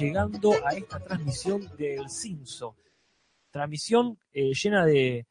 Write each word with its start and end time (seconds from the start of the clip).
llegando 0.00 0.52
a 0.64 0.70
esta 0.70 0.98
transmisión 0.98 1.70
del 1.76 2.08
Cinso. 2.08 2.74
Transmisión 3.50 4.18
eh, 4.32 4.52
llena 4.52 4.86
de 4.86 5.26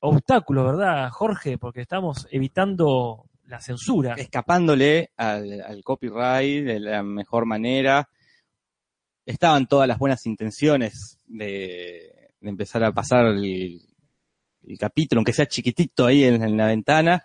obstáculos, 0.00 0.66
¿verdad, 0.66 1.10
Jorge? 1.10 1.58
Porque 1.58 1.80
estamos 1.80 2.28
evitando 2.30 3.24
la 3.46 3.60
censura. 3.60 4.14
Escapándole 4.14 5.10
al, 5.16 5.82
copyright 5.82 6.64
de 6.64 6.80
la 6.80 7.02
mejor 7.02 7.46
manera. 7.46 8.08
Estaban 9.24 9.66
todas 9.66 9.88
las 9.88 9.98
buenas 9.98 10.26
intenciones 10.26 11.18
de, 11.26 12.32
de 12.40 12.50
empezar 12.50 12.84
a 12.84 12.92
pasar 12.92 13.26
el, 13.26 13.80
capítulo, 14.78 15.20
aunque 15.20 15.32
sea 15.32 15.46
chiquitito 15.46 16.06
ahí 16.06 16.24
en 16.24 16.56
la 16.56 16.66
ventana. 16.66 17.24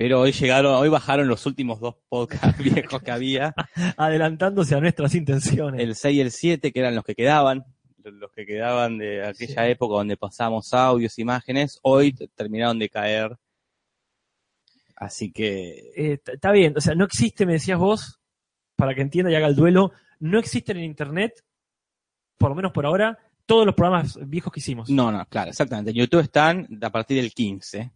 Pero 0.00 0.18
hoy 0.20 0.32
llegaron, 0.32 0.76
hoy 0.76 0.88
bajaron 0.88 1.28
los 1.28 1.44
últimos 1.44 1.78
dos 1.78 1.94
podcasts 2.08 2.56
viejos 2.96 3.02
que 3.02 3.10
había. 3.10 3.54
Adelantándose 3.98 4.74
a 4.74 4.80
nuestras 4.80 5.14
intenciones. 5.14 5.78
el 5.78 5.94
6 5.94 6.16
y 6.16 6.20
el 6.22 6.30
7, 6.30 6.72
que 6.72 6.80
eran 6.80 6.94
los 6.94 7.04
que 7.04 7.14
quedaban, 7.14 7.66
los 8.02 8.32
que 8.32 8.46
quedaban 8.46 8.96
de 8.96 9.26
aquella 9.26 9.66
Sí. 9.66 9.70
época 9.72 9.96
donde 9.96 10.16
pasamos 10.16 10.72
audios, 10.72 11.18
imágenes, 11.18 11.78
hoy 11.82 12.14
terminaron 12.34 12.78
de 12.78 12.88
caer. 12.88 13.36
Así 14.96 15.30
que, 15.32 15.92
Eh, 15.94 16.18
Está 16.32 16.50
bien, 16.50 16.72
o 16.78 16.80
sea, 16.80 16.94
no 16.94 17.04
existe, 17.04 17.44
me 17.44 17.52
decías 17.52 17.78
vos, 17.78 18.20
para 18.76 18.94
que 18.94 19.02
entienda 19.02 19.30
y 19.30 19.34
haga 19.34 19.48
el 19.48 19.54
duelo, 19.54 19.92
no 20.18 20.38
existen 20.38 20.78
en 20.78 20.84
Internet, 20.84 21.44
por 22.38 22.48
lo 22.48 22.54
menos 22.54 22.72
por 22.72 22.86
ahora, 22.86 23.18
todos 23.44 23.66
los 23.66 23.74
programas 23.74 24.18
viejos 24.26 24.50
que 24.50 24.60
hicimos. 24.60 24.88
no, 24.88 25.12
no, 25.12 25.26
claro, 25.26 25.50
exactamente. 25.50 25.90
En 25.90 25.96
YouTube 25.98 26.20
están 26.22 26.66
a 26.80 26.88
partir 26.88 27.18
del 27.18 27.34
15. 27.34 27.92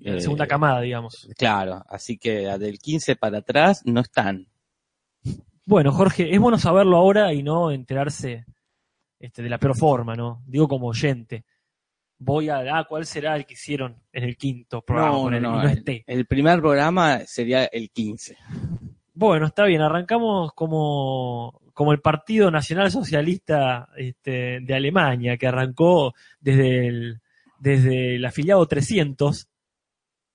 La 0.00 0.16
Eh, 0.16 0.20
segunda 0.20 0.46
camada, 0.46 0.80
digamos. 0.80 1.28
Claro, 1.36 1.82
así 1.88 2.18
que 2.18 2.46
del 2.58 2.78
15 2.78 3.16
para 3.16 3.38
atrás 3.38 3.82
no 3.84 4.00
están. 4.00 4.46
Bueno, 5.64 5.92
Jorge, 5.92 6.32
es 6.34 6.40
bueno 6.40 6.58
saberlo 6.58 6.96
ahora 6.96 7.32
y 7.32 7.42
no 7.42 7.70
enterarse 7.70 8.46
este, 9.18 9.42
de 9.42 9.50
la 9.50 9.58
peor 9.58 9.76
forma, 9.76 10.14
¿no? 10.14 10.42
Digo 10.46 10.66
como 10.68 10.86
oyente. 10.88 11.44
Voy 12.20 12.48
a, 12.48 12.58
ah, 12.76 12.84
¿cuál 12.88 13.06
será 13.06 13.36
el 13.36 13.46
que 13.46 13.54
hicieron 13.54 13.96
en 14.12 14.24
el 14.24 14.36
quinto 14.36 14.82
programa? 14.82 15.12
No, 15.12 15.30
no, 15.30 15.40
no, 15.40 15.62
no 15.62 15.68
el, 15.68 16.04
el 16.06 16.26
primer 16.26 16.58
programa 16.60 17.20
sería 17.26 17.66
el 17.66 17.90
15. 17.90 18.36
Bueno, 19.14 19.46
está 19.46 19.64
bien, 19.64 19.82
arrancamos 19.82 20.52
como, 20.52 21.60
como 21.74 21.92
el 21.92 22.00
Partido 22.00 22.50
Nacional 22.50 22.90
Socialista 22.90 23.88
este, 23.96 24.60
de 24.60 24.74
Alemania, 24.74 25.36
que 25.36 25.46
arrancó 25.46 26.14
desde 26.40 26.86
el, 26.88 27.20
desde 27.58 28.16
el 28.16 28.24
afiliado 28.24 28.66
300, 28.66 29.48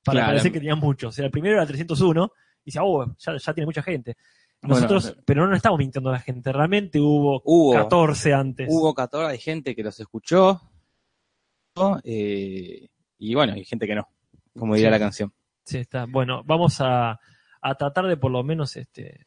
para 0.04 0.18
Claro. 0.20 0.28
parecer 0.32 0.52
que 0.52 0.60
tenían 0.60 0.80
muchos. 0.80 1.10
O 1.10 1.12
sea, 1.12 1.26
el 1.26 1.32
primero 1.32 1.54
era 1.56 1.62
el 1.64 1.68
301, 1.68 2.32
y 2.60 2.66
dice, 2.66 2.80
oh, 2.82 3.06
ya, 3.18 3.38
ya 3.38 3.54
tiene 3.54 3.66
mucha 3.66 3.82
gente. 3.84 4.16
Bueno, 4.62 4.76
Nosotros, 4.76 5.18
pero 5.26 5.46
no 5.48 5.56
estamos 5.56 5.78
mintiendo 5.80 6.10
a 6.10 6.14
la 6.14 6.20
gente, 6.20 6.52
realmente 6.52 7.00
hubo, 7.00 7.42
Hubo, 7.44 7.74
14 7.74 8.34
antes. 8.34 8.68
hubo 8.72 8.94
14, 8.94 9.32
hay 9.32 9.38
gente 9.38 9.76
que 9.76 9.84
los 9.84 10.00
escuchó, 10.00 10.62
eh, 12.04 12.88
y 13.18 13.36
bueno, 13.36 13.54
hay 13.54 13.66
gente 13.66 13.88
que 13.88 13.96
no, 13.96 14.08
como 14.58 14.76
diría 14.76 14.90
Sí. 14.90 14.92
la 14.92 15.00
canción. 15.00 15.34
Sí, 15.66 15.78
está. 15.80 16.06
Bueno, 16.06 16.44
vamos 16.46 16.80
a, 16.82 17.20
a 17.62 17.76
tratar 17.76 18.06
de 18.08 18.18
por 18.18 18.32
lo 18.32 18.44
menos 18.44 18.76
este 18.76 19.26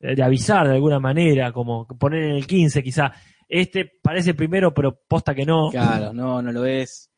de 0.00 0.22
avisar 0.22 0.66
de 0.66 0.74
alguna 0.74 0.98
manera, 0.98 1.52
como 1.52 1.86
poner 1.86 2.24
en 2.24 2.30
el 2.32 2.46
15 2.46 2.82
quizá. 2.82 3.12
Este 3.48 3.92
parece 4.02 4.34
primero, 4.34 4.72
pero 4.74 4.98
posta 5.06 5.32
que 5.34 5.44
no. 5.46 5.70
Claro, 5.70 6.12
no, 6.12 6.42
no 6.42 6.50
lo 6.50 6.64
es. 6.64 7.11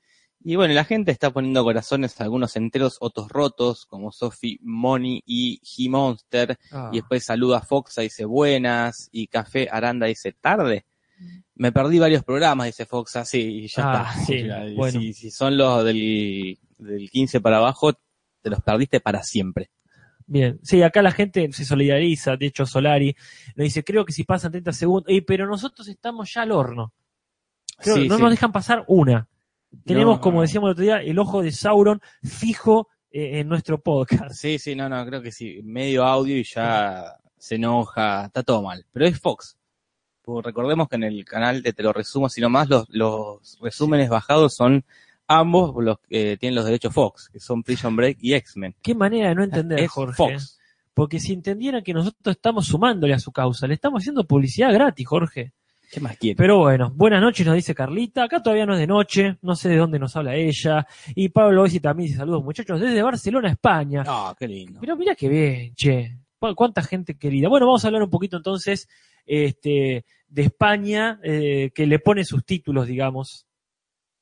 Y 0.46 0.56
bueno, 0.56 0.74
la 0.74 0.84
gente 0.84 1.10
está 1.10 1.32
poniendo 1.32 1.64
corazones, 1.64 2.20
algunos 2.20 2.54
enteros, 2.56 2.98
otros 3.00 3.28
rotos, 3.30 3.86
como 3.86 4.12
Sophie 4.12 4.58
Money 4.60 5.22
y 5.24 5.58
He-Monster. 5.64 6.58
Ah. 6.70 6.90
Y 6.92 6.96
después 6.98 7.24
saluda 7.24 7.58
a 7.58 7.62
Foxa, 7.62 8.02
dice 8.02 8.26
buenas. 8.26 9.08
Y 9.10 9.26
Café 9.28 9.68
Aranda 9.70 10.06
dice 10.06 10.32
tarde. 10.32 10.84
Me 11.54 11.72
perdí 11.72 11.98
varios 11.98 12.22
programas, 12.24 12.66
dice 12.66 12.84
Foxa. 12.84 13.24
Sí, 13.24 13.40
y 13.40 13.68
ya 13.68 13.82
Ah, 14.02 14.12
está. 14.14 14.24
sí, 14.26 14.34
y 14.72 14.74
bueno. 14.74 15.00
si, 15.00 15.14
si 15.14 15.30
son 15.30 15.56
los 15.56 15.82
del, 15.84 16.58
del 16.76 17.10
15 17.10 17.40
para 17.40 17.56
abajo, 17.56 17.94
te 18.42 18.50
los 18.50 18.60
perdiste 18.60 19.00
para 19.00 19.22
siempre. 19.22 19.70
Bien, 20.26 20.58
sí, 20.62 20.82
acá 20.82 21.00
la 21.02 21.10
gente 21.12 21.50
se 21.52 21.64
solidariza, 21.66 22.36
de 22.36 22.46
hecho 22.46 22.64
Solari 22.64 23.14
nos 23.56 23.64
dice, 23.64 23.84
creo 23.84 24.06
que 24.06 24.12
si 24.12 24.24
pasan 24.24 24.52
30 24.52 24.72
segundos, 24.72 25.04
Ey, 25.10 25.20
pero 25.20 25.46
nosotros 25.46 25.86
estamos 25.88 26.32
ya 26.32 26.42
al 26.42 26.52
horno. 26.52 26.92
Creo- 27.78 27.96
Sí, 27.96 28.08
no 28.08 28.16
sí. 28.16 28.22
nos 28.22 28.30
dejan 28.30 28.50
pasar 28.52 28.84
una. 28.88 29.28
Tenemos, 29.84 30.16
No. 30.16 30.20
como 30.20 30.42
decíamos 30.42 30.68
el 30.68 30.72
otro 30.72 30.84
día, 30.84 30.96
el 31.02 31.18
ojo 31.18 31.42
de 31.42 31.52
Sauron 31.52 32.00
fijo 32.22 32.88
eh, 33.10 33.40
en 33.40 33.48
nuestro 33.48 33.80
podcast. 33.80 34.34
Sí, 34.34 34.58
sí, 34.58 34.74
no, 34.74 34.88
no, 34.88 35.04
creo 35.06 35.22
que 35.22 35.32
sí. 35.32 35.60
Medio 35.64 36.04
audio 36.04 36.36
y 36.36 36.44
ya 36.44 37.14
se 37.38 37.56
enoja, 37.56 38.26
está 38.26 38.42
todo 38.42 38.62
mal. 38.62 38.84
Pero 38.92 39.06
es 39.06 39.18
Fox. 39.20 39.56
Pues 40.22 40.44
recordemos 40.44 40.88
que 40.88 40.96
en 40.96 41.02
el 41.04 41.24
canal 41.24 41.62
de 41.62 41.72
Te 41.72 41.82
lo 41.82 41.92
resumo, 41.92 42.28
sino 42.28 42.48
más 42.48 42.68
los, 42.68 42.88
los 42.88 43.58
resúmenes 43.60 44.08
bajados 44.08 44.54
son 44.54 44.84
ambos 45.26 45.74
los 45.82 45.98
que 46.00 46.36
tienen 46.38 46.54
los 46.54 46.64
derechos 46.64 46.92
Fox, 46.94 47.28
que 47.30 47.40
son 47.40 47.62
Prison 47.62 47.94
Break 47.96 48.18
y 48.20 48.34
X-Men. 48.34 48.74
Qué 48.82 48.94
manera 48.94 49.28
de 49.28 49.34
no 49.34 49.44
entender, 49.44 49.80
Es 49.80 49.90
Jorge. 49.90 50.14
Fox. 50.16 50.58
Porque 50.94 51.18
si 51.18 51.32
entendieran 51.32 51.82
que 51.82 51.92
nosotros 51.92 52.36
estamos 52.36 52.66
sumándole 52.66 53.14
a 53.14 53.18
su 53.18 53.32
causa, 53.32 53.66
le 53.66 53.74
estamos 53.74 54.02
haciendo 54.02 54.24
publicidad 54.26 54.72
gratis, 54.72 55.06
Jorge. 55.06 55.52
¿Qué 55.94 56.00
más 56.00 56.16
quiere? 56.18 56.36
Pero 56.36 56.58
bueno, 56.58 56.90
buenas 56.94 57.20
noches, 57.20 57.46
nos 57.46 57.54
dice 57.54 57.74
Carlita. 57.74 58.24
Acá 58.24 58.42
todavía 58.42 58.66
no 58.66 58.74
es 58.74 58.80
de 58.80 58.86
noche, 58.88 59.36
no 59.42 59.54
sé 59.54 59.68
de 59.68 59.76
dónde 59.76 59.98
nos 60.00 60.16
habla 60.16 60.34
ella. 60.34 60.84
Y 61.14 61.28
Pablo 61.28 61.62
Bessi 61.62 61.78
también 61.78 62.08
dice 62.08 62.18
saludos, 62.18 62.42
muchachos, 62.42 62.80
desde 62.80 63.00
Barcelona, 63.02 63.50
España. 63.50 64.02
Ah, 64.06 64.34
qué 64.38 64.48
lindo. 64.48 64.80
Pero 64.80 64.96
mira 64.96 65.14
qué 65.14 65.28
bien, 65.28 65.74
che. 65.74 66.18
Cu- 66.38 66.54
Cuánta 66.56 66.82
gente 66.82 67.16
querida. 67.16 67.48
Bueno, 67.48 67.66
vamos 67.66 67.84
a 67.84 67.88
hablar 67.88 68.02
un 68.02 68.10
poquito 68.10 68.36
entonces 68.36 68.88
este, 69.24 70.04
de 70.28 70.42
España, 70.42 71.20
eh, 71.22 71.70
que 71.74 71.86
le 71.86 71.98
pone 72.00 72.24
sus 72.24 72.44
títulos, 72.44 72.86
digamos, 72.88 73.46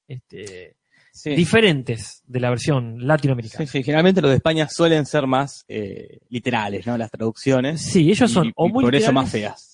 este, 0.06 0.76
Sí. 1.14 1.30
diferentes 1.34 2.22
de 2.26 2.40
la 2.40 2.48
versión 2.50 3.06
latinoamericana. 3.06 3.66
Sí, 3.66 3.70
sí, 3.78 3.82
generalmente 3.82 4.22
los 4.22 4.30
de 4.30 4.36
España 4.36 4.66
suelen 4.68 5.04
ser 5.04 5.26
más 5.26 5.64
eh, 5.68 6.18
literales, 6.30 6.86
¿no? 6.86 6.96
Las 6.96 7.10
traducciones. 7.10 7.82
Sí, 7.82 8.10
ellos 8.10 8.30
son 8.30 8.46
Y- 8.46 8.52
o 8.56 8.66
y 8.68 8.72
muy 8.72 8.84
por 8.84 8.94
eso 8.94 9.12
más 9.12 9.30
feas. 9.30 9.71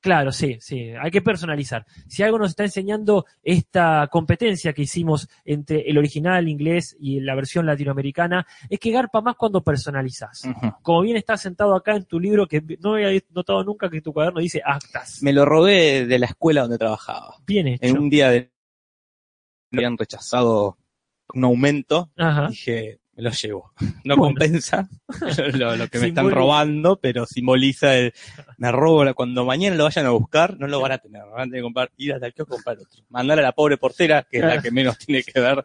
Claro, 0.00 0.32
sí, 0.32 0.56
sí, 0.60 0.92
hay 0.98 1.10
que 1.10 1.20
personalizar. 1.20 1.84
Si 2.08 2.22
algo 2.22 2.38
nos 2.38 2.50
está 2.50 2.64
enseñando 2.64 3.26
esta 3.42 4.08
competencia 4.10 4.72
que 4.72 4.82
hicimos 4.82 5.28
entre 5.44 5.82
el 5.90 5.98
original 5.98 6.48
inglés 6.48 6.96
y 6.98 7.20
la 7.20 7.34
versión 7.34 7.66
latinoamericana, 7.66 8.46
es 8.70 8.78
que 8.78 8.92
garpa 8.92 9.20
más 9.20 9.36
cuando 9.36 9.62
personalizas. 9.62 10.48
Como 10.82 11.02
bien 11.02 11.18
está 11.18 11.36
sentado 11.36 11.74
acá 11.74 11.96
en 11.96 12.06
tu 12.06 12.18
libro, 12.18 12.46
que 12.46 12.62
no 12.80 12.94
había 12.94 13.20
notado 13.30 13.62
nunca 13.62 13.90
que 13.90 14.00
tu 14.00 14.14
cuaderno 14.14 14.40
dice 14.40 14.62
actas. 14.64 15.22
Me 15.22 15.34
lo 15.34 15.44
robé 15.44 16.06
de 16.06 16.18
la 16.18 16.26
escuela 16.26 16.62
donde 16.62 16.78
trabajaba. 16.78 17.34
Bien 17.46 17.68
hecho. 17.68 17.84
En 17.84 17.98
un 17.98 18.08
día 18.08 18.30
de 18.30 18.50
me 19.70 19.80
habían 19.80 19.98
rechazado 19.98 20.78
un 21.34 21.44
aumento, 21.44 22.10
Ajá. 22.16 22.48
dije, 22.48 22.99
me 23.20 23.28
lo 23.28 23.30
llevo. 23.30 23.72
No 24.04 24.16
Bueno. 24.16 24.34
compensa 24.34 24.88
lo, 25.54 25.76
lo 25.76 25.88
que 25.88 25.98
me 25.98 26.08
están 26.08 26.30
robando, 26.30 26.98
pero 27.00 27.26
simboliza 27.26 27.94
el, 27.96 28.12
me 28.56 28.72
robo, 28.72 29.14
cuando 29.14 29.44
mañana 29.44 29.76
lo 29.76 29.84
vayan 29.84 30.06
a 30.06 30.10
buscar, 30.10 30.58
no 30.58 30.66
lo 30.66 30.80
van 30.80 30.92
a 30.92 30.98
tener, 30.98 31.22
van 31.22 31.40
a 31.40 31.44
tener 31.44 31.58
que 31.58 31.62
comprar, 31.62 31.90
ir 31.96 32.14
hasta 32.14 32.26
el 32.26 32.34
kiosco 32.34 32.54
comprar 32.54 32.78
otro. 32.78 33.04
Mandar 33.10 33.38
a 33.38 33.42
la 33.42 33.52
pobre 33.52 33.76
portera, 33.76 34.26
que 34.28 34.38
es 34.38 34.44
la 34.44 34.60
que 34.60 34.70
menos 34.70 34.98
tiene 34.98 35.22
que 35.22 35.38
ver 35.38 35.62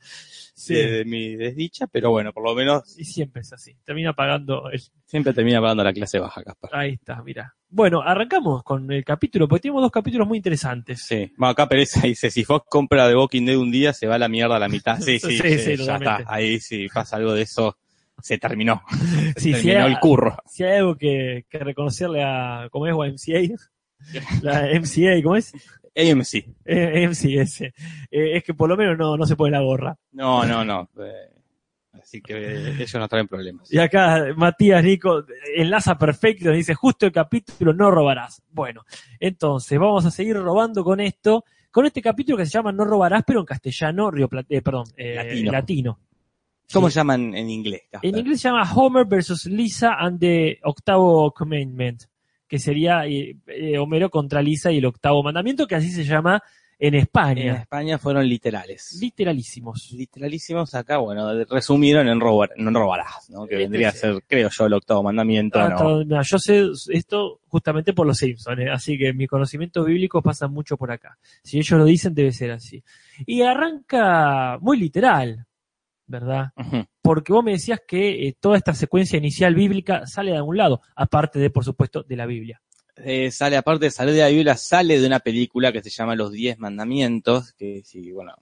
Sí. 0.58 0.74
de, 0.74 0.90
de 0.90 1.06
mi 1.06 1.36
desdicha, 1.36 1.86
pero 1.88 2.12
bueno, 2.12 2.32
por 2.32 2.42
lo 2.44 2.56
menos 2.56 2.98
Y 2.98 3.04
siempre 3.04 3.42
es 3.42 3.52
así. 3.52 3.76
Termina 3.84 4.14
pagando 4.14 4.70
el... 4.72 4.82
siempre 5.06 5.34
termina 5.34 5.60
pagando 5.60 5.84
la 5.84 5.92
clase 5.92 6.18
baja, 6.18 6.42
Caspar. 6.44 6.72
Ahí 6.74 6.94
está, 6.94 7.22
mira. 7.24 7.54
Bueno, 7.68 8.02
arrancamos 8.02 8.64
con 8.64 8.90
el 8.90 9.04
capítulo, 9.04 9.50
porque 9.50 9.64
tenemos 9.64 9.82
dos 9.82 9.92
capítulos 9.92 10.26
muy 10.28 10.38
interesantes. 10.38 11.02
Sí, 11.02 11.34
bueno, 11.38 11.52
acá 11.52 11.68
Pereza 11.68 12.02
dice, 12.08 12.32
si 12.32 12.46
Fox 12.46 12.66
compra 12.70 13.10
The 13.10 13.16
Walking 13.18 13.46
Dead 13.46 13.58
un 13.58 13.70
día, 13.70 13.92
se 13.92 14.08
va 14.08 14.16
a 14.16 14.20
la 14.20 14.30
mierda 14.30 14.56
a 14.56 14.60
la 14.60 14.70
mitad. 14.70 14.98
Sí, 15.02 15.20
sí, 15.20 15.38
Sí, 15.38 15.58
sí, 15.60 15.78
sí, 15.78 15.84
ya 15.86 15.96
está. 15.98 16.24
Ahí 16.26 16.60
sí 16.62 16.88
pasa 16.94 17.18
algo 17.18 17.34
de 17.34 17.42
eso, 17.42 17.78
se 18.22 18.38
terminó. 18.38 18.82
Se 19.36 19.42
Sí, 19.42 19.54
sí, 19.56 19.62
terminó 19.64 19.86
hay- 19.88 19.92
el 19.92 20.00
curro. 20.00 20.38
Si 20.46 20.64
hay 20.64 20.78
algo 20.78 20.96
que, 20.96 21.46
que 21.50 21.60
reconocerle 21.60 22.24
a, 22.24 22.70
¿cómo 22.72 22.88
es? 22.88 22.94
O 22.94 23.04
a 23.04 23.08
MCA. 23.10 23.54
La 24.42 24.70
MCA, 24.80 25.22
¿cómo 25.22 25.36
es? 25.36 25.52
AMC. 25.96 26.34
Eh, 26.66 27.08
MCS. 27.08 27.62
Eh, 27.62 27.72
es 28.12 28.44
que 28.44 28.54
por 28.54 28.70
lo 28.70 28.76
menos 28.78 28.98
no, 28.98 29.16
no 29.18 29.26
se 29.26 29.36
pone 29.36 29.52
la 29.52 29.62
gorra. 29.62 29.98
No, 30.12 30.44
no, 30.46 30.64
no. 30.66 30.90
eh, 31.00 31.30
así 31.94 32.22
que 32.22 32.34
eh, 32.36 32.70
ellos 32.76 32.96
no 32.96 33.08
traen 33.08 33.28
problemas. 33.28 33.72
Y 33.74 33.78
acá 33.80 34.26
Matías 34.36 34.84
Nico 34.84 35.24
enlaza 35.56 35.98
perfecto, 35.98 36.52
dice 36.52 36.74
justo 36.76 37.06
el 37.06 37.12
capítulo 37.12 37.74
no 37.74 37.90
robarás. 37.92 38.42
Bueno, 38.52 38.84
entonces 39.20 39.80
vamos 39.80 40.06
a 40.06 40.12
seguir 40.12 40.36
robando 40.36 40.84
con 40.84 41.00
esto, 41.00 41.44
con 41.72 41.86
este 41.86 42.02
capítulo 42.02 42.38
que 42.38 42.46
se 42.46 42.52
llama 42.52 42.72
No 42.72 42.86
robarás, 42.86 43.24
pero 43.26 43.40
en 43.40 43.46
castellano, 43.46 44.12
Río 44.12 44.30
eh, 44.50 44.62
perdón, 44.62 44.86
eh, 44.98 45.16
Latino. 45.16 45.52
latino. 45.52 46.00
¿Cómo 46.74 46.88
Sí. 46.88 46.94
se 46.94 47.00
llaman 47.00 47.36
en 47.36 47.50
inglés? 47.50 47.84
Casper? 47.92 48.10
En 48.10 48.18
inglés 48.20 48.42
se 48.42 48.50
llama 48.50 48.64
Homer 48.74 49.06
versus 49.06 49.46
Lisa 49.46 49.94
and 50.00 50.20
the 50.20 50.60
Octavo 50.64 51.32
Commandment, 51.32 52.04
que 52.48 52.60
sería 52.60 53.06
eh, 53.08 53.36
eh, 53.48 53.78
Homero 53.78 54.10
contra 54.10 54.42
Lisa 54.42 54.72
y 54.72 54.78
el 54.78 54.86
octavo 54.86 55.24
mandamiento, 55.24 55.68
que 55.68 55.76
así 55.76 55.90
se 55.92 56.04
llama 56.04 56.42
en 56.78 56.94
En 56.94 57.00
España. 57.00 57.56
España 57.56 57.98
fueron 57.98 58.28
literales. 58.28 58.98
Literalísimos. 59.02 59.92
Literalísimos 59.94 60.76
acá, 60.76 60.98
bueno, 60.98 61.46
resumieron 61.46 62.08
en 62.10 62.20
robar, 62.20 62.50
no 62.58 62.70
robarás, 62.72 63.30
¿no? 63.30 63.48
Que 63.48 63.54
Este 63.56 63.64
vendría 63.64 63.90
a 63.90 63.92
ser, 63.94 64.22
creo 64.28 64.50
yo, 64.52 64.66
el 64.66 64.74
octavo 64.74 65.02
mandamiento, 65.02 65.58
Hasta 65.58 65.84
¿no? 65.84 65.90
donde- 66.00 66.18
yo 66.24 66.38
sé 66.38 66.66
esto 66.90 67.40
justamente 67.48 67.94
por 67.94 68.06
los 68.06 68.18
Simpsons, 68.18 68.60
¿eh? 68.60 68.70
así 68.70 68.98
que 68.98 69.14
mis 69.14 69.30
conocimientos 69.30 69.86
bíblicos 69.86 70.22
pasan 70.22 70.52
mucho 70.52 70.76
por 70.76 70.92
acá. 70.92 71.18
Si 71.44 71.58
ellos 71.60 71.80
lo 71.80 71.86
dicen, 71.86 72.14
debe 72.14 72.34
ser 72.34 72.52
así. 72.52 72.84
Y 73.26 73.42
arranca 73.42 74.58
muy 74.60 74.78
literal, 74.78 75.46
¿verdad? 76.08 76.52
Porque 77.02 77.34
vos 77.34 77.44
me 77.44 77.52
decías 77.52 77.80
que 77.88 78.28
eh, 78.28 78.38
toda 78.40 78.58
esta 78.58 78.74
secuencia 78.74 79.18
inicial 79.18 79.56
bíblica 79.56 80.06
sale 80.08 80.32
de 80.32 80.38
algún 80.38 80.58
lado, 80.58 80.82
aparte 80.96 81.40
de, 81.40 81.50
por 81.50 81.64
supuesto, 81.66 82.04
de 82.04 82.16
la 82.16 82.26
Biblia. 82.26 82.62
Eh, 82.98 83.30
sale, 83.32 83.58
aparte 83.58 83.86
de 83.86 83.92
salir 83.92 84.14
de 84.14 84.22
la 84.22 84.28
Biblia, 84.30 84.56
sale 84.56 85.00
de 85.00 85.06
una 85.08 85.20
película 85.20 85.72
que 85.74 85.84
se 85.84 85.90
llama 85.90 86.16
Los 86.16 86.32
Diez 86.32 86.58
Mandamientos, 86.60 87.52
que 87.54 87.82
si, 87.84 88.12
bueno, 88.12 88.34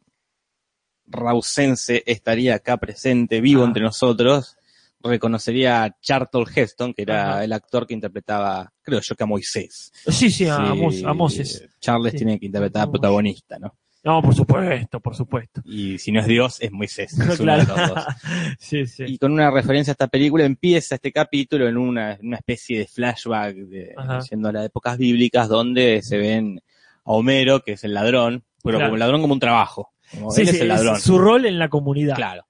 Rausense 1.07 2.03
estaría 2.05 2.55
acá 2.55 2.77
presente, 2.77 3.41
vivo 3.41 3.63
Ah. 3.63 3.65
entre 3.67 3.83
nosotros, 3.83 4.57
reconocería 5.01 5.83
a 5.83 5.99
Charlton 5.99 6.45
Heston, 6.55 6.93
que 6.93 7.01
era 7.01 7.31
Ajá. 7.33 7.43
el 7.43 7.51
actor 7.51 7.85
que 7.85 7.93
interpretaba, 7.93 8.71
creo 8.81 9.01
yo 9.01 9.15
que 9.15 9.23
a 9.23 9.27
Moisés. 9.27 9.91
Sí, 10.07 10.31
sí, 10.31 10.45
a, 10.47 10.55
Sí, 10.57 10.79
Mos- 10.79 11.03
a 11.03 11.13
Moses. 11.13 11.67
Charles 11.79 12.11
Sí. 12.11 12.17
tiene 12.19 12.39
que 12.39 12.45
interpretar 12.45 12.83
Vamos. 12.83 12.91
protagonista, 12.99 13.59
¿no? 13.59 13.75
No, 14.03 14.21
por 14.21 14.35
supuesto, 14.35 14.99
por 14.99 15.15
supuesto. 15.15 15.61
Y 15.63 15.97
si 15.97 16.11
no 16.11 16.19
es 16.19 16.27
Dios, 16.27 16.61
es 16.61 16.71
Moisés. 16.71 17.13
es 17.19 17.39
uno 17.39 17.57
de 17.57 17.65
claro. 17.65 17.77
los 17.77 17.95
dos. 17.95 18.05
sí, 18.59 18.85
sí. 18.85 19.03
Y 19.07 19.17
con 19.17 19.31
una 19.31 19.49
referencia 19.49 19.91
a 19.91 19.93
esta 19.93 20.07
película 20.07 20.43
empieza 20.43 20.95
este 20.95 21.11
capítulo 21.11 21.67
en 21.67 21.77
una, 21.77 22.17
una 22.21 22.37
especie 22.37 22.79
de 22.79 22.87
flashback 22.87 23.55
de, 23.55 23.95
yendo 24.29 24.49
a 24.49 24.51
las 24.51 24.65
épocas 24.65 24.97
bíblicas 24.97 25.47
donde 25.47 26.01
se 26.01 26.17
ven 26.17 26.59
a 27.05 27.11
Homero, 27.11 27.61
que 27.61 27.73
es 27.73 27.83
el 27.85 27.93
ladrón, 27.93 28.43
pero 28.61 28.77
Claro. 28.77 28.89
como 28.89 28.95
el 28.95 28.99
ladrón 28.99 29.21
como 29.21 29.33
un 29.33 29.39
trabajo. 29.39 29.93
Como 30.11 30.31
Sí, 30.31 30.41
él 30.41 30.47
sí, 30.49 30.55
es 30.55 30.61
el 30.61 30.67
ladrón. 30.67 30.99
su 30.99 31.17
rol 31.17 31.45
en 31.45 31.57
la 31.57 31.69
comunidad. 31.69 32.15
Claro. 32.15 32.45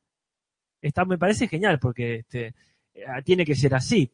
Está, 0.81 1.05
me 1.05 1.17
parece 1.17 1.47
genial 1.47 1.79
porque 1.79 2.15
este, 2.15 2.55
eh, 2.93 3.05
tiene 3.23 3.45
que 3.45 3.55
ser 3.55 3.75
así. 3.75 4.11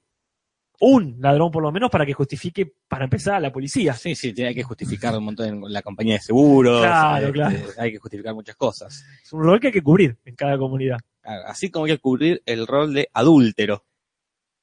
Un 0.81 1.17
ladrón 1.19 1.51
por 1.51 1.61
lo 1.61 1.71
menos 1.71 1.89
para 1.89 2.05
que 2.05 2.13
justifique, 2.13 2.71
para 2.87 3.03
empezar, 3.03 3.35
a 3.35 3.39
la 3.41 3.51
policía. 3.51 3.93
Sí, 3.93 4.15
sí, 4.15 4.33
tiene 4.33 4.55
que 4.55 4.63
justificar 4.63 5.17
un 5.17 5.25
montón 5.25 5.47
en 5.65 5.73
la 5.73 5.81
compañía 5.81 6.13
de 6.15 6.21
seguros. 6.21 6.81
Claro, 6.81 7.17
este, 7.27 7.33
claro. 7.33 7.57
Hay 7.77 7.91
que 7.91 7.97
justificar 7.99 8.33
muchas 8.33 8.55
cosas. 8.55 9.05
Es 9.21 9.33
un 9.33 9.43
rol 9.43 9.59
que 9.59 9.67
hay 9.67 9.73
que 9.73 9.81
cubrir 9.83 10.17
en 10.23 10.35
cada 10.35 10.57
comunidad. 10.57 10.97
Así 11.23 11.69
como 11.69 11.85
hay 11.85 11.91
que 11.91 11.97
cubrir 11.99 12.41
el 12.45 12.65
rol 12.65 12.93
de 12.93 13.09
adúltero, 13.13 13.83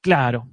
Claro. 0.01 0.49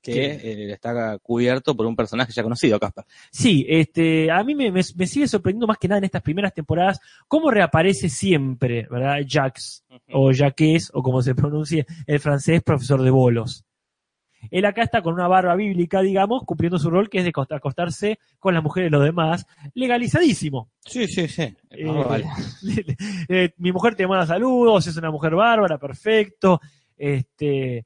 que 0.00 0.26
eh, 0.34 0.72
está 0.72 1.18
cubierto 1.18 1.76
por 1.76 1.84
un 1.86 1.96
personaje 1.96 2.32
ya 2.32 2.42
conocido, 2.42 2.78
Casper. 2.78 3.04
Sí, 3.32 3.66
este, 3.68 4.30
a 4.30 4.42
mí 4.44 4.54
me, 4.54 4.70
me- 4.70 4.82
me 4.96 5.06
sigue 5.06 5.26
sorprendiendo 5.28 5.66
más 5.66 5.78
que 5.78 5.88
nada 5.88 5.98
en 5.98 6.04
estas 6.04 6.22
primeras 6.22 6.54
temporadas 6.54 7.00
cómo 7.26 7.50
reaparece 7.50 8.08
siempre, 8.08 8.86
¿verdad? 8.90 9.18
Jacques, 9.26 9.84
o 10.12 10.30
Jacques, 10.32 10.90
o 10.94 11.02
como 11.02 11.20
se 11.22 11.34
pronuncie 11.34 11.86
el 12.06 12.20
francés, 12.20 12.62
profesor 12.62 13.02
de 13.02 13.10
bolos. 13.10 13.64
Él 14.50 14.64
acá 14.64 14.82
está 14.82 15.02
con 15.02 15.14
una 15.14 15.28
barba 15.28 15.54
bíblica, 15.56 16.00
digamos, 16.00 16.42
cumpliendo 16.44 16.78
su 16.78 16.90
rol 16.90 17.08
que 17.10 17.18
es 17.18 17.24
de 17.24 17.32
costa- 17.32 17.56
acostarse 17.56 18.18
con 18.38 18.54
las 18.54 18.62
mujeres 18.62 18.90
de 18.90 18.96
los 18.96 19.04
demás, 19.06 19.46
legalizadísimo. 19.74 20.70
Sí, 20.84 21.06
sí, 21.08 21.26
sí. 21.28 21.54
Eh, 21.70 21.84
vale. 22.08 22.26
eh, 23.28 23.50
mi 23.58 23.72
mujer 23.72 23.94
te 23.94 24.06
manda 24.06 24.26
saludos, 24.26 24.86
es 24.86 24.96
una 24.96 25.10
mujer 25.10 25.34
bárbara, 25.34 25.78
perfecto. 25.78 26.60
Este, 26.96 27.84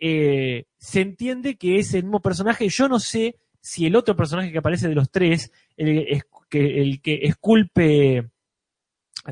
eh, 0.00 0.64
se 0.78 1.00
entiende 1.00 1.56
que 1.56 1.78
es 1.78 1.94
el 1.94 2.04
mismo 2.04 2.20
personaje. 2.20 2.68
Yo 2.68 2.88
no 2.88 2.98
sé 2.98 3.36
si 3.60 3.86
el 3.86 3.94
otro 3.96 4.16
personaje 4.16 4.50
que 4.50 4.58
aparece 4.58 4.88
de 4.88 4.94
los 4.94 5.10
tres, 5.10 5.52
el, 5.76 5.98
es- 6.08 6.24
que, 6.48 6.82
el 6.82 7.00
que 7.00 7.20
esculpe 7.22 8.28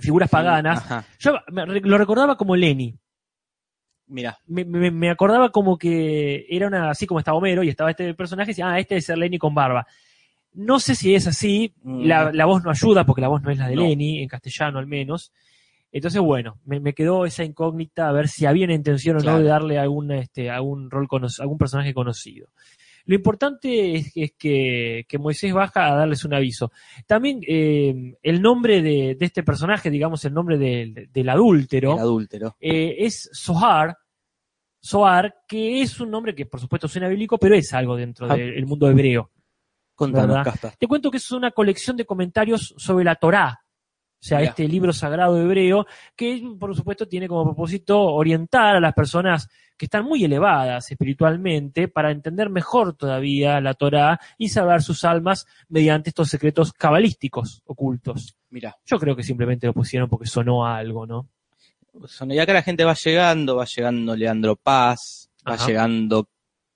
figuras 0.00 0.30
paganas, 0.30 0.84
yo 1.18 1.34
me- 1.52 1.66
lo 1.66 1.98
recordaba 1.98 2.36
como 2.36 2.56
Lenny. 2.56 2.94
Mira, 4.10 4.38
Me, 4.46 4.64
me- 4.64 4.90
me 4.90 5.08
acordaba 5.08 5.50
como 5.50 5.78
que 5.78 6.44
era 6.50 6.66
una, 6.66 6.90
así 6.90 7.06
como 7.06 7.20
estaba 7.20 7.38
Homero 7.38 7.62
y 7.62 7.68
estaba 7.68 7.90
este 7.90 8.12
personaje, 8.14 8.50
y 8.50 8.52
decía, 8.52 8.68
ah, 8.68 8.78
este 8.78 8.94
debe 8.94 9.02
ser 9.02 9.18
Lenny 9.18 9.38
con 9.38 9.54
barba. 9.54 9.86
No 10.54 10.80
sé 10.80 10.94
si 10.96 11.14
es 11.14 11.26
así, 11.28 11.72
Mm. 11.84 12.04
la, 12.06 12.32
la 12.32 12.44
voz 12.44 12.62
no 12.64 12.70
ayuda 12.70 13.04
porque 13.06 13.20
la 13.22 13.28
voz 13.28 13.40
no 13.42 13.50
es 13.50 13.58
la 13.58 13.68
de 13.68 13.76
No. 13.76 13.82
Lenny, 13.82 14.20
en 14.22 14.28
castellano 14.28 14.78
al 14.80 14.86
menos. 14.88 15.32
Entonces, 15.92 16.20
bueno, 16.20 16.58
me, 16.64 16.80
me 16.80 16.92
quedó 16.92 17.24
esa 17.24 17.44
incógnita 17.44 18.08
a 18.08 18.12
ver 18.12 18.28
si 18.28 18.46
había 18.46 18.64
una 18.64 18.74
intención 18.74 19.16
o 19.16 19.20
Claro. 19.20 19.38
no 19.38 19.44
de 19.44 19.48
darle 19.50 19.78
algún, 19.78 20.10
este, 20.12 20.50
algún 20.50 20.90
rol 20.90 21.06
cono- 21.08 21.28
algún 21.38 21.58
personaje 21.58 21.94
conocido. 21.94 22.48
Lo 23.06 23.14
importante 23.14 23.94
es, 23.96 24.12
es 24.14 24.32
que, 24.38 25.04
que 25.08 25.18
Moisés 25.18 25.52
baja 25.52 25.86
a 25.92 25.94
darles 25.96 26.24
un 26.24 26.34
aviso. 26.34 26.70
También 27.06 27.40
eh, 27.46 28.14
el 28.22 28.40
nombre 28.42 28.82
de, 28.82 29.16
de 29.18 29.26
este 29.26 29.42
personaje, 29.42 29.90
digamos 29.90 30.24
el 30.24 30.34
nombre 30.34 30.58
del, 30.58 31.08
del 31.12 31.28
adúltero, 31.28 31.94
el 31.94 31.98
adúltero. 32.00 32.56
eh, 32.60 32.96
es 32.98 33.30
Zohar, 33.34 33.96
Zohar, 34.84 35.34
que 35.46 35.82
es 35.82 36.00
un 36.00 36.10
nombre 36.10 36.34
que 36.34 36.46
por 36.46 36.60
supuesto 36.60 36.88
suena 36.88 37.08
bíblico, 37.08 37.38
pero 37.38 37.54
es 37.54 37.72
algo 37.74 37.96
dentro 37.96 38.26
Ah. 38.30 38.36
del 38.36 38.64
mundo 38.66 38.88
hebreo. 38.88 39.30
Contanos. 39.94 40.46
Te 40.78 40.86
cuento 40.86 41.10
que 41.10 41.18
es 41.18 41.30
una 41.32 41.50
colección 41.50 41.96
de 41.96 42.06
comentarios 42.06 42.74
sobre 42.78 43.04
la 43.04 43.16
Torá, 43.16 43.60
o 44.22 44.22
sea, 44.22 44.42
este 44.42 44.68
libro 44.68 44.92
sagrado 44.92 45.40
hebreo, 45.40 45.86
que 46.14 46.42
por 46.58 46.76
supuesto 46.76 47.08
tiene 47.08 47.26
como 47.26 47.44
propósito 47.44 47.98
orientar 48.02 48.76
a 48.76 48.80
las 48.80 48.92
personas 48.92 49.48
que 49.78 49.86
están 49.86 50.04
muy 50.04 50.22
elevadas 50.24 50.90
espiritualmente 50.90 51.88
para 51.88 52.10
entender 52.10 52.50
mejor 52.50 52.94
todavía 52.94 53.62
la 53.62 53.72
Torá 53.72 54.20
y 54.36 54.50
salvar 54.50 54.82
sus 54.82 55.04
almas 55.04 55.46
mediante 55.70 56.10
estos 56.10 56.28
secretos 56.28 56.72
cabalísticos 56.74 57.62
ocultos. 57.64 58.36
Mira, 58.50 58.76
Yo 58.84 58.98
creo 58.98 59.16
que 59.16 59.22
simplemente 59.22 59.66
lo 59.66 59.72
pusieron 59.72 60.08
porque 60.10 60.26
sonó 60.26 60.66
a 60.66 60.76
algo, 60.76 61.06
¿no? 61.06 61.28
son- 62.06 62.30
y 62.30 62.38
acá 62.38 62.52
la 62.52 62.62
gente 62.62 62.84
va 62.84 62.94
llegando, 62.94 63.56
va 63.56 63.64
llegando 63.64 64.14
Leandro 64.14 64.56
Paz, 64.56 65.30
va 65.48 65.56
llegando 65.66 66.28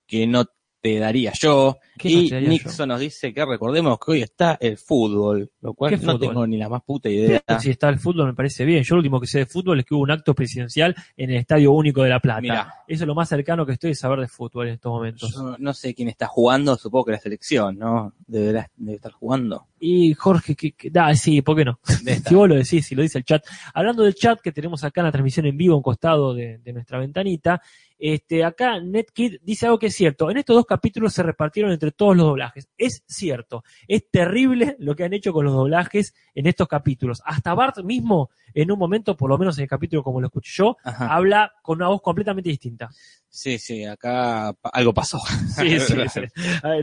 que 0.07 0.25
no 0.27 0.45
te 0.81 0.99
daría 0.99 1.31
yo. 1.39 1.77
¿Qué 1.97 2.09
no 2.09 2.39
Y 2.39 2.47
Nixon 2.47 2.89
nos 2.89 2.99
dice 2.99 3.33
que 3.33 3.45
recordemos 3.45 3.97
que 3.99 4.11
hoy 4.11 4.21
está 4.21 4.57
el 4.59 4.77
fútbol, 4.77 5.49
lo 5.61 5.73
cual 5.73 5.91
¿Qué 5.91 5.97
no 5.97 6.13
fútbol? 6.13 6.19
tengo 6.29 6.47
ni 6.47 6.57
la 6.57 6.69
más 6.69 6.83
puta 6.83 7.09
idea. 7.09 7.41
Si 7.59 7.69
está 7.69 7.89
el 7.89 7.99
fútbol, 7.99 8.27
me 8.27 8.33
parece 8.33 8.65
bien. 8.65 8.83
Yo 8.83 8.95
lo 8.95 8.99
último 8.99 9.19
que 9.21 9.27
sé 9.27 9.39
de 9.39 9.45
fútbol 9.45 9.79
es 9.79 9.85
que 9.85 9.93
hubo 9.95 10.03
un 10.03 10.11
acto 10.11 10.33
presidencial 10.35 10.95
en 11.15 11.29
el 11.31 11.37
Estadio 11.37 11.71
Único 11.71 12.03
de 12.03 12.09
La 12.09 12.19
Plata. 12.19 12.41
Mirá. 12.41 12.73
Eso 12.87 13.03
es 13.03 13.07
lo 13.07 13.15
más 13.15 13.29
cercano 13.29 13.65
que 13.65 13.73
estoy 13.73 13.91
de 13.91 13.95
saber 13.95 14.19
de 14.19 14.27
fútbol 14.27 14.67
en 14.67 14.73
estos 14.75 14.91
momentos. 14.91 15.33
Yo 15.33 15.55
no 15.57 15.73
sé 15.73 15.93
quién 15.95 16.09
está 16.09 16.27
jugando, 16.27 16.75
supongo 16.75 17.05
que 17.05 17.11
la 17.13 17.19
selección, 17.19 17.77
¿no? 17.79 18.13
Deberá 18.27 18.69
debe 18.75 18.95
estar 18.97 19.11
jugando. 19.11 19.67
Y 19.79 20.13
Jorge, 20.13 20.55
que, 20.55 20.71
que- 20.71 20.89
da, 20.89 21.13
sí, 21.15 21.41
¿por 21.41 21.55
qué 21.55 21.65
no? 21.65 21.79
Si 22.27 22.33
vos 22.35 22.49
lo 22.49 22.55
decís, 22.55 22.85
si 22.85 22.95
lo 22.95 23.01
dice 23.03 23.19
el 23.19 23.23
chat. 23.25 23.43
Hablando 23.73 24.03
del 24.03 24.15
chat 24.15 24.39
que 24.41 24.51
tenemos 24.51 24.83
acá 24.83 25.01
en 25.01 25.05
la 25.05 25.11
transmisión 25.11 25.45
en 25.45 25.57
vivo, 25.57 25.75
un 25.77 25.83
costado 25.83 26.33
de, 26.33 26.57
de 26.59 26.73
nuestra 26.73 26.99
ventanita, 26.99 27.61
este, 27.97 28.43
acá 28.43 28.79
NetKid 28.81 29.37
dice 29.41 29.65
algo 29.67 29.79
que 29.79 29.87
es 29.87 29.95
cierto. 29.95 30.29
En 30.29 30.37
estos 30.37 30.55
dos 30.55 30.65
capítulos 30.65 31.13
se 31.13 31.23
repartieron 31.23 31.71
entre 31.71 31.84
todos 31.91 32.15
los 32.15 32.25
doblajes. 32.27 32.69
Es 32.77 33.03
cierto. 33.07 33.63
Es 33.87 34.09
terrible 34.09 34.75
lo 34.79 34.95
que 34.95 35.03
han 35.03 35.13
hecho 35.13 35.33
con 35.33 35.45
los 35.45 35.53
doblajes 35.53 36.13
en 36.33 36.47
estos 36.47 36.67
capítulos. 36.67 37.21
Hasta 37.25 37.53
Bart 37.53 37.83
mismo, 37.83 38.29
en 38.53 38.71
un 38.71 38.79
momento, 38.79 39.15
por 39.17 39.29
lo 39.29 39.37
menos 39.37 39.57
en 39.57 39.63
el 39.63 39.69
capítulo 39.69 40.03
como 40.03 40.21
lo 40.21 40.27
escuché 40.27 40.51
yo, 40.55 40.77
Ajá. 40.83 41.13
habla 41.13 41.53
con 41.61 41.77
una 41.77 41.87
voz 41.87 42.01
completamente 42.01 42.49
distinta. 42.49 42.89
Sí, 43.29 43.57
sí, 43.57 43.83
acá 43.83 44.55
algo 44.63 44.93
pasó. 44.93 45.19
Sí, 45.55 45.79
sí, 45.79 45.93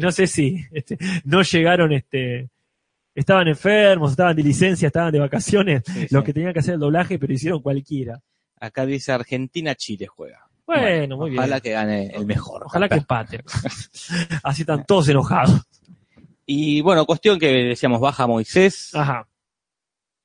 no 0.01 0.13
sé 0.13 0.27
si 0.27 0.65
este, 0.71 0.99
no 1.25 1.43
llegaron, 1.43 1.93
este, 1.93 2.51
estaban 3.15 3.49
enfermos, 3.49 4.13
estaban 4.13 4.37
de 4.37 4.43
licencia, 4.43 4.87
estaban 4.89 5.13
de 5.13 5.19
vacaciones, 5.19 5.83
Sí, 5.87 6.07
los 6.11 6.23
sí. 6.23 6.27
que 6.27 6.33
tenían 6.33 6.53
que 6.53 6.61
hacer 6.61 6.75
el 6.75 6.81
doblaje, 6.81 7.19
pero 7.19 7.33
hicieron 7.33 7.61
cualquiera. 7.63 8.21
Acá 8.61 8.87
dice 8.87 9.13
Argentina-Chile 9.13 10.07
juega. 10.07 10.47
Bueno, 10.81 11.17
muy 11.17 11.37
Ojalá 11.37 11.57
bien. 11.57 11.61
que 11.63 11.71
gane 11.73 12.07
el 12.15 12.27
mejor. 12.27 12.63
Ojalá 12.67 12.89
que 12.89 12.97
empaten. 12.97 13.43
Así 14.43 14.63
están 14.63 14.85
todos 14.85 15.09
enojados. 15.09 15.61
Y 16.47 16.81
bueno, 16.81 17.05
cuestión 17.07 17.39
que 17.39 17.47
decíamos, 17.53 18.01
baja 18.01 18.27
Moisés 18.27 18.91
Ajá. 18.95 19.27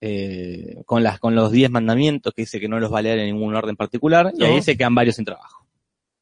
eh, 0.01 0.81
con, 0.85 1.03
las, 1.03 1.19
con 1.19 1.35
los 1.35 1.51
10 1.51 1.69
mandamientos 1.71 2.33
que 2.33 2.43
dice 2.43 2.59
que 2.59 2.67
no 2.67 2.79
los 2.79 2.93
va 2.93 2.99
a 2.99 3.01
leer 3.03 3.19
en 3.19 3.25
ningún 3.35 3.55
orden 3.55 3.75
particular, 3.75 4.31
y 4.37 4.43
ahí 4.43 4.61
se 4.61 4.77
quedan 4.77 4.95
varios 4.95 5.15
sin 5.15 5.25
trabajo. 5.25 5.65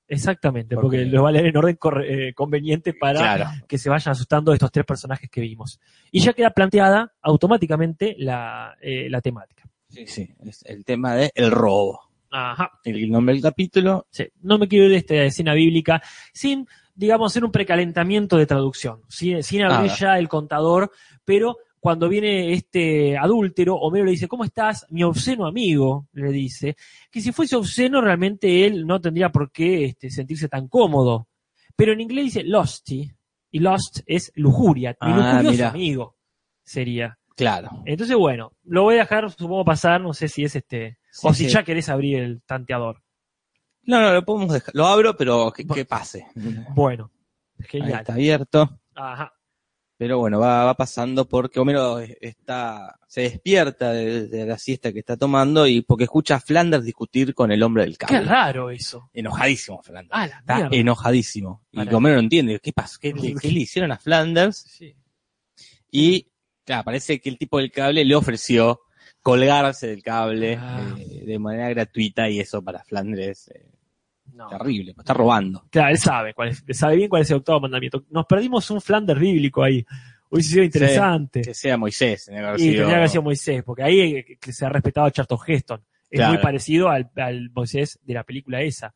Exactamente, 0.07 0.75
porque, 0.75 0.97
Porque- 0.99 1.05
los 1.05 1.23
va 1.23 1.29
a 1.29 1.31
leer 1.31 1.47
en 1.47 1.57
orden 1.57 1.75
corre- 1.77 2.27
eh, 2.29 2.33
conveniente 2.33 2.93
para 2.93 3.19
Claro. 3.19 3.45
que 3.67 3.77
se 3.79 3.89
vayan 3.89 4.11
asustando 4.11 4.53
estos 4.53 4.71
tres 4.71 4.85
personajes 4.85 5.29
que 5.29 5.41
vimos. 5.41 5.79
Y 6.11 6.19
ya 6.19 6.33
queda 6.33 6.51
planteada 6.51 7.11
automáticamente 7.21 8.15
la, 8.19 8.75
eh, 8.81 9.09
la 9.09 9.19
temática. 9.21 9.63
Sí, 9.89 10.05
sí, 10.07 10.29
es 10.45 10.63
el 10.65 10.85
tema 10.85 11.15
de 11.15 11.31
el 11.33 11.49
robo. 11.51 12.04
Ajá. 12.37 12.71
El 12.83 13.09
nombre 13.09 13.33
del 13.33 13.41
capítulo, 13.43 14.07
Sí, 14.09 14.25
no 14.41 14.57
me 14.57 14.67
quiero 14.67 14.85
ir 14.85 14.91
de 14.91 14.97
esta 14.97 15.15
escena 15.23 15.53
bíblica 15.53 16.01
sin, 16.33 16.67
digamos, 16.93 17.31
hacer 17.31 17.45
un 17.45 17.51
precalentamiento 17.51 18.35
de 18.37 18.45
traducción, 18.45 19.01
sin, 19.07 19.41
sin 19.43 19.63
abrir 19.63 19.91
ya 19.91 20.17
el 20.19 20.27
contador, 20.27 20.91
pero 21.23 21.57
cuando 21.79 22.09
viene 22.09 22.51
este 22.53 23.15
adúltero, 23.17 23.75
Homero 23.75 24.05
le 24.05 24.11
dice, 24.11 24.27
¿cómo 24.27 24.43
estás? 24.43 24.85
Mi 24.89 25.03
obsceno 25.03 25.45
amigo, 25.45 26.07
le 26.13 26.31
dice, 26.31 26.75
que 27.11 27.21
si 27.21 27.31
fuese 27.31 27.55
obsceno 27.55 28.01
realmente 28.01 28.65
él 28.65 28.85
no 28.87 28.99
tendría 28.99 29.29
por 29.29 29.51
qué 29.51 29.85
este, 29.85 30.09
sentirse 30.09 30.49
tan 30.49 30.67
cómodo. 30.67 31.27
Pero 31.75 31.93
en 31.93 32.01
inglés 32.01 32.25
dice 32.25 32.43
losty, 32.43 33.09
y 33.51 33.59
lost 33.59 33.99
es 34.07 34.31
lujuria, 34.35 34.97
mi 35.01 35.11
Ah, 35.11 35.15
lujurioso 35.15 35.51
mira. 35.51 35.69
amigo 35.69 36.15
sería. 36.63 37.17
Claro. 37.35 37.81
Entonces, 37.85 38.15
bueno, 38.15 38.53
lo 38.63 38.83
voy 38.83 38.95
a 38.95 38.99
dejar, 38.99 39.29
supongo, 39.31 39.65
pasar, 39.65 40.01
no 40.01 40.13
sé 40.13 40.27
si 40.29 40.43
es 40.45 40.55
este, 40.55 40.97
o 41.23 41.33
si 41.33 41.45
sí. 41.45 41.51
ya 41.51 41.63
querés 41.63 41.89
abrir 41.89 42.19
el 42.19 42.41
tanteador. 42.43 43.01
No, 43.83 44.01
no, 44.01 44.13
lo 44.13 44.23
podemos 44.25 44.53
dejar. 44.53 44.73
Lo 44.73 44.87
abro, 44.87 45.15
pero 45.17 45.51
que, 45.51 45.65
que 45.67 45.85
pase. 45.85 46.25
Bueno, 46.73 47.11
Ahí 47.59 47.65
genial. 47.67 47.99
está 47.99 48.13
abierto. 48.13 48.79
Ajá. 48.95 49.31
Pero 49.97 50.17
bueno, 50.19 50.39
va, 50.39 50.65
va 50.65 50.73
pasando 50.73 51.25
porque 51.25 51.59
Homero 51.59 51.99
está, 51.99 52.99
se 53.07 53.21
despierta 53.21 53.93
de, 53.93 54.27
de 54.27 54.45
la 54.45 54.57
siesta 54.57 54.91
que 54.91 54.99
está 54.99 55.15
tomando 55.15 55.65
y 55.67 55.81
porque 55.83 56.03
escucha 56.03 56.35
a 56.35 56.39
Flanders 56.41 56.83
discutir 56.83 57.33
con 57.33 57.49
el 57.51 57.63
hombre 57.63 57.83
del 57.83 57.97
Qué 57.97 58.05
cable. 58.05 58.25
raro 58.27 58.69
eso. 58.71 59.09
Enojadísimo 59.13 59.81
Flanders. 59.83 60.11
Ah, 60.13 60.27
la 60.27 60.39
Está 60.39 60.55
mierda. 60.55 60.75
enojadísimo. 60.75 61.63
Y 61.71 61.93
Homero 61.93 62.15
no 62.15 62.21
entiende. 62.21 62.59
¿Qué 62.59 62.73
pasó? 62.73 62.97
¿Qué, 62.99 63.13
qué- 63.13 63.35
qué 63.39 63.51
le 63.51 63.59
hicieron 63.61 63.91
a 63.93 63.97
Flanders? 63.97 64.57
Sí. 64.57 64.93
Y 65.91 66.27
claro, 66.65 66.83
parece 66.83 67.19
que 67.19 67.29
el 67.29 67.37
tipo 67.37 67.57
del 67.59 67.71
cable 67.71 68.03
le 68.03 68.15
ofreció 68.15 68.81
colgarse 69.21 69.87
del 69.87 70.03
cable 70.03 70.57
Ah. 70.59 70.95
eh, 70.99 71.23
de 71.25 71.39
manera 71.39 71.69
gratuita 71.69 72.29
y 72.29 72.39
eso 72.39 72.61
para 72.61 72.83
Flanders 72.83 73.47
es 73.47 73.63
No. 74.33 74.47
terrible, 74.49 74.93
está 74.97 75.13
robando. 75.13 75.65
Claro, 75.71 75.89
él 75.91 75.97
sabe, 75.97 76.33
cuál 76.33 76.49
es, 76.49 76.63
sabe 76.71 76.97
bien 76.97 77.09
cuál 77.09 77.21
es 77.21 77.31
el 77.31 77.37
octavo 77.37 77.61
mandamiento. 77.61 78.03
Nos 78.09 78.25
perdimos 78.25 78.69
un 78.71 78.81
Flanders 78.81 79.19
bíblico 79.19 79.63
ahí. 79.63 79.85
Hubiese 80.29 80.49
sido 80.49 80.63
interesante. 80.63 81.41
Que 81.41 81.53
sea 81.53 81.77
Moisés. 81.77 82.25
tenía 82.25 82.41
que 82.41 82.47
haber 82.47 82.59
y 82.59 82.63
sido- 82.63 82.73
tendría 82.73 82.89
que 82.89 82.95
haber 82.97 83.09
sido 83.09 83.21
Moisés, 83.23 83.63
porque 83.63 83.83
ahí 83.83 83.99
eh, 84.17 84.37
se 84.51 84.65
ha 84.65 84.69
respetado 84.69 85.07
a 85.07 85.11
Charlton 85.11 85.39
Heston. 85.47 85.81
Es 86.09 86.19
Claro. 86.19 86.33
muy 86.33 86.41
parecido 86.41 86.89
al, 86.89 87.09
al 87.15 87.49
Moisés 87.51 87.99
de 88.03 88.13
la 88.13 88.23
película 88.23 88.61
esa. 88.61 88.93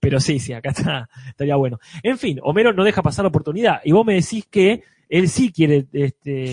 Pero 0.00 0.18
sí, 0.20 0.38
sí, 0.38 0.52
acá 0.52 0.70
está, 0.70 1.08
estaría 1.28 1.56
bueno. 1.56 1.78
En 2.02 2.16
fin, 2.18 2.38
Homero 2.42 2.72
no 2.72 2.84
deja 2.84 3.02
pasar 3.02 3.24
la 3.24 3.28
oportunidad. 3.30 3.80
Y 3.84 3.92
vos 3.92 4.04
me 4.06 4.14
decís 4.14 4.46
que 4.50 4.82
él 5.18 5.28
sí 5.28 5.52
quiere 5.52 5.86
este, 5.92 6.46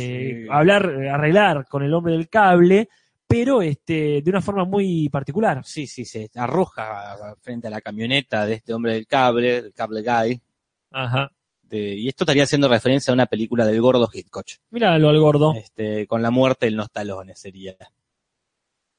Sí. 0.43 0.47
hablar, 0.51 0.85
arreglar 1.11 1.65
con 1.67 1.83
el 1.83 1.93
hombre 1.93 2.13
del 2.13 2.27
cable, 2.29 2.89
pero 3.25 3.61
este, 3.61 4.21
de 4.21 4.29
una 4.29 4.41
forma 4.41 4.65
muy 4.65 5.07
particular. 5.09 5.61
Sí, 5.63 5.87
sí, 5.87 6.03
se 6.03 6.29
arroja 6.35 7.15
frente 7.41 7.67
a 7.67 7.69
la 7.69 7.79
camioneta 7.81 8.45
de 8.45 8.55
este 8.55 8.73
hombre 8.73 8.93
del 8.93 9.07
cable, 9.07 9.57
el 9.57 9.73
cable 9.73 10.01
guy. 10.01 10.41
Ajá. 10.91 11.31
de- 11.61 11.95
y 11.95 12.07
esto 12.07 12.23
estaría 12.23 12.41
haciendo 12.45 12.67
referencia 12.67 13.11
a 13.11 13.13
una 13.13 13.27
película 13.27 13.63
del 13.63 13.79
gordo 13.79 14.09
Hitchcock. 14.11 14.47
Míralo 14.71 15.09
al 15.09 15.19
gordo. 15.19 15.53
Este, 15.55 16.07
con 16.07 16.23
la 16.23 16.31
muerte 16.31 16.65
en 16.65 16.75
los 16.75 16.89
talones 16.91 17.39
sería. 17.39 17.75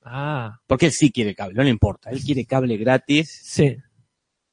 Ah, 0.03 0.59
Porque 0.67 0.87
él 0.87 0.93
sí 0.93 1.11
quiere 1.13 1.35
cable, 1.35 1.55
no 1.57 1.63
le 1.65 1.71
importa. 1.71 2.11
Él 2.11 2.21
quiere 2.23 2.45
cable 2.47 2.77
gratis. 2.77 3.41
sí. 3.45 3.77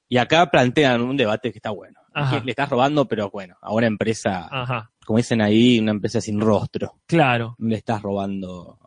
Y 0.10 0.18
acá 0.18 0.50
plantean 0.50 1.02
un 1.02 1.18
debate 1.18 1.52
que 1.52 1.58
está 1.58 1.70
bueno. 1.72 2.00
Ajá. 2.14 2.42
Le 2.44 2.52
estás 2.52 2.70
robando, 2.70 3.06
pero 3.10 3.30
bueno, 3.30 3.56
a 3.62 3.74
una 3.74 3.88
empresa, 3.88 4.48
Ajá. 4.50 4.90
Como 5.08 5.18
dicen 5.18 5.40
ahí, 5.42 5.80
una 5.80 5.92
empresa 5.92 6.20
sin 6.20 6.38
rostro. 6.42 6.96
Claro. 7.06 7.56
Le 7.60 7.78
estás 7.78 8.02
robando 8.02 8.78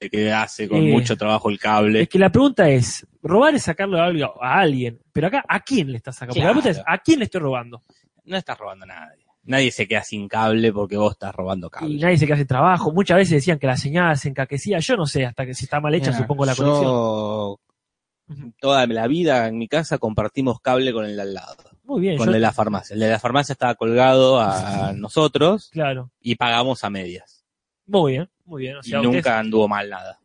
de 0.00 0.10
que 0.10 0.32
hace 0.32 0.68
con 0.68 0.78
Eh, 0.84 0.90
mucho 0.90 1.16
trabajo 1.16 1.48
el 1.48 1.60
cable. 1.60 2.02
Es 2.02 2.08
que 2.08 2.18
la 2.18 2.30
pregunta 2.32 2.68
es, 2.68 3.06
robar 3.22 3.54
es 3.54 3.62
sacarle 3.62 4.00
algo 4.00 4.42
a 4.42 4.58
alguien, 4.58 4.98
pero 5.12 5.28
acá, 5.28 5.44
¿a 5.48 5.60
quién 5.60 5.92
le 5.92 5.98
estás 5.98 6.16
sacando? 6.16 6.32
Porque 6.34 6.40
La 6.40 6.52
Claro. 6.52 6.60
pregunta 6.60 6.80
es, 6.80 6.84
¿a 6.86 6.98
quién 6.98 7.20
le 7.20 7.24
estoy 7.26 7.40
robando? 7.40 7.84
No 8.24 8.36
estás 8.36 8.58
robando 8.58 8.82
a 8.84 8.88
nadie. 8.88 9.24
Nadie 9.44 9.70
se 9.70 9.86
queda 9.86 10.02
sin 10.02 10.26
cable 10.26 10.72
porque 10.72 10.96
vos 10.96 11.12
estás 11.12 11.32
robando 11.32 11.68
Y 11.68 11.70
cable. 11.70 11.98
nadie 12.00 12.18
se 12.18 12.26
queda 12.26 12.36
sin 12.36 12.46
trabajo. 12.48 12.92
Muchas 12.92 13.16
veces 13.18 13.30
decían 13.34 13.60
que 13.60 13.68
la 13.68 13.76
señal 13.76 14.18
se 14.18 14.28
encaquecía. 14.30 14.80
Yo 14.80 14.96
no 14.96 15.06
sé, 15.06 15.24
hasta 15.24 15.46
que 15.46 15.54
si 15.54 15.66
está 15.66 15.78
mal 15.80 15.94
hecha, 15.94 16.10
Mira, 16.10 16.18
supongo 16.18 16.44
la 16.44 16.56
conexión. 16.56 16.82
yo, 16.84 17.60
toda 18.58 18.84
la 18.88 19.06
vida 19.06 19.46
en 19.46 19.56
mi 19.56 19.68
casa 19.68 19.98
compartimos 19.98 20.60
cable 20.60 20.92
con 20.92 21.04
el 21.04 21.14
de 21.14 21.22
al 21.22 21.34
lado, 21.34 21.54
Muy 21.86 22.00
bien, 22.00 22.16
con 22.16 22.26
yo- 22.26 22.30
el 22.30 22.34
de 22.34 22.40
la 22.40 22.52
farmacia. 22.52 22.94
El 22.94 23.00
de 23.00 23.10
la 23.10 23.18
farmacia 23.18 23.52
estaba 23.52 23.74
colgado 23.76 24.40
a 24.40 24.92
nosotros 24.96 25.70
claro. 25.72 26.10
y 26.20 26.34
pagamos 26.34 26.82
a 26.84 26.90
medias. 26.90 27.44
Muy 27.86 28.12
bien, 28.12 28.30
muy 28.44 28.62
bien. 28.62 28.76
O 28.76 28.80
Y 28.84 28.90
nunca 28.92 29.08
ustedes, 29.18 29.26
anduvo 29.26 29.68
mal 29.68 29.88
nada. 29.88 30.18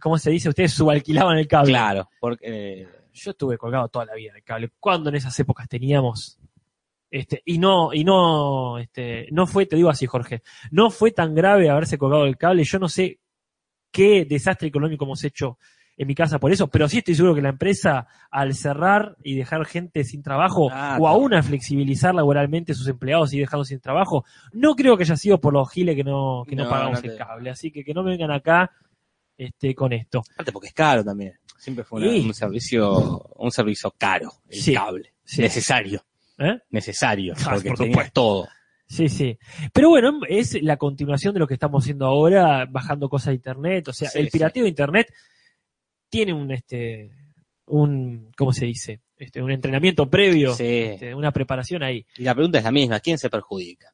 ¿cómo 0.00 0.18
se 0.18 0.30
dice? 0.30 0.48
Ustedes 0.48 0.72
subalquilaban 0.72 1.38
el 1.38 1.46
cable. 1.46 1.70
Claro, 1.72 2.08
porque 2.18 2.82
eh, 2.82 2.88
Yo 3.12 3.30
estuve 3.30 3.56
colgado 3.58 3.88
toda 3.88 4.06
la 4.06 4.14
vida 4.14 4.32
del 4.32 4.42
cable. 4.42 4.70
¿Cuándo 4.80 5.08
en 5.10 5.14
esas 5.16 5.38
épocas 5.38 5.68
teníamos? 5.68 6.38
Este, 7.10 7.42
y 7.44 7.58
no, 7.58 7.92
y 7.94 8.02
no, 8.02 8.78
este, 8.78 9.28
no 9.30 9.46
fue, 9.46 9.66
te 9.66 9.76
digo 9.76 9.88
así, 9.90 10.04
Jorge, 10.06 10.42
no 10.72 10.90
fue 10.90 11.12
tan 11.12 11.32
grave 11.34 11.70
haberse 11.70 11.96
colgado 11.96 12.24
el 12.24 12.36
cable. 12.36 12.64
Yo 12.64 12.80
no 12.80 12.88
sé 12.88 13.20
qué 13.92 14.24
desastre 14.24 14.66
económico 14.66 15.04
hemos 15.04 15.22
hecho 15.22 15.58
en 15.96 16.06
mi 16.08 16.14
casa 16.14 16.38
por 16.40 16.50
eso, 16.52 16.66
pero 16.68 16.88
sí 16.88 16.98
estoy 16.98 17.14
seguro 17.14 17.34
que 17.34 17.42
la 17.42 17.50
empresa, 17.50 18.06
al 18.30 18.54
cerrar 18.54 19.16
y 19.22 19.36
dejar 19.36 19.64
gente 19.64 20.02
sin 20.04 20.22
trabajo, 20.22 20.68
Ah, 20.72 20.96
o 21.00 21.06
aún 21.06 21.34
a 21.34 21.42
flexibilizar 21.42 22.14
laboralmente 22.14 22.72
a 22.72 22.74
sus 22.74 22.88
empleados 22.88 23.32
y 23.32 23.38
dejarlos 23.38 23.68
sin 23.68 23.80
trabajo, 23.80 24.24
no 24.52 24.74
creo 24.74 24.96
que 24.96 25.04
haya 25.04 25.16
sido 25.16 25.40
por 25.40 25.52
los 25.52 25.70
giles 25.70 25.94
que 25.94 26.02
no, 26.04 26.42
que 26.48 26.56
no, 26.56 26.64
No, 26.64 26.70
pagamos 26.70 27.02
no 27.04 27.10
el 27.12 27.16
cable. 27.16 27.50
Así 27.50 27.70
que 27.70 27.84
que 27.84 27.94
no 27.94 28.02
me 28.02 28.10
vengan 28.10 28.32
acá, 28.32 28.70
este, 29.36 29.74
con 29.74 29.92
esto. 29.92 30.22
aparte 30.34 30.52
porque 30.52 30.68
es 30.68 30.74
caro 30.74 31.04
también. 31.04 31.34
Siempre 31.58 31.84
fue 31.84 32.00
una- 32.00 32.26
un 32.26 32.34
servicio, 32.34 33.20
un 33.36 33.50
servicio 33.50 33.94
caro, 33.96 34.30
el 34.48 34.60
Sí. 34.60 34.74
cable. 34.74 35.14
Sí. 35.24 35.42
Necesario, 35.42 36.04
¿Eh? 36.38 36.58
necesario, 36.70 37.34
Ah, 37.46 37.50
porque 37.54 37.68
por 37.68 37.78
tenías 37.78 38.12
todo. 38.12 38.48
Sí, 38.86 39.08
sí. 39.08 39.38
Pero 39.72 39.88
bueno, 39.88 40.18
es 40.28 40.60
la 40.62 40.76
continuación 40.76 41.32
de 41.34 41.40
lo 41.40 41.46
que 41.46 41.54
estamos 41.54 41.82
haciendo 41.84 42.06
ahora, 42.06 42.66
bajando 42.68 43.08
cosas 43.08 43.28
de 43.28 43.34
internet. 43.36 43.88
O 43.88 43.92
sea, 43.92 44.10
Sí, 44.10 44.18
el 44.18 44.26
sí. 44.26 44.30
pirateo 44.32 44.64
de 44.64 44.68
internet 44.68 45.06
tiene 46.14 46.32
un, 46.32 46.50
este, 46.52 47.10
un, 47.66 48.30
¿cómo 48.36 48.52
se 48.52 48.66
dice? 48.66 49.00
Este, 49.16 49.42
un 49.42 49.50
entrenamiento 49.50 50.08
previo, 50.08 50.54
Sí. 50.54 50.64
este, 50.64 51.14
una 51.14 51.32
preparación 51.32 51.82
ahí. 51.82 52.06
Y 52.16 52.22
la 52.24 52.34
pregunta 52.34 52.58
es 52.58 52.64
la 52.64 52.70
misma, 52.72 53.00
¿quién 53.00 53.18
se 53.18 53.30
perjudica? 53.30 53.88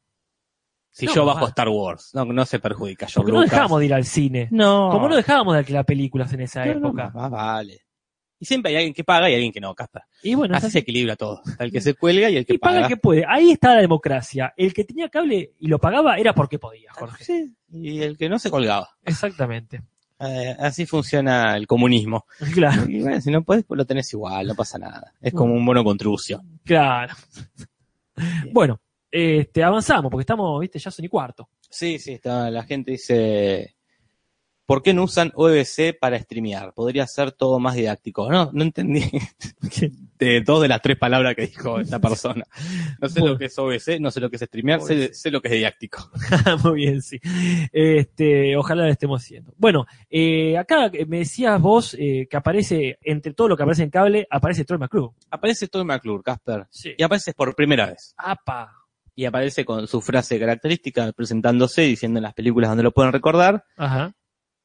Si 0.91 1.07
No, 1.07 1.15
yo 1.15 1.25
bajo 1.25 1.47
ah. 1.47 1.49
Star 1.49 1.69
Wars, 1.69 2.11
no, 2.15 2.25
no 2.25 2.45
se 2.45 2.59
perjudica 2.59 3.07
yo. 3.07 3.21
Porque 3.21 3.33
no 3.33 3.41
dejábamos 3.41 3.79
de 3.81 3.87
ir 3.87 3.95
al 3.95 4.05
cine. 4.05 4.49
No. 4.51 4.91
Como 4.91 5.09
no 5.09 5.17
dejábamos 5.17 5.55
de 5.55 5.61
alquilar 5.61 5.85
películas 5.87 6.33
en 6.33 6.41
esa 6.41 6.65
No, 6.67 6.75
no, 6.75 6.89
época. 6.89 7.11
más 7.15 7.31
vale. 7.31 7.81
Y 8.39 8.47
siempre 8.47 8.71
hay 8.71 8.77
alguien 8.77 8.95
que 8.95 9.05
paga 9.05 9.31
y 9.31 9.35
alguien 9.35 9.53
que 9.53 9.61
no, 9.61 9.75
Casper. 9.75 10.03
Y 10.23 10.35
bueno, 10.35 10.57
Así 10.57 10.71
se 10.71 10.79
equilibra 10.81 11.15
todo. 11.15 11.43
El 11.59 11.71
que 11.71 11.81
se 11.83 11.95
cuelga 11.95 12.29
y 12.31 12.37
el 12.39 12.47
que 12.47 12.55
y 12.55 12.59
paga 12.59 12.77
paga. 12.77 12.87
el 12.87 12.93
que 12.93 12.97
puede. 12.97 13.25
Ahí 13.29 13.51
está 13.53 13.75
la 13.75 13.83
democracia. 13.83 14.53
El 14.57 14.73
que 14.75 14.85
tenía 14.85 15.09
cable 15.11 15.53
y 15.59 15.69
lo 15.69 15.79
pagaba 15.79 16.17
era 16.17 16.35
porque 16.35 16.59
podía, 16.59 16.91
Jorge. 16.93 17.25
Sí, 17.25 17.55
y 17.71 18.01
el 18.03 18.17
que 18.19 18.29
no 18.29 18.39
se 18.39 18.51
colgaba. 18.51 18.89
Exactamente. 19.05 19.83
Eh, 20.21 20.55
así 20.59 20.87
funciona 20.87 21.57
el 21.57 21.67
comunismo. 21.67 22.27
Claro, 22.55 22.89
Y 22.89 23.01
bueno, 23.01 23.21
si 23.21 23.31
no 23.31 23.43
puedes, 23.43 23.65
pues 23.65 23.79
lo 23.79 23.87
tenés 23.87 24.13
igual, 24.13 24.47
no 24.47 24.55
pasa 24.55 24.79
nada. 24.79 25.13
Es 25.21 25.33
como 25.33 25.55
un 25.55 25.65
bono 25.65 25.83
contribución. 25.83 26.61
claro. 26.65 27.15
Bueno, 28.53 28.81
este, 29.11 29.65
avanzamos 29.65 30.11
porque 30.11 30.23
estamos, 30.23 30.61
viste, 30.61 30.79
ya 30.79 30.91
son 30.91 31.05
y 31.05 31.09
cuarto. 31.09 31.49
Sí, 31.71 31.99
sí, 31.99 32.13
está, 32.13 32.51
la 32.51 32.65
gente 32.65 32.91
dice, 32.93 33.77
¿por 34.67 34.83
qué 34.83 34.93
no 34.93 35.05
usan 35.05 35.33
OBC 35.35 35.99
para 35.99 36.19
streamear? 36.19 36.75
Podría 36.75 37.07
ser 37.07 37.33
todo 37.33 37.59
más 37.59 37.75
didáctico. 37.77 38.31
No, 38.31 38.51
no 38.53 38.63
entendí 38.63 39.11
de 40.21 40.41
dos 40.43 40.63
de 40.63 40.69
las 40.69 40.81
tres 40.83 40.97
palabras 40.99 41.35
que 41.35 41.47
dijo 41.47 41.81
esta 41.81 41.99
persona. 42.01 42.45
No 43.01 43.09
sé 43.09 43.21
Bueno. 43.21 43.33
lo 43.35 43.39
que 43.39 43.47
es 43.47 43.59
OBC, 43.59 43.99
no 44.01 44.11
sé 44.11 44.21
lo 44.21 44.31
que 44.31 44.37
es 44.37 44.43
streamear, 44.43 44.81
sé, 44.83 45.31
lo 45.31 45.41
que 45.41 45.49
es 45.49 45.55
didáctico. 45.55 46.11
Muy 46.65 46.75
bien, 46.77 47.03
sí. 47.03 47.19
Este, 47.73 48.57
ojalá 48.57 48.85
lo 48.85 48.91
estemos 48.93 49.23
haciendo. 49.23 49.53
Bueno, 49.57 49.87
eh, 50.11 50.57
acá 50.59 50.91
me 51.07 51.19
decías 51.19 51.61
vos 51.61 51.95
eh, 51.99 52.27
que 52.31 52.37
aparece, 52.37 52.99
entre 53.03 53.33
todo 53.33 53.49
lo 53.49 53.57
que 53.57 53.63
aparece 53.63 53.83
en 53.85 53.91
cable, 53.91 54.27
aparece 54.31 54.65
Troy 54.65 54.79
McClure. 54.79 55.15
Aparece 55.31 55.69
Todd 55.69 55.85
McClure, 55.85 56.23
Casper, 56.23 56.67
Sí. 56.71 56.93
y 56.97 57.03
aparece 57.03 57.33
por 57.35 57.55
primera 57.55 57.87
vez. 57.87 58.15
Apa. 58.17 58.73
Y 59.15 59.25
aparece 59.25 59.65
con 59.65 59.87
su 59.87 60.01
frase 60.01 60.39
característica, 60.39 61.13
presentándose, 61.13 61.83
diciendo 61.83 62.19
en 62.19 62.23
las 62.25 62.35
películas 62.35 62.71
donde 62.71 62.83
lo 62.85 62.93
pueden 62.93 63.13
recordar, 63.13 63.65
Ajá. 63.77 64.15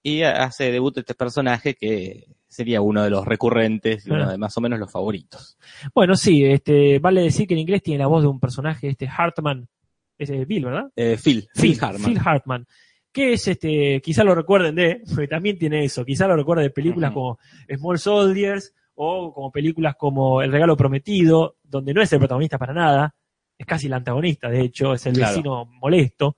Y 0.07 0.21
hace 0.21 0.71
debut 0.71 0.95
este 0.99 1.15
personaje 1.15 1.73
que 1.73 2.27
sería 2.47 2.79
uno 2.79 3.03
de 3.03 3.09
los 3.09 3.25
recurrentes 3.25 4.05
y 4.05 4.11
uno 4.11 4.29
de 4.29 4.37
más 4.37 4.55
o 4.55 4.61
menos 4.61 4.77
los 4.77 4.91
favoritos. 4.91 5.57
Bueno, 5.95 6.15
sí, 6.15 6.45
este, 6.45 6.99
vale 6.99 7.21
decir 7.23 7.47
que 7.47 7.55
en 7.55 7.61
inglés 7.61 7.81
tiene 7.81 7.97
la 8.03 8.07
voz 8.07 8.21
de 8.21 8.27
un 8.29 8.39
personaje, 8.39 8.87
este 8.87 9.07
Hartman, 9.07 9.67
es 10.15 10.29
eh, 10.29 10.45
Bill, 10.45 10.65
¿verdad? 10.65 10.91
Eh, 10.95 11.17
Phil, 11.21 11.47
Phil, 11.55 11.75
Hartman. 11.81 12.05
Phil 12.05 12.21
Hartman. 12.23 12.67
Que 13.11 13.33
es 13.33 13.47
este, 13.47 13.99
quizá 14.03 14.23
lo 14.23 14.35
recuerden 14.35 14.75
de, 14.75 15.01
porque 15.09 15.27
también 15.27 15.57
tiene 15.57 15.83
eso, 15.83 16.05
quizá 16.05 16.27
lo 16.27 16.35
recuerden 16.35 16.67
de 16.67 16.69
películas 16.69 17.11
como 17.11 17.39
Small 17.75 17.97
Soldiers 17.97 18.75
o 18.93 19.33
como 19.33 19.51
películas 19.51 19.95
como 19.97 20.43
El 20.43 20.51
Regalo 20.51 20.77
Prometido, 20.77 21.55
donde 21.63 21.95
no 21.95 22.03
es 22.03 22.13
el 22.13 22.19
protagonista 22.19 22.59
para 22.59 22.73
nada, 22.75 23.15
es 23.57 23.65
casi 23.65 23.87
el 23.87 23.93
antagonista, 23.93 24.49
de 24.49 24.61
hecho, 24.61 24.93
es 24.93 25.03
el 25.07 25.13
Claro. 25.15 25.31
vecino 25.31 25.65
molesto. 25.65 26.37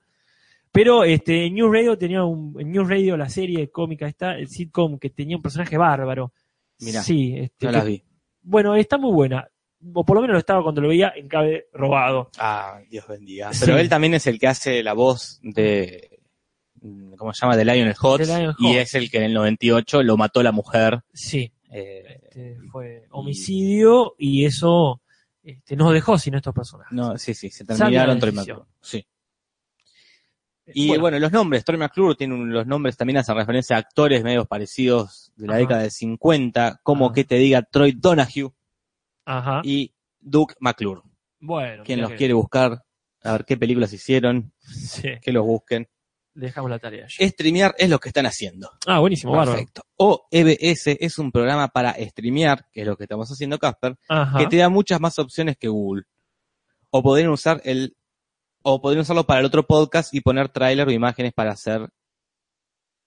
Pero 0.72 1.04
este, 1.04 1.46
en 1.46 1.54
New 1.54 1.72
Radio 1.72 1.96
tenía 1.98 2.24
un, 2.24 2.54
en 2.60 2.70
New 2.70 2.84
Radio 2.84 3.16
la 3.16 3.28
serie 3.28 3.70
cómica 3.70 4.06
esta, 4.06 4.36
el 4.36 4.48
sitcom 4.48 4.98
que 4.98 5.10
tenía 5.10 5.36
un 5.36 5.42
personaje 5.42 5.76
bárbaro. 5.76 6.32
Mirá, 6.80 7.02
sí, 7.02 7.34
este, 7.36 7.66
No 7.66 7.72
que- 7.72 7.76
las 7.78 7.86
vi. 7.86 8.02
bueno, 8.42 8.74
está 8.76 8.98
muy 8.98 9.12
buena. 9.12 9.48
O 9.94 10.04
por 10.04 10.16
lo 10.16 10.22
menos 10.22 10.34
lo 10.34 10.38
estaba 10.40 10.62
cuando 10.62 10.80
lo 10.80 10.88
veía 10.88 11.12
en 11.16 11.28
cable 11.28 11.66
robado. 11.72 12.30
Ah, 12.38 12.80
Dios 12.90 13.06
bendiga. 13.06 13.52
Sí. 13.52 13.60
Pero 13.64 13.78
él 13.78 13.88
también 13.88 14.14
es 14.14 14.26
el 14.26 14.38
que 14.38 14.48
hace 14.48 14.82
la 14.82 14.92
voz 14.92 15.38
de, 15.42 16.20
¿cómo 17.16 17.32
se 17.32 17.40
llama? 17.42 17.56
De 17.56 17.64
Lionel 17.64 17.94
Hutz. 18.00 18.18
De 18.18 18.26
Lionel 18.26 18.54
Y 18.58 18.76
es 18.76 18.94
el 18.94 19.08
que 19.10 19.18
en 19.18 19.24
el 19.24 19.34
98 19.34 20.02
lo 20.02 20.16
mató 20.16 20.42
la 20.42 20.50
mujer. 20.52 21.00
Sí. 21.12 21.52
eh, 21.70 22.20
Este, 22.24 22.56
fue 22.72 23.04
homicidio 23.10 24.14
y 24.18 24.44
eso 24.46 25.00
este, 25.44 25.76
nos 25.76 25.92
dejó 25.92 26.18
sin 26.18 26.34
estos 26.34 26.52
personajes. 26.54 26.92
no, 26.92 27.16
sí, 27.16 27.32
sí, 27.34 27.48
se 27.50 27.64
terminaron. 27.64 28.18
Sí. 28.80 29.06
Y 30.74 30.96
bueno, 30.98 31.18
los 31.18 31.32
nombres, 31.32 31.64
Troy 31.64 31.78
McClure 31.78 32.14
tiene 32.14 32.34
un- 32.34 32.52
los 32.52 32.66
nombres 32.66 32.96
también 32.96 33.18
hacen 33.18 33.34
referencia 33.36 33.76
a 33.76 33.78
actores 33.80 34.22
medios 34.22 34.46
parecidos 34.46 35.32
de 35.36 35.46
la 35.46 35.52
Ajá. 35.54 35.60
década 35.60 35.82
de 35.82 35.90
50, 35.90 36.80
como 36.82 37.06
Ajá. 37.06 37.14
que 37.14 37.24
te 37.24 37.36
diga 37.36 37.62
Troy 37.62 37.92
Donahue 37.92 38.50
Ajá. 39.24 39.60
y 39.64 39.92
Duke 40.20 40.54
McClure. 40.60 41.02
bueno, 41.40 41.84
Quien 41.84 42.00
los 42.00 42.10
que- 42.10 42.16
quiere 42.16 42.34
buscar, 42.34 42.82
a 43.22 43.32
ver 43.32 43.44
qué 43.44 43.56
películas 43.56 43.92
hicieron, 43.92 44.52
Sí, 44.60 45.08
que 45.22 45.30
los 45.32 45.44
busquen. 45.46 45.88
dejamos 46.34 46.70
la 46.70 46.78
tarea. 46.78 47.06
ya. 47.08 47.28
Streamear 47.28 47.74
es 47.78 47.88
lo 47.90 47.98
que 47.98 48.08
están 48.10 48.26
haciendo. 48.26 48.70
Ah, 48.86 48.98
buenísimo, 49.00 49.32
bárbaro. 49.32 49.52
Perfecto. 49.52 49.82
O 49.96 50.26
EBS 50.30 50.96
es 51.00 51.18
un 51.18 51.30
programa 51.32 51.68
para 51.68 51.94
streamear, 51.94 52.66
que 52.72 52.82
es 52.82 52.86
lo 52.86 52.96
que 52.96 53.04
estamos 53.04 53.28
haciendo 53.30 53.58
Casper, 53.58 53.96
Ajá. 54.08 54.38
que 54.38 54.46
te 54.46 54.56
da 54.56 54.68
muchas 54.68 55.00
más 55.00 55.18
opciones 55.18 55.56
que 55.56 55.68
Google. 55.68 56.04
O 56.90 57.02
podrían 57.02 57.30
usar 57.30 57.60
el, 57.64 57.96
o 58.70 58.80
podrían 58.80 59.02
usarlo 59.02 59.24
para 59.24 59.40
el 59.40 59.46
otro 59.46 59.66
podcast 59.66 60.12
y 60.14 60.20
poner 60.20 60.48
tráiler 60.50 60.86
o 60.88 60.90
imágenes 60.90 61.32
para 61.32 61.52
hacer 61.52 61.88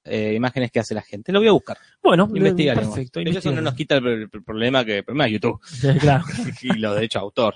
eh, 0.03 0.33
imágenes 0.35 0.71
que 0.71 0.79
hace 0.79 0.95
la 0.95 1.01
gente. 1.03 1.31
Lo 1.31 1.39
voy 1.39 1.47
a 1.49 1.51
buscar. 1.51 1.77
Bueno, 2.01 2.27
Investigaremos. 2.33 2.95
perfecto. 2.95 3.19
Pero 3.23 3.37
eso 3.37 3.51
no 3.51 3.61
nos 3.61 3.75
quita 3.75 3.95
el, 3.97 4.07
el 4.31 4.43
problema 4.43 4.83
que 4.83 4.97
el 4.97 5.03
problema 5.03 5.25
de 5.25 5.31
YouTube 5.33 5.59
claro. 5.99 6.23
y 6.61 6.73
los 6.79 6.95
derechos 6.95 7.21
de 7.21 7.23
autor. 7.23 7.55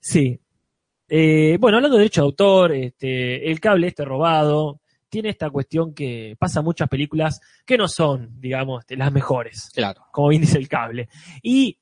Sí. 0.00 0.38
Eh, 1.08 1.56
bueno, 1.58 1.78
hablando 1.78 1.96
de 1.96 2.02
derecho 2.02 2.20
de 2.20 2.26
autor, 2.26 2.72
este, 2.74 3.50
el 3.50 3.58
cable 3.60 3.86
este 3.88 4.04
robado 4.04 4.80
tiene 5.08 5.30
esta 5.30 5.48
cuestión 5.48 5.94
que 5.94 6.36
pasa 6.38 6.58
en 6.60 6.66
muchas 6.66 6.86
películas 6.90 7.40
que 7.64 7.78
no 7.78 7.88
son, 7.88 8.38
digamos, 8.38 8.80
este, 8.80 8.94
las 8.94 9.10
mejores, 9.10 9.70
Claro. 9.74 10.04
como 10.12 10.28
bien 10.28 10.42
dice 10.42 10.58
el 10.58 10.68
cable. 10.68 11.08
Y 11.42 11.78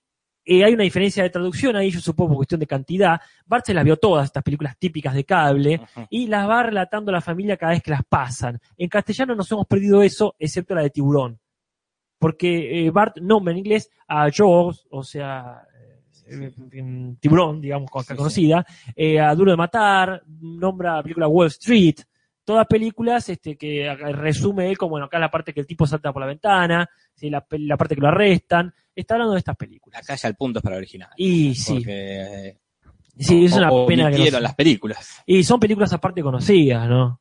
eh, 0.46 0.64
hay 0.64 0.74
una 0.74 0.84
diferencia 0.84 1.24
de 1.24 1.30
traducción 1.30 1.74
ahí, 1.74 1.90
yo 1.90 2.00
supongo 2.00 2.28
por 2.28 2.36
cuestión 2.38 2.60
de 2.60 2.68
cantidad. 2.68 3.20
Bart 3.44 3.66
se 3.66 3.74
las 3.74 3.84
vio 3.84 3.96
todas, 3.96 4.26
estas 4.26 4.44
películas 4.44 4.78
típicas 4.78 5.12
de 5.12 5.24
cable, 5.24 5.80
y 6.08 6.28
las 6.28 6.48
va 6.48 6.62
relatando 6.62 7.10
la 7.10 7.20
familia 7.20 7.56
cada 7.56 7.72
vez 7.72 7.82
que 7.82 7.90
las 7.90 8.04
pasan. 8.04 8.60
En 8.78 8.88
castellano 8.88 9.34
nos 9.34 9.50
hemos 9.50 9.66
perdido 9.66 10.02
eso, 10.02 10.36
excepto 10.38 10.76
la 10.76 10.82
de 10.82 10.90
tiburón. 10.90 11.38
Porque 12.18 12.86
eh, 12.86 12.90
Bart 12.90 13.18
nombra 13.18 13.52
en 13.52 13.58
inglés 13.58 13.90
a 14.06 14.30
Jaws, 14.30 14.86
o 14.90 15.02
sea, 15.02 15.62
eh, 16.28 16.52
tiburón, 17.20 17.60
digamos, 17.60 17.90
sí. 18.06 18.14
conocida, 18.14 18.64
eh, 18.94 19.18
a 19.20 19.34
Duro 19.34 19.50
de 19.50 19.56
Matar, 19.56 20.22
nombra 20.26 20.96
la 20.96 21.02
película 21.02 21.28
Wall 21.28 21.48
Street, 21.48 21.96
todas 22.46 22.66
películas 22.66 23.28
este, 23.28 23.56
que 23.56 23.92
resume 24.12 24.70
él 24.70 24.78
como, 24.78 24.90
bueno, 24.90 25.06
acá 25.06 25.18
la 25.18 25.30
parte 25.30 25.52
que 25.52 25.60
el 25.60 25.66
tipo 25.66 25.86
salta 25.86 26.12
por 26.12 26.22
la 26.22 26.28
ventana, 26.28 26.88
¿sí? 27.14 27.28
la, 27.28 27.40
parte 27.42 27.94
que 27.96 28.00
lo 28.00 28.08
arrestan, 28.08 28.72
está 28.94 29.14
hablando 29.14 29.34
de 29.34 29.40
estas 29.40 29.56
películas. 29.56 30.00
Acá 30.00 30.14
ya 30.14 30.28
el 30.28 30.36
punto 30.36 30.60
es 30.60 30.62
para 30.62 30.76
el 30.76 30.80
original. 30.80 31.10
Y 31.16 31.54
sí, 31.56 31.82
eh, 31.86 32.56
sí, 33.18 33.44
es 33.44 33.52
una 33.54 33.70
o- 33.70 33.84
pena 33.86 34.10
que 34.10 34.30
no 34.30 34.40
las 34.40 34.54
películas. 34.54 35.22
y 35.26 35.42
son 35.42 35.58
películas 35.60 35.92
aparte 35.92 36.22
conocidas, 36.22 36.88
¿no? 36.88 37.20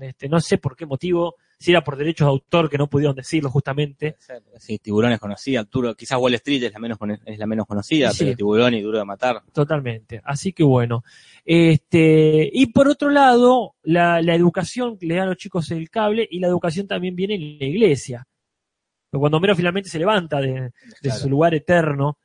Este, 0.00 0.28
no 0.28 0.40
sé 0.40 0.58
por 0.58 0.76
qué 0.76 0.86
motivo, 0.86 1.34
si 1.58 1.72
era 1.72 1.82
por 1.82 1.96
derechos 1.96 2.26
de 2.26 2.30
autor 2.30 2.70
que 2.70 2.78
no 2.78 2.88
pudieron 2.88 3.16
decirlo 3.16 3.50
justamente. 3.50 4.16
Sí, 4.58 4.78
Tiburón 4.78 5.12
es 5.12 5.18
conocida, 5.18 5.64
Duro, 5.64 5.94
quizás 5.96 6.18
Wall 6.20 6.34
Street 6.34 6.62
es 6.62 6.72
la 6.72 6.78
menos, 6.78 6.98
es 7.26 7.38
la 7.38 7.46
menos 7.46 7.66
conocida, 7.66 8.10
Sí. 8.12 8.24
pero 8.24 8.36
Tiburón 8.36 8.74
y 8.74 8.82
Duro 8.82 8.98
de 8.98 9.04
Matar. 9.04 9.42
Totalmente. 9.52 10.20
Así 10.24 10.52
que 10.52 10.62
bueno. 10.62 11.02
Este, 11.44 12.48
y 12.52 12.66
por 12.66 12.88
otro 12.88 13.10
lado, 13.10 13.74
la, 13.82 14.20
la 14.22 14.34
educación 14.34 14.96
que 14.98 15.06
le 15.06 15.14
dan 15.16 15.24
a 15.24 15.30
los 15.30 15.36
chicos 15.36 15.70
el 15.70 15.90
cable 15.90 16.26
y 16.30 16.38
la 16.40 16.46
educación 16.48 16.86
también 16.86 17.16
viene 17.16 17.34
en 17.34 17.58
la 17.58 17.64
iglesia. 17.66 18.26
Pero 19.10 19.20
Cuando 19.20 19.38
Homero 19.38 19.54
finalmente 19.56 19.88
se 19.88 19.98
levanta 19.98 20.40
de, 20.40 20.52
de 20.52 20.72
Claro. 21.02 21.20
su 21.20 21.28
lugar 21.30 21.54
eterno, 21.54 22.18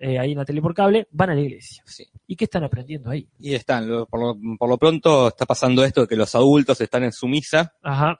eh, 0.00 0.18
ahí 0.18 0.32
en 0.32 0.38
la 0.38 0.44
tele 0.44 0.60
por 0.62 0.74
cable, 0.74 1.06
van 1.12 1.30
a 1.30 1.34
la 1.34 1.40
iglesia. 1.42 1.82
Sí. 1.86 2.04
¿Y 2.26 2.34
qué 2.34 2.44
están 2.46 2.64
aprendiendo 2.64 3.10
ahí? 3.10 3.28
Y 3.38 3.54
están, 3.54 3.88
lo- 3.88 4.06
por, 4.06 4.20
lo, 4.20 4.56
por 4.58 4.68
lo 4.68 4.78
pronto 4.78 5.28
está 5.28 5.46
pasando 5.46 5.84
esto 5.84 6.00
de 6.00 6.06
que 6.08 6.16
los 6.16 6.34
adultos 6.34 6.80
están 6.80 7.04
en 7.04 7.12
su 7.12 7.28
misa 7.28 7.72
Ajá, 7.82 8.18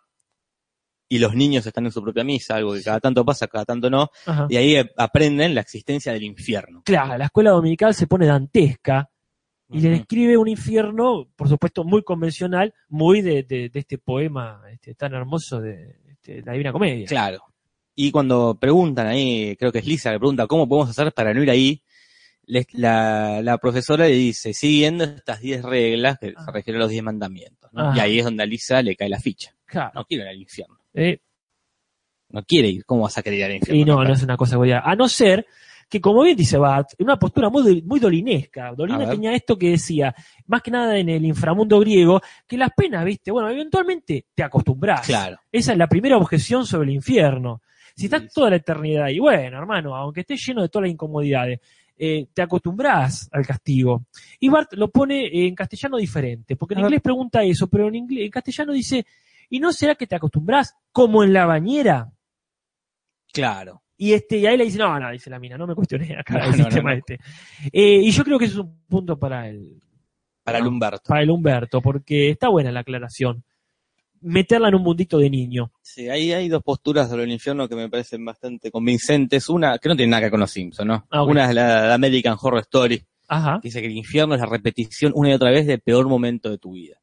y 1.08 1.18
los 1.18 1.34
niños 1.34 1.66
están 1.66 1.86
en 1.86 1.90
su 1.92 2.00
propia 2.02 2.22
misa, 2.22 2.54
algo 2.56 2.72
que 2.74 2.82
cada 2.82 3.00
tanto 3.00 3.24
pasa, 3.24 3.48
cada 3.48 3.64
tanto 3.64 3.90
no, 3.90 4.08
ajá. 4.26 4.46
y 4.48 4.56
ahí 4.56 4.76
eh, 4.76 4.92
aprenden 4.96 5.54
la 5.56 5.60
existencia 5.62 6.12
del 6.12 6.22
infierno. 6.22 6.82
Claro, 6.84 7.18
la 7.18 7.24
escuela 7.24 7.50
dominical 7.50 7.94
se 7.94 8.06
pone 8.06 8.26
dantesca 8.26 9.10
y 9.72 9.80
le 9.80 9.90
describe 9.90 10.36
un 10.36 10.48
infierno, 10.48 11.28
por 11.36 11.48
supuesto, 11.48 11.84
muy 11.84 12.02
convencional, 12.02 12.74
muy 12.88 13.22
de, 13.22 13.42
de- 13.44 13.68
de 13.70 13.78
este 13.80 13.98
poema 13.98 14.62
este, 14.70 14.94
tan 14.94 15.14
hermoso 15.14 15.60
de, 15.60 15.96
este, 16.10 16.42
la 16.42 16.52
Divina 16.52 16.72
Comedia. 16.72 17.06
Claro. 17.06 17.38
Y 17.94 18.10
cuando 18.10 18.56
preguntan 18.58 19.06
ahí, 19.08 19.56
creo 19.56 19.72
que 19.72 19.78
es 19.80 19.86
Lisa, 19.86 20.10
le 20.12 20.18
pregunta 20.18 20.46
cómo 20.46 20.68
podemos 20.68 20.90
hacer 20.90 21.12
para 21.12 21.34
no 21.34 21.42
ir 21.42 21.50
ahí, 21.50 21.82
les- 22.46 22.72
la, 22.72 23.40
la 23.42 23.58
profesora 23.58 24.06
le 24.06 24.14
dice, 24.14 24.52
siguiendo 24.54 25.04
estas 25.04 25.40
10 25.40 25.62
reglas 25.62 26.18
que 26.18 26.32
Ah. 26.36 26.44
se 26.46 26.52
refieren 26.52 26.80
a 26.80 26.84
los 26.84 26.90
10 26.90 27.02
mandamientos. 27.02 27.70
¿no? 27.72 27.82
Ajá. 27.88 27.96
Y 27.96 28.00
ahí 28.00 28.18
es 28.18 28.24
donde 28.24 28.42
a 28.42 28.46
Lisa 28.46 28.82
le 28.82 28.96
cae 28.96 29.08
la 29.08 29.20
ficha. 29.20 29.54
Claro. 29.66 29.90
No 29.94 30.04
quiere 30.04 30.24
ir 30.24 30.30
al 30.30 30.40
infierno. 30.40 30.78
Eh, 30.94 31.18
No 32.32 32.42
quiere 32.44 32.68
ir. 32.68 32.84
¿Cómo 32.84 33.02
vas 33.02 33.18
a 33.18 33.22
querer 33.22 33.38
ir 33.40 33.44
al 33.44 33.54
infierno? 33.56 33.80
y 33.82 33.84
no, 33.84 34.04
no 34.04 34.12
es 34.12 34.22
una 34.22 34.36
cosa 34.36 34.52
que 34.52 34.58
voy 34.58 34.70
a... 34.72 34.80
A 34.80 34.94
no 34.94 35.08
ser 35.08 35.46
que, 35.88 36.00
como 36.00 36.22
bien 36.22 36.36
dice 36.36 36.56
Bart, 36.58 36.90
en 36.96 37.04
una 37.06 37.18
postura 37.18 37.50
muy, 37.50 37.82
muy 37.82 37.98
dolinesca. 37.98 38.72
Dolina 38.76 39.10
tenía 39.10 39.34
esto 39.34 39.58
que 39.58 39.70
decía, 39.70 40.14
más 40.46 40.62
que 40.62 40.70
nada 40.70 40.96
en 40.96 41.08
el 41.08 41.24
inframundo 41.24 41.80
griego, 41.80 42.20
que 42.46 42.56
las 42.56 42.70
penas, 42.76 43.04
viste, 43.04 43.32
bueno, 43.32 43.50
eventualmente 43.50 44.26
te 44.32 44.42
acostumbras. 44.44 45.04
Claro. 45.04 45.38
Esa 45.50 45.72
es 45.72 45.78
la 45.78 45.88
primera 45.88 46.16
objeción 46.16 46.64
sobre 46.64 46.90
el 46.90 46.94
infierno. 46.94 47.60
Si 48.00 48.06
estás 48.06 48.22
Sí, 48.22 48.28
sí. 48.28 48.34
toda 48.34 48.50
la 48.50 48.56
eternidad 48.56 49.04
ahí, 49.04 49.18
bueno, 49.18 49.58
hermano, 49.58 49.94
aunque 49.94 50.20
estés 50.20 50.42
lleno 50.46 50.62
de 50.62 50.70
todas 50.70 50.84
las 50.84 50.92
incomodidades, 50.92 51.60
eh, 51.98 52.28
te 52.32 52.40
acostumbras 52.40 53.28
al 53.30 53.46
castigo. 53.46 54.06
Y 54.38 54.48
Bart 54.48 54.72
lo 54.72 54.90
pone 54.90 55.28
en 55.46 55.54
castellano 55.54 55.98
diferente, 55.98 56.56
porque 56.56 56.72
en 56.72 56.80
inglés 56.80 57.02
pregunta 57.02 57.42
eso, 57.42 57.68
pero 57.68 57.88
en, 57.88 57.96
inglés, 57.96 58.24
en 58.24 58.30
castellano 58.30 58.72
dice, 58.72 59.04
¿y 59.50 59.60
no 59.60 59.70
será 59.70 59.96
que 59.96 60.06
te 60.06 60.16
acostumbras 60.16 60.74
como 60.92 61.22
en 61.22 61.34
la 61.34 61.44
bañera? 61.44 62.10
Claro. 63.30 63.82
Y 63.98 64.14
este, 64.14 64.38
y 64.38 64.46
ahí 64.46 64.56
le 64.56 64.64
dice, 64.64 64.78
no, 64.78 64.98
no, 64.98 65.10
dice 65.10 65.28
la 65.28 65.38
mina, 65.38 65.58
no 65.58 65.66
me 65.66 65.74
cuestioné 65.74 66.16
acá 66.18 66.38
No, 66.38 66.44
el 66.44 66.50
no, 66.52 66.56
sistema 66.56 66.92
no, 66.92 66.96
este. 66.96 67.18
Eh, 67.70 68.00
y 68.02 68.10
yo 68.12 68.24
creo 68.24 68.38
que 68.38 68.46
eso 68.46 68.60
es 68.60 68.66
un 68.66 68.80
punto 68.88 69.18
para 69.18 69.46
el, 69.46 69.78
Para 70.42 70.56
el. 70.56 70.66
Humberto. 70.66 71.02
para 71.06 71.20
el 71.20 71.30
Humberto, 71.30 71.82
porque 71.82 72.30
está 72.30 72.48
buena 72.48 72.72
la 72.72 72.80
aclaración. 72.80 73.44
Meterla 74.22 74.68
en 74.68 74.74
un 74.74 74.82
mundito 74.82 75.18
de 75.18 75.30
niño. 75.30 75.72
Sí, 75.82 76.08
ahí 76.08 76.32
hay 76.32 76.48
dos 76.48 76.62
posturas 76.62 77.08
sobre 77.08 77.24
el 77.24 77.32
infierno 77.32 77.68
que 77.68 77.74
me 77.74 77.88
parecen 77.88 78.24
bastante 78.24 78.70
convincentes. 78.70 79.48
Una, 79.48 79.78
que 79.78 79.88
no 79.88 79.96
tiene 79.96 80.10
nada 80.10 80.20
que 80.20 80.24
ver 80.26 80.30
con 80.32 80.40
los 80.40 80.50
Simpsons, 80.50 80.86
¿no? 80.86 81.06
Ah. 81.10 81.22
Una 81.22 81.48
es 81.48 81.54
la, 81.54 81.86
la 81.88 81.94
American 81.94 82.36
Horror 82.40 82.60
Story, 82.60 83.02
Ajá. 83.28 83.58
que 83.62 83.68
dice 83.68 83.80
que 83.80 83.86
el 83.86 83.96
infierno 83.96 84.34
es 84.34 84.40
la 84.40 84.46
repetición 84.46 85.12
una 85.14 85.30
y 85.30 85.32
otra 85.32 85.50
vez 85.50 85.66
del 85.66 85.80
peor 85.80 86.06
momento 86.08 86.50
de 86.50 86.58
tu 86.58 86.72
vida. 86.72 86.96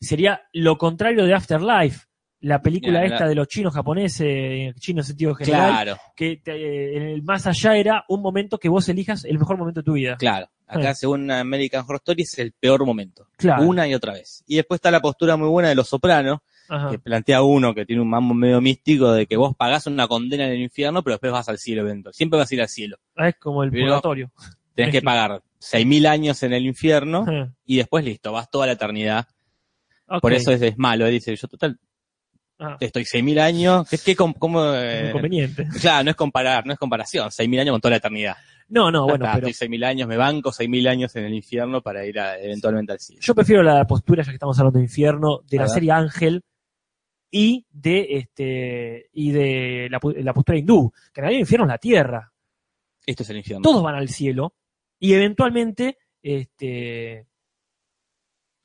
sería 0.00 0.42
lo 0.52 0.78
contrario 0.78 1.24
de 1.24 1.34
Afterlife, 1.34 2.06
la 2.40 2.62
película 2.62 3.04
esta 3.04 3.20
la- 3.24 3.28
de 3.28 3.34
los 3.34 3.48
chinos 3.48 3.74
japoneses, 3.74 4.74
chinos 4.80 5.06
en 5.06 5.08
sentido 5.08 5.34
general, 5.34 5.70
Claro, 5.72 5.96
que 6.14 6.36
te- 6.36 6.52
eh, 6.54 6.96
en 6.96 7.02
el 7.02 7.22
más 7.22 7.46
allá 7.48 7.76
era 7.76 8.04
un 8.08 8.22
momento 8.22 8.58
que 8.58 8.68
vos 8.68 8.88
elijas 8.88 9.24
el 9.24 9.38
mejor 9.38 9.58
momento 9.58 9.80
de 9.80 9.84
tu 9.84 9.92
vida. 9.94 10.16
claro. 10.16 10.48
Acá, 10.68 10.94
según 10.94 11.30
American 11.30 11.82
Horror 11.84 11.96
Story, 11.96 12.22
es 12.22 12.38
el 12.38 12.52
peor 12.52 12.84
momento. 12.84 13.26
Claro. 13.36 13.62
Una 13.64 13.88
y 13.88 13.94
otra 13.94 14.12
vez. 14.12 14.44
Y 14.46 14.56
después 14.56 14.78
está 14.78 14.90
la 14.90 15.00
postura 15.00 15.36
muy 15.36 15.48
buena 15.48 15.70
de 15.70 15.74
los 15.74 15.88
sopranos, 15.88 16.40
que 16.90 16.98
plantea 16.98 17.40
uno 17.42 17.74
que 17.74 17.86
tiene 17.86 18.02
un 18.02 18.10
mambo 18.10 18.34
medio 18.34 18.60
místico 18.60 19.10
de 19.12 19.26
que 19.26 19.36
vos 19.38 19.56
pagás 19.56 19.86
una 19.86 20.06
condena 20.06 20.44
en 20.46 20.52
el 20.52 20.60
infierno, 20.60 21.02
pero 21.02 21.14
después 21.14 21.32
vas 21.32 21.48
al 21.48 21.58
cielo 21.58 21.80
eventual. 21.80 22.12
Siempre 22.14 22.38
vas 22.38 22.50
a 22.50 22.54
ir 22.54 22.60
al 22.60 22.68
cielo. 22.68 22.98
Ah, 23.16 23.28
Es 23.30 23.36
como 23.36 23.62
el 23.64 23.70
Pero- 23.70 23.86
purgatorio. 23.86 24.30
Tenés 24.74 24.92
que 24.92 25.02
pagar 25.02 25.42
6.000 25.60 26.06
años 26.06 26.40
en 26.44 26.52
el 26.52 26.64
infierno 26.66 27.24
y 27.64 27.78
después 27.78 28.04
listo, 28.04 28.30
vas 28.32 28.48
toda 28.50 28.66
la 28.66 28.72
eternidad. 28.74 29.26
Por 30.20 30.32
eso 30.32 30.52
es, 30.52 30.62
es 30.62 30.78
malo. 30.78 31.06
Dice, 31.06 31.34
yo 31.34 31.48
total, 31.48 31.78
Ah, 32.60 32.76
estoy 32.80 33.04
6.000 33.04 33.38
años. 33.40 33.88
¿Qué, 33.88 33.98
qué, 33.98 34.16
cómo, 34.16 34.74
eh, 34.74 35.08
inconveniente. 35.08 35.66
claro, 35.80 36.04
no 36.04 36.10
es 36.10 36.16
comparar, 36.16 36.66
no 36.66 36.72
es 36.72 36.78
comparación. 36.78 37.28
6.000 37.30 37.60
años 37.60 37.72
con 37.74 37.80
toda 37.80 37.90
la 37.90 37.96
eternidad. 37.98 38.36
No, 38.68 38.90
no, 38.90 39.04
bueno, 39.04 39.26
pero 39.32 39.46
Estoy 39.46 39.68
6.000 39.68 39.84
años, 39.84 40.08
me 40.08 40.16
banco 40.16 40.50
6.000 40.50 40.88
años 40.88 41.14
en 41.16 41.24
el 41.24 41.34
infierno 41.34 41.80
para 41.82 42.04
ir 42.04 42.18
a- 42.20 42.38
eventualmente 42.38 42.92
al 42.92 42.98
cielo. 43.00 43.22
yo 43.22 43.34
prefiero 43.34 43.62
la 43.62 43.86
postura, 43.86 44.22
ya 44.22 44.30
que 44.30 44.36
estamos 44.36 44.58
hablando 44.58 44.78
de 44.78 44.84
infierno, 44.84 45.40
de 45.48 45.56
la 45.56 45.68
serie 45.68 45.92
Ángel 45.92 46.42
y 47.30 47.66
de 47.70 48.06
este 48.10 49.08
y 49.12 49.30
de 49.32 49.88
la 49.90 50.32
postura 50.34 50.58
hindú, 50.58 50.90
que 51.12 51.20
en 51.20 51.22
realidad 51.22 51.36
el 51.38 51.40
infierno 51.42 51.66
es 51.66 51.70
la 51.70 51.78
tierra. 51.78 52.32
Esto 53.06 53.22
es 53.22 53.30
el 53.30 53.36
infierno. 53.38 53.62
todos 53.62 53.82
van 53.82 53.94
al 53.94 54.08
cielo 54.08 54.54
y 54.98 55.14
eventualmente 55.14 55.96
este 56.22 57.26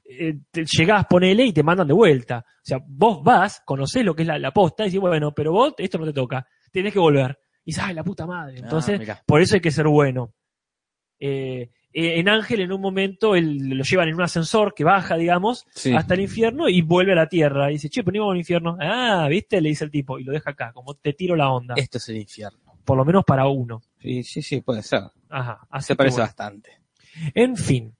eh, 0.05 0.35
te 0.51 0.65
llegás, 0.65 1.05
ponele 1.07 1.45
y 1.45 1.53
te 1.53 1.63
mandan 1.63 1.87
de 1.87 1.93
vuelta. 1.93 2.45
O 2.47 2.61
sea, 2.65 2.79
vos 2.85 3.23
vas, 3.23 3.61
conocés 3.65 4.03
lo 4.05 4.15
que 4.15 4.23
es 4.23 4.27
la, 4.27 4.37
la 4.39 4.51
posta 4.51 4.83
y 4.83 4.87
decís, 4.87 4.99
bueno, 4.99 5.33
pero 5.33 5.51
vos 5.51 5.73
esto 5.77 5.97
no 5.97 6.05
te 6.05 6.13
toca, 6.13 6.45
tenés 6.71 6.93
que 6.93 6.99
volver. 6.99 7.37
Y 7.65 7.71
dices, 7.71 7.83
ay, 7.85 7.93
la 7.95 8.03
puta 8.03 8.25
madre. 8.25 8.59
Entonces, 8.59 8.95
Ah, 8.95 8.99
mirá. 8.99 9.23
por 9.25 9.41
eso 9.41 9.55
hay 9.55 9.61
que 9.61 9.71
ser 9.71 9.87
bueno. 9.87 10.33
Eh, 11.19 11.69
eh, 11.93 12.19
en 12.19 12.27
Ángel, 12.27 12.59
en 12.61 12.71
un 12.73 12.81
momento, 12.81 13.35
él, 13.35 13.69
lo 13.69 13.83
llevan 13.83 14.09
en 14.09 14.15
un 14.15 14.21
ascensor 14.23 14.73
que 14.73 14.83
baja, 14.83 15.15
digamos, 15.15 15.65
Sí. 15.73 15.93
hasta 15.93 16.15
el 16.15 16.21
infierno 16.21 16.67
y 16.67 16.81
vuelve 16.81 17.13
a 17.13 17.15
la 17.15 17.27
tierra. 17.29 17.69
Y 17.69 17.73
dice, 17.75 17.89
che, 17.89 18.01
íbamos 18.05 18.31
al 18.33 18.37
infierno. 18.39 18.77
Ah, 18.81 19.27
¿viste? 19.29 19.61
Le 19.61 19.69
dice 19.69 19.85
el 19.85 19.91
tipo 19.91 20.19
y 20.19 20.23
lo 20.23 20.33
deja 20.33 20.51
acá, 20.51 20.71
como 20.73 20.95
te 20.95 21.13
tiro 21.13 21.35
la 21.35 21.49
onda. 21.49 21.75
Esto 21.77 21.99
es 21.99 22.09
el 22.09 22.17
infierno. 22.17 22.59
Por 22.83 22.97
lo 22.97 23.05
menos 23.05 23.23
para 23.23 23.47
uno. 23.47 23.81
Sí, 23.99 24.23
sí, 24.23 24.41
sí, 24.41 24.59
puede 24.61 24.81
ser. 24.81 25.01
Ajá. 25.29 25.59
así 25.69 25.87
Se 25.87 25.95
parece 25.95 26.15
bueno. 26.15 26.25
bastante. 26.27 26.71
En 27.33 27.55
fin, 27.55 27.95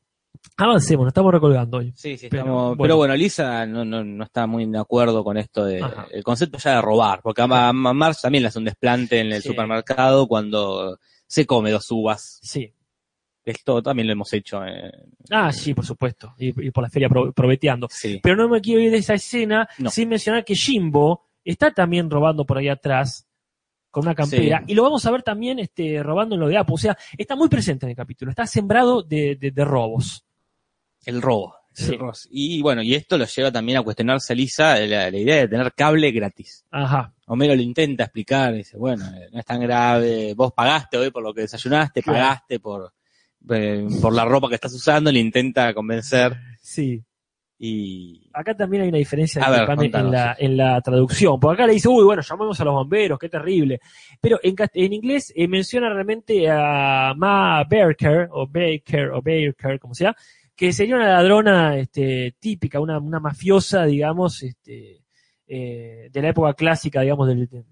Avancemos, 0.58 1.06
nos 1.06 1.12
estamos 1.12 1.32
recolgando 1.34 1.78
hoy. 1.78 1.92
Sí, 1.96 2.18
sí, 2.18 2.28
Pero, 2.30 2.44
estamos- 2.44 2.70
pero, 2.72 2.78
bueno. 2.78 2.98
bueno. 2.98 3.16
Lisa 3.16 3.66
no, 3.66 3.84
no, 3.84 4.04
no 4.04 4.24
está 4.24 4.46
muy 4.46 4.66
de 4.66 4.78
acuerdo 4.78 5.24
con 5.24 5.38
esto 5.38 5.66
de 5.66 5.82
Ajá. 5.82 6.06
el 6.12 6.24
concepto 6.24 6.58
ya 6.60 6.76
de 6.76 6.82
robar, 6.82 7.22
porque 7.24 7.42
a, 7.42 7.46
a 7.70 7.74
Marge 7.74 8.20
también 8.22 8.44
le 8.44 8.48
hace 8.50 8.60
un 8.60 8.66
desplante 8.66 9.20
en 9.20 9.32
el 9.32 9.42
Sí. 9.42 9.50
supermercado 9.50 10.28
cuando 10.28 11.00
se 11.26 11.46
come 11.48 11.72
dos 11.72 11.90
uvas. 11.92 12.40
Sí. 12.44 12.72
Esto 13.46 13.82
también 13.82 14.08
lo 14.08 14.14
hemos 14.14 14.32
hecho. 14.34 14.64
eh, 14.64 14.92
Ah, 15.32 15.52
sí, 15.52 15.74
por 15.74 15.86
supuesto. 15.86 16.34
Y, 16.38 16.68
y 16.68 16.72
por 16.72 16.84
la 16.84 16.90
feria 16.90 17.10
pro- 17.10 17.34
probeteando. 17.34 17.88
sí. 17.90 18.20
Pero 18.22 18.36
no 18.36 18.48
me 18.48 18.62
quiero 18.62 18.80
ir 18.80 18.92
de 18.92 18.98
esa 18.98 19.16
escena 19.16 19.68
No. 19.80 19.90
sin 19.90 20.08
mencionar 20.10 20.46
que 20.46 20.56
Jimbo 20.56 21.26
está 21.44 21.72
también 21.72 22.10
robando 22.10 22.46
por 22.46 22.58
ahí 22.60 22.70
atrás 22.70 23.28
con 23.92 24.04
una 24.06 24.16
campera. 24.16 24.60
Sí. 24.60 24.66
Y 24.72 24.76
lo 24.76 24.84
vamos 24.84 25.06
a 25.06 25.12
ver 25.12 25.24
también 25.24 25.60
este, 25.60 26.02
robando 26.04 26.36
en 26.36 26.42
lo 26.42 26.48
de 26.48 26.58
Apu. 26.58 26.76
O 26.76 26.78
sea, 26.78 26.98
está 27.18 27.36
muy 27.36 27.50
presente 27.50 27.86
en 27.86 27.90
el 27.92 27.96
capítulo. 27.96 28.30
Está 28.32 28.46
sembrado 28.46 29.02
de, 29.04 29.36
de- 29.36 29.52
de 29.52 29.66
robos. 29.66 30.24
El 31.06 31.22
robo. 31.22 31.56
el 31.78 31.86
Sí. 31.86 31.98
robo. 31.98 32.12
Y 32.30 32.62
bueno, 32.62 32.82
y 32.84 32.94
esto 32.94 33.18
lo 33.18 33.26
lleva 33.26 33.52
también 33.52 33.78
a 33.80 33.82
cuestionarse 33.82 34.34
a 34.34 34.36
Lisa 34.36 34.80
la, 34.80 35.10
la 35.10 35.18
idea 35.18 35.36
de 35.38 35.48
tener 35.48 35.74
cable 35.74 36.12
gratis. 36.12 36.66
Ajá. 36.72 37.14
Homero 37.28 37.56
lo 37.56 37.62
intenta 37.62 38.04
explicar, 38.04 38.54
dice, 38.54 38.78
bueno, 38.78 39.06
eh, 39.06 39.30
no 39.32 39.40
es 39.40 39.46
tan 39.46 39.60
grave, 39.62 40.34
vos 40.36 40.54
pagaste 40.54 40.98
hoy 40.98 41.10
por 41.12 41.24
lo 41.24 41.34
que 41.34 41.42
desayunaste, 41.42 42.02
Claro. 42.04 42.20
pagaste 42.20 42.60
por, 42.60 42.94
eh, 43.50 43.88
por 44.02 44.14
la 44.14 44.26
ropa 44.26 44.50
que 44.50 44.56
estás 44.56 44.74
usando, 44.74 45.12
le 45.12 45.20
intenta 45.20 45.74
convencer 45.74 46.36
Sí. 46.62 47.04
y... 47.58 48.30
Acá 48.34 48.56
también 48.56 48.84
hay 48.84 48.90
una 48.90 48.98
diferencia 48.98 49.48
ver, 49.50 49.68
en, 49.96 50.12
la, 50.12 50.36
en 50.38 50.58
la 50.58 50.82
traducción. 50.82 51.40
Porque 51.40 51.54
acá 51.62 51.68
le 51.68 51.74
dice, 51.74 51.88
uy, 51.88 52.04
bueno, 52.04 52.22
llamemos 52.22 52.60
a 52.60 52.66
los 52.66 52.74
bomberos, 52.74 53.18
qué 53.20 53.30
terrible. 53.30 53.80
Pero 54.20 54.40
en, 54.44 54.56
en 54.74 54.94
inglés 54.94 55.32
eh, 55.36 55.48
menciona 55.48 55.90
realmente 55.94 56.50
a 56.50 57.14
Ma 57.16 57.64
Baker, 57.64 58.28
o 58.32 58.48
Baker, 58.48 59.10
o 59.12 59.22
Baker, 59.22 59.80
como 59.80 59.94
sea, 59.94 60.16
que 60.56 60.72
sería 60.74 60.96
una 60.96 61.08
ladrona 61.14 61.78
este, 61.78 62.36
típica, 62.40 62.80
una, 62.80 63.00
una 63.00 63.20
mafiosa, 63.20 63.86
digamos, 63.86 64.44
este, 64.44 65.04
eh, 65.48 66.10
de 66.12 66.22
la 66.22 66.30
época 66.30 66.54
clásica, 66.54 67.02
digamos, 67.02 67.28
del, 67.28 67.48
de- 67.48 67.64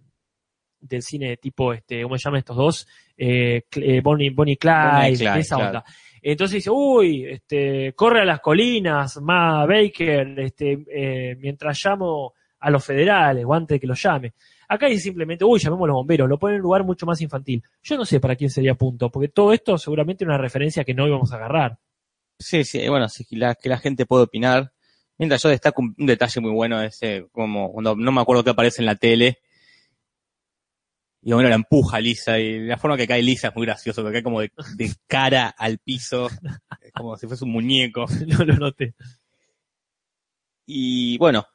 del 0.80 1.02
cine 1.04 1.38
tipo, 1.38 1.74
este, 1.74 2.02
¿cómo 2.02 2.18
se 2.18 2.24
llaman 2.24 2.40
estos 2.40 2.58
dos? 2.58 2.88
Eh, 3.16 3.64
eh, 3.76 4.02
Bonnie, 4.02 4.32
Bonnie 4.32 4.58
Clyde, 4.58 4.92
Bonnie 4.94 5.16
Clyde, 5.18 5.40
esa 5.40 5.56
claro. 5.58 5.70
onda. 5.70 5.86
Entonces 6.24 6.56
dice, 6.56 6.70
uy, 6.72 7.26
este, 7.26 7.94
corre 7.94 8.22
a 8.22 8.26
las 8.26 8.40
colinas, 8.40 9.22
Ma 9.22 9.66
Baker, 9.68 10.40
este, 10.40 10.84
eh, 10.92 11.36
mientras 11.40 11.80
llamo 11.86 12.34
a 12.60 12.70
los 12.72 12.84
federales, 12.84 13.44
o 13.46 13.54
antes 13.54 13.76
de 13.76 13.80
que 13.80 13.88
los 13.88 14.02
llame. 14.02 14.34
Acá 14.68 14.88
dice 14.88 15.02
simplemente, 15.04 15.44
uy, 15.46 15.60
llamemos 15.60 15.86
a 15.86 15.88
los 15.88 15.96
bomberos, 15.96 16.30
lo 16.30 16.40
pone 16.40 16.54
en 16.56 16.62
un 16.62 16.64
lugar 16.64 16.84
mucho 16.84 17.06
más 17.06 17.20
infantil. 17.22 17.62
Yo 17.84 17.98
no 17.98 18.06
sé 18.06 18.20
para 18.20 18.36
quién 18.36 18.50
sería 18.50 18.74
punto, 18.76 19.10
porque 19.12 19.28
todo 19.30 19.52
esto 19.54 19.78
seguramente 19.78 20.24
es 20.24 20.28
una 20.28 20.38
referencia 20.38 20.84
que 20.84 20.94
no 20.96 21.08
íbamos 21.08 21.32
a 21.32 21.36
agarrar. 21.36 21.78
Sí, 22.42 22.64
sí, 22.64 22.88
bueno, 22.90 23.08
sí, 23.10 23.26
que 23.26 23.36
la, 23.36 23.56
que 23.56 23.70
la 23.70 23.78
gente 23.78 24.06
puede 24.06 24.24
opinar. 24.24 24.74
Mientras 25.18 25.42
yo 25.44 25.50
destaco 25.50 25.82
un, 25.82 25.96
un 25.98 26.06
detalle 26.06 26.42
muy 26.42 26.52
bueno, 26.52 26.82
ese, 26.82 27.28
como 27.32 27.72
cuando 27.72 27.96
no 27.96 28.12
me 28.12 28.22
acuerdo 28.22 28.44
qué 28.44 28.50
aparece 28.50 28.82
en 28.82 28.88
la 28.88 28.96
tele, 28.96 29.40
y 31.24 31.34
Homero 31.34 31.50
la 31.50 31.56
empuja 31.56 32.00
Lisa, 32.00 32.40
y 32.40 32.60
la 32.62 32.78
forma 32.78 32.98
que 32.98 33.08
cae 33.08 33.22
Lisa 33.22 33.50
es 33.50 33.56
muy 33.56 33.66
gracioso, 33.66 34.02
porque 34.02 34.16
cae 34.16 34.24
como 34.24 34.42
de, 34.42 34.52
de 34.76 34.92
cara 35.08 35.50
al 35.50 35.78
piso, 35.78 36.30
como 36.94 37.16
si 37.18 37.28
fuese 37.28 37.46
un 37.46 37.52
muñeco. 37.52 38.06
no 38.28 38.44
lo 38.44 38.56
noté. 38.56 38.96
Y 40.66 41.18
bueno, 41.18 41.46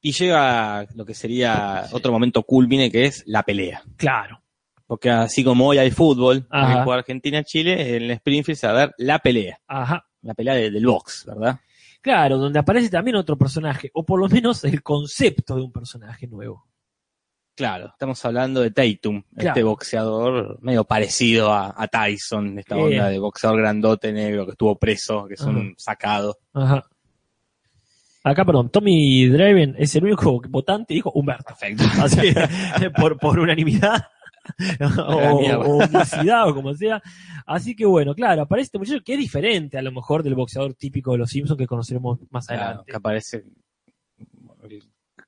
y 0.00 0.12
llega 0.12 0.86
lo 0.94 1.04
que 1.04 1.14
sería 1.14 1.88
otro 1.90 2.12
momento 2.12 2.44
culmine, 2.44 2.90
que 2.90 3.06
es 3.06 3.24
la 3.26 3.42
pelea. 3.42 3.82
Claro. 3.96 4.40
Porque 4.86 5.10
así 5.10 5.42
como 5.42 5.66
hoy 5.66 5.78
hay 5.78 5.90
fútbol, 5.90 6.46
Ajá. 6.50 6.82
Argentina-Chile, 6.84 7.96
en 7.96 8.10
Springfield 8.12 8.56
se 8.58 8.66
va 8.68 8.72
a 8.72 8.76
dar 8.76 8.94
la 8.98 9.18
pelea, 9.18 9.58
Ajá. 9.66 10.06
la 10.22 10.34
pelea 10.34 10.54
de- 10.54 10.70
del 10.70 10.86
box, 10.86 11.24
¿verdad? 11.26 11.58
Claro, 12.00 12.38
donde 12.38 12.60
aparece 12.60 12.88
también 12.88 13.16
otro 13.16 13.36
personaje, 13.36 13.90
o 13.94 14.04
por 14.06 14.20
lo 14.20 14.28
menos 14.28 14.62
el 14.62 14.82
concepto 14.84 15.56
de 15.56 15.62
un 15.62 15.72
personaje 15.72 16.28
nuevo. 16.28 16.66
Claro, 17.56 17.86
estamos 17.86 18.22
hablando 18.24 18.60
de 18.60 18.70
Tatum, 18.70 19.22
Claro. 19.34 19.48
este 19.48 19.62
boxeador 19.64 20.58
medio 20.62 20.84
parecido 20.84 21.52
a, 21.52 21.74
a 21.76 21.88
Tyson, 21.88 22.58
esta 22.58 22.76
Eh. 22.76 22.80
onda 22.82 23.08
de 23.08 23.18
boxeador 23.18 23.58
grandote 23.58 24.12
negro 24.12 24.44
que 24.44 24.52
estuvo 24.52 24.78
preso, 24.78 25.26
que 25.26 25.34
es 25.34 25.40
un 25.40 25.74
sacado. 25.78 26.36
Ajá. 26.52 26.84
Acá, 28.22 28.44
perdón, 28.44 28.70
Tommy 28.70 29.28
Draven 29.28 29.76
es 29.78 29.94
el 29.94 30.04
único 30.04 30.40
votante, 30.48 30.94
dijo 30.94 31.12
Humberto. 31.12 31.44
Perfecto. 31.46 31.84
Así, 32.02 32.18
por, 33.00 33.18
por 33.18 33.38
unanimidad. 33.38 34.04
o, 34.98 35.78
o 35.78 36.48
o 36.50 36.54
como 36.54 36.74
sea. 36.74 37.02
Así 37.46 37.74
que 37.76 37.86
bueno, 37.86 38.14
claro, 38.14 38.42
aparece 38.42 38.66
este 38.66 38.78
muchacho 38.78 39.02
que 39.04 39.14
es 39.14 39.18
diferente 39.18 39.78
a 39.78 39.82
lo 39.82 39.92
mejor 39.92 40.22
del 40.22 40.34
boxeador 40.34 40.74
típico 40.74 41.12
de 41.12 41.18
los 41.18 41.30
Simpsons 41.30 41.58
que 41.58 41.66
conoceremos 41.66 42.18
más 42.30 42.46
Claro, 42.46 42.62
adelante. 42.62 42.90
que 42.90 42.96
aparece, 42.96 43.44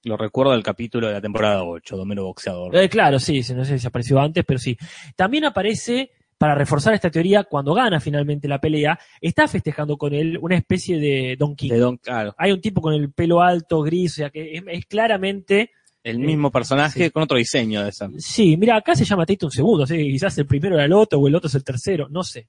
lo 0.04 0.16
recuerdo 0.16 0.52
del 0.52 0.62
capítulo 0.62 1.08
de 1.08 1.14
la 1.14 1.20
temporada 1.20 1.64
8, 1.64 1.96
Domero 1.96 2.24
Boxeador. 2.24 2.74
Eh, 2.76 2.88
claro, 2.88 3.18
sí, 3.18 3.42
sí, 3.42 3.54
no 3.54 3.64
sé 3.64 3.78
si 3.78 3.86
apareció 3.86 4.20
antes, 4.20 4.44
pero 4.46 4.58
sí. 4.58 4.76
También 5.16 5.44
aparece, 5.44 6.10
para 6.38 6.54
reforzar 6.54 6.94
esta 6.94 7.10
teoría, 7.10 7.44
cuando 7.44 7.74
gana 7.74 8.00
finalmente 8.00 8.46
la 8.48 8.60
pelea, 8.60 8.98
está 9.20 9.48
festejando 9.48 9.96
con 9.96 10.14
él 10.14 10.38
una 10.40 10.56
especie 10.56 10.98
de 10.98 11.36
Don 11.38 11.56
King. 11.56 11.70
De 11.70 11.78
Don, 11.78 11.96
claro, 11.98 12.34
Hay 12.38 12.52
un 12.52 12.60
tipo 12.60 12.80
con 12.80 12.94
el 12.94 13.12
pelo 13.12 13.40
alto, 13.42 13.82
gris, 13.82 14.12
o 14.12 14.14
sea 14.16 14.30
que 14.30 14.54
es, 14.54 14.62
es 14.66 14.86
claramente. 14.86 15.72
El 16.10 16.18
mismo 16.18 16.50
personaje 16.50 17.04
sí. 17.04 17.10
con 17.10 17.22
otro 17.22 17.38
diseño 17.38 17.82
de 17.82 17.90
esa. 17.90 18.08
Sí, 18.18 18.56
mira, 18.56 18.76
acá 18.76 18.94
se 18.94 19.04
llama 19.04 19.26
Tatum 19.26 19.50
segundo, 19.50 19.84
así 19.84 19.96
que 19.96 20.04
quizás 20.04 20.36
el 20.38 20.46
primero 20.46 20.74
era 20.74 20.84
el 20.84 20.92
otro 20.92 21.18
o 21.18 21.28
el 21.28 21.34
otro 21.34 21.48
es 21.48 21.54
el 21.54 21.64
tercero, 21.64 22.08
no 22.10 22.22
sé. 22.22 22.48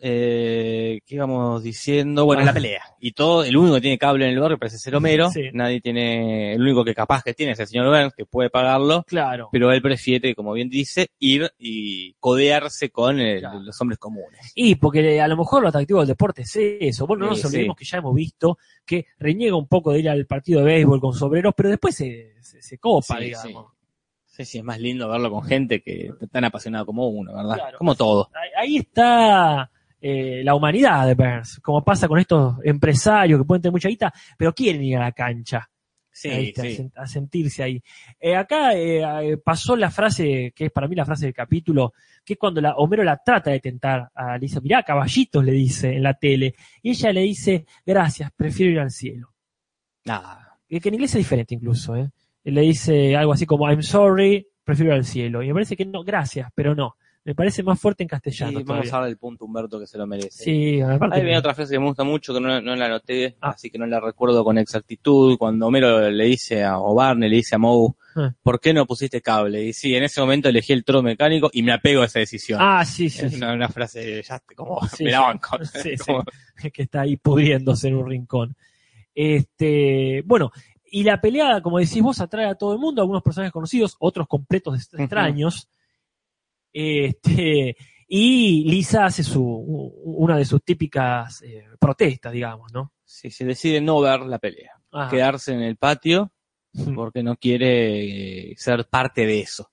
Eh, 0.00 1.00
¿Qué 1.04 1.16
íbamos 1.16 1.62
diciendo? 1.62 2.24
Bueno, 2.24 2.42
Ah. 2.42 2.46
la 2.46 2.52
pelea. 2.52 2.82
Y 3.00 3.12
todo, 3.12 3.42
el 3.42 3.56
único 3.56 3.74
que 3.76 3.80
tiene 3.80 3.98
cable 3.98 4.26
en 4.26 4.32
el 4.32 4.38
barrio 4.40 4.56
parece 4.58 4.78
ser 4.78 4.94
Homero. 4.94 5.28
Sí. 5.30 5.50
Nadie 5.52 5.80
tiene, 5.80 6.54
el 6.54 6.60
único 6.62 6.84
que 6.84 6.94
capaz 6.94 7.22
que 7.24 7.34
tiene 7.34 7.52
es 7.52 7.58
el 7.60 7.66
señor 7.66 7.86
Burns, 7.88 8.14
que 8.14 8.24
puede 8.24 8.48
pagarlo. 8.48 9.02
Claro. 9.08 9.48
Pero 9.50 9.72
él 9.72 9.82
prefiere, 9.82 10.34
como 10.36 10.52
bien 10.52 10.68
dice, 10.70 11.08
ir 11.18 11.50
y 11.58 12.12
codearse 12.20 12.90
con 12.90 13.18
el- 13.18 13.40
Claro. 13.40 13.60
los 13.60 13.80
hombres 13.80 13.98
comunes. 13.98 14.52
Y 14.54 14.76
porque 14.76 15.20
a 15.20 15.26
lo 15.28 15.36
mejor 15.36 15.62
lo 15.62 15.68
atractivo 15.68 15.98
del 15.98 16.08
deporte 16.08 16.42
es 16.42 16.56
eso. 16.56 17.06
Bueno, 17.06 17.24
no 17.24 17.30
nos 17.32 17.44
olvidemos 17.44 17.74
sí. 17.76 17.84
que 17.84 17.90
ya 17.90 17.98
hemos 17.98 18.14
visto 18.14 18.58
que 18.86 19.06
reniega 19.18 19.56
un 19.56 19.66
poco 19.66 19.92
de 19.92 19.98
ir 20.00 20.08
al 20.08 20.26
partido 20.26 20.60
de 20.60 20.66
béisbol 20.66 21.00
con 21.00 21.12
sombreros, 21.14 21.54
pero 21.56 21.70
después 21.70 21.96
se, 21.96 22.34
se, 22.40 22.62
se 22.62 22.78
copa, 22.78 23.18
Sí, 23.18 23.24
digamos. 23.24 23.72
Sí, 24.26 24.44
sí, 24.44 24.58
es 24.58 24.64
más 24.64 24.78
lindo 24.78 25.08
verlo 25.08 25.28
con 25.32 25.42
gente 25.42 25.82
que 25.82 26.12
tan 26.30 26.44
apasionada 26.44 26.84
como 26.84 27.08
uno, 27.08 27.34
¿verdad? 27.34 27.56
Claro. 27.56 27.78
Como 27.78 27.96
todo. 27.96 28.30
Ahí 28.56 28.76
está 28.76 29.68
eh, 30.00 30.42
la 30.44 30.54
humanidad 30.54 31.06
de 31.06 31.14
Burns, 31.14 31.60
como 31.60 31.82
pasa 31.84 32.06
con 32.08 32.18
estos 32.18 32.56
empresarios 32.64 33.40
que 33.40 33.44
pueden 33.44 33.62
tener 33.62 33.72
mucha 33.72 33.88
guita, 33.88 34.12
pero 34.36 34.52
quieren 34.54 34.82
ir 34.82 34.96
a 34.96 35.00
la 35.00 35.12
cancha. 35.12 35.68
Sí, 36.10 36.28
Ahí 36.30 36.48
está, 36.48 36.62
a 36.62 36.64
sí. 36.64 36.76
sen- 36.78 36.92
a 36.96 37.06
sentirse 37.06 37.62
ahí. 37.62 37.80
Eh, 38.18 38.34
acá 38.34 38.70
eh, 38.74 39.36
pasó 39.44 39.76
la 39.76 39.88
frase, 39.88 40.52
que 40.54 40.64
es 40.66 40.72
para 40.72 40.88
mí 40.88 40.96
la 40.96 41.04
frase 41.04 41.26
del 41.26 41.34
capítulo, 41.34 41.92
que 42.24 42.32
es 42.32 42.38
cuando 42.38 42.60
la, 42.60 42.74
Homero 42.74 43.04
la 43.04 43.18
trata 43.18 43.52
de 43.52 43.60
tentar 43.60 44.08
a 44.14 44.36
Lisa. 44.36 44.60
Mirá, 44.60 44.82
caballitos 44.82 45.44
le 45.44 45.52
dice 45.52 45.94
en 45.94 46.02
la 46.02 46.14
tele. 46.14 46.56
Y 46.82 46.90
ella 46.90 47.12
le 47.12 47.20
dice, 47.20 47.66
gracias, 47.86 48.32
prefiero 48.36 48.72
ir 48.72 48.80
al 48.80 48.90
cielo. 48.90 49.32
Nada. 50.06 50.58
Eh, 50.68 50.80
que 50.80 50.88
en 50.88 50.94
inglés 50.96 51.12
es 51.14 51.18
diferente 51.18 51.54
incluso. 51.54 51.94
¿eh? 51.94 52.10
Le 52.44 52.60
dice 52.62 53.14
algo 53.16 53.32
así 53.32 53.46
como, 53.46 53.68
I'm 53.70 53.82
sorry, 53.82 54.44
prefiero 54.64 54.92
ir 54.92 54.98
al 54.98 55.04
cielo. 55.04 55.42
Y 55.42 55.48
me 55.48 55.54
parece 55.54 55.76
que 55.76 55.84
no, 55.86 56.02
gracias, 56.02 56.50
pero 56.54 56.74
no. 56.74 56.96
Me 57.28 57.34
parece 57.34 57.62
más 57.62 57.78
fuerte 57.78 58.04
en 58.04 58.08
Sí, 58.08 58.10
castellano. 58.10 58.52
vamos 58.52 58.66
todavía. 58.66 58.88
a 58.90 58.92
darle 58.94 59.10
el 59.10 59.18
punto 59.18 59.44
Humberto 59.44 59.78
que 59.78 59.86
se 59.86 59.98
lo 59.98 60.06
merece. 60.06 60.44
Sí, 60.44 60.80
aparte 60.80 61.16
Ahí 61.16 61.20
que- 61.20 61.24
viene 61.26 61.38
otra 61.38 61.52
frase 61.54 61.74
que 61.74 61.78
me 61.78 61.84
gusta 61.84 62.02
mucho, 62.02 62.32
que 62.32 62.40
no, 62.40 62.58
no 62.62 62.74
la 62.74 62.86
anoté, 62.86 63.36
Ah. 63.42 63.50
así 63.50 63.68
que 63.68 63.76
no 63.76 63.84
la 63.86 64.00
recuerdo 64.00 64.42
con 64.42 64.56
exactitud. 64.56 65.36
Cuando 65.36 65.66
Homero 65.66 66.10
le 66.10 66.24
dice 66.24 66.64
a, 66.64 66.78
o 66.80 66.94
Barney 66.94 67.28
le 67.28 67.36
dice 67.36 67.56
a 67.56 67.58
Moe, 67.58 67.90
Ah. 68.16 68.32
¿por 68.42 68.58
qué 68.58 68.72
no 68.72 68.86
pusiste 68.86 69.20
cable? 69.20 69.62
Y 69.62 69.74
sí, 69.74 69.94
en 69.94 70.04
ese 70.04 70.22
momento 70.22 70.48
elegí 70.48 70.72
el 70.72 70.84
toro 70.84 71.02
mecánico 71.02 71.50
y 71.52 71.62
me 71.62 71.72
apego 71.72 72.00
a 72.00 72.06
esa 72.06 72.18
decisión. 72.18 72.60
Ah, 72.62 72.82
sí, 72.86 73.10
sí. 73.10 73.26
es 73.26 73.32
sí. 73.32 73.36
una, 73.36 73.52
una 73.52 73.68
frase, 73.68 74.22
ya 74.22 74.40
como, 74.56 74.80
Sí, 74.88 75.04
me 75.04 75.10
la 75.10 75.18
sí. 75.20 75.24
banco. 75.26 75.64
Sí, 75.66 75.96
sí. 75.96 75.96
Como- 76.06 76.24
que 76.72 76.82
está 76.82 77.02
ahí 77.02 77.18
pudriéndose 77.18 77.88
en 77.88 77.96
un 77.96 78.08
rincón. 78.08 78.56
Este, 79.14 80.22
bueno, 80.24 80.50
y 80.90 81.02
la 81.02 81.20
pelea, 81.20 81.60
como 81.60 81.78
decís 81.78 82.00
vos, 82.02 82.20
atrae 82.22 82.46
a 82.46 82.54
todo 82.54 82.72
el 82.72 82.78
mundo, 82.78 83.02
algunos 83.02 83.22
personajes 83.22 83.52
conocidos, 83.52 83.96
otros 83.98 84.26
completos 84.26 84.88
extraños. 84.94 85.68
Este, 86.80 87.76
y 88.06 88.70
Lisa 88.70 89.06
hace 89.06 89.24
su, 89.24 89.42
una 89.42 90.36
de 90.36 90.44
sus 90.44 90.62
típicas 90.62 91.42
eh, 91.42 91.64
protestas, 91.76 92.32
digamos, 92.32 92.72
¿no? 92.72 92.92
Sí, 93.04 93.32
se 93.32 93.44
decide 93.44 93.80
no 93.80 94.00
ver 94.00 94.20
la 94.20 94.38
pelea, 94.38 94.80
Ajá. 94.92 95.10
quedarse 95.10 95.52
en 95.54 95.62
el 95.62 95.76
patio 95.76 96.30
porque 96.94 97.24
no 97.24 97.34
quiere 97.34 98.52
eh, 98.52 98.54
ser 98.56 98.86
parte 98.88 99.26
de 99.26 99.40
eso. 99.40 99.72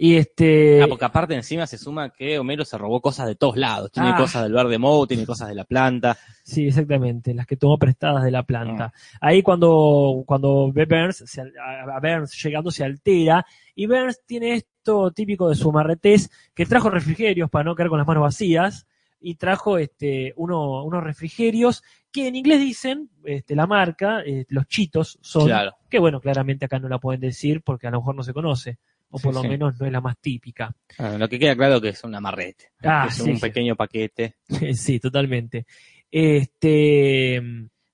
Y 0.00 0.14
este, 0.14 0.80
Ah, 0.80 0.86
porque 0.88 1.04
aparte 1.04 1.34
encima 1.34 1.66
se 1.66 1.76
suma 1.76 2.10
que 2.10 2.38
Homero 2.38 2.64
se 2.64 2.78
robó 2.78 3.00
cosas 3.00 3.26
de 3.26 3.34
todos 3.34 3.56
lados. 3.56 3.90
Tiene 3.90 4.10
Ah. 4.10 4.16
cosas 4.16 4.44
del 4.44 4.52
bar 4.52 4.68
de 4.68 4.78
Moe, 4.78 5.08
tiene 5.08 5.26
cosas 5.26 5.48
de 5.48 5.56
la 5.56 5.64
planta. 5.64 6.16
sí, 6.44 6.68
exactamente, 6.68 7.34
las 7.34 7.46
que 7.46 7.56
tomó 7.56 7.76
prestadas 7.78 8.22
de 8.22 8.30
la 8.30 8.38
Ah. 8.38 8.46
planta. 8.46 8.92
Ahí 9.20 9.42
cuando, 9.42 10.22
cuando 10.24 10.70
ve 10.72 10.84
Burns, 10.86 11.24
se 11.26 11.40
a 11.42 11.98
Burns 12.00 12.40
llegando 12.42 12.70
se 12.70 12.84
altera, 12.84 13.44
y 13.74 13.86
Burns 13.86 14.22
tiene 14.24 14.54
esto 14.54 15.10
típico 15.10 15.48
de 15.48 15.56
su 15.56 15.72
marretés, 15.72 16.30
que 16.54 16.64
trajo 16.64 16.88
refrigerios 16.90 17.50
para 17.50 17.64
no 17.64 17.74
quedar 17.74 17.88
con 17.88 17.98
las 17.98 18.06
manos 18.06 18.22
vacías, 18.22 18.86
y 19.20 19.34
trajo 19.34 19.78
este, 19.78 20.32
uno- 20.36 20.84
unos 20.84 21.02
refrigerios 21.02 21.82
que 22.12 22.28
en 22.28 22.36
inglés 22.36 22.60
dicen, 22.60 23.10
este, 23.24 23.56
la 23.56 23.66
marca, 23.66 24.20
eh, 24.24 24.46
los 24.48 24.66
chitos 24.68 25.18
son, 25.22 25.46
Claro. 25.46 25.74
que 25.90 25.98
bueno, 25.98 26.20
claramente 26.20 26.66
acá 26.66 26.78
no 26.78 26.88
la 26.88 26.98
pueden 27.00 27.20
decir 27.20 27.62
porque 27.62 27.88
a 27.88 27.90
lo 27.90 27.98
mejor 27.98 28.14
no 28.14 28.22
se 28.22 28.32
conoce, 28.32 28.78
o 29.10 29.18
Sí, 29.18 29.24
por 29.24 29.34
lo 29.34 29.42
sí. 29.42 29.48
menos 29.48 29.78
no 29.80 29.86
es 29.86 29.92
la 29.92 30.00
más 30.00 30.16
típica. 30.18 30.74
Ah, 30.98 31.16
lo 31.18 31.28
que 31.28 31.38
queda 31.38 31.56
claro 31.56 31.80
que 31.80 31.88
es 31.90 32.04
un 32.04 32.14
amarrete. 32.14 32.72
Ah, 32.82 33.06
es 33.08 33.14
sí, 33.14 33.30
un 33.30 33.40
pequeño 33.40 33.74
paquete. 33.76 34.36
sí, 34.74 34.98
totalmente. 35.00 35.66
Este, 36.10 37.36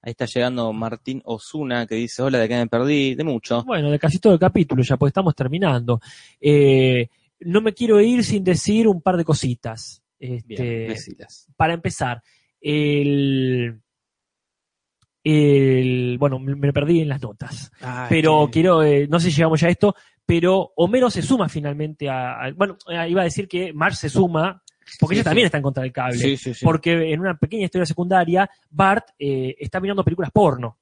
Ahí 0.06 0.10
está 0.10 0.26
llegando 0.26 0.70
Martín 0.72 1.22
Osuna 1.24 1.86
que 1.86 1.94
dice, 1.94 2.22
hola, 2.22 2.38
de 2.38 2.48
qué 2.48 2.56
me 2.56 2.66
perdí, 2.66 3.14
de 3.14 3.24
mucho. 3.24 3.62
bueno, 3.64 3.90
de 3.90 3.98
casi 3.98 4.18
todo 4.18 4.34
el 4.34 4.38
capítulo 4.38 4.82
ya, 4.82 4.96
pues 4.98 5.10
estamos 5.10 5.34
terminando. 5.34 6.00
Eh, 6.40 7.08
no 7.40 7.60
me 7.62 7.72
quiero 7.72 8.00
ir 8.00 8.22
sin 8.22 8.44
decir 8.44 8.86
un 8.86 9.00
par 9.00 9.16
de 9.16 9.24
cositas. 9.24 10.02
Este, 10.18 10.94
para 11.56 11.74
empezar, 11.74 12.22
el, 12.60 13.80
el- 15.22 16.16
bueno, 16.18 16.38
me, 16.38 16.72
perdí 16.72 17.00
en 17.00 17.08
las 17.08 17.22
notas, 17.22 17.70
pero 18.08 18.48
quiero, 18.52 18.82
eh, 18.82 19.06
no 19.08 19.18
sé 19.20 19.30
si 19.30 19.36
llegamos 19.36 19.60
ya 19.60 19.68
a 19.68 19.70
esto, 19.70 19.94
pero 20.26 20.72
Homero 20.76 21.10
se 21.10 21.22
suma 21.22 21.48
finalmente 21.48 22.08
a, 22.08 22.44
a- 22.46 22.52
bueno, 22.52 22.76
eh, 22.88 23.08
iba 23.08 23.20
a 23.20 23.24
decir 23.24 23.46
que 23.48 23.72
Marge 23.72 23.96
se 23.96 24.08
suma, 24.08 24.62
porque 25.00 25.14
Sí, 25.14 25.18
ella 25.20 25.22
sí. 25.22 25.30
también 25.30 25.46
está 25.46 25.58
en 25.58 25.62
contra 25.62 25.82
del 25.82 25.92
cable, 25.92 26.18
Sí, 26.18 26.36
sí, 26.36 26.54
sí. 26.54 26.64
porque 26.64 27.12
en 27.12 27.20
una 27.20 27.36
pequeña 27.36 27.64
historia 27.64 27.86
secundaria, 27.86 28.48
Bart 28.70 29.08
eh, 29.18 29.54
está 29.58 29.80
mirando 29.80 30.04
películas 30.04 30.30
porno. 30.32 30.78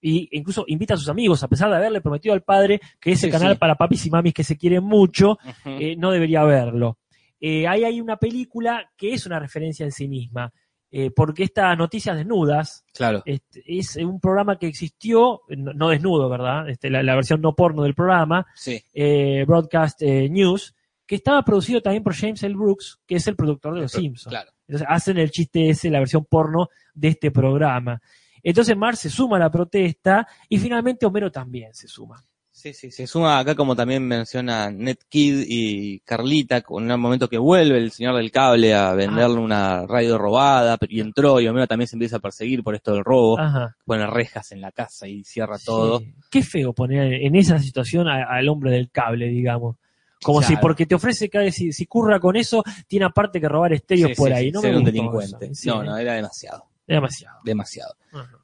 Y 0.00 0.28
incluso 0.32 0.64
invita 0.66 0.94
a 0.94 0.96
sus 0.98 1.08
amigos, 1.08 1.42
a 1.42 1.48
pesar 1.48 1.70
de 1.70 1.76
haberle 1.76 2.02
prometido 2.02 2.34
al 2.34 2.42
padre 2.42 2.78
que 3.00 3.12
ese 3.12 3.30
canal 3.30 3.56
para 3.56 3.74
papis 3.74 4.04
y 4.04 4.10
mamis 4.10 4.34
que 4.34 4.44
se 4.44 4.58
quieren 4.58 4.84
mucho, 4.84 5.38
eh, 5.64 5.96
no 5.96 6.10
debería 6.10 6.44
verlo. 6.44 6.98
Eh, 7.40 7.66
ahí 7.66 7.84
hay 7.84 8.00
una 8.02 8.18
película 8.18 8.90
que 8.98 9.14
es 9.14 9.24
una 9.24 9.38
referencia 9.38 9.84
en 9.84 9.92
sí 9.92 10.06
misma, 10.06 10.52
eh, 10.96 11.10
porque 11.10 11.42
estas 11.42 11.76
noticias 11.76 12.16
desnudas 12.16 12.84
claro. 12.94 13.20
este, 13.26 13.64
es 13.66 13.96
un 13.96 14.20
programa 14.20 14.56
que 14.60 14.68
existió, 14.68 15.40
no, 15.48 15.72
no 15.72 15.88
desnudo, 15.88 16.28
¿verdad? 16.28 16.68
Este, 16.68 16.88
la, 16.88 17.02
la 17.02 17.16
versión 17.16 17.40
no 17.40 17.56
porno 17.56 17.82
del 17.82 17.94
programa, 17.96 18.46
Sí. 18.54 18.80
eh, 18.92 19.44
Broadcast 19.44 20.00
eh, 20.02 20.28
News, 20.28 20.72
que 21.04 21.16
estaba 21.16 21.42
producido 21.42 21.80
también 21.82 22.04
por 22.04 22.14
James 22.14 22.40
L. 22.44 22.54
Brooks, 22.54 23.00
que 23.08 23.16
es 23.16 23.26
el 23.26 23.34
productor 23.34 23.74
de 23.74 23.80
Los 23.80 23.90
Simpsons. 23.90 24.30
Claro. 24.30 24.52
Entonces 24.68 24.86
hacen 24.88 25.18
el 25.18 25.32
chiste 25.32 25.68
ese, 25.68 25.90
la 25.90 25.98
versión 25.98 26.26
porno 26.26 26.68
de 26.94 27.08
este 27.08 27.32
programa. 27.32 28.00
Entonces 28.40 28.76
Mar 28.76 28.94
se 28.96 29.10
suma 29.10 29.36
a 29.36 29.40
la 29.40 29.50
protesta 29.50 30.28
y 30.48 30.58
finalmente 30.58 31.06
Homero 31.06 31.32
también 31.32 31.74
se 31.74 31.88
suma. 31.88 32.22
Sí, 32.56 32.72
sí, 32.72 32.92
se 32.92 33.06
suma 33.08 33.40
acá 33.40 33.56
como 33.56 33.74
también 33.74 34.06
menciona 34.06 34.70
Ned 34.70 34.96
Kid 35.08 35.44
y 35.46 35.98
Carlita, 36.00 36.60
con 36.62 36.88
un 36.90 37.00
momento 37.00 37.28
que 37.28 37.36
vuelve 37.36 37.76
el 37.78 37.90
señor 37.90 38.14
del 38.16 38.30
cable 38.30 38.72
a 38.72 38.94
venderle 38.94 39.38
una 39.40 39.84
radio 39.86 40.16
robada, 40.18 40.78
y 40.88 41.00
entró 41.00 41.40
y 41.40 41.48
Homero 41.48 41.66
también 41.66 41.88
se 41.88 41.96
empieza 41.96 42.16
a 42.18 42.20
perseguir 42.20 42.62
por 42.62 42.76
esto 42.76 42.94
del 42.94 43.02
robo, 43.04 43.38
Ajá. 43.40 43.76
pone 43.84 44.06
rejas 44.06 44.52
en 44.52 44.60
la 44.60 44.70
casa 44.70 45.08
y 45.08 45.24
cierra 45.24 45.58
todo. 45.58 46.00
Qué 46.30 46.42
feo 46.44 46.72
poner 46.72 47.12
en 47.14 47.34
esa 47.34 47.58
situación 47.58 48.06
al 48.08 48.48
hombre 48.48 48.70
del 48.70 48.88
cable, 48.88 49.26
digamos. 49.28 49.76
Como 50.22 50.38
Claro. 50.38 50.54
si 50.54 50.60
porque 50.62 50.86
te 50.86 50.94
ofrece 50.94 51.28
cada 51.28 51.50
si, 51.50 51.72
si 51.72 51.86
curra 51.86 52.20
con 52.20 52.36
eso, 52.36 52.62
tiene 52.86 53.04
aparte 53.04 53.40
que 53.40 53.48
robar 53.48 53.72
estéreos 53.74 54.10
Sí, 54.10 54.14
por 54.14 54.28
sí, 54.28 54.32
ahí. 54.34 54.50
No 54.52 54.60
ser 54.60 54.70
me 54.72 54.78
un 54.78 54.84
delincuente. 54.84 55.50
no, 55.66 55.82
no, 55.82 55.98
era 55.98 56.14
demasiado, 56.14 56.64
demasiado. 56.86 57.36
demasiado. 57.44 57.94
Ajá. 58.12 58.38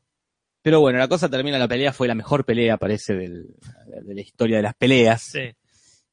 Pero 0.62 0.80
bueno, 0.80 0.98
la 0.98 1.08
cosa 1.08 1.28
termina, 1.28 1.58
la 1.58 1.68
pelea 1.68 1.92
fue 1.92 2.06
la 2.08 2.14
mejor 2.14 2.44
pelea, 2.44 2.76
parece, 2.76 3.14
del- 3.14 3.54
de 4.02 4.14
la 4.14 4.20
historia 4.20 4.56
de 4.58 4.62
las 4.62 4.74
peleas. 4.74 5.22
Sí. 5.22 5.50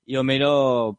Y 0.05 0.15
Homero, 0.15 0.97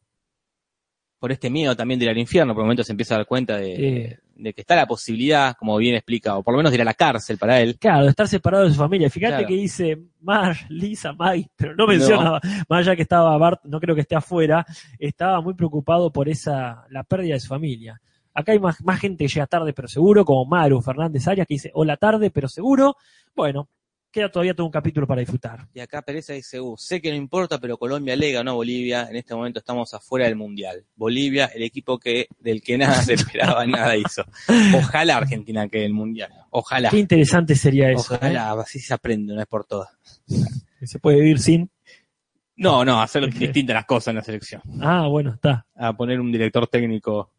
por 1.19 1.33
este 1.33 1.51
miedo 1.51 1.75
también 1.75 1.99
de 1.99 2.05
ir 2.07 2.11
al 2.11 2.19
infierno, 2.19 2.55
por 2.55 2.63
momentos 2.65 2.87
se 2.87 2.93
empieza 2.93 3.15
a 3.15 3.19
dar 3.19 3.27
cuenta 3.27 3.57
de, 3.57 3.75
Sí. 3.77 4.43
de 4.43 4.53
que 4.53 4.61
está 4.61 4.77
la 4.77 4.87
posibilidad, 4.87 5.57
como 5.59 5.77
bien 5.79 5.95
explica, 5.97 6.37
o 6.37 6.43
por 6.43 6.53
lo 6.53 6.59
menos 6.59 6.71
de 6.71 6.77
ir 6.77 6.83
a 6.83 6.85
la 6.85 6.95
cárcel 6.95 7.39
para 7.39 7.59
él. 7.61 7.77
Claro, 7.79 8.05
de 8.05 8.11
estar 8.11 8.29
separado 8.29 8.65
de 8.65 8.71
su 8.71 8.77
familia. 8.77 9.09
Fíjate 9.11 9.33
Claro. 9.39 9.49
que 9.49 9.55
dice 9.55 9.99
Mar, 10.21 10.57
Lisa, 10.69 11.13
Maggie, 11.15 11.49
pero 11.57 11.75
no 11.75 11.87
menciona, 11.87 12.33
más 12.69 12.81
allá 12.87 12.95
que 12.95 13.03
estaba 13.03 13.37
Bart, 13.39 13.63
no 13.65 13.81
creo 13.81 13.95
que 13.95 14.03
esté 14.03 14.15
afuera, 14.15 14.65
estaba 14.99 15.41
muy 15.41 15.55
preocupado 15.55 16.13
por 16.13 16.29
esa, 16.29 16.85
la 16.91 17.03
pérdida 17.03 17.35
de 17.35 17.41
su 17.41 17.49
familia. 17.49 18.01
Acá 18.35 18.53
hay 18.53 18.61
más, 18.61 18.81
más 18.85 19.01
gente 19.01 19.25
que 19.25 19.29
llega 19.33 19.49
tarde, 19.49 19.73
pero 19.73 19.89
seguro, 19.89 20.25
como 20.25 20.45
Maru 20.45 20.81
Fernández 20.81 21.27
Arias, 21.27 21.45
que 21.49 21.55
dice 21.55 21.71
hola 21.75 21.97
tarde, 21.97 22.31
pero 22.31 22.47
seguro. 22.47 22.95
Bueno, 23.39 23.69
queda 24.11 24.33
todavía 24.33 24.53
todo 24.53 24.67
un 24.67 24.73
capítulo 24.73 25.07
para 25.07 25.21
disfrutar. 25.21 25.69
Y 25.73 25.79
acá 25.79 26.03
Pereza 26.03 26.33
dice, 26.33 26.61
uh, 26.61 26.77
sé 26.77 27.01
que 27.01 27.09
no 27.09 27.15
importa, 27.17 27.61
pero 27.61 27.79
Colombia 27.79 28.17
lega, 28.17 28.43
no 28.43 28.57
Bolivia. 28.57 29.07
En 29.09 29.15
este 29.15 29.33
momento 29.33 29.61
estamos 29.61 29.95
afuera 29.95 30.27
del 30.27 30.35
Mundial. 30.35 30.85
Bolivia, 30.97 31.47
el 31.55 31.63
equipo 31.63 32.01
que 32.01 32.27
del 32.41 32.61
que 32.61 32.77
nada 32.77 33.01
se 33.01 33.15
esperaba, 33.15 33.65
nada 33.67 33.97
hizo. 33.97 34.25
Ojalá 34.77 35.19
Argentina 35.19 35.69
quede 35.69 35.85
el 35.85 35.93
Mundial. 35.93 36.33
Ojalá. 36.51 36.91
Qué 36.91 36.99
interesante 36.99 37.55
sería 37.55 37.93
eso. 37.93 38.15
¿eh? 38.15 38.19
Ojalá, 38.23 38.51
así 38.61 38.81
se 38.81 38.93
aprende 38.93 39.33
una 39.33 39.43
vez 39.43 39.49
por 39.49 39.65
todas. 39.65 39.89
Se 40.83 40.99
puede 40.99 41.21
vivir 41.21 41.39
sin. 41.39 41.71
No, 42.57 42.85
no, 42.85 43.01
hacer 43.01 43.33
distintas 43.39 43.75
las 43.75 43.87
cosas 43.87 44.09
en 44.09 44.17
la 44.17 44.25
selección. 44.25 44.63
Ah, 44.81 45.07
bueno, 45.07 45.35
está. 45.35 45.65
A 45.77 45.93
poner 45.93 46.19
un 46.19 46.33
director 46.33 46.67
técnico 46.67 47.31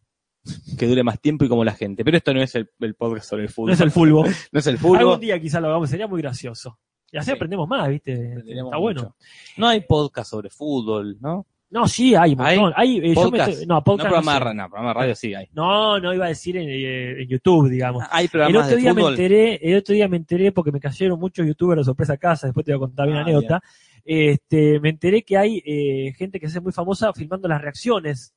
que 0.77 0.87
dure 0.87 1.03
más 1.03 1.19
tiempo 1.19 1.45
y 1.45 1.49
como 1.49 1.63
la 1.63 1.73
gente. 1.73 2.03
Pero 2.03 2.17
esto 2.17 2.33
no 2.33 2.41
es 2.41 2.55
el, 2.55 2.69
el 2.79 2.95
podcast 2.95 3.29
sobre 3.29 3.43
el 3.43 3.49
fútbol. 3.49 3.67
No 3.69 3.73
es 3.73 3.81
el 3.81 3.91
fútbol. 3.91 4.27
No 4.51 4.59
es 4.59 4.67
el 4.67 4.75
Algún 4.77 4.97
fútbol. 4.99 5.19
día 5.19 5.39
quizás 5.39 5.61
lo 5.61 5.67
hagamos, 5.69 5.89
sería 5.89 6.07
muy 6.07 6.21
gracioso. 6.21 6.79
Y 7.11 7.17
así 7.17 7.27
Sí. 7.27 7.35
aprendemos 7.35 7.67
más, 7.67 7.87
¿viste? 7.89 8.35
Está 8.47 8.77
bueno. 8.77 9.15
No 9.57 9.67
hay 9.67 9.81
podcast 9.81 10.29
sobre 10.31 10.49
fútbol, 10.49 11.17
¿no? 11.19 11.45
No, 11.71 11.87
sí, 11.87 12.15
hay 12.15 12.33
un 12.33 12.41
¿Hay? 12.41 12.57
montón. 12.57 12.73
Hay, 12.81 12.97
eh, 12.97 13.01
yo 13.01 13.07
me 13.09 13.29
Podcast. 13.29 13.49
estoy- 13.49 13.65
no, 13.67 13.75
No 13.75 13.83
podcast. 13.83 14.09
programa, 14.09 14.39
no, 14.39 14.45
de 14.45 14.51
sé. 14.51 14.55
no, 14.55 14.69
programa 14.69 14.89
de 14.89 14.93
radio 14.95 15.15
sí 15.15 15.33
hay. 15.35 15.47
no, 15.53 15.99
no 15.99 16.13
iba 16.15 16.25
a 16.25 16.29
decir 16.29 16.57
en, 16.57 16.67
eh, 16.67 17.21
en 17.21 17.27
YouTube, 17.27 17.69
digamos. 17.69 18.03
Hay 18.09 18.25
El 18.25 18.31
programas 18.31 18.63
otro 18.65 18.75
de 18.75 18.81
día 18.81 18.93
me 18.95 19.01
fútbol. 19.01 19.13
enteré, 19.13 19.55
el 19.61 19.77
otro 19.77 19.93
día 19.93 20.07
me 20.07 20.17
enteré 20.17 20.51
porque 20.51 20.71
me 20.71 20.79
cayeron 20.79 21.19
muchos 21.19 21.45
youtubers 21.45 21.81
de 21.81 21.83
sorpresa 21.85 22.13
a 22.13 22.17
casa, 22.17 22.47
después 22.47 22.65
te 22.65 22.71
voy 22.71 22.77
a 22.77 22.79
contar 22.79 23.05
bien 23.05 23.17
Ah, 23.19 23.21
la 23.21 23.25
anécdota. 23.27 23.61
Este, 24.03 24.79
me 24.79 24.89
enteré 24.89 25.21
que 25.21 25.37
hay 25.37 25.61
eh, 25.63 26.13
gente 26.17 26.39
que 26.39 26.47
se 26.47 26.53
hace 26.53 26.61
muy 26.61 26.71
famosa 26.71 27.13
filmando 27.13 27.47
las 27.47 27.61
reacciones 27.61 28.33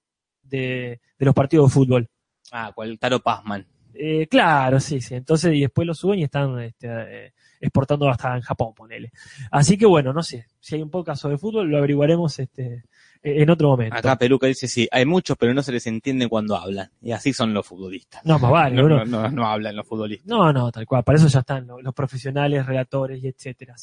de, 0.59 1.01
de 1.19 1.27
los 1.27 1.35
partidos 1.35 1.69
de 1.69 1.75
fútbol. 1.75 2.09
Ah, 2.53 2.71
cual 2.75 2.99
Taro 2.99 3.21
Pazman. 3.21 3.67
Eh, 3.95 4.27
claro, 4.27 4.81
sí, 4.81 5.01
sí. 5.01 5.15
Entonces, 5.15 5.55
y 5.55 5.61
después 5.61 5.87
lo 5.87 5.95
suben 5.95 6.21
y 6.21 6.25
están 6.25 6.59
este, 6.61 6.87
eh, 6.89 7.33
exportando 7.61 8.09
hasta 8.09 8.35
en 8.37 8.41
Japón, 8.43 8.73
ponele. 8.75 9.11
Así 9.51 9.77
que 9.77 9.85
bueno, 9.87 10.13
no 10.13 10.23
sé. 10.23 10.47
Si 10.61 10.75
hay 10.75 10.83
un 10.83 10.91
podcast 10.91 11.21
sobre 11.23 11.37
fútbol, 11.39 11.69
lo 11.69 11.77
averiguaremos 11.77 12.39
este, 12.39 12.85
eh, 13.23 13.43
en 13.43 13.51
otro 13.51 13.69
momento. 13.69 13.97
Acá 13.97 14.17
Peluca 14.17 14.47
dice 14.47 14.67
sí, 14.67 14.89
hay 14.91 15.05
muchos, 15.05 15.37
pero 15.39 15.53
no 15.53 15.63
se 15.63 15.73
les 15.73 15.87
entiende 15.87 16.27
cuando 16.29 16.57
hablan. 16.57 16.91
Y 17.03 17.13
así 17.13 17.33
son 17.35 17.53
los 17.53 17.67
futbolistas. 17.67 18.25
No, 18.25 18.39
más 18.39 18.51
vale, 18.51 18.77
no, 18.77 18.89
no, 18.89 19.05
no, 19.05 19.29
no 19.31 19.47
hablan 19.47 19.77
los 19.77 19.87
futbolistas. 19.87 20.27
No, 20.27 20.53
no, 20.53 20.73
tal 20.73 20.87
cual. 20.87 21.05
Para 21.05 21.19
eso 21.19 21.29
ya 21.29 21.41
están 21.41 21.67
los, 21.67 21.83
los 21.83 21.95
profesionales, 21.95 22.65
relatores 22.65 23.23
y 23.23 23.29
etcétera. 23.29 23.75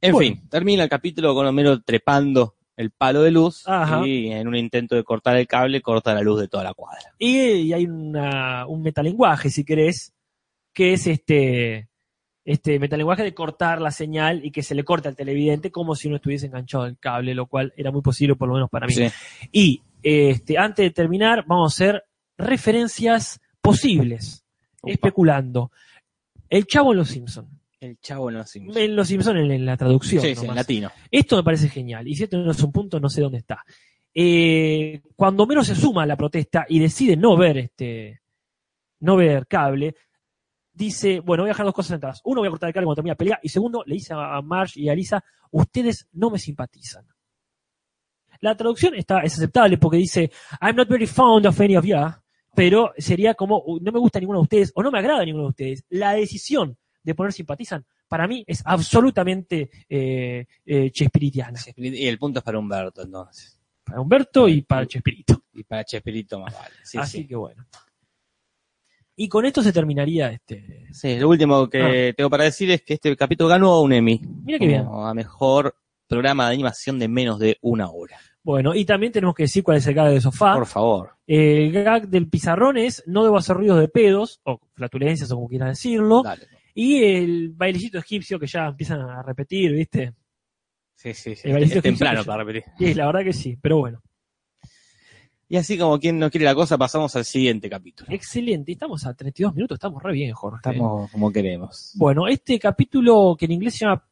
En 0.00 0.12
Bueno. 0.12 0.28
fin, 0.34 0.48
termina 0.48 0.82
el 0.82 0.88
capítulo 0.90 1.34
con 1.34 1.46
Homero 1.46 1.80
trepando 1.82 2.55
el 2.76 2.90
palo 2.90 3.22
de 3.22 3.30
luz 3.30 3.66
Ajá. 3.66 4.06
y 4.06 4.30
en 4.30 4.48
un 4.48 4.56
intento 4.56 4.94
de 4.94 5.04
cortar 5.04 5.36
el 5.36 5.46
cable 5.46 5.80
corta 5.80 6.14
la 6.14 6.20
luz 6.20 6.40
de 6.40 6.48
toda 6.48 6.64
la 6.64 6.74
cuadra. 6.74 7.14
Y, 7.18 7.38
y 7.38 7.72
hay 7.72 7.86
una, 7.86 8.66
un 8.66 8.82
metalenguaje, 8.82 9.50
si 9.50 9.64
querés, 9.64 10.12
que 10.72 10.92
es 10.92 11.06
este, 11.06 11.88
este 12.44 12.78
metalenguaje 12.78 13.22
de 13.22 13.34
cortar 13.34 13.80
la 13.80 13.90
señal 13.90 14.44
y 14.44 14.50
que 14.50 14.62
se 14.62 14.74
le 14.74 14.84
corta 14.84 15.08
al 15.08 15.16
televidente 15.16 15.70
como 15.70 15.94
si 15.94 16.08
uno 16.08 16.16
estuviese 16.16 16.46
enganchado 16.46 16.84
al 16.84 16.98
cable, 16.98 17.34
lo 17.34 17.46
cual 17.46 17.72
era 17.76 17.90
muy 17.90 18.02
posible, 18.02 18.36
por 18.36 18.48
lo 18.48 18.54
menos 18.54 18.70
para 18.70 18.86
mí. 18.86 18.92
Sí. 18.92 19.08
Y 19.52 19.82
este, 20.02 20.58
antes 20.58 20.84
de 20.84 20.90
terminar, 20.90 21.44
vamos 21.46 21.72
a 21.72 21.74
hacer 21.74 22.04
referencias 22.36 23.40
posibles, 23.60 24.44
especulando. 24.84 25.72
El 26.48 26.66
chavo 26.66 26.92
en 26.92 26.98
Los 26.98 27.08
Simpson. 27.08 27.55
El 27.80 27.98
chavo 28.00 28.30
no 28.30 28.44
sé. 28.44 28.60
En 28.74 28.96
Los 28.96 29.08
Simpson 29.08 29.36
en, 29.36 29.50
en 29.50 29.66
la 29.66 29.76
traducción. 29.76 30.22
Sí, 30.22 30.34
sí, 30.34 30.46
en 30.46 30.54
latino. 30.54 30.90
Esto 31.10 31.36
me 31.36 31.42
parece 31.42 31.68
genial. 31.68 32.08
Y 32.08 32.14
si 32.14 32.24
esto 32.24 32.38
no 32.38 32.50
es 32.50 32.62
un 32.62 32.72
punto, 32.72 32.98
no 32.98 33.08
sé 33.08 33.20
dónde 33.20 33.38
está. 33.38 33.62
Eh, 34.14 35.02
cuando 35.14 35.42
Homero 35.42 35.62
se 35.62 35.74
suma 35.74 36.04
a 36.04 36.06
la 36.06 36.16
protesta 36.16 36.64
y 36.68 36.78
decide 36.78 37.16
no 37.16 37.36
ver 37.36 37.58
este, 37.58 38.22
no 39.00 39.16
ver 39.16 39.46
cable, 39.46 39.94
dice, 40.72 41.20
bueno, 41.20 41.42
voy 41.42 41.50
a 41.50 41.52
dejar 41.52 41.66
dos 41.66 41.74
cosas 41.74 41.90
sentadas. 41.90 42.20
Uno, 42.24 42.40
voy 42.40 42.48
a 42.48 42.50
cortar 42.50 42.68
el 42.68 42.72
cable 42.74 42.86
cuando 42.86 42.96
termine 42.96 43.12
la 43.12 43.16
pelea. 43.18 43.40
Y 43.42 43.50
segundo, 43.50 43.82
le 43.86 43.94
dice 43.94 44.14
a 44.14 44.40
Marge 44.40 44.80
y 44.80 44.88
a 44.88 44.94
Lisa, 44.94 45.22
ustedes 45.50 46.08
no 46.12 46.30
me 46.30 46.38
simpatizan. 46.38 47.04
La 48.40 48.56
traducción 48.56 48.94
está, 48.94 49.20
es 49.20 49.34
aceptable 49.34 49.78
porque 49.78 49.98
dice, 49.98 50.30
I'm 50.60 50.76
not 50.76 50.88
very 50.88 51.06
fond 51.06 51.46
of 51.46 51.60
any 51.60 51.76
of 51.76 51.84
you, 51.84 51.96
pero 52.54 52.92
sería 52.96 53.34
como, 53.34 53.62
"Uh, 53.66 53.80
no 53.80 53.92
me 53.92 53.98
gusta 53.98 54.18
ninguno 54.18 54.38
de 54.40 54.44
ustedes 54.44 54.72
o 54.74 54.82
no 54.82 54.90
me 54.90 54.98
agrada 54.98 55.24
ninguno 55.24 55.44
de 55.44 55.50
ustedes. 55.50 55.84
La 55.90 56.12
decisión 56.12 56.76
de 57.06 57.14
poner 57.14 57.32
simpatizan, 57.32 57.86
para 58.08 58.26
mí 58.26 58.44
es 58.46 58.62
absolutamente 58.64 59.70
eh, 59.88 60.44
eh, 60.64 60.90
chespiritiana. 60.90 61.58
Y 61.76 62.06
el 62.06 62.18
punto 62.18 62.40
es 62.40 62.44
para 62.44 62.58
Humberto, 62.58 63.02
entonces. 63.02 63.58
Para 63.84 64.00
Humberto 64.00 64.48
y 64.48 64.62
para 64.62 64.86
Chespirito. 64.86 65.44
Y 65.54 65.62
para 65.62 65.84
Chespirito 65.84 66.40
más 66.40 66.52
vale. 66.52 66.74
Sí, 66.82 66.98
Así 66.98 67.18
sí. 67.18 67.26
que 67.28 67.36
bueno. 67.36 67.64
Y 69.14 69.28
con 69.28 69.46
esto 69.46 69.62
se 69.62 69.72
terminaría 69.72 70.32
este. 70.32 70.88
Sí, 70.92 71.16
lo 71.18 71.28
último 71.28 71.70
que 71.70 72.12
tengo 72.16 72.28
para 72.28 72.44
decir 72.44 72.70
es 72.72 72.82
que 72.82 72.94
este 72.94 73.16
capítulo 73.16 73.48
ganó 73.48 73.80
un 73.80 73.92
Emmy. 73.92 74.20
Mira 74.44 74.58
qué 74.58 74.66
bien. 74.66 74.86
A 74.90 75.14
mejor 75.14 75.76
programa 76.08 76.48
de 76.48 76.54
animación 76.54 76.98
de 76.98 77.08
menos 77.08 77.38
de 77.38 77.56
una 77.62 77.88
hora. 77.88 78.18
Bueno, 78.42 78.74
y 78.74 78.84
también 78.84 79.12
tenemos 79.12 79.34
que 79.34 79.44
decir 79.44 79.62
cuál 79.62 79.78
es 79.78 79.86
el 79.86 79.94
gag 79.94 80.10
de 80.10 80.20
sofá. 80.20 80.54
Por 80.54 80.66
favor. 80.66 81.12
El 81.26 81.72
gag 81.72 82.08
del 82.08 82.28
pizarrón 82.28 82.76
es 82.76 83.02
no 83.06 83.24
debo 83.24 83.38
hacer 83.38 83.56
ruidos 83.56 83.80
de 83.80 83.88
pedos, 83.88 84.40
o 84.44 84.60
flatulencias, 84.74 85.30
o 85.32 85.36
como 85.36 85.48
quieras 85.48 85.70
decirlo. 85.70 86.22
Dale. 86.22 86.46
Y 86.78 87.02
el 87.02 87.48
bailecito 87.54 87.96
egipcio 87.96 88.38
que 88.38 88.46
ya 88.46 88.66
empiezan 88.66 89.00
a 89.00 89.22
repetir, 89.22 89.72
¿viste? 89.72 90.12
Sí, 90.94 91.14
sí, 91.14 91.34
sí. 91.34 91.48
El 91.48 91.62
Es 91.62 91.80
temprano 91.80 92.22
para 92.22 92.44
repetir. 92.44 92.64
Y 92.78 92.92
la 92.92 93.06
verdad 93.06 93.24
que 93.24 93.32
sí, 93.32 93.56
pero 93.58 93.78
bueno. 93.78 94.02
Y 95.48 95.56
así 95.56 95.78
como 95.78 95.98
quien 95.98 96.18
no 96.18 96.30
quiere 96.30 96.44
la 96.44 96.54
cosa, 96.54 96.76
pasamos 96.76 97.16
al 97.16 97.24
siguiente 97.24 97.70
capítulo. 97.70 98.12
Excelente, 98.12 98.72
estamos 98.72 99.06
a 99.06 99.14
32 99.14 99.54
minutos, 99.54 99.76
estamos 99.76 100.02
re 100.02 100.12
bien, 100.12 100.34
Jorge. 100.34 100.58
Estamos 100.58 101.10
como 101.10 101.32
queremos. 101.32 101.92
Bueno, 101.94 102.28
este 102.28 102.58
capítulo 102.58 103.34
que 103.38 103.46
en 103.46 103.52
inglés 103.52 103.76
se 103.76 103.86
llama 103.86 104.06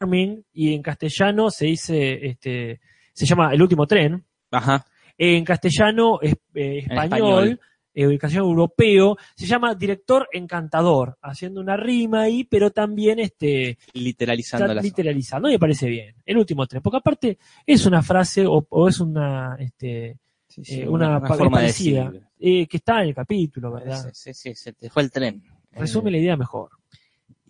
Charming 0.00 0.44
y 0.54 0.74
en 0.74 0.82
castellano 0.82 1.50
se 1.50 1.66
dice, 1.66 2.26
este, 2.26 2.80
se 3.12 3.26
llama 3.26 3.54
El 3.54 3.62
último 3.62 3.86
tren. 3.86 4.24
Ajá. 4.50 4.84
En 5.16 5.44
castellano 5.44 6.18
es, 6.20 6.32
eh, 6.54 6.84
En 6.84 6.98
español, 6.98 7.60
eh, 7.94 8.18
castellano 8.18 8.48
europeo, 8.48 9.16
se 9.34 9.46
llama 9.46 9.74
Director 9.74 10.28
Encantador, 10.32 11.18
haciendo 11.22 11.60
una 11.60 11.76
rima 11.76 12.22
ahí, 12.22 12.44
pero 12.44 12.70
también 12.70 13.18
este, 13.18 13.78
Literalizando 13.92 14.72
las 14.74 14.84
literalizando, 14.84 15.48
y 15.48 15.52
me 15.52 15.58
parece 15.58 15.88
bien. 15.88 16.14
El 16.24 16.38
último 16.38 16.66
tren, 16.66 16.82
porque 16.82 16.98
aparte 16.98 17.38
es 17.66 17.86
una 17.86 18.02
frase 18.02 18.46
o, 18.46 18.66
o 18.68 18.88
es 18.88 19.00
una, 19.00 19.56
este, 19.58 20.18
Sí, 20.48 20.64
sí, 20.64 20.80
eh, 20.82 20.88
una, 20.88 21.18
pa- 21.20 21.34
forma 21.34 21.58
de 21.60 21.64
parecida, 21.64 22.10
decir. 22.10 22.22
eh, 22.38 22.66
que 22.66 22.76
está 22.76 23.00
en 23.02 23.08
el 23.08 23.14
capítulo, 23.14 23.72
¿verdad? 23.72 24.10
Sí, 24.12 24.32
sí, 24.32 24.34
sí, 24.34 24.54
se 24.54 24.72
te 24.74 24.90
fue 24.90 25.02
el 25.02 25.10
tren. 25.10 25.42
Resume 25.72 26.10
Eh, 26.10 26.12
la 26.12 26.18
idea 26.18 26.36
mejor. 26.36 26.68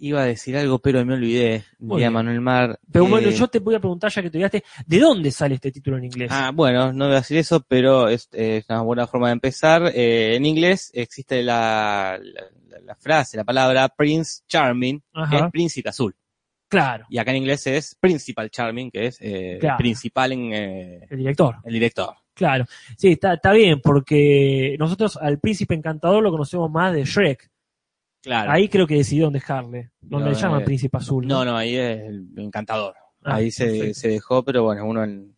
Iba 0.05 0.23
a 0.23 0.25
decir 0.25 0.57
algo, 0.57 0.81
pero 0.81 1.05
me 1.07 1.15
olvidé. 1.15 1.63
Bien. 1.79 2.13
Manuel 2.13 2.41
Mar. 2.41 2.81
Pero 2.91 3.05
eh, 3.05 3.09
bueno, 3.09 3.31
yo 3.31 3.47
te 3.47 3.61
voy 3.61 3.77
a 3.77 3.79
preguntar, 3.79 4.11
ya 4.11 4.21
que 4.21 4.31
te 4.31 4.37
olvidaste, 4.39 4.65
¿de 4.85 4.99
dónde 4.99 5.31
sale 5.31 5.55
este 5.55 5.71
título 5.71 5.97
en 5.97 6.05
inglés? 6.07 6.29
Ah, 6.33 6.51
bueno, 6.53 6.93
no 6.93 7.05
voy 7.07 7.15
a 7.15 7.19
decir 7.19 7.39
eso, 7.39 7.65
pero 7.69 8.09
es, 8.09 8.29
es 8.33 8.65
una 8.69 8.83
buena 8.83 9.07
forma 9.07 9.29
de 9.29 9.35
empezar. 9.35 9.93
Eh, 9.95 10.35
en 10.35 10.45
inglés 10.45 10.91
existe 10.93 11.41
la, 11.45 12.19
la, 12.21 12.81
la 12.81 12.95
frase, 12.97 13.37
la 13.37 13.45
palabra 13.45 13.89
Prince 13.91 14.43
Charming, 14.49 14.99
que 14.99 15.07
Ajá. 15.21 15.47
es 15.47 15.53
príncipe 15.53 15.89
azul. 15.91 16.13
Claro, 16.67 17.05
Y 17.09 17.19
acá 17.19 17.31
en 17.31 17.37
inglés 17.37 17.65
es 17.69 17.95
Principal 18.01 18.51
Charming, 18.51 18.91
que 18.91 19.07
es 19.07 19.19
eh, 19.21 19.59
Claro. 19.61 19.77
principal 19.77 20.33
en 20.33 20.53
eh, 20.53 21.07
el 21.11 21.19
director. 21.19 21.57
el 21.65 21.73
director. 21.75 22.15
Claro. 22.35 22.65
Sí, 22.97 23.13
está, 23.13 23.35
está 23.35 23.53
bien, 23.53 23.81
porque 23.81 24.75
nosotros 24.81 25.17
al 25.19 25.39
príncipe 25.39 25.75
encantador 25.75 26.23
lo 26.25 26.31
conocemos 26.33 26.69
más 26.73 26.93
de 26.93 27.05
Shrek. 27.05 27.52
Claro. 28.23 28.51
Ahí 28.53 28.69
creo 28.69 28.87
que 28.87 28.95
decidieron 28.95 29.33
dejarle. 29.33 29.91
Donde 30.01 30.27
No, 30.27 30.33
le 30.33 30.37
llaman 30.41 30.63
eh, 30.63 30.65
príncipe 30.65 30.97
azul. 30.97 31.27
No, 31.27 31.45
no, 31.45 31.57
ahí 31.57 31.77
es 31.77 32.01
el 32.03 32.29
encantador. 32.37 32.95
Ah, 33.25 33.37
ahí 33.37 33.51
se, 33.51 33.95
se 33.95 34.09
dejó, 34.09 34.43
pero 34.45 34.63
bueno, 34.65 34.85
uno 34.87 35.03
en 35.05 35.35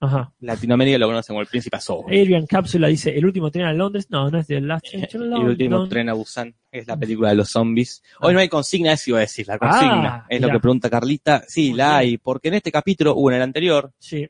Ajá. 0.00 0.32
Latinoamérica 0.40 0.98
lo 0.98 1.06
conoce 1.06 1.28
como 1.28 1.40
el 1.40 1.46
príncipe 1.46 1.76
azul. 1.76 2.04
Adrian 2.06 2.46
Cápsula 2.46 2.88
dice, 2.88 3.16
¿el 3.16 3.24
último 3.24 3.50
tren 3.50 3.66
a 3.66 3.72
Londres? 3.72 4.08
No, 4.10 4.30
no 4.30 4.38
es 4.38 4.46
de 4.48 4.60
Last 4.60 4.86
Train 4.90 5.06
to 5.10 5.18
el 5.18 5.30
London. 5.30 5.48
último 5.50 5.88
tren 5.88 6.08
a 6.08 6.12
Busan, 6.12 6.54
es 6.70 6.86
la 6.86 6.96
película 6.96 7.28
de 7.30 7.36
los 7.36 7.50
zombies. 7.50 8.02
Hoy 8.20 8.34
no 8.34 8.40
hay 8.40 8.48
consigna, 8.48 8.92
eso 8.92 9.10
iba 9.10 9.18
a 9.18 9.20
decir, 9.22 9.46
la 9.46 9.58
consigna. 9.58 10.14
Ah, 10.16 10.26
es 10.28 10.40
lo 10.40 10.48
que 10.50 10.58
pregunta 10.58 10.90
Carlita. 10.90 11.44
Sí, 11.46 11.72
la 11.72 11.98
hay, 11.98 12.18
porque 12.18 12.48
en 12.48 12.54
este 12.54 12.72
capítulo, 12.72 13.12
o 13.12 13.30
en 13.30 13.36
el 13.36 13.42
anterior, 13.42 13.92
Sí, 13.98 14.28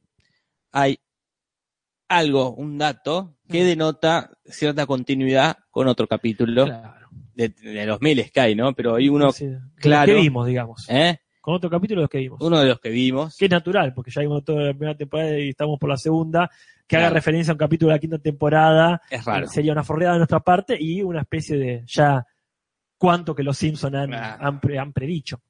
hay 0.73 0.99
algo, 2.09 2.53
un 2.55 2.77
dato, 2.79 3.37
que 3.49 3.65
denota 3.65 4.31
cierta 4.45 4.85
continuidad 4.87 5.57
con 5.71 5.89
otro 5.89 6.07
capítulo 6.07 6.67
claro. 6.67 7.02
De, 7.35 7.49
de 7.49 7.87
los 7.87 8.01
miles 8.01 8.31
que 8.31 8.41
hay, 8.41 8.55
¿no? 8.55 8.73
Pero 8.75 8.95
hay 8.97 9.09
uno, 9.09 9.33
Sí, 9.33 9.47
de 9.47 9.53
los 9.53 9.63
claro. 9.77 10.07
que 10.15 10.21
vimos, 10.21 10.47
digamos. 10.47 10.87
¿eh? 10.89 11.19
Con 11.41 11.55
otro 11.55 11.69
capítulo 11.69 12.01
de 12.01 12.03
los 12.05 12.11
que 12.11 12.19
vimos. 12.19 12.39
Uno 12.41 12.61
de 12.61 12.67
los 12.67 12.79
que 12.81 12.89
vimos. 12.91 13.37
Que 13.37 13.47
es 13.47 13.51
natural, 13.51 13.93
porque 13.95 14.11
ya 14.13 14.21
vimos 14.23 14.45
toda 14.45 14.63
la 14.63 14.73
primera 14.75 14.97
temporada 14.97 15.39
y 15.39 15.49
estamos 15.49 15.79
por 15.79 15.89
la 15.91 15.97
segunda. 15.97 16.49
Que 16.87 16.97
haga 16.97 17.05
Claro. 17.07 17.15
referencia 17.15 17.51
a 17.51 17.55
un 17.55 17.59
capítulo 17.59 17.89
de 17.91 17.97
la 17.97 18.01
quinta 18.01 18.19
temporada 18.19 19.01
Es 19.11 19.25
raro. 19.25 19.47
sería 19.49 19.73
una 19.73 19.83
forreada 19.83 20.15
de 20.15 20.19
nuestra 20.21 20.41
parte 20.41 20.77
y 20.79 21.03
una 21.03 21.23
especie 21.23 21.57
de 21.57 21.83
ya 21.87 22.25
cuánto 22.99 23.35
que 23.35 23.43
los 23.43 23.57
Simpson 23.59 23.95
han, 23.97 24.09
Claro. 24.11 24.45
han, 24.47 24.61
pre- 24.61 24.79
han 24.79 24.93
predicho. 24.93 25.41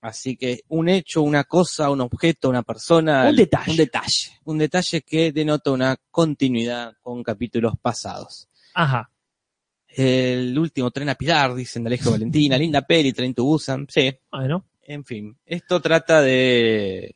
Así 0.00 0.36
que 0.36 0.60
un 0.68 0.88
hecho, 0.88 1.22
una 1.22 1.44
cosa, 1.44 1.88
un 1.90 2.00
objeto, 2.00 2.48
una 2.48 2.62
persona. 2.62 3.28
Un 3.28 3.36
detalle. 3.36 3.70
Un 3.70 3.76
detalle. 3.76 4.30
Un 4.44 4.58
detalle 4.58 5.02
que 5.02 5.32
denota 5.32 5.70
una 5.70 5.96
continuidad 6.10 6.94
con 7.00 7.22
capítulos 7.22 7.74
pasados. 7.80 8.48
Ajá. 8.74 9.10
El 9.96 10.58
último 10.58 10.90
tren 10.90 11.08
a 11.10 11.14
Pilar, 11.14 11.54
dicen 11.54 11.82
de 11.84 11.88
Alejo 11.88 12.10
Valentina, 12.10 12.56
linda 12.56 12.82
peli, 12.82 13.12
Tren 13.12 13.34
to 13.34 13.44
Busan, 13.44 13.86
sí, 13.88 14.10
Bueno, 14.30 14.64
en 14.86 15.04
fin. 15.04 15.36
Esto 15.46 15.80
trata 15.80 16.22
de 16.22 17.14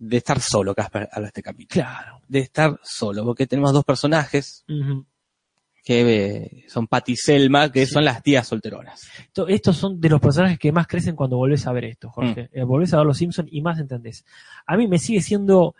de 0.00 0.16
estar 0.16 0.40
solo, 0.40 0.74
Casper, 0.74 1.08
habla 1.10 1.28
este 1.28 1.42
capítulo. 1.42 1.82
claro. 1.82 2.20
De 2.28 2.38
estar 2.40 2.78
solo, 2.84 3.24
porque 3.24 3.46
tenemos 3.46 3.72
dos 3.72 3.84
personajes 3.84 4.64
que 5.84 6.26
eh, 6.26 6.64
son 6.68 6.86
Patty 6.86 7.12
y 7.12 7.16
Selma, 7.16 7.72
que 7.72 7.86
Sí. 7.86 7.92
son 7.94 8.04
las 8.04 8.22
tías 8.22 8.46
solteronas. 8.46 9.08
Esto- 9.18 9.48
estos 9.48 9.76
son 9.76 9.98
de 10.00 10.08
los 10.10 10.20
personajes 10.20 10.58
que 10.58 10.70
más 10.70 10.86
crecen 10.86 11.16
cuando 11.16 11.36
volvés 11.38 11.66
a 11.66 11.72
ver 11.72 11.84
esto, 11.86 12.10
Jorge. 12.10 12.50
Mm. 12.52 12.58
Eh, 12.58 12.64
volvés 12.64 12.92
a 12.94 12.98
ver 12.98 13.06
los 13.06 13.16
Simpson 13.18 13.48
y 13.50 13.60
más 13.62 13.78
entendés. 13.80 14.24
A 14.66 14.76
mí 14.76 14.86
me 14.86 14.98
sigue 14.98 15.20
siendo. 15.22 15.74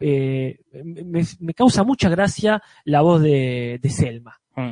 Eh, 0.00 0.58
me, 0.84 1.22
me 1.40 1.54
causa 1.54 1.84
mucha 1.84 2.08
gracia 2.08 2.62
la 2.84 3.02
voz 3.02 3.22
de, 3.22 3.78
de 3.80 3.90
Selma. 3.90 4.40
Mm. 4.56 4.70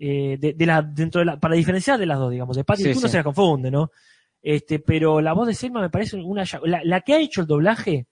Eh, 0.00 0.36
de, 0.38 0.52
de 0.54 0.66
la, 0.66 0.82
dentro 0.82 1.20
de 1.20 1.24
la, 1.24 1.40
para 1.40 1.54
diferenciar 1.56 1.98
de 1.98 2.06
las 2.06 2.18
dos, 2.18 2.30
digamos. 2.30 2.56
De 2.56 2.64
Patty 2.64 2.82
Sí, 2.84 2.90
y 2.90 2.94
tú 2.94 3.00
no 3.00 3.08
sí. 3.08 3.12
se 3.12 3.16
la 3.18 3.24
confunde, 3.24 3.70
¿no? 3.70 3.90
Este, 4.42 4.78
pero 4.78 5.20
la 5.20 5.32
voz 5.32 5.48
de 5.48 5.54
Selma 5.54 5.80
me 5.80 5.90
parece 5.90 6.16
una. 6.16 6.44
La, 6.64 6.80
la 6.84 7.00
que 7.00 7.14
ha 7.14 7.18
hecho 7.20 7.40
el 7.40 7.46
doblaje 7.46 8.06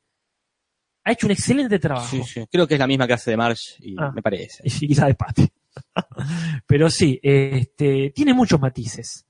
ha 1.04 1.12
hecho 1.12 1.26
un 1.28 1.30
excelente 1.32 1.78
trabajo. 1.78 2.08
Sí, 2.08 2.22
sí. 2.24 2.44
Creo 2.50 2.66
que 2.66 2.74
es 2.74 2.80
la 2.80 2.86
misma 2.88 3.06
que 3.06 3.12
hace 3.12 3.30
de 3.30 3.36
Marge, 3.36 3.76
y 3.78 3.94
Ah. 3.98 4.10
me 4.12 4.22
parece. 4.22 4.62
Y 4.64 4.70
sí, 4.70 4.88
quizá 4.88 5.06
de 5.06 5.14
Patty. 5.14 5.46
Pero 6.66 6.90
sí, 6.90 7.20
este, 7.22 8.10
tiene 8.10 8.34
muchos 8.34 8.60
matices. 8.60 9.24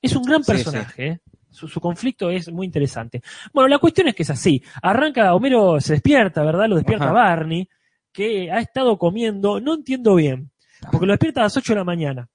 Es 0.00 0.14
un 0.16 0.22
gran 0.22 0.42
Sí, 0.44 0.52
personaje. 0.52 1.06
¿eh? 1.06 1.20
Su, 1.50 1.66
su 1.68 1.80
conflicto 1.80 2.30
es 2.30 2.50
muy 2.52 2.66
interesante. 2.66 3.22
Bueno, 3.52 3.68
la 3.68 3.78
cuestión 3.78 4.08
es 4.08 4.14
que 4.14 4.22
es 4.22 4.30
así. 4.30 4.62
Arranca, 4.82 5.34
Homero 5.34 5.80
se 5.80 5.94
despierta, 5.94 6.42
¿verdad? 6.42 6.68
Lo 6.68 6.76
despierta 6.76 7.06
Ajá. 7.06 7.12
Barney, 7.14 7.68
que 8.12 8.50
ha 8.50 8.60
estado 8.60 8.98
comiendo, 8.98 9.60
no 9.60 9.74
entiendo 9.74 10.14
bien, 10.16 10.50
porque 10.90 11.06
lo 11.06 11.12
despierta 11.12 11.40
a 11.40 11.44
las 11.44 11.56
8 11.56 11.72
de 11.72 11.78
la 11.78 11.84
mañana. 11.84 12.28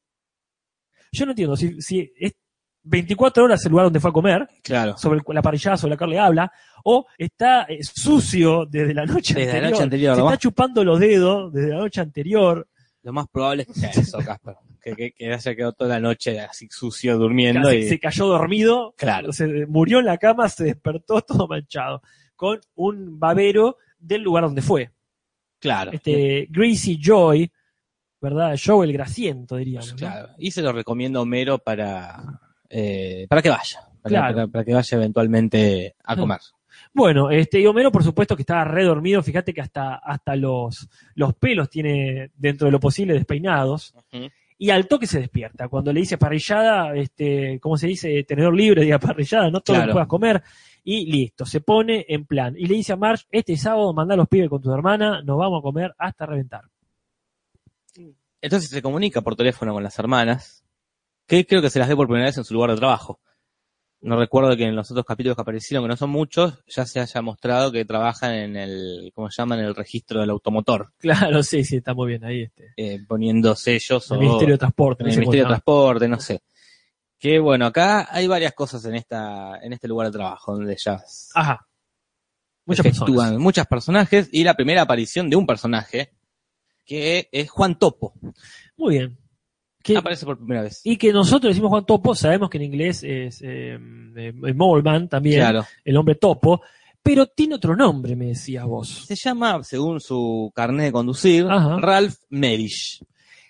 Yo 1.11 1.25
no 1.25 1.31
entiendo 1.33 1.55
si, 1.55 1.79
si 1.81 2.11
es 2.17 2.33
24 2.85 3.43
horas 3.45 3.63
el 3.65 3.71
lugar 3.71 3.85
donde 3.85 3.99
fue 3.99 4.09
a 4.09 4.13
comer, 4.13 4.49
Claro. 4.63 4.97
sobre 4.97 5.19
el- 5.19 5.35
la 5.35 5.41
parrillada 5.41 5.77
sobre 5.77 5.91
la 5.91 5.97
cual 5.97 6.09
le 6.09 6.19
habla, 6.19 6.51
o 6.83 7.05
está 7.17 7.63
eh, 7.63 7.79
sucio 7.83 8.65
desde 8.65 8.93
la 8.93 9.05
noche 9.05 9.35
Desde 9.35 9.45
la 9.45 9.51
anterior. 9.53 9.71
noche 9.71 9.83
anterior, 9.83 10.15
Se 10.15 10.21
está 10.21 10.29
más, 10.31 10.39
chupando 10.39 10.83
los 10.83 10.99
dedos 10.99 11.53
desde 11.53 11.69
la 11.69 11.77
noche 11.77 12.01
anterior. 12.01 12.67
lo 13.03 13.13
más 13.13 13.27
probable 13.27 13.63
es 13.63 13.67
que 13.67 13.73
sea 13.73 13.89
eso, 14.15 14.17
Casper. 14.19 14.55
Que, 14.83 14.95
que, 14.95 15.11
que 15.13 15.33
haya 15.33 15.55
quedado 15.55 15.71
toda 15.73 15.91
la 15.91 15.99
noche 16.01 16.39
así 16.41 16.67
sucio 16.69 17.17
durmiendo 17.17 17.61
Casi 17.69 17.77
y... 17.77 17.87
se 17.87 17.99
cayó 17.99 18.25
dormido, 18.27 18.93
Claro. 18.97 19.31
se 19.31 19.65
murió 19.67 19.99
en 19.99 20.05
la 20.05 20.17
cama, 20.17 20.49
se 20.49 20.65
despertó 20.65 21.21
todo 21.21 21.47
manchado, 21.47 22.01
con 22.35 22.59
un 22.75 23.17
babero 23.19 23.77
del 23.97 24.21
lugar 24.23 24.43
donde 24.43 24.61
fue. 24.61 24.91
Claro. 25.59 25.91
Este 25.93 26.47
Greasy 26.49 26.99
Joy, 27.01 27.49
¿verdad? 28.19 28.59
Joe 28.61 28.85
el 28.85 28.91
grasiento, 28.93 29.55
diríamos. 29.55 29.93
Claro. 29.93 30.29
Y 30.37 30.51
se 30.51 30.61
lo 30.61 30.73
recomiendo 30.73 31.19
a 31.19 31.21
Homero 31.21 31.59
para, 31.59 32.41
eh, 32.69 33.25
para 33.29 33.41
que 33.41 33.49
vaya. 33.49 33.79
Para, 34.01 34.09
Claro. 34.09 34.35
para- 34.35 34.47
para 34.47 34.65
que 34.65 34.73
vaya 34.73 34.97
eventualmente 34.97 35.95
a 36.03 36.15
comer. 36.17 36.39
Bueno, 36.95 37.29
este, 37.31 37.59
y 37.59 37.65
Homero, 37.65 37.91
por 37.91 38.03
supuesto, 38.03 38.35
que 38.35 38.41
estaba 38.43 38.63
redormido. 38.65 39.23
Fíjate 39.23 39.53
que 39.53 39.61
hasta, 39.61 39.95
hasta 39.95 40.35
los, 40.35 40.87
los 41.15 41.33
pelos 41.35 41.69
tiene, 41.69 42.31
dentro 42.35 42.65
de 42.65 42.71
lo 42.71 42.79
posible, 42.79 43.13
despeinados. 43.13 43.93
Ujú. 44.11 44.27
Y 44.63 44.69
al 44.69 44.87
toque 44.87 45.07
se 45.07 45.19
despierta. 45.19 45.67
Cuando 45.67 45.91
le 45.91 45.99
dice 45.99 46.17
parrillada, 46.17 46.95
este, 46.95 47.59
¿cómo 47.59 47.75
se 47.75 47.85
dice? 47.87 48.23
Tenedor 48.23 48.55
libre, 48.55 48.83
diga 48.83 48.97
parrillada, 48.97 49.51
no 49.51 49.59
todo 49.59 49.75
lo 49.75 49.81
que 49.81 49.83
Claro. 49.87 49.91
puedas 49.93 50.07
comer. 50.07 50.41
Y 50.85 51.11
listo, 51.11 51.45
se 51.45 51.59
pone 51.59 52.05
en 52.07 52.25
plan. 52.25 52.55
Y 52.57 52.67
le 52.67 52.75
dice 52.75 52.93
a 52.93 52.95
Marge, 52.95 53.25
este 53.29 53.57
sábado 53.57 53.93
manda 53.93 54.13
a 54.13 54.17
los 54.17 54.29
pibes 54.29 54.47
con 54.49 54.61
tu 54.61 54.71
hermana, 54.73 55.21
nos 55.21 55.37
vamos 55.37 55.59
a 55.59 55.61
comer 55.63 55.93
hasta 55.97 56.25
reventar. 56.25 56.61
Entonces 58.41 58.69
se 58.69 58.81
comunica 58.81 59.19
por 59.21 59.35
teléfono 59.35 59.73
con 59.73 59.83
las 59.83 59.99
hermanas, 59.99 60.63
que 61.27 61.45
creo 61.45 61.61
que 61.61 61.69
se 61.69 61.79
las 61.79 61.89
ve 61.89 61.97
por 61.97 62.07
primera 62.07 62.27
vez 62.27 62.37
en 62.37 62.45
su 62.45 62.53
lugar 62.53 62.69
de 62.71 62.77
trabajo. 62.77 63.19
No 64.05 64.17
recuerdo 64.17 64.55
que 64.57 64.65
en 64.65 64.75
los 64.75 64.91
otros 64.91 65.05
capítulos 65.05 65.35
que 65.37 65.41
aparecieron, 65.41 65.85
que 65.85 65.87
no 65.87 65.95
son 65.95 66.09
muchos, 66.09 66.59
ya 66.67 66.85
se 66.85 66.99
haya 66.99 67.21
mostrado 67.21 67.71
que 67.71 67.85
trabajan 67.85 68.33
en 68.33 68.57
el, 68.57 69.11
¿cómo 69.15 69.31
se 69.31 69.41
llama? 69.41 69.55
En 69.57 69.63
el 69.63 69.73
registro 69.75 70.19
del 70.19 70.29
automotor, 70.29 70.91
Claro, 70.99 71.41
sí, 71.41 71.63
sí, 71.63 71.77
está 71.77 71.93
muy 71.93 72.09
bien 72.09 72.25
ahí. 72.25 72.41
Este. 72.43 72.73
eh, 72.75 72.99
poniendo 73.07 73.55
sellos 73.55 74.11
El 74.11 74.17
o 74.17 74.19
Ministerio 74.19 74.55
de 74.55 74.57
Transporte. 74.59 75.03
en 75.03 75.09
el 75.09 75.15
Ministerio 75.15 75.45
de. 75.45 75.47
Transporte, 75.49 76.07
no 76.09 76.19
sé. 76.19 76.41
Que 77.17 77.39
bueno, 77.39 77.65
acá 77.65 78.09
hay 78.11 78.27
varias 78.27 78.51
cosas 78.53 78.83
en 78.83 78.95
esta, 78.95 79.57
en 79.61 79.71
este 79.71 79.87
lugar 79.87 80.07
de 80.07 80.17
trabajo 80.17 80.53
donde 80.53 80.75
ya 80.77 81.01
Ajá. 81.33 81.65
Muchas 82.65 82.83
personas. 82.85 83.37
muchos 83.39 83.65
personajes 83.67 84.27
y 84.33 84.43
la 84.43 84.53
primera 84.55 84.81
aparición 84.81 85.29
de 85.29 85.37
un 85.37 85.45
personaje 85.47 86.11
que 86.85 87.29
es 87.31 87.49
Juan 87.49 87.79
Topo. 87.79 88.13
Muy 88.75 88.97
bien. 88.97 89.17
Que- 89.83 89.97
Aparece 89.97 90.25
por 90.25 90.37
primera 90.37 90.61
vez. 90.63 90.79
y 90.85 90.95
que 90.97 91.11
nosotros 91.11 91.51
decimos 91.51 91.69
Juan 91.69 91.85
Topo, 91.85 92.15
sabemos 92.15 92.49
que 92.49 92.57
en 92.57 92.63
inglés 92.63 93.03
es 93.03 93.41
eh, 93.43 93.77
eh, 94.15 94.33
Moleman 94.55 95.09
también, 95.09 95.41
Claro. 95.41 95.65
el 95.83 95.97
hombre 95.97 96.15
topo, 96.15 96.61
pero 97.03 97.27
tiene 97.27 97.55
otro 97.55 97.75
nombre, 97.75 98.15
me 98.15 98.27
decías 98.27 98.65
vos. 98.65 99.03
Se 99.05 99.15
llama, 99.15 99.61
según 99.63 99.99
su 99.99 100.51
carnet 100.55 100.85
de 100.85 100.91
conducir, 100.93 101.45
Ajá. 101.49 101.77
Ralph 101.81 102.15
Merish. 102.29 103.03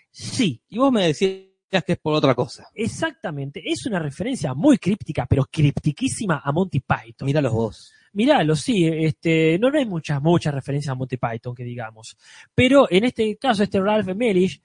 Sí, 0.10 0.62
Y 0.70 0.78
vos 0.80 0.92
me 0.92 1.06
decías 1.08 1.44
que 1.86 1.94
es 1.94 2.00
por 2.00 2.14
otra 2.16 2.34
cosa. 2.36 2.68
exactamente. 2.74 3.62
Es 3.66 3.86
una 3.86 4.00
referencia 4.00 4.54
muy 4.56 4.78
críptica, 4.78 5.26
pero 5.28 5.46
criptiquísima 5.46 6.42
a 6.44 6.52
Monty 6.52 6.80
Python. 6.80 7.26
Míralos 7.28 7.52
vos. 7.54 7.94
Miralo, 8.14 8.56
sí, 8.56 8.86
este, 8.88 9.58
no, 9.60 9.72
no 9.72 9.80
hay 9.80 9.86
muchas, 9.86 10.22
muchas 10.22 10.54
referencias 10.54 10.92
a 10.92 10.96
Monty 10.96 11.18
Python, 11.18 11.56
que 11.56 11.64
digamos. 11.64 12.16
Pero 12.54 12.88
en 12.92 13.06
este 13.06 13.36
caso, 13.38 13.64
este 13.64 13.80
Ralph 13.80 14.08
Melish 14.16 14.62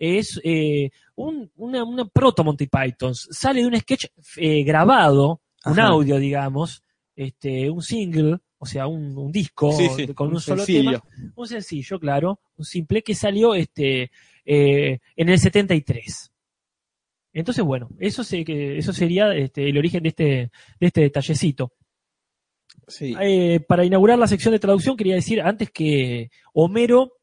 es 0.00 0.40
eh, 0.42 0.90
un, 1.14 1.52
una, 1.56 1.84
una 1.84 2.06
proto 2.06 2.42
Monty 2.42 2.66
Python. 2.66 3.14
Sale 3.14 3.60
de 3.60 3.66
un 3.66 3.78
sketch 3.78 4.06
eh, 4.38 4.64
grabado, 4.64 5.42
un 5.66 5.78
audio, 5.78 6.18
digamos, 6.18 6.82
este, 7.14 7.68
un 7.70 7.82
single, 7.82 8.38
o 8.56 8.64
sea, 8.64 8.86
un, 8.86 9.16
un 9.16 9.30
disco 9.30 9.70
Sí, 9.72 9.88
sí, 9.94 10.06
con 10.14 10.28
un, 10.32 10.40
solo 10.40 10.64
sencillo. 10.64 11.02
tema. 11.02 11.32
Un 11.36 11.46
sencillo, 11.46 12.00
claro, 12.00 12.40
un 12.56 12.64
simple 12.64 13.02
que 13.02 13.14
salió 13.14 13.54
este, 13.54 14.10
eh, 14.46 14.98
en 15.16 15.28
el 15.28 15.38
73. 15.38 16.32
Entonces, 17.34 17.62
bueno, 17.62 17.90
eso, 18.00 18.24
se, 18.24 18.42
eso 18.78 18.94
sería 18.94 19.34
este, 19.34 19.68
el 19.68 19.76
origen 19.76 20.02
de 20.02 20.08
este, 20.08 20.24
de 20.24 20.86
este 20.86 21.02
detallecito. 21.02 21.74
Sí. 22.88 23.14
Para 23.68 23.84
inaugurar 23.84 24.18
la 24.18 24.26
sección 24.26 24.52
de 24.52 24.58
traducción, 24.58 24.96
quería 24.96 25.14
decir 25.14 25.42
antes 25.42 25.70
que 25.70 26.30
Homero 26.54 27.19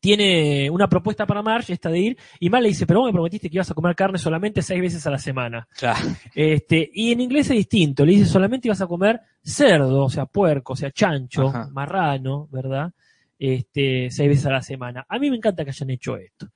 tiene 0.00 0.70
una 0.70 0.88
propuesta 0.88 1.26
para 1.26 1.42
Marge, 1.42 1.72
esta 1.72 1.90
de 1.90 1.98
ir, 1.98 2.18
y 2.40 2.50
Mal 2.50 2.62
le 2.62 2.68
dice, 2.70 2.86
pero 2.86 3.00
vos 3.00 3.08
me 3.08 3.12
prometiste 3.12 3.48
que 3.50 3.56
ibas 3.56 3.70
a 3.70 3.74
comer 3.74 3.94
carne 3.96 4.18
solamente 4.18 4.62
seis 4.62 4.80
veces 4.80 5.06
a 5.06 5.10
la 5.10 5.18
semana. 5.18 5.66
Claro. 5.78 5.98
Este, 6.34 6.90
y 6.94 7.12
en 7.12 7.20
inglés 7.20 7.50
es 7.50 7.56
distinto, 7.56 8.04
le 8.04 8.12
dice 8.12 8.26
solamente 8.26 8.68
ibas 8.68 8.80
a 8.80 8.86
comer 8.86 9.20
cerdo, 9.42 10.04
o 10.04 10.10
sea, 10.10 10.26
puerco, 10.26 10.72
o 10.74 10.76
sea, 10.76 10.90
chancho, 10.90 11.48
Ajá. 11.48 11.68
marrano, 11.72 12.48
¿verdad? 12.50 12.92
Este, 13.38 14.10
seis 14.10 14.28
veces 14.28 14.46
a 14.46 14.50
la 14.50 14.62
semana. 14.62 15.06
A 15.08 15.18
mí 15.18 15.30
me 15.30 15.36
encanta 15.36 15.64
que 15.64 15.70
hayan 15.70 15.90
hecho 15.90 16.16
esto. 16.16 16.48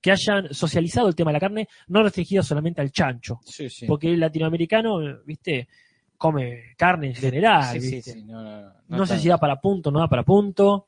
Que 0.00 0.12
hayan 0.12 0.54
socializado 0.54 1.08
el 1.08 1.16
tema 1.16 1.30
de 1.30 1.34
la 1.34 1.40
carne, 1.40 1.68
no 1.88 2.02
restringido 2.04 2.42
solamente 2.44 2.80
al 2.80 2.92
chancho. 2.92 3.40
Sí, 3.44 3.68
sí. 3.68 3.84
Porque 3.86 4.08
el 4.12 4.20
latinoamericano, 4.20 5.00
viste, 5.24 5.66
come 6.16 6.74
carne 6.76 7.08
en 7.08 7.14
general, 7.16 7.80
Sí, 7.80 7.90
¿viste? 7.96 8.12
sí, 8.12 8.22
no, 8.24 8.42
no, 8.42 8.62
no, 8.62 8.72
No, 8.88 9.06
sé 9.06 9.18
si 9.18 9.28
da 9.28 9.38
para 9.38 9.60
punto, 9.60 9.90
no 9.90 9.98
da 9.98 10.08
para 10.08 10.22
punto, 10.22 10.86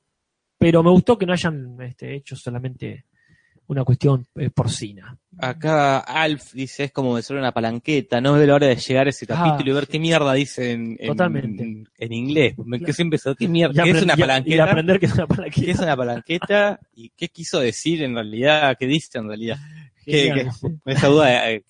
pero 0.60 0.82
me 0.82 0.90
gustó 0.90 1.16
que 1.16 1.24
no 1.24 1.32
hayan 1.32 1.78
este, 1.80 2.14
hecho 2.16 2.36
solamente 2.36 3.06
una 3.68 3.82
cuestión 3.84 4.26
eh, 4.36 4.50
porcina. 4.50 5.16
Acá 5.38 6.00
Alf 6.00 6.52
dice, 6.52 6.84
es 6.84 6.92
como 6.92 7.14
besar 7.14 7.36
una 7.38 7.52
palanqueta, 7.52 8.20
no 8.20 8.34
veo 8.34 8.46
la 8.46 8.54
hora 8.56 8.66
de 8.66 8.76
llegar 8.76 9.06
a 9.06 9.10
ese 9.10 9.24
Ah, 9.30 9.36
capítulo 9.42 9.70
y 9.70 9.74
ver 9.74 9.86
qué 9.86 9.98
mierda 9.98 10.34
dice 10.34 10.72
en, 10.72 10.96
en- 11.00 11.06
Totalmente. 11.06 11.62
en, 11.62 11.88
en 11.96 12.12
inglés. 12.12 12.54
Me 12.58 12.78
quedé 12.78 12.92
siempre 12.92 13.18
¿qué 13.38 13.48
mierda? 13.48 13.82
¿Qué 13.84 13.90
es 13.90 14.02
una 14.02 14.14
y- 14.14 14.16
Y 14.16 14.20
palanqueta? 14.20 14.64
aprender 14.64 15.00
que 15.00 15.06
es 15.06 15.14
una 15.14 15.26
¿Qué 15.26 15.34
palanqueta. 15.34 15.70
es 15.70 15.78
una 15.78 15.96
palanqueta? 15.96 16.80
¿Y 16.94 17.10
qué 17.16 17.28
quiso 17.28 17.60
decir 17.60 18.02
en 18.02 18.14
realidad? 18.16 18.76
¿Qué 18.78 18.86
dice 18.86 19.18
en 19.18 19.28
realidad? 19.28 19.56
¿Qué, 20.04 20.32
qué- 20.34 20.50
sí. 20.50 20.66
esa 20.84 21.06
duda, 21.06 21.50
eh, 21.50 21.62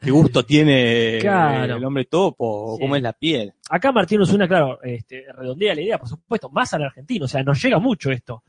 ¿qué, 0.00 0.10
gusto 0.10 0.44
tiene 0.44 1.18
Claro. 1.20 1.76
el 1.76 1.84
hombre 1.84 2.04
topo? 2.06 2.44
¿O 2.72 2.76
Sí. 2.76 2.82
¿Cómo 2.82 2.96
es 2.96 3.02
la 3.02 3.12
piel? 3.12 3.52
Acá 3.68 3.92
Martín 3.92 4.20
Osuna, 4.20 4.48
claro, 4.48 4.82
este, 4.82 5.24
redondea 5.32 5.74
la 5.74 5.80
idea, 5.82 5.98
por 5.98 6.08
supuesto, 6.08 6.48
más 6.50 6.72
al 6.74 6.84
argentino, 6.84 7.24
o 7.26 7.28
sea, 7.28 7.42
nos 7.42 7.62
llega 7.62 7.78
mucho 7.78 8.10
esto. 8.10 8.42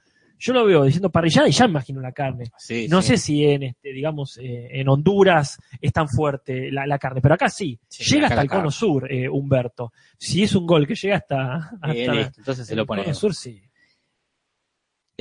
Yo 0.43 0.53
lo 0.53 0.65
veo 0.65 0.83
diciendo 0.85 1.11
parrillada 1.11 1.47
y 1.47 1.51
ya 1.51 1.65
imagino 1.65 2.01
la 2.01 2.11
carne. 2.13 2.45
Sí, 2.57 2.87
No 2.89 3.03
sí. 3.03 3.09
sé 3.09 3.17
si 3.17 3.45
en, 3.45 3.61
este, 3.61 3.93
digamos, 3.93 4.39
eh, 4.39 4.69
en 4.71 4.89
Honduras 4.89 5.59
es 5.79 5.93
tan 5.93 6.07
fuerte 6.09 6.71
la, 6.71 6.87
la 6.87 6.97
carne, 6.97 7.21
pero 7.21 7.35
acá 7.35 7.47
sí. 7.47 7.79
Llega 7.99 8.25
acá 8.25 8.33
hasta 8.35 8.41
el 8.41 8.49
cono 8.49 8.71
sur, 8.71 9.11
eh, 9.11 9.29
Humberto. 9.29 9.93
Si 10.17 10.41
es 10.41 10.55
un 10.55 10.65
gol 10.65 10.87
que 10.87 10.95
llega 10.95 11.17
hasta, 11.17 11.69
hasta 11.79 12.13
listo, 12.13 12.39
entonces 12.39 12.65
se 12.65 12.75
lo 12.75 12.81
el 12.81 12.87
cono 12.87 13.13
sur, 13.13 13.35
sí. 13.35 13.61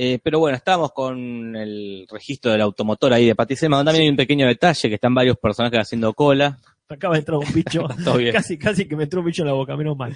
Eh, 0.03 0.17
pero 0.23 0.39
bueno, 0.39 0.57
estábamos 0.57 0.93
con 0.93 1.55
el 1.55 2.07
registro 2.09 2.51
del 2.51 2.61
automotor 2.61 3.13
ahí 3.13 3.27
de 3.27 3.35
Paticema, 3.35 3.77
donde 3.77 3.91
también 3.91 4.05
hay 4.05 4.09
un 4.09 4.15
pequeño 4.15 4.47
detalle, 4.47 4.89
que 4.89 4.95
están 4.95 5.13
varios 5.13 5.37
personajes 5.37 5.79
haciendo 5.79 6.11
cola. 6.15 6.57
Acaba 6.89 7.13
de 7.13 7.19
entrar 7.19 7.37
un 7.37 7.53
bicho. 7.53 7.87
Todo 8.03 8.17
bien. 8.17 8.33
casi, 8.33 8.57
casi 8.57 8.87
que 8.87 8.95
me 8.95 9.03
entró 9.03 9.19
un 9.19 9.27
bicho 9.27 9.43
en 9.43 9.49
la 9.49 9.53
boca, 9.53 9.77
menos 9.77 9.95
mal. 9.95 10.15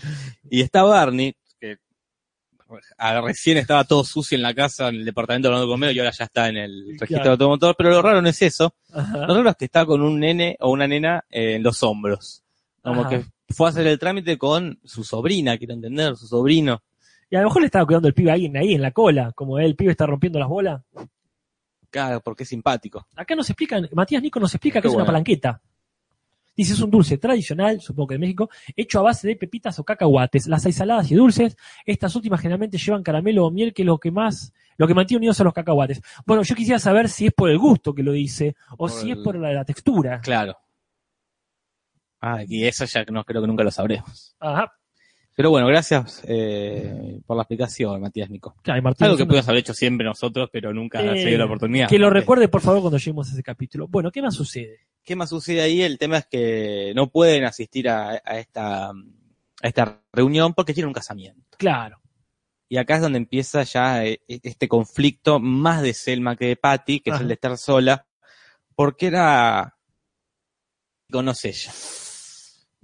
Y 0.49 0.61
está 0.61 0.81
Barney, 0.81 1.35
que 1.59 1.77
ah, 2.97 3.21
recién 3.21 3.59
estaba 3.59 3.83
todo 3.83 4.03
sucio 4.03 4.35
en 4.35 4.41
la 4.41 4.55
casa, 4.55 4.89
en 4.89 4.95
el 4.95 5.05
departamento 5.05 5.49
de 5.49 5.53
Orlando 5.53 5.71
Comero, 5.71 5.91
y 5.91 5.99
ahora 5.99 6.11
ya 6.17 6.23
está 6.25 6.49
en 6.49 6.57
el 6.57 6.85
registro 6.85 7.05
Claro. 7.07 7.23
del 7.23 7.31
automotor. 7.33 7.75
Pero 7.77 7.91
lo 7.91 8.01
raro 8.01 8.23
no 8.23 8.29
es 8.29 8.41
eso. 8.41 8.73
Ajá. 8.91 9.27
Lo 9.27 9.35
raro 9.35 9.51
es 9.51 9.55
que 9.55 9.65
está 9.65 9.85
con 9.85 10.01
un 10.01 10.19
nene 10.19 10.57
o 10.61 10.71
una 10.71 10.87
nena 10.87 11.23
eh, 11.29 11.57
en 11.57 11.61
los 11.63 11.83
hombros. 11.83 12.41
Como 12.81 13.01
Ajá. 13.01 13.09
que 13.11 13.25
fue 13.53 13.67
a 13.67 13.69
hacer 13.69 13.85
el 13.85 13.99
trámite 13.99 14.35
con 14.39 14.79
su 14.83 15.03
sobrina, 15.03 15.59
quiero 15.59 15.75
entender, 15.75 16.15
su 16.15 16.25
sobrino. 16.25 16.81
Y 17.29 17.35
a 17.35 17.41
lo 17.41 17.47
mejor 17.47 17.61
le 17.61 17.65
estaba 17.67 17.85
cuidando 17.85 18.07
el 18.07 18.13
pibe 18.13 18.31
a 18.31 18.33
alguien 18.33 18.55
ahí 18.57 18.73
en 18.73 18.81
la 18.81 18.91
cola, 18.91 19.31
como 19.33 19.59
el 19.59 19.75
pibe 19.75 19.91
está 19.91 20.05
rompiendo 20.05 20.39
las 20.39 20.47
bolas. 20.47 20.81
Claro, 21.89 22.21
porque 22.21 22.43
es 22.43 22.49
simpático. 22.49 23.07
Acá 23.15 23.35
nos 23.35 23.49
explican, 23.49 23.87
Matías 23.93 24.21
Nico 24.21 24.39
nos 24.39 24.53
explica 24.53 24.81
que 24.81 24.87
es 24.87 24.93
una 24.93 25.05
palanqueta. 25.05 25.61
Dice, 26.55 26.73
es 26.73 26.79
un 26.79 26.89
dulce 26.89 27.17
tradicional, 27.17 27.81
supongo 27.81 28.07
que 28.07 28.15
de 28.15 28.19
México, 28.19 28.49
hecho 28.77 28.99
a 28.99 29.03
base 29.03 29.27
de 29.27 29.35
pepitas 29.35 29.77
o 29.79 29.83
cacahuates. 29.83 30.47
Las 30.47 30.65
hay 30.65 30.71
saladas 30.71 31.11
y 31.11 31.15
dulces. 31.15 31.57
Estas 31.85 32.15
últimas 32.15 32.39
generalmente 32.39 32.77
llevan 32.77 33.03
caramelo 33.03 33.45
o 33.45 33.51
miel, 33.51 33.73
que 33.73 33.81
es 33.81 33.85
lo 33.85 33.97
que 33.97 34.11
más, 34.11 34.53
lo 34.77 34.87
que 34.87 34.93
mantiene 34.93 35.19
unidos 35.19 35.41
a 35.41 35.43
los 35.43 35.53
cacahuates. 35.53 36.01
Bueno, 36.25 36.43
yo 36.43 36.55
quisiera 36.55 36.79
saber 36.79 37.09
si 37.09 37.27
es 37.27 37.33
por 37.33 37.49
el 37.49 37.57
gusto 37.57 37.93
que 37.93 38.03
lo 38.03 38.13
dice, 38.13 38.55
o 38.71 38.77
Por 38.77 38.91
si 38.91 39.11
es 39.11 39.17
por 39.17 39.35
la, 39.35 39.51
la 39.51 39.65
textura. 39.65 40.21
Claro. 40.21 40.55
Ah, 42.21 42.43
y 42.47 42.65
eso 42.65 42.85
ya 42.85 43.03
no 43.11 43.23
creo 43.25 43.41
que 43.41 43.47
nunca 43.47 43.63
lo 43.63 43.71
sabremos. 43.71 44.35
Ajá. 44.39 44.71
Pero 45.35 45.49
bueno, 45.49 45.67
gracias 45.67 46.21
eh, 46.27 47.19
por 47.25 47.35
la 47.35 47.43
explicación, 47.43 47.99
Matías 48.01 48.29
Nico. 48.29 48.55
Claro, 48.61 48.79
y 48.79 48.81
Martín 48.81 49.03
Algo 49.05 49.17
que 49.17 49.23
Osuna- 49.23 49.29
pudimos 49.31 49.47
haber 49.49 49.59
hecho 49.59 49.73
siempre 49.73 50.05
nosotros, 50.05 50.49
pero 50.51 50.73
nunca 50.73 51.01
Eh, 51.01 51.21
se 51.23 51.27
dio 51.27 51.37
la 51.37 51.45
oportunidad. 51.45 51.89
Que 51.89 51.99
lo 51.99 52.09
recuerde, 52.09 52.47
por 52.47 52.61
favor, 52.61 52.79
cuando 52.81 52.97
lleguemos 52.97 53.29
a 53.29 53.33
ese 53.33 53.43
capítulo. 53.43 53.87
Bueno, 53.89 54.11
¿qué 54.11 54.21
más 54.21 54.33
sucede? 54.33 54.79
¿Qué 55.03 55.15
más 55.15 55.29
sucede 55.29 55.61
ahí? 55.61 55.81
El 55.81 55.97
tema 55.97 56.19
es 56.19 56.25
que 56.27 56.93
no 56.95 57.09
pueden 57.11 57.43
asistir 57.43 57.89
a, 57.89 58.11
a 58.23 58.39
esta, 58.39 58.89
a 58.91 58.93
esta 59.61 60.01
reunión 60.13 60.53
porque 60.53 60.73
tienen 60.73 60.87
un 60.87 60.93
casamiento. 60.93 61.57
Claro. 61.57 61.99
Y 62.69 62.77
acá 62.77 62.95
es 62.95 63.01
donde 63.01 63.17
empieza 63.19 63.61
ya 63.63 64.05
eh, 64.05 64.21
este 64.27 64.67
conflicto 64.69 65.39
más 65.39 65.81
de 65.81 65.93
Selma 65.93 66.35
que 66.37 66.47
de 66.47 66.55
Patty, 66.55 67.01
que 67.01 67.11
es 67.11 67.19
el 67.19 67.27
de 67.27 67.33
estar 67.35 67.57
sola, 67.57 68.07
porque 68.73 69.07
era... 69.07 69.75
conoce 71.11 71.49
ella. 71.49 71.71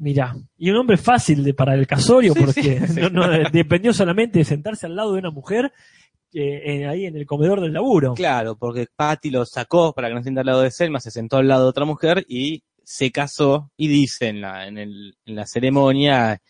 Mira, 0.04 0.36
y 0.58 0.72
un 0.72 0.78
hombre 0.78 0.98
fácil 0.98 1.44
de, 1.44 1.54
para 1.54 1.76
el 1.76 1.86
casorio, 1.86 2.34
Sí, 2.34 2.40
porque 2.40 2.62
sí, 2.64 2.88
sí. 2.96 3.00
no, 3.02 3.10
no, 3.10 3.50
dependió 3.52 3.94
solamente 3.94 4.40
de 4.40 4.46
sentarse 4.46 4.88
al 4.88 4.96
lado 4.96 5.14
de 5.14 5.20
una 5.20 5.30
mujer 5.30 5.72
eh, 6.34 6.88
ahí 6.88 7.06
en 7.06 7.16
el 7.18 7.26
comedor 7.28 7.62
del 7.62 7.74
laburo. 7.74 8.14
Claro, 8.16 8.58
porque 8.58 8.88
Patty 8.96 9.30
lo 9.30 9.46
sacó 9.46 9.94
para 9.94 10.08
que 10.08 10.16
no 10.16 10.20
se 10.22 10.24
sienta 10.26 10.42
al 10.42 10.48
lado 10.48 10.62
de 10.62 10.72
Selma, 10.72 11.00
se 11.00 11.12
sentó 11.12 11.38
al 11.38 11.48
lado 11.48 11.64
de 11.66 11.70
otra 11.70 11.86
mujer 11.86 12.26
y 12.28 12.64
se 12.84 13.12
casó 13.12 13.70
y 13.78 13.88
dice 13.90 14.28
en 14.30 14.42
la, 14.42 14.68
en 14.68 14.78
el, 14.80 15.16
en 15.26 15.36
la 15.36 15.46
ceremonia 15.46 16.42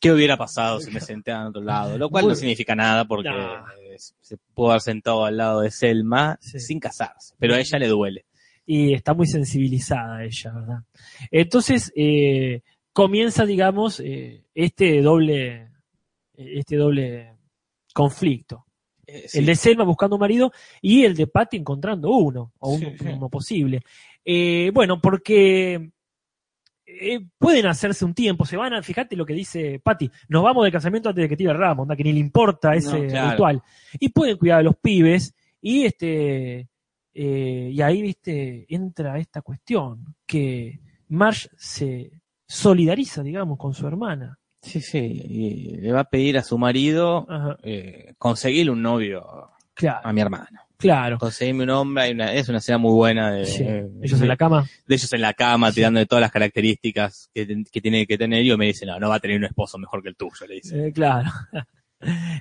qué 0.00 0.10
hubiera 0.10 0.36
pasado 0.36 0.80
si 0.80 0.90
me 0.90 1.00
senté 1.00 1.30
al 1.30 1.48
otro 1.48 1.62
lado, 1.62 1.96
lo 1.98 2.10
cual 2.10 2.24
Muy- 2.24 2.30
no 2.32 2.34
significa 2.36 2.74
nada 2.74 3.04
porque 3.04 3.30
se 3.96 4.36
pudo 4.52 4.70
haber 4.70 4.80
sentado 4.82 5.24
al 5.24 5.36
lado 5.36 5.60
de 5.60 5.70
Selma 5.70 6.38
Sí. 6.40 6.58
sin 6.58 6.80
casarse, 6.80 7.34
pero 7.38 7.54
a 7.54 7.60
ella 7.60 7.78
le 7.78 7.86
duele. 7.88 8.26
Y 8.68 8.94
está 8.94 9.14
muy 9.14 9.28
sensibilizada 9.28 10.24
ella, 10.24 10.52
¿verdad? 10.52 10.78
Entonces, 11.30 11.92
eh, 11.94 12.62
comienza, 12.96 13.44
digamos, 13.44 14.00
eh, 14.00 14.42
este 14.54 15.02
doble, 15.02 15.68
este 16.34 16.76
doble 16.76 17.36
conflicto. 17.92 18.64
Eh, 19.06 19.24
sí. 19.28 19.38
El 19.40 19.44
de 19.44 19.54
Selma 19.54 19.84
buscando 19.84 20.16
un 20.16 20.20
marido 20.20 20.50
y 20.80 21.04
el 21.04 21.14
de 21.14 21.26
Patty 21.26 21.58
encontrando 21.58 22.08
uno, 22.10 22.54
o 22.58 22.70
uno, 22.70 22.88
Sí, 22.92 22.96
sí. 22.98 23.04
uno 23.14 23.28
posible. 23.28 23.82
Eh, 24.24 24.70
bueno, 24.72 24.98
porque 24.98 25.90
pueden 27.36 27.66
hacerse 27.66 28.06
un 28.06 28.14
tiempo, 28.14 28.46
se 28.46 28.56
van 28.56 28.72
a, 28.72 28.82
fíjate 28.82 29.14
lo 29.14 29.26
que 29.26 29.34
dice 29.34 29.78
Patty, 29.78 30.10
nos 30.28 30.42
vamos 30.42 30.64
del 30.64 30.72
casamiento 30.72 31.10
antes 31.10 31.22
de 31.22 31.28
que 31.28 31.36
tire 31.36 31.50
el 31.50 31.58
ramo, 31.58 31.82
onda, 31.82 31.96
que 31.96 32.02
ni 32.04 32.14
le 32.14 32.20
importa 32.20 32.74
ese 32.74 32.98
No, 32.98 33.08
claro. 33.08 33.30
ritual. 33.32 33.62
Y 34.00 34.08
pueden 34.08 34.38
cuidar 34.38 34.60
a 34.60 34.62
los 34.62 34.76
pibes 34.76 35.34
y 35.60 35.84
este 35.84 36.66
y 37.12 37.80
ahí 37.82 38.00
viste 38.00 38.64
entra 38.74 39.18
esta 39.18 39.42
cuestión 39.42 40.14
que 40.26 40.80
Marge 41.08 41.50
se 41.58 42.10
solidariza, 42.46 43.22
digamos, 43.22 43.58
con 43.58 43.74
su 43.74 43.86
hermana. 43.86 44.38
Sí, 44.62 44.80
sí, 44.80 44.98
y 44.98 45.76
le 45.76 45.92
va 45.92 46.00
a 46.00 46.04
pedir 46.10 46.38
a 46.38 46.42
su 46.42 46.58
marido 46.58 47.26
eh, 47.62 48.14
conseguirle 48.18 48.72
un 48.72 48.82
novio 48.82 49.50
claro, 49.74 50.00
a 50.02 50.12
mi 50.12 50.20
hermano. 50.20 50.58
claro. 50.76 51.18
Conseguirme 51.18 51.62
un 51.64 51.70
hombre, 51.70 52.04
hay 52.04 52.12
una, 52.12 52.32
es 52.32 52.48
una 52.48 52.58
escena 52.58 52.78
muy 52.78 52.92
buena 52.92 53.30
de, 53.30 53.44
Sí, 53.46 53.62
de- 53.62 53.88
Ellos 54.02 54.20
en 54.20 54.26
la 54.28 54.36
cama. 54.36 54.68
de 54.86 54.94
ellos 54.94 55.12
en 55.12 55.20
la 55.20 55.34
cama, 55.34 55.68
Sí. 55.70 55.76
tirando 55.76 56.00
de 56.00 56.06
todas 56.06 56.20
las 56.22 56.32
características 56.32 57.30
que, 57.32 57.46
tiene 57.80 58.06
que 58.06 58.18
tener, 58.18 58.42
y 58.44 58.48
yo 58.48 58.58
me 58.58 58.66
dice, 58.66 58.84
no, 58.86 58.98
no 58.98 59.08
va 59.08 59.16
a 59.16 59.20
tener 59.20 59.36
un 59.38 59.44
esposo 59.44 59.78
mejor 59.78 60.02
que 60.02 60.08
el 60.08 60.16
tuyo, 60.16 60.46
le 60.48 60.54
dice. 60.56 60.88
Eh, 60.88 60.92
claro. 60.92 61.30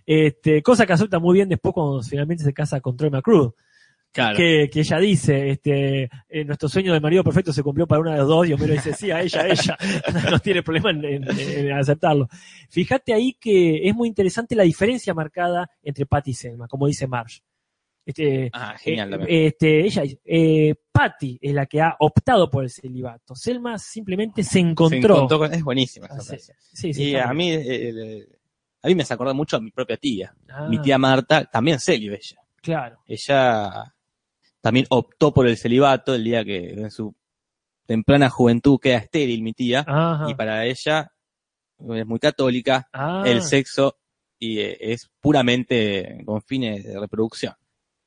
Este, 0.05 0.61
cosa 0.61 0.85
que 0.85 0.93
acepta 0.93 1.17
muy 1.17 1.35
bien 1.35 1.47
después 1.47 1.73
cuando 1.73 2.01
finalmente 2.03 2.43
se 2.43 2.53
casa 2.53 2.81
con 2.81 2.97
Troy 2.97 3.09
McCrew. 3.09 3.55
Claro. 4.15 4.37
que, 4.37 4.69
que 4.71 4.79
ella 4.79 4.97
dice, 4.97 5.49
este, 5.49 6.03
eh, 6.29 6.45
nuestro 6.45 6.69
sueño 6.69 6.93
de 6.93 7.01
marido 7.01 7.21
perfecto 7.21 7.51
se 7.51 7.61
cumplió 7.61 7.85
para 7.85 7.99
una 7.99 8.11
de 8.13 8.19
los 8.19 8.27
dos, 8.29 8.47
y 8.47 8.53
Homero 8.53 8.71
dice, 8.73 8.93
sí, 8.93 9.11
a 9.11 9.21
ella, 9.21 9.41
a 9.41 9.47
ella, 9.49 9.77
no 10.31 10.39
tiene 10.39 10.63
problema 10.63 10.91
en, 10.91 11.03
en- 11.03 11.25
en 11.29 11.71
aceptarlo. 11.73 12.29
Fíjate 12.69 13.13
ahí 13.13 13.33
que 13.37 13.87
es 13.87 13.93
muy 13.93 14.07
interesante 14.07 14.55
la 14.55 14.63
diferencia 14.63 15.13
marcada 15.13 15.69
entre 15.83 16.05
Patty 16.05 16.31
y 16.31 16.33
Selma, 16.33 16.67
como 16.69 16.87
dice 16.87 17.07
Marge. 17.07 17.41
Este, 18.05 18.49
Ah, 18.53 18.75
genial 18.79 19.07
eh, 19.07 19.17
también. 19.17 19.45
este, 19.47 19.79
ella 19.81 20.03
eh, 20.23 20.75
Patty 20.91 21.39
es 21.41 21.53
la 21.53 21.65
que 21.65 21.81
ha 21.81 21.95
optado 21.99 22.49
por 22.51 22.63
el 22.63 22.69
celibato. 22.69 23.35
Selma 23.35 23.77
simplemente 23.79 24.43
se 24.43 24.49
Se 24.51 24.59
encontró. 24.59 25.15
encontró 25.15 25.39
con- 25.39 25.53
es 25.53 25.63
buenísima 25.63 26.05
esa 26.05 26.15
Ah, 26.15 26.21
sí. 26.21 26.27
frase. 26.27 26.53
Sí, 26.59 26.93
sí, 26.93 27.03
Y 27.09 27.15
a 27.15 27.33
mí, 27.33 27.51
eh, 27.51 27.63
eh, 27.89 28.27
a 28.83 28.87
mí 28.87 28.95
me 28.95 29.01
hace 29.03 29.13
acordar 29.15 29.35
mucho 29.35 29.57
a 29.57 29.59
mi 29.59 29.71
propia 29.71 29.97
tía. 29.97 30.33
Ah, 30.49 30.67
Mi 30.69 30.79
tía 30.79 30.97
Marta, 30.97 31.43
también 31.45 31.79
célibe 31.79 32.15
ella. 32.17 32.37
Claro. 32.61 32.99
Ella 33.07 33.94
también 34.65 34.87
optó 34.89 35.31
por 35.31 35.45
el 35.45 35.57
celibato 35.57 36.15
el 36.15 36.23
día 36.23 36.43
que 36.43 36.71
en 36.71 36.89
su 36.89 37.13
temprana 37.85 38.31
juventud 38.31 38.79
queda 38.81 38.97
estéril 38.97 39.43
mi 39.43 39.53
tía. 39.53 39.83
Ajá. 39.85 40.25
Y 40.27 40.33
para 40.33 40.65
ella 40.65 41.11
es 41.77 42.05
muy 42.07 42.17
católica, 42.17 42.87
Ah, 42.91 43.21
el 43.27 43.43
sexo 43.43 43.95
y 44.39 44.57
eh, 44.61 44.75
es 44.79 45.07
puramente 45.21 46.23
con 46.25 46.41
fines 46.41 46.83
de 46.83 46.99
reproducción. 46.99 47.53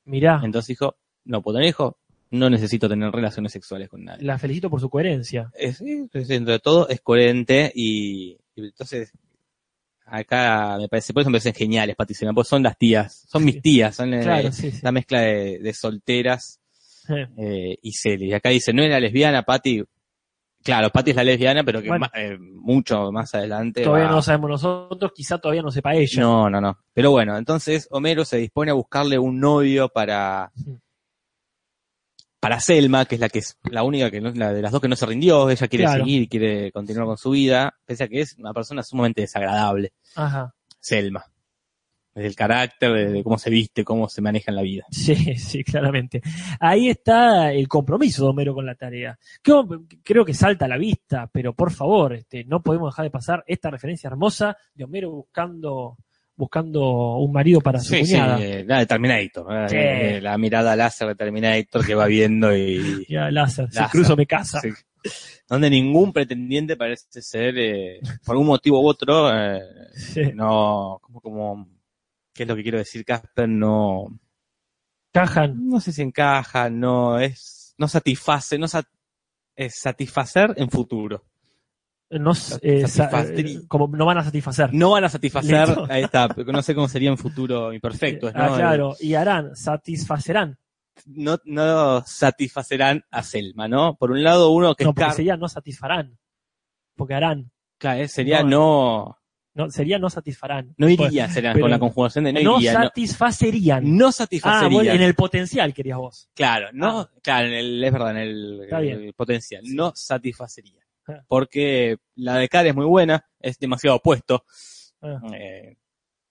mirá, 0.04 0.40
Entonces 0.42 0.66
dijo, 0.68 0.96
no 1.26 1.42
puedo 1.42 1.58
tener 1.58 1.68
hijos, 1.68 1.94
no 2.32 2.50
necesito 2.50 2.88
tener 2.88 3.12
relaciones 3.12 3.52
sexuales 3.52 3.88
con 3.88 4.02
nadie. 4.04 4.24
la 4.26 4.36
felicito 4.36 4.68
por 4.68 4.80
su 4.80 4.90
coherencia. 4.90 5.52
Es, 5.54 5.80
es- 5.80 6.26
dentro 6.26 6.52
de 6.54 6.58
todo 6.58 6.88
es 6.88 7.00
coherente 7.00 7.70
y, 7.72 8.36
y 8.56 8.64
entonces 8.66 9.12
acá 10.10 10.76
me 10.78 10.88
parece, 10.88 11.12
por 11.12 11.20
eso 11.22 11.30
me 11.30 11.34
parecen 11.34 11.54
geniales 11.54 11.96
Patricia, 11.96 12.30
porque 12.32 12.48
son 12.48 12.62
las 12.62 12.76
tías, 12.78 13.24
son 13.28 13.44
mis 13.44 13.60
tías, 13.62 13.94
son 13.96 14.12
eh, 14.14 14.50
sí, 14.52 14.70
sí. 14.70 14.80
la 14.82 14.92
mezcla 14.92 15.20
de, 15.20 15.58
de 15.58 15.72
solteras 15.72 16.60
Eh, 17.08 17.26
eh, 17.38 17.78
y 17.82 18.32
acá 18.32 18.50
dice, 18.50 18.72
no 18.72 18.82
era 18.82 19.00
lesbiana, 19.00 19.42
Patti. 19.42 19.82
Claro, 20.62 20.90
Patti 20.90 21.10
es 21.10 21.16
la 21.16 21.24
lesbiana, 21.24 21.64
pero 21.64 21.80
que 21.80 21.88
Bueno. 21.88 22.06
eh, 22.14 22.36
mucho 22.38 23.10
más 23.12 23.34
adelante. 23.34 23.82
Todavía 23.82 24.04
va- 24.04 24.10
no 24.10 24.16
lo 24.16 24.22
sabemos 24.22 24.50
nosotros, 24.50 25.12
quizá 25.14 25.38
todavía 25.38 25.62
no 25.62 25.70
sepa 25.70 25.94
ella. 25.94 26.20
No, 26.20 26.50
no, 26.50 26.60
no. 26.60 26.78
Pero 26.92 27.10
bueno, 27.10 27.38
entonces 27.38 27.88
Homero 27.90 28.24
se 28.24 28.36
dispone 28.38 28.72
a 28.72 28.74
buscarle 28.74 29.18
un 29.18 29.40
novio 29.40 29.88
para 29.88 30.50
Sí. 30.54 30.76
Para 32.40 32.60
Selma, 32.60 33.04
que 33.04 33.16
es 33.16 33.20
la 33.20 33.28
que 33.28 33.40
es 33.40 33.58
la 33.70 33.82
única 33.82 34.10
que 34.10 34.20
no, 34.20 34.30
la 34.30 34.52
de 34.52 34.62
las 34.62 34.72
dos 34.72 34.80
que 34.80 34.88
no 34.88 34.96
se 34.96 35.06
rindió, 35.06 35.50
ella 35.50 35.68
quiere 35.68 35.84
Claro. 35.84 36.04
seguir, 36.04 36.28
quiere 36.28 36.70
continuar 36.72 37.06
con 37.06 37.16
su 37.18 37.30
vida, 37.30 37.74
pese 37.84 38.04
a 38.04 38.08
que 38.08 38.20
es 38.20 38.36
una 38.38 38.52
persona 38.52 38.82
sumamente 38.82 39.22
desagradable, 39.22 39.92
Ajá. 40.14 40.54
Selma. 40.80 41.24
Desde 42.14 42.28
el 42.28 42.34
carácter, 42.36 42.92
de, 42.92 43.12
de 43.12 43.22
cómo 43.22 43.38
se 43.38 43.48
viste, 43.48 43.84
cómo 43.84 44.08
se 44.08 44.20
maneja 44.20 44.50
en 44.50 44.56
la 44.56 44.62
vida. 44.62 44.84
Sí, 44.90 45.14
sí, 45.36 45.62
claramente. 45.62 46.20
Ahí 46.58 46.88
está 46.88 47.52
el 47.52 47.68
compromiso 47.68 48.24
de 48.24 48.30
Homero 48.30 48.54
con 48.54 48.66
la 48.66 48.74
tarea. 48.74 49.16
Creo, 49.40 49.68
creo 50.02 50.24
que 50.24 50.34
salta 50.34 50.64
a 50.64 50.68
la 50.68 50.78
vista, 50.78 51.28
pero 51.32 51.52
por 51.54 51.70
favor, 51.70 52.14
este, 52.14 52.42
no 52.44 52.60
podemos 52.60 52.92
dejar 52.92 53.04
de 53.04 53.10
pasar 53.12 53.44
esta 53.46 53.70
referencia 53.70 54.08
hermosa 54.08 54.56
de 54.74 54.82
Homero 54.84 55.12
buscando, 55.12 55.96
buscando 56.38 57.16
un 57.16 57.32
marido 57.32 57.60
para 57.60 57.80
su 57.80 57.92
Sí, 57.94 58.06
sí, 58.06 58.12
cuñada. 58.12 58.40
eh, 58.40 58.64
la 58.66 58.78
de 58.78 58.86
Terminator, 58.86 59.68
Sí. 59.68 59.76
eh, 59.76 60.20
la 60.22 60.38
mirada 60.38 60.74
láser 60.76 61.08
de 61.08 61.14
Terminator 61.16 61.84
que 61.84 61.94
va 61.94 62.06
viendo 62.06 62.56
y, 62.56 63.04
Ya, 63.10 63.30
láser, 63.30 63.68
si 63.70 63.76
Láser. 63.76 63.90
cruzo 63.90 64.16
me 64.16 64.26
casa. 64.26 64.60
Sí. 64.60 64.70
donde 65.48 65.70
ningún 65.70 66.12
pretendiente 66.12 66.76
parece 66.76 67.22
ser, 67.22 67.54
eh, 67.58 68.00
por 68.24 68.34
algún 68.34 68.48
motivo 68.48 68.80
u 68.82 68.86
otro, 68.88 69.30
eh, 69.32 69.60
no, 70.34 70.98
como, 71.02 71.20
como, 71.20 71.68
¿qué 72.34 72.42
es 72.44 72.48
lo 72.48 72.54
que 72.56 72.62
quiero 72.62 72.78
decir, 72.78 73.04
Casper? 73.04 73.48
No, 73.48 74.06
Cajan. 75.12 75.68
no 75.68 75.80
sé 75.80 75.92
si 75.92 76.02
encaja, 76.02 76.68
no 76.70 77.18
es, 77.18 77.74
no 77.78 77.88
satisface, 77.88 78.58
no 78.58 78.66
sat- 78.66 78.88
es 79.56 79.74
satisfacer 79.76 80.52
en 80.56 80.68
futuro. 80.70 81.24
No, 82.10 82.32
eh, 82.62 82.84
eh, 82.86 83.60
como 83.68 83.86
no 83.88 84.06
van 84.06 84.16
a 84.18 84.24
satisfacer. 84.24 84.72
No 84.72 84.92
van 84.92 85.04
a 85.04 85.08
satisfacer, 85.10 85.68
está, 85.90 86.28
pero 86.28 86.52
no 86.52 86.62
sé 86.62 86.74
cómo 86.74 86.88
sería 86.88 87.10
en 87.10 87.18
futuro 87.18 87.72
imperfecto, 87.72 88.32
¿no? 88.32 88.42
Ah, 88.42 88.56
claro. 88.56 88.96
Y 88.98 89.14
harán, 89.14 89.54
satisfacerán. 89.54 90.58
No, 91.04 91.38
no 91.44 92.02
satisfacerán 92.06 93.04
a 93.10 93.22
Selma, 93.22 93.68
¿no? 93.68 93.96
Por 93.96 94.10
un 94.10 94.22
lado, 94.22 94.50
uno 94.50 94.74
que 94.74 94.84
No, 94.84 94.94
porque 94.94 95.12
sería 95.12 95.36
no 95.36 95.48
satisfarán. 95.48 96.18
Porque 96.96 97.14
harán. 97.14 97.50
claro, 97.76 98.00
eh, 98.00 98.08
sería 98.08 98.42
no, 98.42 99.18
no, 99.54 99.66
No, 99.66 99.70
sería 99.70 99.98
no 99.98 100.08
satisfarán. 100.08 100.74
no 100.78 100.86
Bueno, 100.86 101.04
iría, 101.04 101.28
será, 101.28 101.52
pero 101.52 101.64
con 101.64 101.70
la 101.70 101.78
conjugación 101.78 102.24
de 102.24 102.32
no, 102.32 102.40
no 102.42 102.56
iría, 102.58 102.72
no, 102.72 102.82
satisfacerían. 102.84 103.96
no 103.96 104.08
ah, 104.08 104.12
satisfacería. 104.12 104.76
bueno, 104.76 104.92
en 104.92 105.02
el 105.02 105.14
potencial 105.14 105.74
querías 105.74 105.98
vos. 105.98 106.30
Claro, 106.34 106.70
no, 106.72 107.00
Ah. 107.00 107.10
claro, 107.22 107.48
en 107.48 107.54
el, 107.54 107.84
es 107.84 107.92
verdad, 107.92 108.10
en 108.12 108.16
el 108.16 109.12
potencial, 109.14 109.62
no 109.66 109.92
satisfacería. 109.94 110.87
Ah. 111.08 111.24
Porque 111.26 111.96
la 112.16 112.36
de 112.36 112.48
Car 112.48 112.66
es 112.66 112.74
muy 112.74 112.84
buena, 112.86 113.26
es 113.40 113.58
demasiado 113.58 113.96
opuesto. 113.96 114.44
Ah, 115.02 115.20
Eh, 115.34 115.76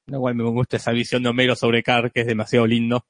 lo 0.05 0.19
cual 0.21 0.35
me 0.35 0.43
gusta 0.45 0.77
esa 0.77 0.91
visión 0.91 1.21
de 1.23 1.29
Homero 1.29 1.55
sobre 1.55 1.83
Car, 1.83 2.11
que 2.13 2.21
es 2.21 2.27
demasiado 2.27 2.65
lindo. 2.65 3.05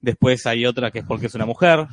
Después 0.00 0.44
hay 0.46 0.66
otra 0.66 0.90
que 0.90 1.00
es 1.00 1.04
porque 1.06 1.26
es 1.26 1.34
una 1.34 1.46
mujer. 1.46 1.86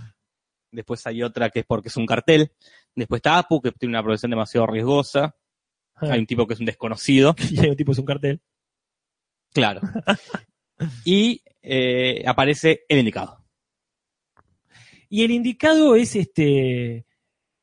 Después 0.72 1.06
hay 1.06 1.22
otra 1.22 1.50
que 1.52 1.60
es 1.60 1.66
porque 1.66 1.90
es 1.90 1.98
un 1.98 2.08
cartel. 2.08 2.52
Después 2.96 3.20
está 3.20 3.38
Apu, 3.38 3.62
que 3.62 3.72
tiene 3.74 3.92
una 3.92 4.02
profesión 4.04 4.32
demasiado 4.32 4.66
riesgosa. 4.68 5.36
ah. 5.96 6.08
Hay 6.10 6.20
un 6.20 6.26
tipo 6.26 6.48
que 6.48 6.56
es 6.56 6.60
un 6.60 6.66
desconocido. 6.66 7.36
Y 7.52 7.60
hay 7.60 7.70
un 7.70 7.76
tipo 7.76 7.92
es 7.92 8.00
un 8.00 8.06
cartel. 8.06 8.42
Claro. 9.54 9.82
y 11.06 11.44
eh, 11.62 12.24
aparece 12.26 12.86
el 12.90 13.00
indicado. 13.00 13.44
Y 15.10 15.24
el 15.24 15.30
indicado 15.32 15.96
es 15.96 16.16
este 16.16 17.06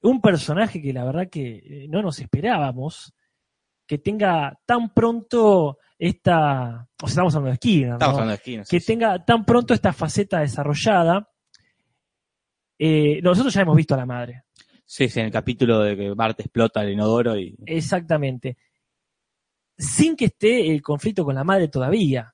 un 0.02 0.20
personaje 0.20 0.80
que 0.80 0.92
la 0.92 1.04
verdad 1.04 1.28
que 1.30 1.56
eh, 1.64 1.86
no 1.88 2.02
nos 2.02 2.18
esperábamos 2.20 3.12
que 3.86 3.98
tenga 3.98 4.58
tan 4.66 4.94
pronto 4.94 5.78
esta, 5.98 6.88
o 7.02 7.06
sea, 7.06 7.08
estamos 7.08 7.34
hablando 7.34 7.50
de 7.50 7.56
Skinner, 7.56 7.88
¿no? 7.88 7.94
Estamos 7.96 8.14
hablando 8.14 8.30
de 8.30 8.36
esquinas. 8.36 8.68
que 8.68 8.80
tenga 8.80 9.24
tan 9.24 9.44
pronto 9.44 9.74
esta 9.74 9.92
faceta 9.92 10.40
desarrollada. 10.40 11.28
Eh, 12.78 13.20
nosotros 13.22 13.52
ya 13.52 13.62
hemos 13.62 13.76
visto 13.76 13.94
a 13.94 13.98
la 13.98 14.06
madre, 14.06 14.44
Sí, 14.86 15.08
sí, 15.08 15.20
en 15.20 15.26
el 15.26 15.32
capítulo 15.32 15.80
de 15.80 15.96
que 15.96 16.10
Bart 16.14 16.40
explota 16.40 16.82
el 16.82 16.90
inodoro 16.92 17.36
y. 17.38 17.54
exactamente, 17.66 18.56
sin 19.76 20.16
que 20.16 20.26
esté 20.26 20.70
el 20.72 20.82
conflicto 20.82 21.24
con 21.24 21.34
la 21.34 21.44
madre 21.44 21.68
todavía, 21.68 22.32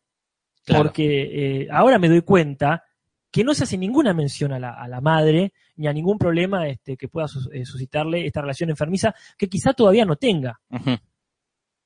Claro. 0.65 0.85
porque 0.85 1.63
eh, 1.63 1.69
ahora 1.71 1.99
me 1.99 2.09
doy 2.09 2.23
cuenta 2.23 2.83
que 3.31 3.45
no 3.45 3.53
se 3.55 3.65
hace 3.65 3.77
ninguna 3.77 4.15
mención 4.15 4.53
a 4.53 4.59
la, 4.59 4.71
a 4.73 4.89
la 4.89 5.01
madre 5.01 5.53
ni 5.77 5.87
a 5.89 5.93
ningún 5.93 6.17
problema 6.19 6.69
este, 6.69 6.97
que 6.97 7.09
pueda 7.09 7.29
sus- 7.29 7.49
eh, 7.53 7.65
suscitarle 7.67 8.25
esta 8.27 8.41
relación 8.41 8.71
enfermiza 8.71 9.15
que 9.37 9.49
quizá 9.49 9.73
todavía 9.75 10.05
no 10.05 10.17
tenga. 10.17 10.61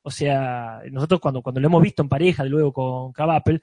O 0.03 0.11
sea, 0.11 0.81
nosotros 0.91 1.21
cuando, 1.21 1.43
cuando 1.43 1.61
lo 1.61 1.67
hemos 1.67 1.83
visto 1.83 2.03
en 2.03 2.09
pareja, 2.09 2.43
de 2.45 2.51
luego 2.51 2.73
con 2.73 3.13
Cavapel, 3.13 3.61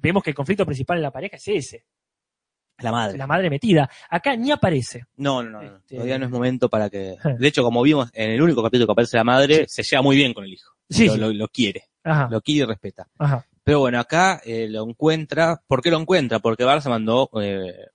vemos 0.00 0.22
que 0.22 0.30
el 0.30 0.36
conflicto 0.36 0.64
principal 0.66 0.96
en 0.98 1.02
la 1.04 1.10
pareja 1.12 1.36
es 1.36 1.46
ese, 1.48 1.84
La 2.78 2.90
madre. 2.90 3.16
la 3.16 3.26
madre 3.26 3.48
metida. 3.50 3.88
Acá 4.10 4.34
ni 4.34 4.50
aparece. 4.50 5.04
No, 5.16 5.42
no, 5.42 5.50
no. 5.62 5.76
Este- 5.76 5.94
Todavía 5.96 6.18
no 6.18 6.24
es 6.24 6.30
momento 6.30 6.68
para 6.68 6.90
que. 6.90 7.16
De 7.38 7.48
hecho, 7.48 7.62
como 7.62 7.82
vimos 7.82 8.10
en 8.12 8.30
el 8.32 8.42
único 8.42 8.62
capítulo 8.62 8.86
que 8.86 8.92
aparece 8.92 9.16
la 9.18 9.24
madre, 9.24 9.66
se 9.68 9.82
lleva 9.82 10.02
muy 10.02 10.16
bien 10.16 10.34
con 10.34 10.44
el 10.44 10.52
hijo. 10.52 10.72
Sí, 10.90 11.06
lo, 11.06 11.12
sí. 11.14 11.20
lo- 11.20 11.32
lo 11.32 11.48
quiere. 11.48 11.84
Ajá, 12.04 12.28
Lo 12.30 12.40
quiere 12.40 12.62
y 12.62 12.66
respeta. 12.66 13.06
ajá. 13.18 13.44
Pero 13.68 13.80
bueno, 13.80 14.00
acá 14.00 14.40
eh, 14.46 14.66
lo 14.66 14.82
encuentra. 14.88 15.62
¿Por 15.66 15.82
qué 15.82 15.90
lo 15.90 16.00
encuentra? 16.00 16.38
Porque 16.38 16.64
Bart 16.64 16.82
se 16.82 16.88
mandó 16.88 17.28
eh, 17.38 17.88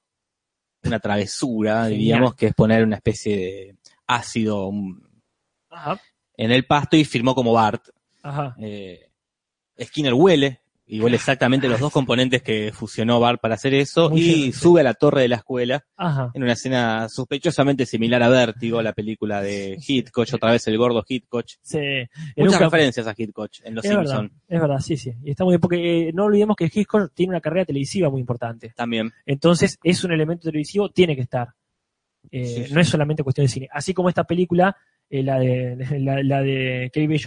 una 0.84 1.00
travesura, 1.00 1.86
Genial. 1.86 1.98
diríamos, 1.98 2.36
que 2.36 2.46
es 2.46 2.54
poner 2.54 2.84
una 2.84 2.98
especie 2.98 3.36
de 3.36 3.78
ácido 4.06 4.70
Ajá, 5.72 6.00
en 6.38 6.52
el 6.52 6.68
pasto 6.68 6.96
y 6.96 7.04
firmó 7.06 7.34
como 7.34 7.54
Bart. 7.54 7.88
ajá. 8.22 8.56
Eh, 8.60 9.10
Skinner 9.82 10.14
huele, 10.14 10.62
y 10.86 11.00
huele 11.00 11.16
exactamente 11.16 11.70
los 11.70 11.80
dos 11.80 11.94
componentes 11.94 12.42
que 12.44 12.72
fusionó 12.74 13.20
Bart 13.20 13.40
para 13.42 13.56
hacer 13.56 13.74
eso, 13.74 14.10
Muy 14.10 14.20
y 14.22 14.52
sube 14.52 14.82
a 14.82 14.84
la 14.84 14.94
torre 14.94 15.22
de 15.22 15.28
la 15.30 15.38
escuela 15.38 15.86
Ajá. 15.96 16.30
en 16.34 16.44
una 16.44 16.54
escena 16.54 17.08
sospechosamente 17.10 17.86
similar 17.86 18.22
a 18.22 18.28
Vértigo, 18.30 18.82
la 18.82 18.92
película 18.94 19.42
de 19.42 19.78
Hitchcock, 19.86 20.28
otra 20.34 20.52
vez 20.52 20.68
el 20.68 20.78
gordo 20.78 21.04
Hitchcock. 21.08 21.46
Sí. 21.62 21.80
Muchas 22.36 22.54
un 22.54 22.60
cap- 22.60 22.62
referencias 22.64 23.08
a 23.08 23.14
Hitchcock 23.18 23.50
en 23.64 23.76
Los 23.76 23.86
es 23.86 23.92
verdad, 23.92 24.20
Simpsons 24.20 24.42
es 24.48 24.62
verdad, 24.62 24.80
sí, 24.80 24.98
sí. 24.98 25.14
Y 25.24 25.32
está 25.32 25.46
muy 25.46 25.54
bien, 25.54 25.62
porque 25.62 26.10
eh, 26.10 26.12
no 26.14 26.26
olvidemos 26.26 26.56
que 26.58 26.66
Hitchcock 26.66 27.12
tiene 27.14 27.32
una 27.32 27.42
carrera 27.42 27.66
televisiva 27.66 28.10
muy 28.10 28.20
importante. 28.20 28.74
también. 28.76 29.12
Entonces, 29.26 29.78
es 29.84 30.04
un 30.04 30.12
elemento 30.12 30.50
televisivo, 30.50 30.90
tiene 30.90 31.16
que 31.16 31.22
estar. 31.22 31.48
Eh, 32.30 32.46
Sí, 32.46 32.64
sí. 32.66 32.74
No 32.74 32.82
es 32.82 32.88
solamente 32.90 33.24
cuestión 33.24 33.46
de 33.46 33.52
cine. 33.52 33.70
Así 33.72 33.94
como 33.94 34.10
esta 34.10 34.24
película, 34.26 34.76
eh, 35.10 35.24
la 35.24 35.40
de 35.40 35.78
la, 36.00 36.22
la 36.24 36.42
de 36.42 36.90
Qué 36.94 37.08
bello 37.08 37.16
es 37.16 37.24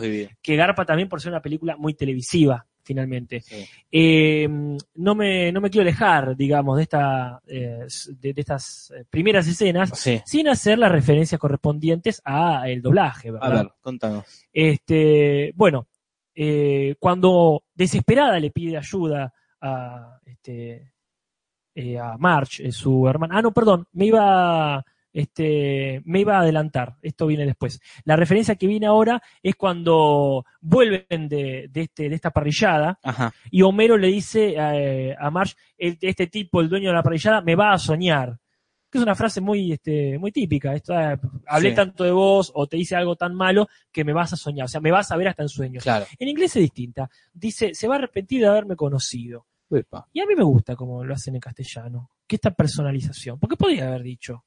que 0.00 0.08
vivir, 0.08 0.30
que 0.42 0.56
garpa 0.56 0.84
también 0.84 1.08
por 1.08 1.20
ser 1.20 1.32
una 1.32 1.42
película 1.42 1.76
muy 1.76 1.94
televisiva, 1.94 2.66
finalmente. 2.88 3.42
Sí. 3.42 3.66
Eh, 3.92 4.48
no, 4.94 5.14
me, 5.14 5.52
no 5.52 5.60
me 5.60 5.68
quiero 5.68 5.82
alejar, 5.82 6.34
digamos, 6.34 6.78
de, 6.78 6.82
esta, 6.84 7.40
eh, 7.46 7.86
de, 8.18 8.32
de 8.32 8.40
estas 8.40 8.90
eh, 8.96 9.04
primeras 9.10 9.46
escenas 9.46 9.90
Sí. 9.94 10.22
sin 10.24 10.48
hacer 10.48 10.78
las 10.78 10.90
referencias 10.90 11.38
correspondientes 11.38 12.22
a 12.24 12.66
el 12.66 12.80
doblaje, 12.80 13.30
A 13.40 13.48
ver, 13.50 13.68
contanos. 13.82 14.24
Este, 14.50 15.52
bueno, 15.54 15.86
eh, 16.34 16.94
cuando 16.98 17.64
desesperada 17.74 18.40
le 18.40 18.50
pide 18.50 18.78
ayuda 18.78 19.34
a 19.60 20.18
este, 20.24 20.90
a 22.00 22.16
March, 22.18 22.70
su 22.70 23.06
hermana. 23.06 23.36
Ah, 23.38 23.42
no, 23.42 23.52
perdón, 23.52 23.86
me 23.92 24.06
iba, 24.06 24.82
este, 25.12 26.02
me 26.04 26.20
iba 26.20 26.36
a 26.36 26.40
adelantar. 26.40 26.96
Esto 27.02 27.26
viene 27.26 27.46
después. 27.46 27.80
La 28.04 28.16
referencia 28.16 28.56
que 28.56 28.66
viene 28.66 28.86
ahora 28.86 29.20
es 29.42 29.54
cuando 29.56 30.44
vuelven 30.60 31.28
de, 31.28 31.68
de 31.70 31.80
este, 31.82 32.08
de 32.08 32.14
esta 32.14 32.30
parrillada 32.30 32.98
Ajá. 33.02 33.32
y 33.50 33.62
Homero 33.62 33.96
le 33.96 34.08
dice 34.08 34.54
eh, 34.56 35.14
a 35.18 35.30
el- 35.78 35.98
este 36.00 36.26
tipo, 36.26 36.60
el 36.60 36.68
dueño 36.68 36.88
de 36.90 36.94
la 36.94 37.02
parrillada, 37.02 37.40
me 37.40 37.54
va 37.54 37.72
a 37.72 37.78
soñar. 37.78 38.38
Que 38.90 38.96
es 38.96 39.04
una 39.04 39.14
frase 39.14 39.42
muy, 39.42 39.70
este, 39.72 40.18
muy 40.18 40.32
típica. 40.32 40.72
Esto, 40.74 40.94
hablé 41.46 41.70
Sí. 41.70 41.76
tanto 41.76 42.04
de 42.04 42.10
vos 42.10 42.50
o 42.54 42.66
te 42.66 42.78
hice 42.78 42.96
algo 42.96 43.16
tan 43.16 43.34
malo 43.34 43.68
que 43.92 44.02
me 44.02 44.14
vas 44.14 44.32
a 44.32 44.36
soñar. 44.36 44.64
O 44.64 44.68
sea, 44.68 44.80
me 44.80 44.90
vas 44.90 45.10
a 45.12 45.16
ver 45.18 45.28
hasta 45.28 45.42
en 45.42 45.50
sueños. 45.50 45.82
Claro. 45.82 46.06
En 46.18 46.26
inglés 46.26 46.56
es 46.56 46.62
distinta. 46.62 47.10
Dice, 47.30 47.74
se 47.74 47.86
va 47.86 47.96
a 47.96 47.98
arrepentir 47.98 48.40
de 48.40 48.46
haberme 48.46 48.76
conocido. 48.76 49.44
Uepa. 49.68 50.08
Y 50.14 50.20
a 50.20 50.26
mí 50.26 50.34
me 50.34 50.42
gusta 50.42 50.74
como 50.74 51.04
lo 51.04 51.12
hacen 51.12 51.34
en 51.34 51.40
castellano. 51.42 52.12
Que 52.26 52.36
esta 52.36 52.50
personalización. 52.52 53.38
Porque 53.38 53.56
podría 53.56 53.88
haber 53.88 54.02
dicho. 54.04 54.44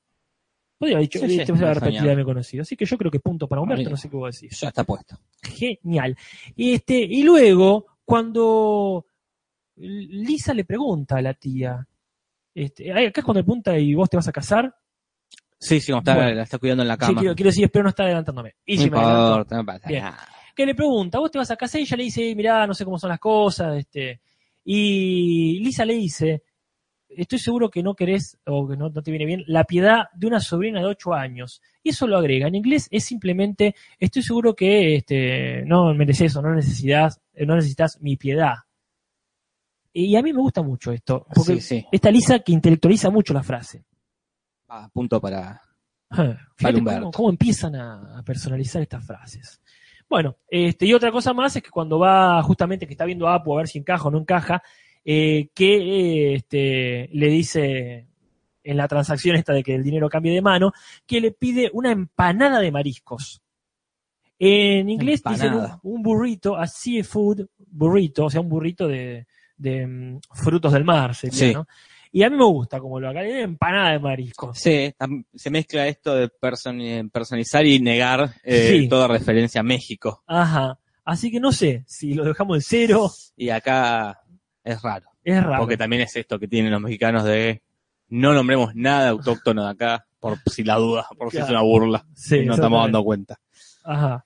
Podría 0.81 0.97
haber 0.97 1.07
dicho, 1.09 1.19
Sí, 1.19 1.27
sí, 1.29 1.39
"Eh, 1.41 1.45
te 1.45 1.51
vas 1.51 1.61
a 1.83 2.15
me 2.15 2.25
conocido. 2.25 2.63
Así 2.63 2.75
que 2.75 2.85
yo 2.85 2.97
creo 2.97 3.11
que 3.11 3.19
punto 3.19 3.47
para 3.47 3.61
Humberto, 3.61 3.81
Amigo. 3.81 3.91
no 3.91 3.97
sé 3.97 4.09
qué 4.09 4.15
vos 4.17 4.33
decís. 4.41 4.59
Ya 4.59 4.69
está 4.69 4.83
puesto. 4.83 5.15
Genial. 5.43 6.17
Y 6.55 6.73
este, 6.73 6.95
y 6.95 7.21
luego, 7.21 7.85
cuando 8.03 9.05
Lisa 9.75 10.55
le 10.55 10.65
pregunta 10.65 11.17
a 11.17 11.21
la 11.21 11.35
tía, 11.35 11.87
este, 12.55 12.91
acá 12.91 13.21
es 13.21 13.23
cuando 13.23 13.41
le 13.41 13.43
pregunta 13.43 13.77
y 13.77 13.93
vos 13.93 14.09
te 14.09 14.17
vas 14.17 14.27
a 14.27 14.31
casar. 14.31 14.75
Sí, 15.59 15.79
sí, 15.79 15.91
como 15.91 15.99
está, 15.99 16.15
Bueno. 16.15 16.31
la 16.33 16.41
está 16.43 16.57
cuidando 16.57 16.81
en 16.81 16.87
la 16.87 16.95
Sí, 16.95 16.99
cama. 17.01 17.19
quiero, 17.19 17.35
quiero 17.35 17.49
decir, 17.49 17.65
espero 17.65 17.83
no 17.83 17.89
estar 17.89 18.07
adelantándome. 18.07 18.55
Y 18.65 18.77
no 18.77 18.81
si 18.81 18.89
me 18.89 18.97
no 18.97 19.45
pasa 19.65 19.87
Bien. 19.87 20.03
nada. 20.03 20.27
que 20.55 20.65
le 20.65 20.73
pregunta, 20.73 21.19
¿vos 21.19 21.29
te 21.29 21.37
vas 21.37 21.51
a 21.51 21.55
casar? 21.55 21.79
Y 21.79 21.83
ella 21.83 21.97
le 21.97 22.03
dice, 22.05 22.35
mirá, 22.35 22.65
no 22.65 22.73
sé 22.73 22.83
cómo 22.85 22.97
son 22.97 23.09
las 23.11 23.19
cosas, 23.19 23.77
este. 23.77 24.19
Y 24.65 25.59
Lisa 25.59 25.85
le 25.85 25.93
dice, 25.93 26.41
estoy 27.17 27.39
seguro 27.39 27.69
que 27.69 27.83
no 27.83 27.95
querés, 27.95 28.37
o 28.45 28.67
que 28.67 28.77
no, 28.77 28.89
no 28.89 29.01
te 29.01 29.11
viene 29.11 29.25
bien, 29.25 29.43
la 29.47 29.63
piedad 29.63 30.05
de 30.13 30.27
una 30.27 30.39
sobrina 30.39 30.79
de 30.79 30.85
8 30.87 31.13
años. 31.13 31.61
Y 31.83 31.89
eso 31.89 32.07
lo 32.07 32.17
agrega. 32.17 32.47
En 32.47 32.55
inglés 32.55 32.87
es 32.91 33.03
simplemente, 33.05 33.75
estoy 33.99 34.21
seguro 34.21 34.55
que 34.55 34.95
este, 34.95 35.63
no 35.65 35.93
mereces 35.93 36.35
o 36.35 36.41
no 36.41 36.53
necesitas, 36.53 37.21
no 37.45 37.55
necesitas 37.55 37.99
mi 38.01 38.17
piedad. 38.17 38.55
Y 39.93 40.15
a 40.15 40.21
mí 40.21 40.31
me 40.31 40.39
gusta 40.39 40.61
mucho 40.61 40.91
esto, 40.91 41.25
porque 41.33 41.55
Sí, 41.55 41.61
sí. 41.61 41.85
esta 41.91 42.11
Lisa 42.11 42.39
que 42.39 42.53
intelectualiza 42.53 43.09
mucho 43.09 43.33
la 43.33 43.43
frase. 43.43 43.83
Ah, 44.69 44.89
punto 44.91 45.19
para. 45.19 45.61
Ah, 46.09 46.37
Fíjate 46.55 46.83
cómo, 46.83 47.11
cómo 47.11 47.29
empiezan 47.29 47.75
a, 47.75 48.19
a 48.19 48.23
personalizar 48.23 48.81
estas 48.81 49.05
frases. 49.05 49.61
Bueno, 50.11 50.35
este, 50.49 50.85
y 50.85 50.93
otra 50.93 51.09
cosa 51.09 51.33
más 51.33 51.55
es 51.55 51.63
que 51.63 51.69
cuando 51.69 51.97
va 51.97 52.43
justamente 52.43 52.85
que 52.85 52.93
está 52.93 53.05
viendo 53.05 53.29
a 53.29 53.35
Apu 53.35 53.53
a 53.53 53.57
ver 53.59 53.67
si 53.69 53.79
encaja 53.79 54.09
o 54.09 54.11
no 54.11 54.17
encaja, 54.19 54.61
eh, 55.05 55.49
que 55.53 55.75
eh, 55.77 56.33
este, 56.35 57.09
le 57.13 57.27
dice 57.27 58.07
en 58.63 58.77
la 58.77 58.87
transacción 58.87 59.35
esta 59.35 59.53
de 59.53 59.63
que 59.63 59.73
el 59.75 59.83
dinero 59.83 60.09
cambie 60.09 60.33
de 60.33 60.41
mano, 60.41 60.71
que 61.07 61.19
le 61.21 61.31
pide 61.31 61.69
una 61.73 61.91
empanada 61.91 62.59
de 62.59 62.71
mariscos. 62.71 63.41
En 64.39 64.89
inglés 64.89 65.21
dicen 65.23 65.53
un, 65.53 65.67
un 65.83 66.01
burrito, 66.01 66.55
a 66.57 66.65
seafood 66.67 67.45
burrito, 67.57 68.25
o 68.25 68.29
sea, 68.29 68.41
un 68.41 68.49
burrito 68.49 68.87
de, 68.87 69.27
de, 69.57 69.85
mm, 69.85 70.19
frutos 70.33 70.73
del 70.73 70.83
mar, 70.83 71.13
sería, 71.15 71.37
Sí. 71.37 71.53
¿no? 71.53 71.67
Y 72.13 72.23
a 72.23 72.29
mí 72.29 72.35
me 72.35 72.43
gusta 72.45 72.79
como 72.79 72.99
lo 72.99 73.09
acá, 73.09 73.23
empanada 73.25 73.91
de 73.91 73.99
mariscos. 73.99 74.57
Sí, 74.59 74.91
se 75.35 75.49
mezcla 75.49 75.87
esto 75.87 76.13
de 76.15 76.27
person- 76.29 77.09
personalizar 77.09 77.65
y 77.65 77.79
negar 77.79 78.33
eh, 78.43 78.79
Sí. 78.81 78.89
toda 78.89 79.07
referencia 79.07 79.61
a 79.61 79.63
México. 79.63 80.21
Ajá. 80.27 80.77
Así 81.05 81.31
que 81.31 81.39
no 81.39 81.51
sé 81.51 81.83
si 81.87 82.13
lo 82.13 82.25
dejamos 82.25 82.57
en 82.57 82.61
cero, 82.63 83.09
Y 83.37 83.49
acá 83.49 84.20
es 84.63 84.81
raro. 84.81 85.09
es 85.23 85.43
raro. 85.43 85.59
Porque 85.59 85.77
también 85.77 86.01
es 86.03 86.15
esto 86.15 86.39
que 86.39 86.47
tienen 86.47 86.71
los 86.71 86.81
mexicanos 86.81 87.23
de 87.23 87.61
no 88.09 88.33
nombremos 88.33 88.75
nada 88.75 89.09
autóctono 89.09 89.63
de 89.65 89.71
acá, 89.71 90.05
por 90.19 90.37
si 90.47 90.63
la 90.63 90.75
duda, 90.75 91.07
por 91.17 91.31
si 91.31 91.37
es 91.37 91.49
una 91.49 91.61
burla. 91.61 92.05
Sí, 92.13 92.45
no 92.45 92.53
estamos 92.55 92.81
dando 92.83 93.03
cuenta. 93.03 93.39
Ajá. 93.83 94.25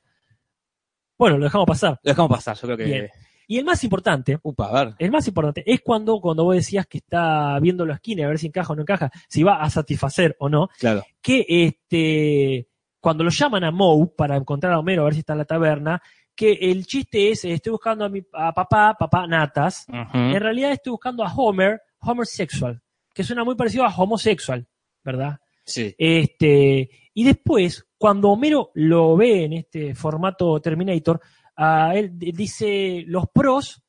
Bueno, 1.17 1.37
lo 1.37 1.45
dejamos 1.45 1.67
pasar. 1.67 1.99
Lo 2.03 2.09
dejamos 2.11 2.31
pasar, 2.31 2.55
yo 2.57 2.61
creo 2.63 2.77
que. 2.77 2.83
Bien. 2.85 3.09
Y 3.47 3.59
el 3.59 3.65
más 3.65 3.83
importante, 3.83 4.39
Upa, 4.41 4.67
a 4.69 4.85
ver. 4.85 4.95
el 4.97 5.11
más 5.11 5.27
importante 5.27 5.63
es 5.71 5.81
cuando, 5.81 6.19
cuando 6.19 6.43
vos 6.43 6.55
decías 6.55 6.87
que 6.87 6.97
está 6.97 7.59
viendo 7.59 7.85
la 7.85 7.93
esquina 7.95 8.25
a 8.25 8.29
ver 8.29 8.39
si 8.39 8.47
encaja 8.47 8.73
o 8.73 8.75
no 8.75 8.81
encaja, 8.81 9.11
si 9.29 9.43
va 9.43 9.61
a 9.61 9.69
satisfacer 9.69 10.35
o 10.39 10.49
no, 10.49 10.67
Claro. 10.79 11.03
que 11.21 11.45
este, 11.47 12.67
cuando 12.99 13.23
lo 13.23 13.29
llaman 13.29 13.63
a 13.63 13.69
Moe 13.71 14.07
para 14.17 14.35
encontrar 14.35 14.73
a 14.73 14.79
Homero 14.79 15.03
a 15.03 15.05
ver 15.05 15.13
si 15.13 15.19
está 15.19 15.33
en 15.33 15.39
la 15.39 15.45
taberna, 15.45 16.01
que 16.35 16.51
el 16.51 16.85
chiste 16.85 17.31
es, 17.31 17.45
estoy 17.45 17.71
buscando 17.71 18.05
a 18.05 18.09
mi 18.09 18.21
a 18.33 18.53
papá, 18.53 18.95
papá 18.99 19.25
Natas, 19.25 19.85
en 20.13 20.39
realidad 20.39 20.71
estoy 20.71 20.91
buscando 20.91 21.23
a 21.23 21.33
Homer, 21.33 21.81
Homer 21.99 22.25
sexual, 22.27 22.81
que 23.13 23.23
suena 23.23 23.43
muy 23.43 23.55
parecido 23.55 23.85
a 23.85 23.95
homosexual, 23.95 24.67
¿verdad? 25.03 25.39
Sí. 25.63 25.95
Este, 25.97 26.89
y 27.13 27.23
después, 27.23 27.87
cuando 27.97 28.29
Homero 28.29 28.71
lo 28.75 29.15
ve 29.15 29.45
en 29.45 29.53
este 29.53 29.95
formato 29.95 30.59
Terminator, 30.59 31.21
a 31.55 31.95
él 31.95 32.11
dice 32.17 33.03
los 33.07 33.25
pros, 33.33 33.81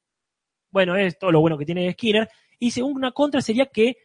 bueno, 0.70 0.97
es 0.97 1.18
todo 1.18 1.32
lo 1.32 1.40
bueno 1.40 1.59
que 1.59 1.66
tiene 1.66 1.92
Skinner, 1.92 2.28
y 2.59 2.66
dice 2.66 2.82
una 2.82 3.11
contra 3.12 3.40
sería 3.40 3.66
que 3.66 3.97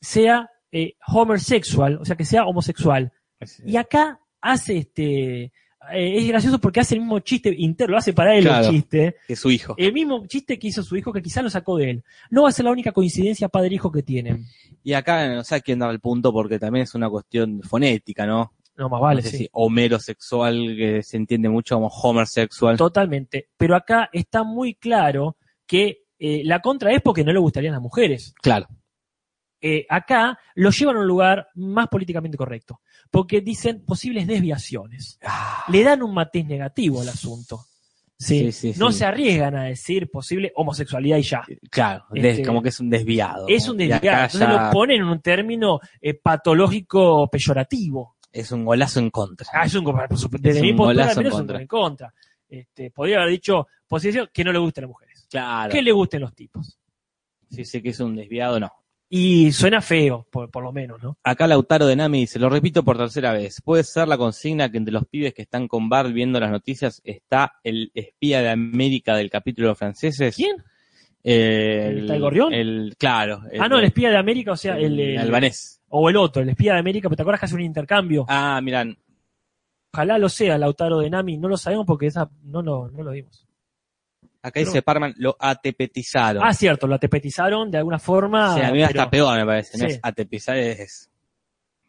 sea 0.00 0.50
eh, 0.72 0.94
Homer 1.06 1.38
sexual, 1.38 1.98
o 2.00 2.04
sea, 2.04 2.16
que 2.16 2.24
sea 2.24 2.44
homosexual. 2.44 3.12
Y 3.64 3.76
acá 3.76 4.20
hace 4.40 4.78
este, 4.78 5.52
eh, 5.92 6.18
es 6.18 6.28
gracioso 6.28 6.58
porque 6.60 6.80
hace 6.80 6.94
el 6.94 7.00
mismo 7.00 7.18
chiste 7.20 7.54
interno, 7.56 7.92
lo 7.92 7.98
hace 7.98 8.12
para 8.12 8.36
él 8.36 8.44
Claro. 8.44 8.66
el 8.66 8.72
chiste, 8.72 9.16
Que 9.26 9.36
su 9.36 9.50
hijo. 9.50 9.74
el 9.76 9.92
mismo 9.92 10.26
chiste 10.26 10.58
que 10.58 10.68
hizo 10.68 10.82
su 10.82 10.96
hijo, 10.96 11.12
que 11.12 11.22
quizá 11.22 11.42
lo 11.42 11.50
sacó 11.50 11.76
de 11.78 11.90
él. 11.90 12.04
No 12.30 12.42
va 12.42 12.50
a 12.50 12.52
ser 12.52 12.64
la 12.64 12.70
única 12.70 12.92
coincidencia 12.92 13.48
padre-hijo 13.48 13.90
que 13.90 14.02
tienen. 14.02 14.46
Y 14.84 14.92
acá 14.92 15.28
no 15.34 15.44
sé 15.44 15.56
a 15.56 15.60
quién 15.60 15.78
dar 15.78 15.90
el 15.90 16.00
punto 16.00 16.32
porque 16.32 16.58
también 16.58 16.84
es 16.84 16.94
una 16.94 17.08
cuestión 17.10 17.62
fonética, 17.62 18.26
¿no? 18.26 18.52
No 18.76 18.88
más 18.88 19.00
vale, 19.00 19.16
no 19.22 19.28
sé 19.28 19.30
sí. 19.30 19.36
si 19.44 19.48
Homero 19.52 19.98
sexual, 19.98 20.74
que 20.76 21.02
se 21.02 21.16
entiende 21.18 21.48
mucho 21.48 21.74
como 21.76 21.88
Homer 21.88 22.26
sexual. 22.26 22.76
Totalmente. 22.78 23.48
Pero 23.56 23.76
acá 23.76 24.08
está 24.12 24.44
muy 24.44 24.74
claro 24.74 25.36
que 25.66 26.04
eh, 26.18 26.42
la 26.44 26.60
contra 26.60 26.92
es 26.92 27.02
porque 27.02 27.22
no 27.24 27.32
le 27.32 27.38
gustarían 27.38 27.74
las 27.74 27.82
mujeres. 27.82 28.34
Claro. 28.40 28.66
Eh, 29.64 29.86
acá 29.88 30.36
lo 30.56 30.70
llevan 30.70 30.96
a 30.96 31.00
un 31.00 31.06
lugar 31.06 31.46
más 31.54 31.86
políticamente 31.86 32.36
correcto. 32.36 32.80
Porque 33.10 33.40
dicen 33.40 33.84
posibles 33.84 34.26
desviaciones. 34.26 35.20
Le 35.68 35.84
dan 35.84 36.02
un 36.02 36.12
matiz 36.12 36.44
negativo 36.44 37.00
al 37.00 37.08
asunto. 37.08 37.64
Sí. 38.18 38.52
Sí, 38.52 38.72
sí, 38.72 38.78
no 38.78 38.90
sí. 38.92 38.98
se 38.98 39.04
arriesgan 39.04 39.56
a 39.56 39.64
decir 39.64 40.10
posible 40.10 40.52
homosexualidad 40.56 41.16
y 41.16 41.22
ya. 41.22 41.44
Claro, 41.70 42.04
Este, 42.12 42.44
como 42.44 42.62
que 42.62 42.68
es 42.70 42.80
un 42.80 42.90
desviado. 42.90 43.46
Es 43.48 43.68
un 43.68 43.76
desviado. 43.76 44.24
Entonces 44.24 44.40
ya 44.40 44.48
lo 44.66 44.70
ponen 44.70 45.00
en 45.00 45.08
un 45.08 45.20
término 45.20 45.80
eh, 46.00 46.14
patológico 46.14 47.28
peyorativo. 47.30 48.16
Es 48.32 48.50
un 48.50 48.64
golazo 48.64 49.00
en 49.00 49.10
contra. 49.10 49.46
Ah, 49.52 49.66
es 49.66 49.74
un 49.74 49.84
desde 50.40 50.58
Es 50.58 50.62
mi 50.62 50.70
un 50.70 50.76
postura 50.76 51.04
golazo 51.04 51.20
al 51.20 51.24
menos 51.24 51.38
en 51.40 51.44
es 51.44 51.54
un 51.54 51.60
en 51.60 51.66
contra. 51.66 52.14
Este, 52.48 52.90
podría 52.90 53.18
haber 53.18 53.30
dicho 53.30 53.66
posición 53.86 54.28
que 54.32 54.44
no 54.44 54.52
le 54.52 54.58
gusten 54.58 54.82
las 54.82 54.88
mujeres. 54.88 55.26
Claro. 55.30 55.72
Que 55.72 55.82
le 55.82 55.92
gusten 55.92 56.20
los 56.20 56.34
tipos. 56.34 56.78
Si 57.50 57.64
sé 57.64 57.82
que 57.82 57.90
es 57.90 58.00
un 58.00 58.16
desviado, 58.16 58.58
no. 58.58 58.70
Y 59.14 59.52
suena 59.52 59.82
feo, 59.82 60.26
por, 60.30 60.50
por 60.50 60.62
lo 60.64 60.72
menos, 60.72 61.02
¿no? 61.02 61.18
Acá 61.22 61.46
Lautaro 61.46 61.86
de 61.86 61.94
Nami 61.96 62.20
dice, 62.20 62.38
lo 62.38 62.48
repito 62.48 62.82
por 62.82 62.96
tercera 62.96 63.34
vez, 63.34 63.60
puede 63.62 63.84
ser 63.84 64.08
la 64.08 64.16
consigna 64.16 64.70
que 64.70 64.78
entre 64.78 64.90
los 64.94 65.04
pibes 65.06 65.34
que 65.34 65.42
están 65.42 65.68
con 65.68 65.90
Bart 65.90 66.10
viendo 66.14 66.40
las 66.40 66.50
noticias 66.50 67.02
está 67.04 67.52
el 67.62 67.90
espía 67.92 68.40
de 68.40 68.48
América 68.48 69.14
del 69.14 69.28
capítulo 69.28 69.68
de 69.68 69.74
franceses. 69.74 70.34
¿Quién? 70.34 70.56
El, 71.22 71.98
¿Está 72.00 72.14
el 72.14 72.20
gorrión? 72.22 72.54
el- 72.54 72.94
claro. 72.98 73.42
ah, 73.60 73.68
no, 73.68 73.78
el 73.78 73.84
espía 73.84 74.08
de 74.08 74.16
América, 74.16 74.52
o 74.52 74.56
sea, 74.56 74.78
el, 74.78 74.98
el 74.98 75.10
el- 75.10 75.18
albanés. 75.18 75.82
O 75.90 76.08
el 76.08 76.16
otro, 76.16 76.40
el 76.40 76.48
espía 76.48 76.72
de 76.72 76.78
América, 76.78 77.10
pero 77.10 77.16
te 77.16 77.22
acuerdas 77.22 77.40
que 77.40 77.46
hace 77.46 77.54
un 77.54 77.60
intercambio. 77.60 78.24
Ah, 78.28 78.60
miran, 78.62 78.96
Ojalá 79.92 80.16
lo 80.16 80.30
sea, 80.30 80.56
Lautaro 80.56 81.00
de 81.00 81.10
Nami, 81.10 81.36
no 81.36 81.48
lo 81.48 81.58
sabemos 81.58 81.84
porque 81.84 82.06
esa 82.06 82.30
no 82.44 82.62
lo, 82.62 82.88
no 82.88 83.02
lo 83.02 83.10
vimos. 83.10 83.46
Acá 84.42 84.60
dice 84.60 84.82
Parman, 84.82 85.14
lo 85.18 85.36
atepetizaron. 85.38 86.42
Ah, 86.44 86.52
cierto, 86.52 86.86
lo 86.86 86.96
atepetizaron 86.96 87.70
de 87.70 87.78
alguna 87.78 87.98
forma. 87.98 88.54
Sí, 88.54 88.60
a 88.60 88.70
mí 88.72 88.78
pero- 88.78 88.86
hasta 88.86 89.10
peor 89.10 89.38
me 89.38 89.46
parece. 89.46 89.86
Es 89.86 90.00
atepizar 90.02 90.56
es 90.56 91.08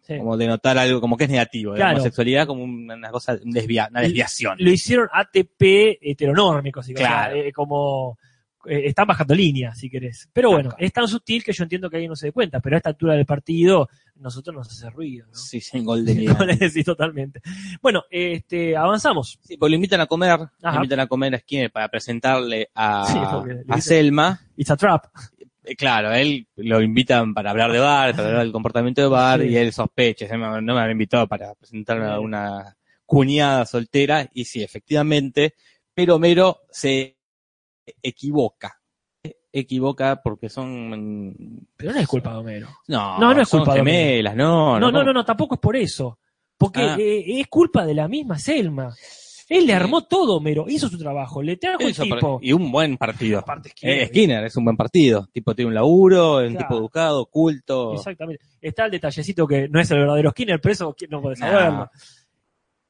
sí. 0.01 0.17
como 0.17 0.37
denotar 0.37 0.77
algo, 0.77 1.01
como 1.01 1.17
que 1.17 1.23
es 1.25 1.29
negativo, 1.29 1.73
Claro. 1.73 1.91
la 1.91 1.95
homosexualidad 1.95 2.45
como 2.47 2.63
una 2.63 3.09
cosa, 3.09 3.37
desvia- 3.43 3.87
una 3.89 4.01
desviación. 4.01 4.57
Lo 4.59 4.69
hicieron 4.69 5.07
ATP 5.11 5.97
heteronórmico, 6.01 6.81
así 6.81 6.93
que, 6.93 7.03
o 7.03 7.05
sea, 7.07 7.25
Claro. 7.25 7.35
eh, 7.37 7.51
como 7.53 8.17
eh, 8.65 8.83
están 8.85 9.07
bajando 9.07 9.35
línea, 9.35 9.73
si 9.75 9.89
querés. 9.89 10.29
Pero 10.33 10.51
bueno, 10.51 10.69
es 10.77 10.91
tan 10.93 11.07
sutil 11.07 11.43
que 11.43 11.53
yo 11.53 11.63
entiendo 11.63 11.89
que 11.89 11.97
alguien 11.97 12.09
no 12.09 12.15
se 12.15 12.27
dé 12.27 12.31
cuenta, 12.31 12.59
pero 12.59 12.75
a 12.75 12.77
esta 12.77 12.89
altura 12.89 13.13
del 13.15 13.25
partido, 13.25 13.89
nosotros 14.15 14.55
nos 14.55 14.67
hace 14.69 14.89
ruido, 14.89 15.27
¿no? 15.27 15.35
Sí, 15.35 15.59
sí, 15.59 15.79
gol 15.83 16.05
de 16.05 16.15
Liga. 16.15 16.37
sí, 16.71 16.83
totalmente. 16.83 17.41
Bueno, 17.81 18.03
este, 18.09 18.75
avanzamos. 18.77 19.39
Sí, 19.43 19.57
porque 19.57 19.71
lo 19.71 19.75
invitan 19.75 20.01
a 20.01 20.05
comer, 20.07 20.39
lo 20.61 20.75
invitan 20.75 20.99
a 21.01 21.07
comer 21.07 21.35
a 21.35 21.39
Skinner 21.39 21.71
para 21.71 21.87
presentarle 21.89 22.69
a, 22.75 23.05
Sí, 23.53 23.63
a 23.69 23.81
Selma. 23.81 24.39
It's 24.55 24.71
a 24.71 24.77
trap. 24.77 25.05
Eh, 25.65 25.75
Claro, 25.77 26.11
él 26.13 26.45
lo 26.57 26.81
invitan 26.81 27.33
para 27.33 27.51
hablar 27.51 27.71
de 27.71 27.79
Bar, 27.79 28.11
para 28.15 28.27
hablar 28.27 28.43
del 28.43 28.51
comportamiento 28.51 29.01
de 29.01 29.07
Bar, 29.07 29.39
Sí. 29.41 29.47
y 29.47 29.55
él 29.55 29.71
sospecha, 29.71 30.27
"Se 30.27 30.37
me- 30.37 30.61
no 30.61 30.73
me 30.75 30.81
han 30.81 30.91
invitado 30.91 31.25
para 31.27 31.55
presentarme 31.55 32.05
a 32.05 32.19
una 32.19 32.75
cuñada 33.05 33.65
soltera, 33.65 34.29
y 34.33 34.43
sí, 34.45 34.61
efectivamente, 34.63 35.53
pero 35.93 36.15
Homero 36.15 36.61
se 36.71 37.15
equivoca. 38.01 38.79
equivoca 39.51 40.21
porque 40.23 40.49
son... 40.49 41.67
Pero 41.77 41.93
no 41.93 41.99
es 41.99 42.07
culpa 42.07 42.31
de 42.33 42.37
Homero. 42.37 42.67
No, 42.87 43.19
No, 43.19 43.33
no 43.33 43.41
es 43.41 43.47
son 43.49 43.59
culpa 43.61 43.75
de 43.75 43.81
Homero. 43.81 43.97
gemelas, 43.97 44.35
no. 44.35 44.79
No, 44.79 44.91
no, 44.91 45.03
no, 45.03 45.13
no, 45.13 45.23
tampoco 45.25 45.55
es 45.55 45.61
por 45.61 45.75
eso. 45.75 46.19
Porque 46.57 46.81
Ah. 46.81 46.95
eh, 46.99 47.39
es 47.41 47.47
culpa 47.47 47.85
de 47.85 47.93
la 47.93 48.07
misma 48.07 48.37
Selma. 48.39 48.93
Él 49.49 49.67
le 49.67 49.73
armó 49.73 50.05
todo, 50.05 50.37
Homero. 50.37 50.65
Hizo 50.67 50.87
su 50.87 50.97
trabajo. 50.97 51.43
Le 51.43 51.57
trajo 51.57 51.81
el 51.81 51.89
Eso, 51.89 52.03
tipo. 52.03 52.39
y 52.41 52.53
un 52.53 52.71
buen 52.71 52.97
partido. 52.97 53.39
Aparte, 53.39 53.69
Skinner, 53.69 53.97
Eh, 54.01 54.07
Skinner 54.07 54.43
es 54.45 54.55
un 54.55 54.63
buen 54.63 54.77
partido. 54.77 55.27
Tipo, 55.31 55.53
tiene 55.53 55.67
un 55.69 55.75
laburo, 55.75 56.41
es 56.41 56.49
un 56.49 56.57
tipo 56.57 56.75
educado, 56.77 57.25
culto. 57.27 57.93
Exactamente. 57.93 58.43
Está 58.61 58.85
el 58.85 58.91
detallecito 58.91 59.45
que 59.45 59.67
no 59.67 59.79
es 59.81 59.91
el 59.91 59.99
verdadero 59.99 60.31
Skinner, 60.31 60.59
pero 60.61 60.73
eso 60.73 60.95
no 61.09 61.21
puede 61.21 61.35
saberlo. 61.35 61.89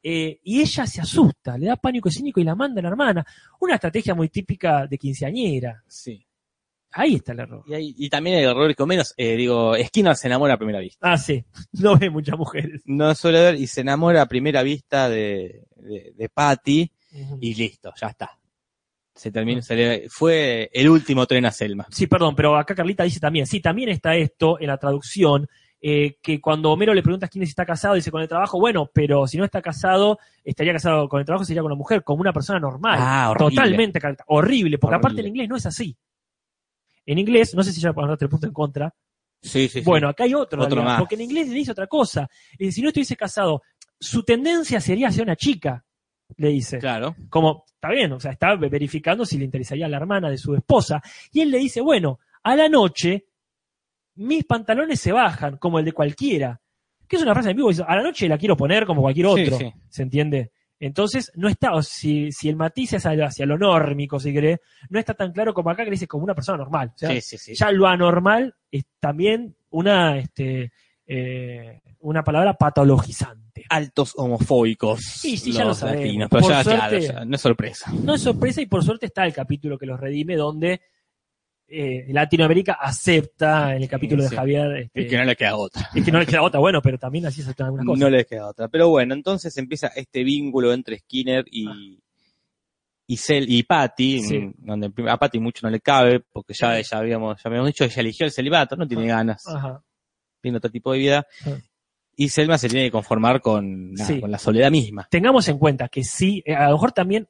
Eh, 0.05 0.39
y 0.43 0.59
ella 0.61 0.85
se 0.85 0.99
asusta, 0.99 1.57
le 1.57 1.67
da 1.67 1.77
pánico 1.77 2.09
escénico 2.09 2.41
y 2.41 2.43
la 2.43 2.55
manda 2.55 2.79
a 2.81 2.83
la 2.83 2.89
hermana. 2.89 3.25
Una 3.61 3.75
estrategia 3.75 4.13
muy 4.13 4.27
típica 4.29 4.85
de 4.85 4.97
quinceañera. 4.97 5.81
Sí. 5.87 6.25
Ahí 6.95 7.15
está 7.15 7.31
el 7.31 7.39
error. 7.39 7.63
Y, 7.65 7.73
hay- 7.73 7.95
y 7.97 8.09
también 8.09 8.37
hay 8.37 8.43
errores 8.43 8.75
con 8.75 8.87
menos. 8.87 9.13
Eh, 9.17 9.35
digo, 9.35 9.73
Skinner 9.83 10.15
se 10.15 10.27
enamora 10.27 10.53
a 10.55 10.57
primera 10.57 10.79
vista. 10.79 11.11
Ah, 11.13 11.17
sí. 11.17 11.43
No 11.71 11.97
ve 11.97 12.09
muchas 12.09 12.37
mujeres. 12.37 12.81
No 12.85 13.15
suele 13.15 13.39
ver 13.41 13.55
y 13.55 13.65
se 13.65 13.81
enamora 13.81 14.21
a 14.21 14.27
primera 14.27 14.61
vista 14.61 15.09
de, 15.09 15.63
de, 15.77 16.13
de 16.15 16.29
Patty 16.29 16.91
y 17.39 17.53
listo, 17.55 17.93
ya 17.99 18.07
está. 18.07 18.37
Se 19.15 19.31
terminó, 19.31 19.61
se 19.61 19.75
le- 19.75 20.09
fue 20.09 20.69
el 20.73 20.89
último 20.89 21.25
tren 21.27 21.45
a 21.45 21.51
Selma. 21.51 21.85
Sí, 21.91 22.07
perdón, 22.07 22.35
pero 22.35 22.57
acá 22.57 22.73
Carlita 22.75 23.03
dice 23.03 23.19
también, 23.19 23.45
sí, 23.47 23.59
también 23.59 23.89
está 23.89 24.15
esto 24.15 24.59
en 24.59 24.67
la 24.67 24.77
traducción, 24.77 25.47
eh, 25.85 26.15
que 26.21 26.39
cuando 26.39 26.71
Homero 26.71 26.93
le 26.93 27.03
pregunta 27.03 27.27
quién 27.27 27.43
es 27.43 27.49
si 27.49 27.51
está 27.51 27.65
casado, 27.65 27.95
dice 27.95 28.09
con 28.09 28.21
el 28.21 28.27
trabajo, 28.29 28.57
bueno, 28.57 28.89
pero 28.93 29.27
si 29.27 29.37
no 29.37 29.43
está 29.43 29.61
casado, 29.61 30.17
estaría 30.43 30.71
casado 30.71 31.09
con 31.09 31.19
el 31.19 31.25
trabajo, 31.25 31.43
sería 31.43 31.61
con 31.61 31.71
una 31.73 31.77
mujer, 31.77 32.03
como 32.05 32.21
una 32.21 32.31
persona 32.31 32.57
normal. 32.57 32.97
Ah, 33.01 33.31
horrible. 33.31 33.55
Totalmente, 33.55 33.99
horrible, 34.27 34.77
porque 34.77 34.95
aparte 34.95 35.19
en 35.19 35.27
inglés 35.27 35.49
no 35.49 35.57
es 35.57 35.65
así. 35.65 35.95
En 37.05 37.19
inglés, 37.19 37.53
no 37.53 37.63
sé 37.63 37.73
si 37.73 37.81
ya 37.81 37.91
pondré 37.91 38.15
el 38.17 38.29
punto 38.29 38.47
en 38.47 38.53
contra, 38.53 38.93
Sí, 39.41 39.67
sí, 39.67 39.79
sí. 39.79 39.81
bueno, 39.81 40.07
acá 40.07 40.23
hay 40.23 40.33
otro, 40.33 40.61
Otro 40.61 40.75
realidad, 40.77 40.93
más. 40.93 40.99
porque 41.01 41.15
en 41.15 41.21
inglés 41.21 41.49
le 41.49 41.55
dice 41.55 41.71
otra 41.73 41.87
cosa. 41.87 42.29
Eh, 42.57 42.71
si 42.71 42.81
no 42.81 42.87
estuviese 42.87 43.17
casado, 43.17 43.61
su 43.99 44.23
tendencia 44.23 44.79
sería 44.79 45.09
hacia 45.09 45.21
una 45.23 45.35
chica, 45.35 45.83
le 46.37 46.47
dice 46.47 46.79
Claro. 46.79 47.13
como, 47.29 47.65
está 47.75 47.89
bien, 47.89 48.13
o 48.13 48.21
sea, 48.21 48.31
está 48.31 48.55
verificando 48.55 49.25
si 49.25 49.37
le 49.37 49.43
interesaría 49.43 49.87
a 49.87 49.89
la 49.89 49.97
hermana 49.97 50.29
de 50.29 50.37
su 50.37 50.55
esposa. 50.55 51.01
Y 51.33 51.41
él 51.41 51.51
le 51.51 51.57
dice, 51.57 51.81
bueno, 51.81 52.19
a 52.41 52.55
la 52.55 52.69
noche 52.69 53.25
mis 54.15 54.43
pantalones 54.45 54.99
se 54.99 55.11
bajan, 55.11 55.57
como 55.57 55.79
el 55.79 55.85
de 55.85 55.91
cualquiera. 55.93 56.59
Que 57.07 57.15
es 57.17 57.21
una 57.21 57.33
frase 57.33 57.51
en 57.51 57.57
vivo, 57.57 57.69
a 57.87 57.95
la 57.95 58.01
noche 58.03 58.27
la 58.27 58.37
quiero 58.37 58.55
poner 58.57 58.85
como 58.85 59.01
cualquier 59.01 59.25
otro. 59.27 59.57
sí. 59.57 59.71
¿Se 59.89 60.03
entiende? 60.03 60.51
Entonces, 60.79 61.31
no 61.35 61.47
está, 61.47 61.73
o 61.73 61.81
si, 61.81 62.31
si 62.33 62.49
el 62.49 62.55
matiz 62.57 62.91
es 62.93 63.05
hacia, 63.05 63.45
lo 63.45 63.57
nórmico, 63.57 64.19
si 64.19 64.33
querés, 64.33 64.59
no 64.89 64.99
está 64.99 65.13
tan 65.13 65.31
claro 65.31 65.53
como 65.53 65.69
acá 65.69 65.83
que 65.83 65.89
le 65.89 65.95
dice 65.95 66.07
como 66.07 66.25
una 66.25 66.35
persona 66.35 66.57
normal. 66.57 66.91
O 66.93 66.97
sea, 66.97 67.09
Sí, 67.11 67.21
sí, 67.21 67.37
sí. 67.37 67.55
ya 67.55 67.71
lo 67.71 67.87
anormal 67.87 68.53
es 68.69 68.83
también 68.99 69.55
una, 69.69 70.17
este, 70.17 70.73
eh, 71.07 71.79
una 71.99 72.23
palabra 72.23 72.55
patologizante. 72.55 73.63
Altos 73.69 74.13
homofóbicos. 74.17 74.99
Sí, 75.01 75.37
sí, 75.37 75.51
ya 75.53 75.63
lo 75.63 75.73
sabemos. 75.73 76.01
latinos. 76.05 76.27
Pero 76.29 76.41
Por 76.41 76.51
ya, 76.51 76.63
suerte- 76.63 76.79
claro, 76.79 76.97
ya, 76.99 77.25
no 77.25 77.35
es 77.35 77.41
sorpresa. 77.41 77.91
No 78.03 78.15
es 78.15 78.21
sorpresa 78.21 78.61
y 78.61 78.65
por 78.65 78.83
suerte 78.83 79.05
está 79.05 79.25
el 79.25 79.33
capítulo 79.33 79.77
que 79.77 79.85
los 79.85 79.99
redime 79.99 80.35
donde 80.35 80.81
eh, 81.73 82.05
Latinoamérica 82.13 82.73
acepta 82.73 83.75
en 83.75 83.83
el 83.83 83.89
capítulo 83.89 84.23
Sí, 84.23 84.29
de. 84.29 84.35
Javier 84.35 84.77
este, 84.77 85.01
Es 85.03 85.09
que 85.09 85.17
no 85.17 85.23
le 85.25 85.35
queda 85.35 85.55
otra. 85.57 85.89
es 85.93 86.05
que 86.05 86.11
no 86.11 86.19
le 86.19 86.25
queda 86.25 86.41
otra, 86.43 86.59
bueno, 86.59 86.81
pero 86.81 86.97
también 86.97 87.25
así 87.25 87.41
aceptan 87.41 87.65
algunas 87.67 87.85
cosas. 87.85 87.99
No 87.99 88.09
le 88.09 88.25
queda 88.25 88.47
otra. 88.47 88.67
Pero 88.67 88.89
bueno, 88.89 89.13
entonces 89.13 89.55
empieza 89.57 89.87
este 89.95 90.23
vínculo 90.23 90.71
entre 90.73 90.99
Skinner 90.99 91.45
y, 91.51 91.99
y, 93.07 93.17
Cel 93.17 93.45
y 93.51 93.63
Patty, 93.63 94.21
Sí. 94.21 94.51
donde 94.57 94.91
a 95.09 95.17
Patty 95.17 95.39
mucho 95.39 95.65
no 95.65 95.71
le 95.71 95.79
cabe, 95.79 96.19
porque 96.31 96.53
ya, 96.53 96.79
ya, 96.81 96.97
habíamos, 96.97 97.41
ya 97.41 97.49
habíamos 97.49 97.67
dicho, 97.67 97.83
ella 97.83 98.01
eligió 98.01 98.25
el 98.25 98.31
celibato, 98.31 98.75
no 98.75 98.87
tiene 98.87 99.07
ganas, 99.07 99.45
Ajá. 99.47 99.83
tiene 100.41 100.57
otro 100.57 100.69
tipo 100.71 100.93
de 100.93 100.99
vida. 100.99 101.27
Ah. 101.45 101.57
Y 102.15 102.29
Selma 102.29 102.59
se 102.59 102.69
tiene 102.69 102.85
que 102.85 102.91
conformar 102.91 103.41
con, 103.41 103.93
nada, 103.93 104.07
Sí. 104.07 104.21
con 104.21 104.29
la 104.29 104.37
soledad 104.37 104.69
misma. 104.69 105.07
Tengamos 105.09 105.47
en 105.47 105.57
cuenta 105.57 105.89
que 105.89 106.03
sí, 106.03 106.43
eh, 106.45 106.53
a 106.53 106.67
lo 106.67 106.73
mejor 106.73 106.91
también 106.91 107.27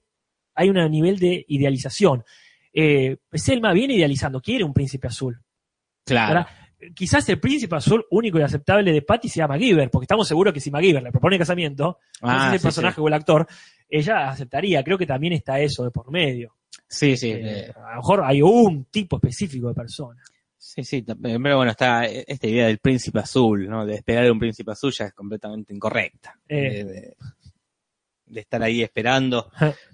hay 0.56 0.70
un 0.70 0.92
nivel 0.92 1.18
de 1.20 1.46
idealización. 1.48 2.24
Eh, 2.74 3.18
Selma 3.32 3.72
viene 3.74 3.94
idealizando, 3.96 4.42
quiere 4.42 4.64
un 4.64 4.74
príncipe 4.74 5.08
azul. 5.08 5.40
Claro. 6.06 6.34
¿verdad? 6.34 6.48
Quizás 6.94 7.28
el 7.30 7.40
príncipe 7.40 7.76
azul 7.78 8.06
único 8.12 8.38
y 8.40 8.42
aceptable 8.42 8.92
de 8.92 9.02
Patty 9.04 9.30
sea 9.30 9.48
MacGyver, 9.48 9.90
porque 9.90 10.04
estamos 10.04 10.28
seguros 10.28 10.54
que 10.54 10.60
si 10.60 10.70
MacGyver 10.70 11.02
le 11.02 11.12
propone 11.12 11.38
casamiento, 11.38 12.00
Ah, 12.22 12.50
el 12.54 12.60
sí, 12.60 12.64
personaje 12.64 13.00
o 13.00 13.08
el 13.08 13.14
actor, 13.14 13.48
ella 13.88 14.28
aceptaría. 14.30 14.84
Creo 14.84 14.98
que 14.98 15.06
también 15.06 15.32
está 15.34 15.60
eso 15.62 15.84
de 15.86 15.92
por 15.92 16.12
medio. 16.12 16.56
Sí, 16.88 17.16
sí. 17.16 17.32
Eh, 17.32 17.68
eh, 17.68 17.74
a 17.76 17.92
lo 17.92 17.96
mejor 17.98 18.24
hay 18.26 18.42
un 18.42 18.86
tipo 18.86 19.16
específico 19.16 19.70
de 19.70 19.76
persona. 19.76 20.22
Sí, 20.58 20.84
sí, 20.84 21.02
ta- 21.04 21.16
pero 21.16 21.40
bueno, 21.58 21.72
está 21.72 22.06
esta 22.06 22.48
idea 22.48 22.68
del 22.68 22.80
príncipe 22.80 23.20
azul, 23.20 23.68
¿no? 23.70 23.86
De 23.86 23.96
esperar 23.96 24.26
a 24.26 24.32
un 24.32 24.40
príncipe 24.40 24.72
azul 24.72 24.92
ya 24.92 25.06
es 25.06 25.14
completamente 25.14 25.74
incorrecta. 25.74 26.38
Eh. 26.50 26.56
De, 26.56 26.84
de- 26.86 27.16
de 28.34 28.42
estar 28.42 28.62
ahí 28.64 28.82
esperando. 28.82 29.50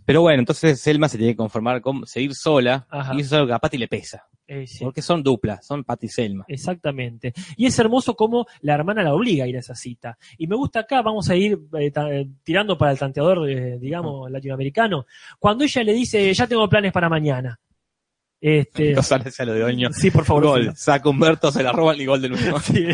Pero 0.06 0.22
bueno, 0.22 0.40
entonces 0.40 0.80
Selma 0.80 1.08
se 1.10 1.18
tiene 1.18 1.34
que 1.34 1.38
conformar 1.38 1.82
con 1.82 2.06
seguir 2.08 2.34
sola, 2.34 2.88
Ajá. 2.90 3.14
y 3.16 3.22
eso 3.22 3.28
es 3.28 3.34
algo 3.34 3.48
que 3.48 3.54
a 3.54 3.60
Patty 3.60 3.78
le 3.78 3.88
pesa. 3.88 4.26
Eh, 4.48 4.66
sí, 4.66 4.84
Porque 4.84 5.04
son 5.04 5.22
duplas, 5.22 5.64
son 5.64 5.84
Patty 5.84 6.08
y 6.08 6.10
Selma. 6.10 6.46
exactamente. 6.48 7.34
Y 7.56 7.68
es 7.68 7.78
hermoso 7.78 8.16
cómo 8.16 8.48
la 8.62 8.74
hermana 8.74 9.04
la 9.04 9.14
obliga 9.14 9.44
a 9.46 9.48
ir 9.48 9.56
a 9.56 9.60
esa 9.60 9.76
cita. 9.76 10.18
Y 10.40 10.48
me 10.48 10.56
gusta 10.56 10.80
acá, 10.80 11.04
vamos 11.04 11.30
a 11.30 11.36
ir 11.36 11.60
eh, 11.80 11.92
eh, 11.96 12.28
tirando 12.44 12.76
para 12.76 12.92
el 12.92 12.98
tanteador, 12.98 13.48
eh, 13.48 13.78
digamos, 13.80 14.32
latinoamericano. 14.32 15.06
Cuando 15.38 15.64
ella 15.64 15.84
le 15.84 15.94
dice, 15.94 16.34
ya 16.34 16.48
tengo 16.48 16.68
planes 16.68 16.92
para 16.92 17.10
mañana. 17.10 17.60
Este, 18.42 18.94
González 18.94 19.38
a 19.42 19.46
lo 19.46 19.54
de 19.54 19.64
Oño. 19.66 19.90
sí, 19.92 20.10
por 20.12 20.24
favor. 20.24 20.44
Gol. 20.46 20.72
Saca 20.76 21.10
Humberto, 21.10 21.52
se 21.52 21.62
la 21.62 21.74
roban 21.74 22.00
y 22.00 22.06
gol 22.06 22.22
de 22.22 22.30
nuevo. 22.30 22.58
Sí, 22.62 22.88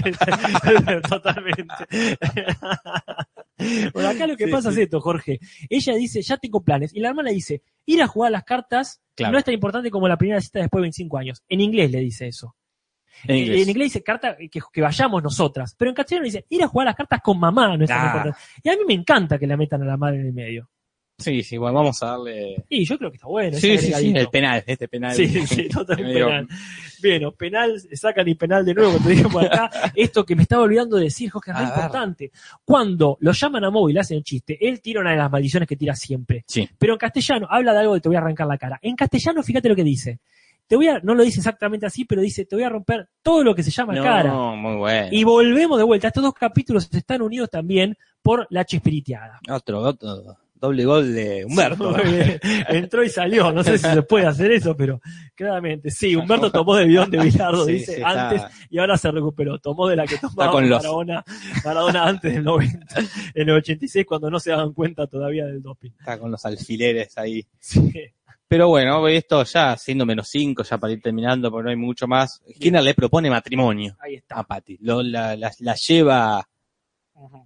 totalmente. 1.09 1.73
bueno, 3.93 4.09
acá 4.09 4.27
lo 4.27 4.35
que 4.37 4.45
Sí, 4.45 4.51
pasa 4.51 4.69
sí. 4.71 4.79
es 4.79 4.83
esto, 4.85 4.99
Jorge. 5.01 5.39
Ella 5.69 5.95
dice, 5.95 6.21
ya 6.21 6.37
tengo 6.37 6.61
planes. 6.63 6.93
Y 6.93 6.99
la 6.99 7.09
hermana 7.09 7.31
dice, 7.31 7.61
ir 7.85 8.01
a 8.01 8.07
jugar 8.07 8.31
las 8.31 8.43
cartas 8.43 9.01
Claro. 9.15 9.31
no 9.33 9.37
es 9.39 9.45
tan 9.45 9.53
importante 9.53 9.89
como 9.89 10.07
la 10.09 10.17
primera 10.17 10.41
cita 10.41 10.59
después 10.59 10.79
de 10.81 10.85
25 10.87 11.17
años. 11.17 11.43
En 11.47 11.61
inglés 11.61 11.89
le 11.91 11.99
dice 11.99 12.27
eso. 12.27 12.55
En 13.23 13.37
inglés. 13.37 13.61
En 13.63 13.69
inglés 13.69 13.85
dice 13.93 14.03
carta 14.03 14.35
que, 14.37 14.59
que 14.73 14.81
vayamos 14.81 15.23
nosotras. 15.23 15.73
Pero 15.77 15.89
en 15.89 15.95
castellano 15.95 16.25
dice, 16.25 16.45
ir 16.49 16.61
a 16.63 16.67
jugar 16.67 16.85
las 16.87 16.95
cartas 16.95 17.21
con 17.23 17.39
mamá 17.39 17.77
no 17.77 17.83
es 17.83 17.87
tan 17.89 17.99
Ah. 18.01 18.05
importante. 18.07 18.37
Y 18.61 18.69
a 18.69 18.73
mí 18.73 18.79
me 18.85 18.93
encanta 18.93 19.39
que 19.39 19.47
la 19.47 19.55
metan 19.55 19.81
a 19.83 19.85
la 19.85 19.95
madre 19.95 20.19
en 20.19 20.25
el 20.27 20.33
medio. 20.33 20.69
Sí, 21.17 21.43
sí, 21.43 21.57
bueno, 21.57 21.75
vamos 21.75 22.03
a 22.03 22.07
darle. 22.07 22.65
Y 22.67 22.83
yo 22.83 22.97
creo 22.97 23.09
que 23.09 23.15
está 23.15 23.27
bueno. 23.27 23.57
Sí, 23.57 23.77
sí, 23.77 23.93
sí, 23.93 24.13
el 24.15 24.27
penal, 24.27 24.63
este 24.67 24.87
penal. 24.89 25.13
Sí, 25.15 25.27
sí, 25.47 25.69
totalmente 25.69 26.13
Medio- 26.13 26.27
penal. 26.27 26.47
Bien, 27.01 27.25
o 27.25 27.31
penal, 27.31 27.81
sacan 27.93 28.27
y 28.27 28.35
penal 28.35 28.65
de 28.65 28.73
nuevo, 28.73 28.91
cuando 28.91 29.09
dijimos 29.09 29.43
acá, 29.45 29.69
esto 29.95 30.25
que 30.25 30.35
me 30.35 30.41
estaba 30.43 30.63
olvidando 30.63 30.97
de 30.97 31.05
decir, 31.05 31.29
Jorge, 31.29 31.51
es 31.51 31.57
muy 31.57 31.65
importante. 31.67 32.31
Cuando 32.65 33.17
lo 33.21 33.31
llaman 33.31 33.63
a 33.63 33.69
le 33.89 33.99
hacen 33.99 34.17
el 34.17 34.23
chiste, 34.23 34.57
él 34.59 34.81
tira 34.81 35.01
una 35.01 35.11
de 35.11 35.17
las 35.17 35.31
maldiciones 35.31 35.69
que 35.69 35.75
tira 35.77 35.95
siempre. 35.95 36.43
Sí. 36.47 36.67
Pero 36.77 36.93
en 36.93 36.99
castellano 36.99 37.47
habla 37.49 37.73
de 37.73 37.79
algo 37.79 37.93
de 37.93 38.01
te 38.01 38.09
voy 38.09 38.15
a 38.15 38.19
arrancar 38.19 38.47
la 38.47 38.57
cara. 38.57 38.79
En 38.81 38.95
castellano, 38.95 39.41
fíjate 39.43 39.69
lo 39.69 39.75
que 39.75 39.83
dice. 39.83 40.19
Te 40.67 40.75
voy 40.75 40.87
a, 40.87 40.99
no 40.99 41.13
lo 41.13 41.23
dice 41.23 41.39
exactamente 41.41 41.85
así, 41.85 42.05
pero 42.05 42.21
dice, 42.21 42.43
te 42.45 42.55
voy 42.55 42.63
a 42.63 42.69
romper 42.69 43.07
todo 43.21 43.43
lo 43.43 43.53
que 43.53 43.61
se 43.61 43.69
llama 43.69 43.93
No, 43.93 44.01
cara. 44.03 44.33
muy 44.33 44.75
bueno. 44.77 45.07
Y 45.11 45.23
volvemos 45.23 45.77
de 45.77 45.83
vuelta. 45.83 46.07
Estos 46.07 46.23
dos 46.23 46.33
capítulos 46.33 46.89
están 46.91 47.21
unidos 47.21 47.49
también 47.51 47.95
por 48.23 48.47
la 48.49 48.65
chispiriteada. 48.65 49.39
Otro, 49.49 49.79
otro, 49.81 50.37
doble 50.65 50.85
gol 50.85 51.13
de 51.13 51.45
Humberto. 51.45 51.95
Entró 52.67 53.03
y 53.03 53.09
salió. 53.09 53.51
No 53.51 53.63
sé 53.63 53.77
si 53.77 53.87
se 53.87 54.01
puede 54.03 54.25
hacer 54.25 54.51
eso, 54.51 54.75
pero 54.75 54.99
claramente. 55.35 55.89
Sí, 55.91 56.15
Humberto 56.15 56.51
tomó 56.51 56.75
del 56.75 56.87
bidón 56.89 57.09
de 57.11 57.19
Bilardo, 57.23 57.65
Sí, 57.65 57.73
dice, 57.73 57.95
sí, 57.97 58.01
antes 58.03 58.41
y 58.69 58.77
ahora 58.79 58.97
se 58.97 59.11
recuperó. 59.11 59.59
Tomó 59.59 59.87
de 59.87 59.95
la 59.95 60.05
que 60.05 60.17
tomaba 60.17 60.51
con 60.51 60.67
los- 60.69 60.79
Maradona, 60.83 61.23
Maradona 61.63 62.05
antes 62.07 62.33
del 62.33 62.43
90, 62.43 62.85
en 63.33 63.49
el 63.49 63.55
86, 63.55 64.05
cuando 64.05 64.29
no 64.29 64.39
se 64.39 64.51
daban 64.51 64.73
cuenta 64.73 65.07
todavía 65.07 65.45
del 65.45 65.61
doping. 65.61 65.91
Está 65.99 66.17
con 66.19 66.31
los 66.31 66.45
alfileres 66.45 67.17
ahí. 67.17 67.45
Sí. 67.59 67.91
Pero 68.47 68.67
bueno, 68.67 69.07
esto 69.07 69.43
ya 69.43 69.75
siendo 69.75 70.05
menos 70.05 70.27
cinco, 70.29 70.61
ya 70.63 70.77
para 70.77 70.93
ir 70.93 71.01
terminando, 71.01 71.49
porque 71.49 71.63
no 71.63 71.69
hay 71.71 71.75
mucho 71.75 72.07
más. 72.07 72.43
Skinner 72.55 72.83
le 72.83 72.93
propone 72.93 73.27
matrimonio 73.29 73.97
Ahí 73.99 74.15
a 74.15 74.17
está. 74.19 74.43
Patty. 74.43 74.77
Lo, 74.81 75.01
la, 75.01 75.35
la- 75.35 75.51
la 75.59 75.73
lleva 75.73 76.47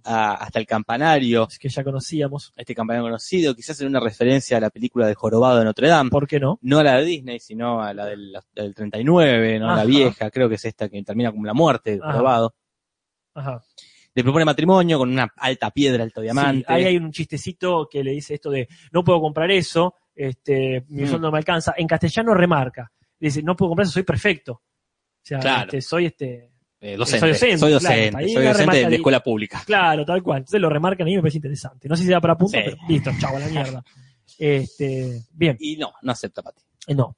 a- 0.04 0.34
hasta 0.34 0.58
el 0.58 0.66
campanario, 0.66 1.46
Es 1.48 1.58
que 1.58 1.68
ya 1.68 1.84
conocíamos. 1.84 2.52
este 2.56 2.74
campanario 2.74 3.04
conocido, 3.06 3.54
quizás 3.54 3.80
en 3.80 3.88
una 3.88 4.00
referencia 4.00 4.56
a 4.56 4.60
la 4.60 4.70
película 4.70 5.06
de 5.06 5.14
Jorobado 5.14 5.58
de 5.58 5.64
Notre 5.64 5.88
Dame. 5.88 6.10
¿Por 6.10 6.26
qué 6.26 6.40
no? 6.40 6.58
No 6.62 6.78
a 6.78 6.84
la 6.84 6.96
de 6.96 7.04
Disney, 7.04 7.38
sino 7.40 7.80
a 7.82 7.94
la 7.94 8.06
del, 8.06 8.36
del 8.54 8.74
39, 8.74 9.58
no 9.58 9.74
la 9.76 9.84
vieja, 9.84 10.30
creo 10.30 10.48
que 10.48 10.56
es 10.56 10.64
esta 10.64 10.88
que 10.88 11.02
termina 11.02 11.30
como 11.30 11.44
la 11.46 11.54
muerte 11.54 11.92
de. 11.92 12.00
Jorobado. 12.00 12.54
Ajá. 13.34 13.62
Le 14.12 14.24
propone 14.24 14.44
matrimonio 14.44 14.98
con 14.98 15.08
una 15.10 15.32
alta 15.36 15.70
piedra, 15.70 16.02
alto 16.02 16.20
diamante. 16.20 16.64
Sí, 16.66 16.72
ahí 16.72 16.84
hay 16.84 16.96
un 16.96 17.12
chistecito 17.12 17.86
que 17.88 18.02
le 18.02 18.10
dice 18.10 18.34
esto 18.34 18.50
de 18.50 18.66
no 18.90 19.04
puedo 19.04 19.20
comprar 19.20 19.50
eso, 19.52 19.94
este, 20.14 20.84
mi 20.88 21.02
Mm. 21.04 21.06
sueldo 21.06 21.28
no 21.28 21.32
me 21.32 21.38
alcanza. 21.38 21.74
En 21.76 21.86
castellano 21.86 22.34
remarca. 22.34 22.90
Dice, 23.20 23.40
no 23.42 23.54
puedo 23.54 23.70
comprar 23.70 23.84
eso, 23.84 23.92
soy 23.92 24.02
perfecto. 24.02 24.52
O 24.54 24.62
sea, 25.22 25.38
Claro. 25.38 25.64
este, 25.66 25.80
soy 25.82 26.06
este. 26.06 26.50
Eh, 26.82 26.96
docente, 26.96 27.20
Soy 27.20 27.30
docente, 27.32 27.58
soy 27.58 27.72
docente, 27.72 28.28
soy 28.32 28.44
docente 28.44 28.88
de 28.88 28.96
escuela 28.96 29.22
pública. 29.22 29.62
Claro, 29.66 30.04
tal 30.04 30.22
cual. 30.22 30.38
Entonces 30.38 30.60
lo 30.60 30.70
remarcan 30.70 31.06
ahí 31.06 31.12
y 31.12 31.16
me 31.16 31.22
parece 31.22 31.36
interesante. 31.38 31.88
No 31.88 31.96
sé 31.96 32.04
si 32.04 32.08
da 32.08 32.20
para 32.20 32.36
punto, 32.38 32.56
Sí. 32.56 32.62
pero 32.64 32.76
listo, 32.88 33.10
chavo, 33.20 33.38
la 33.38 33.46
mierda. 33.48 33.84
Este, 34.38 35.22
bien, 35.32 35.56
Y 35.60 35.76
no, 35.76 35.92
no 36.02 36.12
acepta 36.12 36.42
Patty. 36.42 36.62
eh, 36.88 36.94
no. 36.94 37.16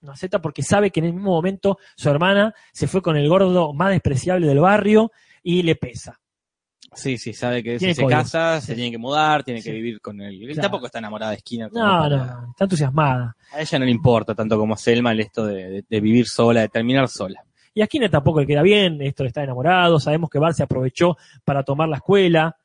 No 0.00 0.12
acepta 0.12 0.40
porque 0.40 0.62
sabe 0.62 0.90
que 0.90 1.00
en 1.00 1.06
el 1.06 1.12
mismo 1.12 1.32
momento 1.32 1.76
su 1.96 2.08
hermana 2.08 2.54
se 2.72 2.86
fue 2.86 3.02
con 3.02 3.16
el 3.16 3.28
gordo 3.28 3.72
más 3.74 3.90
despreciable 3.90 4.46
del 4.46 4.60
barrio 4.60 5.10
y 5.42 5.62
le 5.64 5.74
pesa. 5.74 6.20
Sí, 6.94 7.18
sí, 7.18 7.34
sabe 7.34 7.62
que 7.62 7.78
si 7.78 7.92
se 7.92 8.02
código, 8.02 8.18
casa, 8.20 8.60
sí. 8.60 8.68
se 8.68 8.74
tiene 8.76 8.90
que 8.92 8.98
mudar, 8.98 9.44
tiene 9.44 9.60
que 9.62 9.72
vivir 9.72 10.00
con 10.00 10.20
él. 10.22 10.38
Claro. 10.46 10.62
tampoco 10.62 10.86
está 10.86 10.98
enamorada 11.00 11.32
de 11.32 11.42
como 11.42 11.84
No, 11.84 12.00
para- 12.02 12.16
no, 12.16 12.24
no, 12.42 12.50
está 12.50 12.64
entusiasmada. 12.64 13.36
A 13.52 13.60
ella 13.60 13.78
no 13.80 13.84
le 13.84 13.90
importa 13.90 14.34
tanto 14.34 14.56
como 14.56 14.72
a 14.74 14.76
Selma 14.78 15.12
el 15.12 15.20
esto 15.20 15.44
de, 15.46 15.68
de- 15.68 15.84
de 15.86 16.00
vivir 16.00 16.26
sola, 16.26 16.60
de 16.62 16.68
terminar 16.68 17.08
sola. 17.08 17.42
Y 17.74 17.82
a 17.82 17.86
Skinner 17.86 18.10
tampoco 18.10 18.40
le 18.40 18.46
queda 18.46 18.62
bien, 18.62 19.00
esto 19.02 19.22
de 19.22 19.28
estar 19.28 19.44
enamorado, 19.44 20.00
sabemos 20.00 20.30
que 20.30 20.38
Bart 20.38 20.56
se 20.56 20.62
aprovechó 20.62 21.16
para 21.44 21.62
tomar 21.62 21.88
la 21.88 21.96
escuela. 21.96 22.56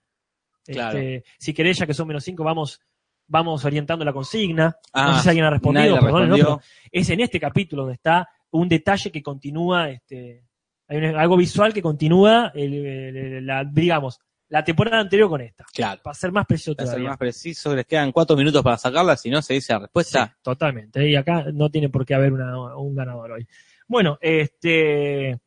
Claro. 0.65 0.97
Este, 0.97 1.23
si 1.37 1.53
querés, 1.53 1.77
ya 1.77 1.85
que 1.85 1.93
son 1.93 2.07
menos 2.07 2.23
cinco, 2.23 2.43
vamos, 2.43 2.79
vamos 3.27 3.63
orientando 3.65 4.05
la 4.05 4.13
consigna. 4.13 4.67
no 4.67 4.73
Ah, 4.93 5.15
sé 5.17 5.23
si 5.23 5.29
alguien 5.29 5.45
ha 5.45 5.49
respondido, 5.49 5.95
le 5.95 6.01
perdón, 6.01 6.29
¿no? 6.29 6.35
Pero 6.35 6.61
es 6.91 7.09
en 7.09 7.19
este 7.19 7.39
capítulo 7.39 7.83
donde 7.83 7.95
está 7.95 8.27
un 8.51 8.69
detalle 8.69 9.11
que 9.11 9.21
continúa, 9.23 9.89
este, 9.89 10.45
hay 10.87 10.97
un- 10.97 11.15
algo 11.15 11.35
visual 11.37 11.73
que 11.73 11.81
continúa, 11.81 12.51
el- 12.55 12.73
el- 12.85 13.45
la, 13.45 13.63
digamos, 13.65 14.19
la 14.49 14.63
temporada 14.63 14.99
anterior 14.99 15.27
con 15.29 15.41
esta. 15.41 15.65
Claro. 15.73 15.99
Para 16.03 16.13
ser 16.13 16.31
más 16.31 16.45
preciso 16.45 16.75
Para 16.75 16.91
ser 16.91 16.99
más 16.99 17.17
preciso, 17.17 17.75
les 17.75 17.85
quedan 17.87 18.11
cuatro 18.11 18.35
minutos 18.37 18.61
para 18.61 18.77
sacarla, 18.77 19.17
si 19.17 19.29
no 19.31 19.41
se 19.41 19.55
dice 19.55 19.73
la 19.73 19.79
Sí, 19.79 19.81
respuesta. 19.83 20.37
totalmente. 20.43 21.09
Y 21.09 21.15
acá 21.15 21.45
no 21.51 21.71
tiene 21.71 21.89
por 21.89 22.05
qué 22.05 22.13
haber 22.13 22.31
una- 22.33 22.77
un 22.77 22.93
ganador 22.93 23.31
hoy. 23.31 23.47
Bueno, 23.93 24.17
este, 24.21 25.39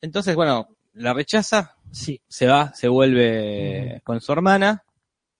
Entonces, 0.00 0.34
bueno, 0.36 0.68
la 0.94 1.12
rechaza, 1.12 1.76
sí, 1.90 2.20
se 2.28 2.46
va, 2.46 2.72
se 2.74 2.88
vuelve 2.88 4.00
con 4.04 4.20
su 4.20 4.32
hermana 4.32 4.84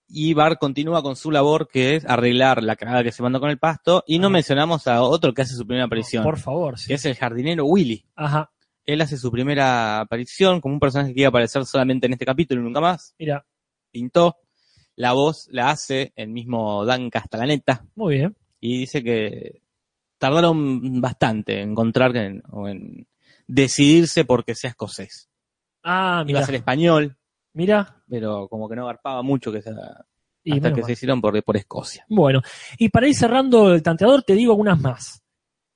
y 0.09 0.35
Bart 0.35 0.59
continúa 0.59 1.03
con 1.03 1.17
su 1.17 1.31
labor 1.31 1.69
que 1.69 1.97
es 1.97 2.05
arreglar 2.05 2.63
la 2.63 2.77
cagada 2.77 3.03
que 3.03 3.13
se 3.13 3.23
mandó 3.23 3.41
con 3.41 3.49
el 3.49 3.59
pasto 3.59 4.05
y 4.07 4.19
no 4.19 4.27
Ah. 4.27 4.31
mencionamos 4.31 4.87
a 4.87 5.03
otro 5.03 5.33
que 5.33 5.43
hace 5.43 5.55
su 5.55 5.67
primera 5.67 5.87
aparición, 5.87 6.23
por 6.23 6.39
favor, 6.39 6.79
sí. 6.79 6.89
que 6.89 6.95
es 6.95 7.05
el 7.07 7.15
jardinero 7.17 7.65
Willy. 7.65 8.05
Ajá, 8.17 8.51
Él 8.85 9.01
hace 9.01 9.17
su 9.17 9.31
primera 9.31 10.01
aparición 10.01 10.61
como 10.61 10.75
un 10.75 10.81
personaje 10.81 11.15
que 11.15 11.21
iba 11.21 11.29
a 11.29 11.31
aparecer 11.31 11.65
solamente 11.65 12.07
en 12.07 12.13
este 12.15 12.27
capítulo 12.27 12.61
y 12.61 12.65
nunca 12.65 12.81
más. 12.81 13.15
mira, 13.19 13.47
Pintó. 13.91 14.37
La 14.97 15.13
voz 15.15 15.49
la 15.51 15.71
hace 15.71 16.13
el 16.17 16.29
mismo 16.29 16.85
Dan 16.85 17.09
Castellaneta 17.09 17.87
muy 17.95 18.17
bien. 18.17 18.37
y 18.61 18.79
dice 18.81 19.03
que 19.03 19.62
tardaron 20.23 21.01
bastante 21.01 21.61
en 21.61 21.71
encontrar 21.73 22.17
en- 22.17 22.43
o 22.53 22.69
en 22.69 23.09
decidirse 23.49 24.25
porque 24.25 24.55
sea 24.55 24.71
escocés. 24.71 25.29
Ah, 25.83 26.19
Iba 26.21 26.25
mira, 26.25 26.41
a 26.41 26.45
ser 26.47 26.55
español, 26.55 27.17
mira. 27.55 28.05
pero 28.09 28.47
como 28.49 28.69
que 28.69 28.77
no 28.77 28.87
garpaba 28.87 29.21
mucho 29.23 29.51
que 29.51 29.61
sea, 29.63 29.75
Y 30.45 30.53
hasta 30.53 30.73
que 30.73 30.85
se 30.85 30.93
hicieron 30.93 31.21
por, 31.21 31.43
por 31.43 31.57
Escocia. 31.57 32.07
Bueno, 32.09 32.41
y 32.79 32.89
para 32.89 33.09
ir 33.09 33.17
cerrando 33.17 33.75
el 33.75 33.83
tanteador, 33.83 34.23
te 34.23 34.35
digo 34.35 34.53
algunas 34.53 34.81
más. 34.81 35.23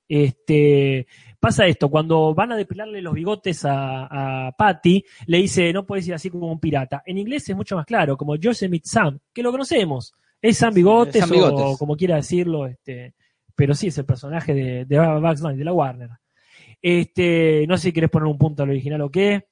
Este, 0.09 1.05
pasa 1.41 1.65
esto, 1.65 1.89
cuando 1.89 2.33
van 2.33 2.53
a 2.53 2.55
depilarle 2.55 3.01
los 3.01 3.13
bigotes 3.13 3.65
a, 3.65 4.47
a 4.47 4.51
Patty, 4.53 5.03
le 5.25 5.37
dice, 5.39 5.73
no 5.73 5.85
puedes 5.85 6.07
ir 6.07 6.13
así 6.13 6.29
como 6.29 6.49
un 6.49 6.59
pirata. 6.61 7.03
En 7.05 7.17
inglés 7.17 7.49
es 7.49 7.55
mucho 7.55 7.75
más 7.75 7.85
claro, 7.85 8.15
como 8.15 8.37
Yosemite 8.37 8.87
Sam, 8.87 9.19
que 9.33 9.43
lo 9.43 9.51
conocemos. 9.51 10.13
Es 10.41 10.57
Sam 10.57 10.73
Bigotes, 10.73 11.25
Sam 11.27 11.37
o 11.43 11.77
como 11.77 11.97
quiera 11.97 12.15
decirlo, 12.15 12.65
este, 12.67 13.15
pero 13.57 13.73
sí 13.73 13.87
es 13.87 13.97
el 13.97 14.05
personaje 14.05 14.53
de, 14.53 14.85
de 14.85 14.99
Bugs 14.99 15.41
Bunny, 15.41 15.57
de 15.57 15.65
la 15.65 15.73
Warner. 15.73 16.09
Este, 16.81 17.65
no 17.67 17.75
sé 17.75 17.83
si 17.89 17.91
querés 17.91 18.09
poner 18.11 18.27
un 18.27 18.37
punto 18.37 18.61
al 18.63 18.69
original 18.69 19.01
o 19.01 19.09
qué, 19.09 19.47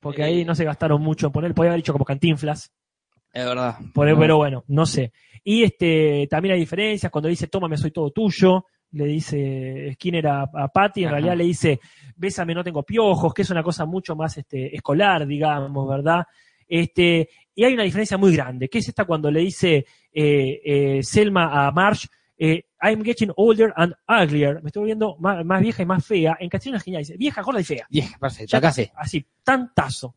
porque 0.00 0.22
ahí 0.22 0.42
Eh. 0.42 0.44
no 0.44 0.54
se 0.54 0.64
gastaron 0.64 1.00
mucho 1.00 1.26
en 1.26 1.32
poner, 1.32 1.54
podía 1.54 1.70
haber 1.70 1.80
dicho 1.80 1.92
como 1.92 2.04
cantinflas. 2.04 2.72
Es 3.32 3.44
verdad. 3.44 3.76
Por- 3.94 4.08
No. 4.08 4.18
Pero 4.18 4.36
bueno, 4.36 4.64
no 4.68 4.86
sé. 4.86 5.12
Y 5.42 5.62
este 5.64 6.26
también 6.30 6.54
hay 6.54 6.60
diferencias. 6.60 7.10
Cuando 7.10 7.28
dice 7.28 7.48
tómame, 7.48 7.76
soy 7.76 7.90
todo 7.90 8.10
tuyo, 8.10 8.66
le 8.92 9.06
dice 9.06 9.90
Skinner 9.94 10.26
a, 10.28 10.42
a 10.42 10.68
Patty, 10.68 11.00
en 11.00 11.06
Ajá. 11.06 11.14
realidad 11.16 11.36
le 11.36 11.44
dice 11.44 11.80
bésame, 12.16 12.54
no 12.54 12.62
tengo 12.62 12.82
piojos, 12.84 13.32
que 13.34 13.42
es 13.42 13.50
una 13.50 13.62
cosa 13.62 13.86
mucho 13.86 14.14
más 14.14 14.36
este, 14.38 14.74
escolar, 14.76 15.26
digamos, 15.26 15.88
¿verdad? 15.88 16.24
Este, 16.68 17.28
y 17.54 17.64
hay 17.64 17.74
una 17.74 17.82
diferencia 17.82 18.16
muy 18.16 18.34
grande, 18.36 18.68
que 18.68 18.78
es 18.78 18.88
esta 18.88 19.04
cuando 19.04 19.30
le 19.30 19.40
dice 19.40 19.84
eh, 20.12 20.60
eh, 20.64 21.02
Selma 21.02 21.66
a 21.66 21.70
Marsh, 21.72 22.06
eh, 22.38 22.64
I'm 22.84 23.02
getting 23.02 23.30
older 23.36 23.72
and 23.76 23.94
uglier, 24.06 24.62
me 24.62 24.68
estoy 24.68 24.80
volviendo 24.80 25.16
más, 25.18 25.44
más 25.44 25.62
vieja 25.62 25.82
y 25.82 25.86
más 25.86 26.04
fea. 26.04 26.36
En 26.38 26.50
castellano 26.50 26.76
es 26.76 26.84
genial, 26.84 27.00
dice 27.02 27.16
vieja, 27.16 27.40
gorda 27.42 27.60
y 27.60 27.64
fea. 27.64 27.86
Vieja, 27.88 28.18
perfecto. 28.18 28.52
Ya 28.52 28.58
Acá 28.58 28.72
sí. 28.72 28.90
Así, 28.96 29.26
tantazo. 29.42 30.14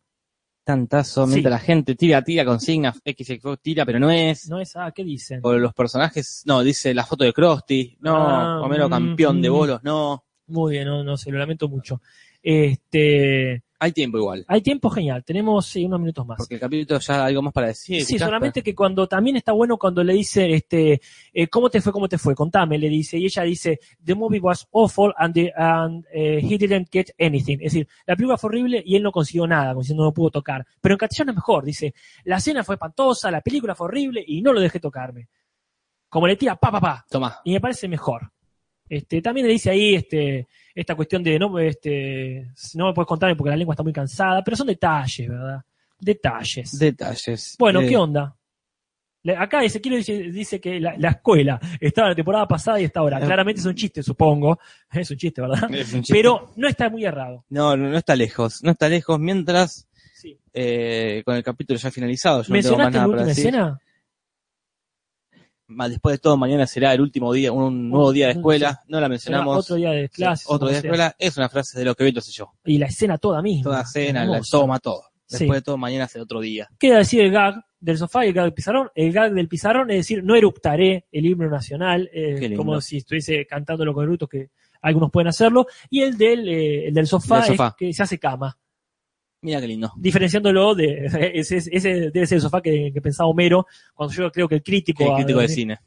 Tantazo, 0.63 1.25
Sí. 1.25 1.31
mientras 1.31 1.51
la 1.51 1.59
gente 1.59 1.95
tira, 1.95 2.21
tira 2.21 2.43
consigna, 2.43 2.93
X, 3.05 3.29
X, 3.29 3.43
tira, 3.61 3.85
pero 3.85 3.99
no 3.99 4.11
es. 4.11 4.49
No 4.49 4.59
es, 4.59 4.75
ah, 4.75 4.91
¿qué 4.93 5.05
dicen? 5.05 5.39
O 5.43 5.53
los 5.53 5.73
personajes, 5.73 6.43
no, 6.45 6.61
dice 6.61 6.93
la 6.93 7.05
foto 7.05 7.23
de 7.23 7.31
Krusty, 7.31 7.97
no, 8.01 8.17
Ah, 8.17 8.61
Homero 8.61 8.89
mm, 8.89 8.91
campeón 8.91 9.41
de 9.41 9.49
mm. 9.49 9.53
bolos, 9.53 9.83
no. 9.83 10.25
Muy 10.47 10.73
bien, 10.73 10.87
no, 10.87 11.05
no 11.05 11.15
sé, 11.15 11.31
lo 11.31 11.39
lamento 11.39 11.69
mucho. 11.69 12.01
Este, 12.43 13.63
Hay 13.79 13.91
tiempo 13.91 14.17
igual. 14.17 14.43
hay 14.47 14.61
tiempo 14.61 14.89
genial, 14.89 15.23
tenemos 15.23 15.67
sí, 15.67 15.85
unos 15.85 15.99
minutos 15.99 16.25
más. 16.25 16.37
Porque 16.39 16.55
el 16.55 16.59
capítulo 16.61 16.99
ya 16.99 17.25
algo 17.25 17.41
más 17.43 17.53
para 17.53 17.67
decir. 17.67 18.03
Sí, 18.03 18.17
solamente 18.17 18.63
que 18.63 18.73
cuando 18.73 19.07
también 19.07 19.35
está 19.37 19.51
bueno 19.51 19.77
cuando 19.77 20.03
le 20.03 20.13
dice, 20.13 20.51
este, 20.51 20.99
eh, 21.31 21.47
¿cómo 21.47 21.69
te 21.69 21.79
fue? 21.79 21.93
¿Cómo 21.93 22.09
te 22.09 22.17
fue? 22.17 22.33
Contame, 22.33 22.79
le 22.79 22.89
dice, 22.89 23.19
y 23.19 23.25
ella 23.25 23.43
dice, 23.43 23.79
the 24.03 24.15
movie 24.15 24.39
was 24.39 24.67
awful 24.71 25.13
and, 25.15 25.33
the- 25.35 25.53
and, 25.55 26.05
eh, 26.11 26.39
he 26.41 26.57
didn't 26.57 26.87
get 26.91 27.09
anything. 27.19 27.57
Es 27.61 27.73
decir, 27.73 27.87
la 28.07 28.15
película 28.15 28.37
fue 28.37 28.47
horrible 28.49 28.81
y 28.83 28.95
él 28.95 29.03
no 29.03 29.11
consiguió 29.11 29.45
nada, 29.45 29.69
como 29.73 29.81
diciendo 29.81 30.03
no 30.05 30.11
pudo 30.13 30.31
tocar. 30.31 30.65
Pero 30.81 30.93
en 30.95 30.97
castellano 30.99 31.31
es 31.33 31.35
mejor, 31.35 31.63
dice, 31.63 31.93
la 32.23 32.37
escena 32.37 32.63
fue 32.63 32.75
espantosa, 32.75 33.29
la 33.29 33.41
película 33.41 33.75
fue 33.75 33.85
horrible 33.85 34.23
y 34.25 34.41
no 34.41 34.53
lo 34.53 34.59
dejé 34.59 34.79
tocarme. 34.79 35.29
Como 36.09 36.25
le 36.25 36.35
tira, 36.35 36.55
pa, 36.55 36.71
pa, 36.71 36.79
pa. 36.81 37.05
Toma. 37.09 37.37
y 37.43 37.51
me 37.51 37.59
parece 37.61 37.87
mejor. 37.87 38.31
Este, 38.89 39.21
también 39.21 39.47
le 39.47 39.53
dice 39.53 39.69
ahí 39.69 39.95
este, 39.95 40.47
esta 40.73 40.95
cuestión 40.95 41.21
de 41.23 41.37
no, 41.39 41.57
este, 41.59 42.47
no 42.75 42.87
me 42.87 42.93
puedes 42.93 43.07
contar 43.07 43.35
porque 43.35 43.49
la 43.49 43.57
lengua 43.57 43.73
está 43.73 43.83
muy 43.83 43.93
cansada, 43.93 44.43
pero 44.43 44.55
son 44.57 44.67
detalles, 44.67 45.27
¿verdad? 45.29 45.61
Detalles. 45.99 46.77
Detalles. 46.79 47.55
bueno, 47.59 47.81
Eh, 47.81 47.87
¿qué 47.89 47.97
onda? 47.97 48.33
Le- 49.23 49.35
Acá 49.35 49.63
Ezequiel 49.63 49.95
dice, 49.97 50.13
dice 50.31 50.61
que 50.61 50.79
la, 50.79 50.95
la 50.97 51.09
escuela 51.09 51.59
estaba 51.81 52.09
la 52.09 52.15
temporada 52.15 52.47
pasada 52.47 52.79
y 52.79 52.85
está 52.85 52.99
ahora. 53.01 53.19
Eh. 53.19 53.25
Claramente 53.25 53.59
es 53.59 53.65
un 53.65 53.75
chiste, 53.75 54.01
supongo. 54.03 54.59
Es 54.93 55.09
un 55.11 55.17
chiste, 55.17 55.41
¿verdad? 55.41 55.69
es 55.73 55.93
un 55.93 56.01
chiste. 56.01 56.13
Pero 56.13 56.51
no 56.55 56.67
está 56.67 56.89
muy 56.89 57.03
errado. 57.03 57.43
No, 57.49 57.75
no, 57.75 57.89
no 57.89 57.97
está 57.97 58.15
lejos. 58.15 58.63
No 58.63 58.71
está 58.71 58.87
lejos 58.87 59.19
mientras 59.19 59.87
Sí. 60.13 60.37
eh, 60.53 61.21
con 61.25 61.35
el 61.35 61.43
capítulo 61.43 61.77
ya 61.77 61.91
finalizado. 61.91 62.41
Yo 62.43 62.53
no 62.55 62.61
tengo 62.61 62.77
más 62.77 62.91
¿Mencionaste 62.91 62.97
la 62.97 63.01
nada 63.01 63.07
para 63.07 63.21
última 63.23 63.27
decir. 63.27 63.47
escena? 63.47 63.79
Ma- 65.67 65.89
Después 65.89 66.13
de 66.13 66.19
todo, 66.19 66.37
mañana 66.37 66.65
será 66.65 66.93
el 66.93 67.01
último 67.01 67.33
día, 67.33 67.51
un 67.51 67.89
nuevo 67.89 68.11
día 68.11 68.27
de 68.27 68.33
escuela. 68.33 68.81
No 68.87 68.99
la 68.99 69.09
mencionamos. 69.09 69.57
Otro 69.57 69.75
día 69.75 69.91
de 69.91 70.09
clase. 70.09 70.45
otro 70.47 70.67
día 70.69 70.81
de 70.81 70.87
escuela. 70.87 71.15
Es 71.19 71.37
una 71.37 71.49
frase 71.49 71.77
de 71.79 71.85
lo 71.85 71.95
que 71.95 72.03
Beto 72.03 72.21
sé 72.21 72.31
yo. 72.31 72.53
Y 72.65 72.77
la 72.77 72.87
escena 72.87 73.17
toda 73.17 73.41
misma. 73.41 73.63
Toda 73.63 73.85
cena, 73.85 74.25
la 74.25 74.41
toma, 74.49 74.79
todo. 74.79 75.03
Sí. 75.25 75.39
Después 75.39 75.57
de 75.59 75.61
todo, 75.63 75.77
mañana 75.77 76.07
será 76.07 76.23
otro 76.23 76.39
día. 76.39 76.69
Queda 76.79 76.99
decir 76.99 77.21
el 77.21 77.31
gag 77.31 77.55
del 77.79 77.97
sofá 77.97 78.25
y 78.25 78.29
el 78.29 78.33
gag 78.33 78.45
del 78.45 78.53
pizarrón. 78.53 78.89
El 78.95 79.11
gag 79.11 79.33
del 79.33 79.47
pizarrón 79.49 79.91
es 79.91 79.97
decir, 79.97 80.23
no 80.23 80.35
eructaré 80.35 81.05
el 81.11 81.25
himno 81.25 81.49
nacional, 81.49 82.09
eh, 82.13 82.53
como 82.55 82.79
si 82.79 82.97
estuviese 82.97 83.45
cantándolo 83.45 83.93
con 83.93 84.05
eructos, 84.05 84.29
que 84.29 84.49
algunos 84.81 85.11
pueden 85.11 85.27
hacerlo. 85.27 85.67
Y 85.89 86.01
el 86.01 86.17
del, 86.17 86.47
eh, 86.47 86.87
el 86.87 86.93
del 86.93 87.07
sofá, 87.07 87.41
Del 87.41 87.47
sofá. 87.47 87.67
es 87.67 87.73
que 87.75 87.93
se 87.93 88.03
hace 88.03 88.17
cama, 88.17 88.57
Mira 89.41 89.61
qué 89.61 89.67
lindo. 89.67 89.91
diferenciándolo 89.97 90.73
de 90.73 91.05
ese, 91.35 91.57
ese 91.57 92.11
debe 92.11 92.25
ser 92.25 92.37
el 92.37 92.41
sofá 92.41 92.61
que, 92.61 92.91
que 92.93 93.01
pensaba 93.01 93.29
Homero, 93.29 93.67
cuando 93.93 94.13
yo 94.13 94.31
creo 94.31 94.47
que 94.47 94.55
el 94.55 94.63
crítico, 94.63 95.03
El 95.03 95.15
crítico 95.15 95.39
de 95.39 95.45
eh, 95.45 95.49
cine. 95.49 95.77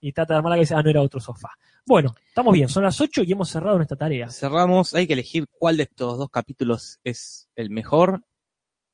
y 0.00 0.12
trata 0.12 0.34
de 0.34 0.38
armar 0.38 0.50
la 0.50 0.56
cabeza, 0.56 0.78
ah, 0.78 0.82
no 0.82 0.90
era 0.90 1.00
otro 1.02 1.20
sofá. 1.20 1.50
Bueno, 1.86 2.14
estamos 2.26 2.52
bien, 2.54 2.68
son 2.68 2.82
las 2.82 3.00
8 3.00 3.22
y 3.24 3.32
hemos 3.32 3.48
cerrado 3.50 3.76
nuestra 3.76 3.96
tarea. 3.96 4.30
Cerramos. 4.30 4.94
Hay 4.94 5.06
que 5.06 5.12
elegir 5.12 5.46
cuál 5.58 5.76
de 5.76 5.82
estos 5.84 6.18
dos 6.18 6.30
capítulos 6.30 6.98
es 7.04 7.48
el 7.56 7.70
mejor 7.70 8.22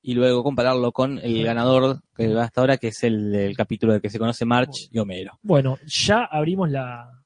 y 0.03 0.15
luego 0.15 0.43
compararlo 0.43 0.93
con 0.93 1.19
el 1.19 1.45
ganador 1.45 2.01
que 2.17 2.33
va 2.33 2.45
hasta 2.45 2.61
ahora, 2.63 2.79
que 2.79 2.89
es 2.89 3.05
el, 3.05 3.31
del 3.33 3.57
capítulo 3.57 3.93
de 3.93 4.01
que 4.01 4.11
se 4.11 4.19
conoce 4.19 4.45
March 4.45 4.89
y 4.91 4.99
Homero. 4.99 5.39
Bueno, 5.43 5.79
ya 5.87 6.25
abrimos 6.25 6.71
la, 6.71 7.23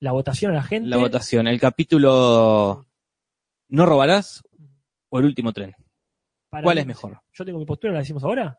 la 0.00 0.12
votación 0.12 0.52
a 0.52 0.56
la 0.56 0.62
gente. 0.62 0.88
La 0.88 0.98
votación. 0.98 1.48
El 1.48 1.58
capítulo 1.58 2.86
¿No 3.68 3.84
robarás? 3.84 4.42
O 5.10 5.18
El 5.18 5.24
último 5.26 5.52
tren. 5.52 5.74
Para 6.50 6.62
¿Cuál 6.64 6.76
mí- 6.76 6.80
es 6.80 6.86
mejor? 6.86 7.20
Yo 7.32 7.44
tengo 7.44 7.58
mi 7.58 7.66
postura, 7.66 7.92
¿la 7.92 7.98
decimos 8.00 8.24
ahora? 8.24 8.58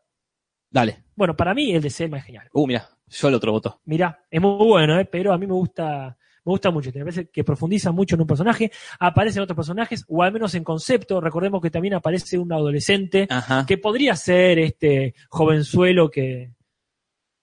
Dale. 0.70 1.04
Bueno, 1.16 1.34
para 1.36 1.52
mí 1.54 1.72
el 1.72 1.82
de 1.82 1.90
Selma 1.90 2.18
es 2.18 2.24
genial. 2.24 2.48
Uh, 2.52 2.66
mira, 2.66 2.88
yo 3.08 3.28
el 3.28 3.34
otro 3.34 3.50
voto. 3.52 3.80
Mirá, 3.86 4.24
es 4.30 4.40
muy 4.40 4.64
bueno, 4.66 5.00
¿eh? 5.00 5.04
pero 5.04 5.32
a 5.32 5.38
mí 5.38 5.44
me 5.46 5.54
gusta, 5.54 6.16
me 6.44 6.50
gusta 6.52 6.70
mucho. 6.70 6.90
Me 6.94 7.00
parece 7.00 7.28
que 7.28 7.42
profundiza 7.42 7.90
mucho 7.90 8.14
en 8.14 8.20
un 8.20 8.26
personaje, 8.28 8.70
aparecen 9.00 9.42
otros 9.42 9.56
personajes, 9.56 10.04
o 10.06 10.22
al 10.22 10.32
menos 10.32 10.54
en 10.54 10.62
concepto. 10.62 11.20
Recordemos 11.20 11.60
que 11.60 11.70
también 11.70 11.94
aparece 11.94 12.38
un 12.38 12.52
adolescente 12.52 13.26
Ajá. 13.28 13.66
que 13.66 13.78
podría 13.78 14.14
ser 14.14 14.60
este 14.60 15.14
jovenzuelo 15.28 16.08
que 16.08 16.52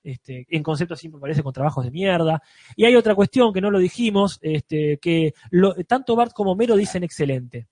este, 0.03 0.45
en 0.49 0.63
concepto 0.63 0.95
siempre 0.95 1.17
aparece 1.17 1.43
con 1.43 1.51
trabajos 1.51 1.83
de 1.83 1.91
mierda. 1.91 2.41
Y 2.77 2.85
hay 2.85 2.95
otra 2.95 3.13
cuestión 3.13 3.51
que 3.51 3.59
no 3.59 3.69
lo 3.69 3.79
dijimos, 3.79 4.39
este, 4.41 4.99
que 4.99 5.33
lo- 5.51 5.75
tanto 5.85 6.15
Bart 6.15 6.31
como 6.31 6.55
Mero 6.55 6.77
dicen 6.77 7.03
excelente. 7.03 7.67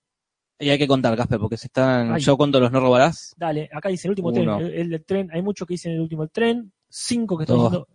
Y 0.58 0.70
hay 0.70 0.78
que 0.78 0.86
contar, 0.86 1.14
Casper, 1.16 1.38
porque 1.38 1.56
se 1.56 1.66
están. 1.66 2.12
Ay. 2.14 2.20
Yo 2.22 2.36
cuento 2.36 2.58
los 2.60 2.72
no 2.72 2.80
robarás. 2.80 3.34
Dale, 3.36 3.68
acá 3.72 3.88
dice 3.90 4.08
el 4.08 4.10
último 4.12 4.28
Uno. 4.30 4.56
tren, 4.58 4.66
el, 4.68 4.74
el 4.74 4.90
del 4.90 5.04
tren, 5.04 5.30
hay 5.32 5.42
muchos 5.42 5.66
que 5.68 5.74
dicen 5.74 5.92
el 5.92 6.00
último 6.00 6.22
el 6.22 6.30
tren, 6.30 6.72
cinco 6.88 7.36
que 7.36 7.44
están 7.44 7.56
Dos. 7.58 7.64
diciendo 7.70 7.88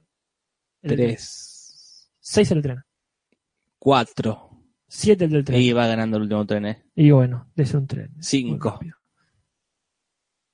el 0.83 0.89
tren. 0.95 1.07
Tres. 1.07 2.11
Seis 2.19 2.51
el 2.51 2.61
tren. 2.61 2.77
4. 3.79 4.47
7 4.87 5.25
el 5.25 5.31
del 5.31 5.43
tren. 5.45 5.59
Y 5.61 5.71
va 5.71 5.87
ganando 5.87 6.17
el 6.17 6.23
último 6.23 6.45
tren, 6.45 6.65
¿eh? 6.65 6.83
Y 6.95 7.09
bueno, 7.11 7.49
de 7.55 7.65
ser 7.65 7.77
un 7.77 7.87
tren. 7.87 8.11
Muy 8.13 8.23
5. 8.23 8.69
rápido. 8.69 8.95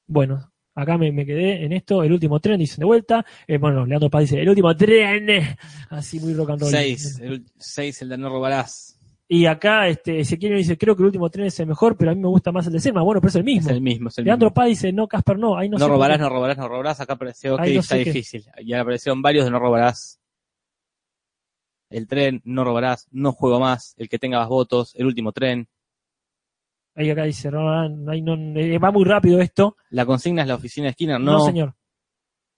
Bueno, 0.05 0.53
acá 0.75 0.97
me, 0.97 1.11
me 1.11 1.25
quedé 1.25 1.65
en 1.65 1.73
esto. 1.73 2.03
El 2.03 2.13
último 2.13 2.39
tren, 2.39 2.59
dicen 2.59 2.79
de 2.79 2.85
vuelta. 2.85 3.25
Eh, 3.47 3.57
bueno, 3.57 3.85
Leandro 3.85 4.09
Paz 4.09 4.21
dice, 4.21 4.39
el 4.41 4.47
último 4.47 4.75
tren. 4.77 5.27
Así 5.89 6.19
muy 6.19 6.33
rock 6.33 6.51
and 6.51 6.61
roll. 6.61 6.71
6. 6.71 7.19
El 7.19 7.45
6, 7.57 8.01
el 8.03 8.09
de 8.09 8.17
no 8.17 8.29
robarás. 8.29 8.96
Y 9.29 9.45
acá 9.45 9.89
este, 9.89 10.21
Ezequiel 10.21 10.55
dice, 10.55 10.77
creo 10.77 10.95
que 10.95 11.01
el 11.01 11.07
último 11.07 11.29
tren 11.29 11.47
es 11.47 11.59
el 11.59 11.67
mejor, 11.67 11.97
pero 11.97 12.11
a 12.11 12.15
mí 12.15 12.21
me 12.21 12.29
gusta 12.29 12.51
más 12.53 12.65
el 12.67 12.73
de 12.73 12.79
Selma. 12.79 13.01
Bueno, 13.03 13.19
pero 13.19 13.29
es 13.29 13.35
el 13.35 13.43
mismo. 13.43 13.69
Es 13.69 13.75
el 13.75 13.81
mismo, 13.81 14.07
es 14.07 14.17
el 14.17 14.25
Leandro 14.25 14.47
mismo. 14.47 14.53
Paz 14.55 14.67
dice, 14.67 14.93
no, 14.93 15.07
Casper, 15.07 15.37
no. 15.37 15.57
Ahí 15.57 15.67
no, 15.67 15.77
No, 15.77 15.85
sé 15.85 15.91
robarás, 15.91 16.19
no 16.19 16.29
robarás, 16.29 16.57
no 16.57 16.67
robarás. 16.69 17.01
Acá 17.01 17.13
apareció 17.13 17.57
que 17.57 17.73
no 17.73 17.79
está 17.81 17.95
sé 17.95 18.03
qué. 18.05 18.11
difícil. 18.13 18.45
Ya 18.65 18.79
aparecieron 18.81 19.21
varios 19.21 19.43
de 19.45 19.51
no 19.51 19.59
robarás. 19.59 20.21
El 21.89 22.07
tren, 22.07 22.41
no 22.45 22.63
robarás, 22.63 23.07
no 23.11 23.31
juego 23.33 23.59
más. 23.59 23.95
El 23.97 24.07
que 24.09 24.17
tenga 24.19 24.39
más 24.39 24.47
votos, 24.49 24.93
el 24.95 25.05
último 25.05 25.31
tren. 25.33 25.67
Ahí 26.95 27.09
acá 27.09 27.23
dice, 27.23 27.51
no, 27.51 27.87
no, 27.89 28.11
ahí 28.11 28.21
no, 28.21 28.33
eh, 28.59 28.79
va 28.79 28.91
muy 28.91 29.03
rápido 29.05 29.39
esto. 29.39 29.75
La 29.89 30.05
consigna 30.05 30.41
es 30.41 30.47
la 30.47 30.55
oficina 30.55 30.87
de 30.87 30.93
Skinner, 30.93 31.19
No, 31.19 31.33
no. 31.33 31.39
señor. 31.45 31.75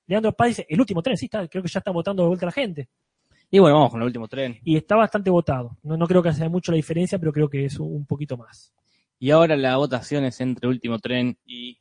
Leandro 0.08 0.32
Paz 0.34 0.48
dice, 0.50 0.66
el 0.70 0.80
último 0.80 1.02
tren, 1.02 1.18
sí, 1.18 1.26
está, 1.26 1.48
creo 1.48 1.62
que 1.62 1.70
ya 1.70 1.80
está 1.80 1.92
votando 1.92 2.24
de 2.24 2.30
vuelta 2.30 2.46
la 2.46 2.52
gente. 2.52 2.90
Y 3.52 3.60
bueno, 3.60 3.78
vamos 3.78 3.92
con 3.92 4.02
el 4.02 4.08
último 4.08 4.28
tren. 4.28 4.60
Y 4.64 4.76
está 4.78 4.96
bastante 4.96 5.30
votado. 5.30 5.78
No, 5.84 5.98
no 5.98 6.08
creo 6.08 6.22
que 6.22 6.32
sea 6.34 6.50
mucho 6.50 6.72
la 6.72 6.76
diferencia, 6.76 7.18
pero 7.18 7.34
creo 7.34 7.50
que 7.50 7.66
es 7.66 7.80
un, 7.80 8.06
poquito 8.06 8.38
más. 8.38 8.74
Y 9.18 9.32
ahora 9.32 9.56
la 9.58 9.76
votación 9.78 10.24
es 10.26 10.40
entre 10.42 10.68
último 10.68 11.00
tren 11.00 11.38
y 11.46 11.80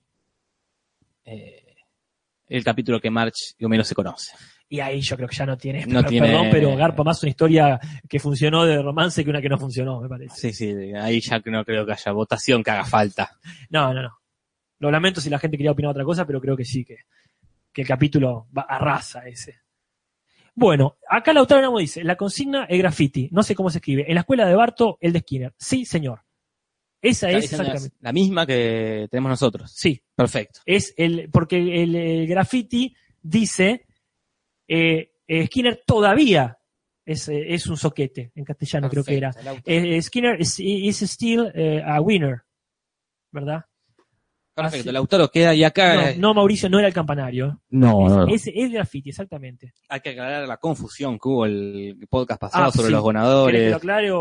eh, 1.24 1.76
el 2.46 2.64
capítulo 2.64 3.00
que 3.00 3.10
March 3.10 3.54
y 3.58 3.64
Homero 3.64 3.84
se 3.84 3.94
conoce. 3.94 4.32
Y 4.70 4.80
ahí 4.80 5.00
yo 5.00 5.16
creo 5.16 5.28
que 5.28 5.36
ya 5.36 5.46
no 5.46 5.56
tiene, 5.56 5.86
No 5.86 6.04
tiene- 6.04 6.26
perdón, 6.26 6.48
pero 6.50 6.76
garpa 6.76 7.02
más 7.02 7.22
una 7.22 7.30
historia 7.30 7.80
que 8.08 8.18
funcionó 8.18 8.64
de 8.64 8.82
romance 8.82 9.24
que 9.24 9.30
una 9.30 9.40
que 9.40 9.48
no 9.48 9.58
funcionó, 9.58 10.00
me 10.00 10.08
parece. 10.08 10.34
Sí, 10.36 10.52
sí, 10.52 10.92
ahí 10.94 11.20
ya 11.20 11.40
que 11.40 11.50
no 11.50 11.64
creo 11.64 11.86
que 11.86 11.92
haya 11.92 12.12
votación 12.12 12.62
que 12.62 12.70
haga 12.70 12.84
falta. 12.84 13.38
No, 13.70 13.94
no, 13.94 14.02
no. 14.02 14.18
Lo 14.80 14.90
lamento 14.90 15.20
si 15.20 15.30
la 15.30 15.38
gente 15.38 15.56
quería 15.56 15.72
opinar 15.72 15.90
otra 15.92 16.04
cosa, 16.04 16.26
pero 16.26 16.40
creo 16.40 16.56
que 16.56 16.64
sí, 16.64 16.84
que, 16.84 16.96
que 17.72 17.82
el 17.82 17.88
capítulo 17.88 18.46
va, 18.56 18.62
arrasa 18.62 19.26
ese. 19.26 19.60
Bueno, 20.58 20.96
acá 21.08 21.32
Lautaro 21.32 21.62
Namo 21.62 21.78
dice, 21.78 22.02
la 22.02 22.16
consigna 22.16 22.64
es 22.64 22.78
graffiti, 22.78 23.28
no 23.30 23.44
sé 23.44 23.54
cómo 23.54 23.70
se 23.70 23.78
escribe. 23.78 24.06
En 24.08 24.16
la 24.16 24.22
escuela 24.22 24.44
de 24.44 24.56
Barto, 24.56 24.98
el 25.00 25.12
de 25.12 25.20
Skinner. 25.20 25.54
Sí, 25.56 25.84
señor. 25.84 26.22
Esa 27.00 27.30
es 27.30 27.52
exactamente. 27.52 27.96
La 28.00 28.12
misma 28.12 28.44
que 28.44 29.06
tenemos 29.08 29.30
nosotros. 29.30 29.70
Sí, 29.72 30.02
Perfecto. 30.16 30.58
es 30.66 30.94
el, 30.96 31.30
porque 31.30 31.58
el, 31.58 31.94
el 31.94 32.26
graffiti 32.26 32.92
dice, 33.22 33.86
eh, 34.66 35.12
eh, 35.28 35.46
Skinner 35.46 35.80
todavía 35.86 36.58
es, 37.06 37.28
eh, 37.28 37.54
es 37.54 37.68
un 37.68 37.76
soquete, 37.76 38.32
en 38.34 38.44
castellano 38.44 38.90
creo 38.90 39.04
que 39.04 39.16
era. 39.16 39.30
Eh, 39.64 40.02
Skinner 40.02 40.40
is, 40.40 40.58
is 40.58 41.02
still 41.02 41.52
eh, 41.54 41.84
a 41.86 42.00
winner, 42.00 42.42
¿verdad? 43.30 43.64
Perfecto, 44.62 44.88
así- 44.90 44.92
Lautaro 44.92 45.30
queda 45.30 45.54
y 45.54 45.64
acá 45.64 45.94
No, 45.94 46.00
eh, 46.02 46.16
no, 46.18 46.34
Mauricio, 46.34 46.68
no 46.68 46.78
era 46.78 46.88
el 46.88 46.94
campanario. 46.94 47.60
no, 47.70 48.08
no, 48.08 48.26
no. 48.26 48.34
Es, 48.34 48.46
es 48.52 48.70
graffiti, 48.72 49.10
exactamente. 49.10 49.72
hay 49.88 50.00
que 50.00 50.10
aclarar 50.10 50.46
la 50.48 50.56
confusión 50.56 51.18
que 51.18 51.28
hubo 51.28 51.46
el 51.46 51.96
podcast 52.10 52.40
pasado 52.40 52.64
Ah, 52.66 52.70
sobre 52.70 52.88
sí. 52.88 52.92
los 52.92 53.02
los 53.02 53.04
¿Querés 53.04 53.12
que 53.12 53.28
ganadores. 53.28 53.70
lo 53.70 53.76
aclare 53.76 54.10
o, 54.12 54.20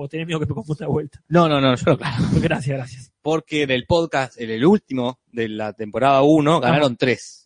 o 0.00 0.08
tenés 0.08 0.26
miedo 0.26 0.40
que 0.40 0.46
me 0.46 0.54
confunda 0.54 0.86
de 0.86 0.90
vuelta? 0.92 1.20
No, 1.28 1.48
no, 1.48 1.60
no, 1.60 1.74
yo 1.74 1.82
lo 1.86 1.92
aclaro. 1.94 2.24
Gracias, 2.40 2.76
gracias. 2.76 3.12
Porque 3.22 3.62
en 3.62 3.70
el 3.70 3.86
podcast, 3.86 4.40
en 4.40 4.50
el 4.50 4.64
último 4.64 5.20
de 5.30 5.48
la 5.48 5.72
temporada 5.72 6.22
1, 6.22 6.60
ganaron 6.60 6.96
tres. 6.96 7.41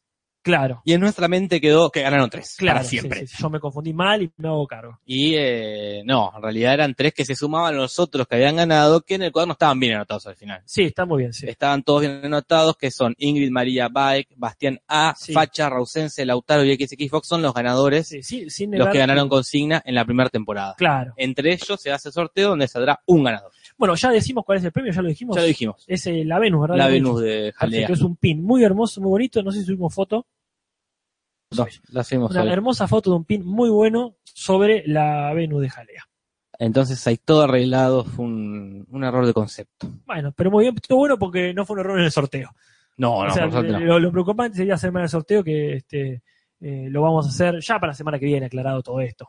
Claro, 0.46 0.80
Y 0.84 0.92
en 0.92 1.00
nuestra 1.00 1.26
mente 1.26 1.60
quedó 1.60 1.90
que 1.90 2.02
ganaron 2.02 2.30
tres. 2.30 2.54
claro. 2.56 2.78
para 2.78 2.88
siempre. 2.88 3.20
sí, 3.20 3.26
sí, 3.26 3.42
yo 3.42 3.50
me 3.50 3.58
confundí 3.58 3.92
mal 3.92 4.22
y 4.22 4.30
me 4.36 4.46
hago 4.46 4.64
cargo. 4.68 5.00
Y 5.04 5.34
eh, 5.34 6.02
no, 6.04 6.32
en 6.36 6.40
realidad 6.40 6.74
eran 6.74 6.94
tres 6.94 7.12
que 7.14 7.24
se 7.24 7.34
sumaban 7.34 7.74
a 7.74 7.76
los 7.76 7.98
otros 7.98 8.28
que 8.28 8.36
habían 8.36 8.54
ganado, 8.54 9.00
que 9.00 9.16
en 9.16 9.22
el 9.22 9.32
cuaderno 9.32 9.54
estaban 9.54 9.80
bien 9.80 9.94
anotados 9.94 10.28
al 10.28 10.36
final. 10.36 10.62
Sí, 10.64 10.84
está 10.84 11.04
muy 11.04 11.22
bien, 11.22 11.32
sí. 11.32 11.48
Estaban 11.48 11.82
todos 11.82 12.02
bien 12.02 12.20
anotados, 12.24 12.76
que 12.76 12.92
son 12.92 13.16
Ingrid 13.18 13.50
María 13.50 13.88
Bike, 13.88 14.28
Bastián 14.36 14.78
A, 14.86 15.14
Sí. 15.18 15.32
Facha, 15.32 15.68
Rausense, 15.68 16.24
Lautaro 16.24 16.62
y 16.62 16.76
XX 16.76 17.10
Fox, 17.10 17.26
son 17.26 17.42
los 17.42 17.52
ganadores, 17.52 18.06
Sí, 18.06 18.22
sí, 18.22 18.48
sin 18.48 18.70
los 18.70 18.78
negar 18.78 18.92
que 18.92 18.98
ganaron 18.98 19.28
consigna 19.28 19.82
en 19.84 19.96
la 19.96 20.04
primera 20.04 20.30
temporada. 20.30 20.74
Claro. 20.78 21.12
Entre 21.16 21.52
ellos 21.54 21.80
se 21.80 21.90
hace 21.90 22.12
sorteo 22.12 22.50
donde 22.50 22.68
saldrá 22.68 23.00
un 23.06 23.24
ganador. 23.24 23.50
Bueno, 23.76 23.94
ya 23.96 24.10
decimos 24.10 24.44
cuál 24.46 24.58
es 24.58 24.64
el 24.64 24.72
premio, 24.72 24.92
ya 24.92 25.02
lo 25.02 25.08
dijimos. 25.08 25.34
Ya 25.34 25.42
lo 25.42 25.48
dijimos. 25.48 25.84
Es 25.86 26.06
eh, 26.06 26.24
la 26.24 26.38
Venus, 26.38 26.62
¿verdad? 26.62 26.76
La 26.76 26.86
Lo 26.86 26.92
Venus 26.92 27.20
de 27.20 27.52
Jalea. 27.54 27.88
Es 27.88 28.00
un 28.00 28.16
pin 28.16 28.42
muy 28.42 28.64
hermoso, 28.64 29.00
muy 29.00 29.10
bonito. 29.10 29.42
No 29.42 29.50
sé 29.50 29.60
si 29.60 29.66
subimos 29.66 29.92
foto. 29.92 30.26
No, 31.56 31.66
la 31.90 32.00
hacemos 32.00 32.30
Una 32.30 32.42
hoy. 32.42 32.48
hermosa 32.50 32.86
foto 32.88 33.10
de 33.10 33.16
un 33.16 33.24
pin 33.24 33.44
muy 33.44 33.70
bueno 33.70 34.16
sobre 34.24 34.82
la 34.86 35.32
Venus 35.34 35.62
de 35.62 35.70
Jalea. 35.70 36.04
Entonces 36.58 37.06
ahí 37.06 37.18
todo 37.18 37.42
arreglado, 37.42 38.04
fue 38.04 38.24
un, 38.24 38.86
un 38.88 39.04
error 39.04 39.26
de 39.26 39.34
concepto. 39.34 39.88
Bueno, 40.06 40.32
pero 40.34 40.50
muy 40.50 40.64
bien, 40.64 40.74
estuvo 40.76 40.98
bueno 41.00 41.18
porque 41.18 41.52
no 41.52 41.66
fue 41.66 41.74
un 41.74 41.80
error 41.80 41.98
en 41.98 42.04
el 42.06 42.12
sorteo. 42.12 42.50
No, 42.96 43.24
no, 43.24 43.30
o 43.30 43.34
sea, 43.34 43.44
por 43.44 43.52
suerte 43.52 43.72
no. 43.72 43.80
lo, 43.80 43.98
lo 43.98 44.10
preocupante 44.10 44.56
sería 44.56 44.74
hacer 44.74 44.90
mal 44.90 45.02
el 45.02 45.08
sorteo 45.10 45.44
que 45.44 45.74
este 45.76 46.22
eh, 46.60 46.86
lo 46.90 47.02
vamos 47.02 47.26
a 47.26 47.28
hacer 47.28 47.60
ya 47.60 47.74
para 47.78 47.88
la 47.92 47.94
semana 47.94 48.18
que 48.18 48.24
viene, 48.24 48.46
aclarado 48.46 48.82
todo 48.82 49.00
esto. 49.00 49.28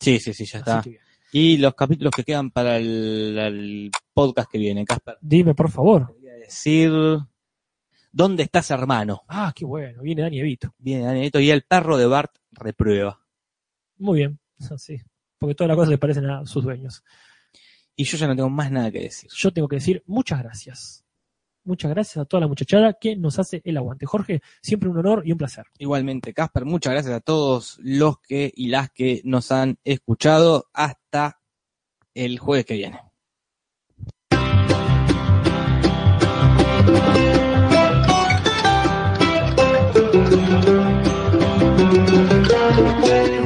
Sí, 0.00 0.18
sí, 0.18 0.34
sí, 0.34 0.44
ya 0.44 0.58
está. 0.58 0.78
Así 0.80 0.96
Y 1.30 1.58
los 1.58 1.74
capítulos 1.74 2.10
que 2.10 2.24
quedan 2.24 2.50
para 2.50 2.76
el, 2.78 3.38
el 3.38 3.90
podcast 4.12 4.50
que 4.50 4.58
viene, 4.58 4.84
Casper. 4.84 5.16
dime, 5.20 5.54
por 5.54 5.70
favor. 5.70 6.12
Quería 6.16 6.34
decir, 6.34 6.90
¿dónde 8.14 8.44
estás, 8.44 8.70
hermano? 8.70 9.22
Ah, 9.28 9.52
qué 9.54 9.64
bueno, 9.64 10.02
viene 10.02 10.22
Dani 10.22 10.38
Evito. 10.38 10.74
Viene 10.78 11.04
Danielito 11.04 11.40
y 11.40 11.50
el 11.50 11.62
perro 11.62 11.98
de 11.98 12.06
Bart 12.06 12.32
reprueba. 12.52 13.20
Muy 13.98 14.20
bien, 14.20 14.38
así. 14.70 15.00
Porque 15.38 15.54
todas 15.54 15.68
las 15.68 15.76
cosas 15.76 15.90
le 15.90 15.98
parecen 15.98 16.30
a 16.30 16.46
sus 16.46 16.62
dueños. 16.62 17.02
Y 17.96 18.04
yo 18.04 18.16
ya 18.16 18.26
no 18.26 18.36
tengo 18.36 18.50
más 18.50 18.70
nada 18.70 18.90
que 18.90 19.00
decir. 19.00 19.30
Yo 19.34 19.52
tengo 19.52 19.68
que 19.68 19.76
decir 19.76 20.02
muchas 20.06 20.40
gracias. 20.42 21.04
Muchas 21.64 21.90
gracias 21.90 22.18
a 22.18 22.24
toda 22.24 22.42
la 22.42 22.46
muchachada 22.46 22.92
que 23.00 23.16
nos 23.16 23.38
hace 23.38 23.62
el 23.64 23.76
aguante. 23.76 24.06
Jorge, 24.06 24.42
siempre 24.62 24.88
un 24.88 24.98
honor 24.98 25.22
y 25.24 25.32
un 25.32 25.38
placer. 25.38 25.64
Igualmente, 25.78 26.34
Casper, 26.34 26.64
muchas 26.66 26.92
gracias 26.92 27.14
a 27.14 27.20
todos 27.20 27.78
los 27.82 28.20
que 28.20 28.52
y 28.54 28.68
las 28.68 28.90
que 28.90 29.22
nos 29.24 29.50
han 29.50 29.78
escuchado 29.82 30.68
hasta 30.72 31.40
el 32.12 32.38
jueves 32.38 32.66
que 32.66 32.74
viene. 32.74 33.00
Thank 41.94 43.34
you. 43.34 43.43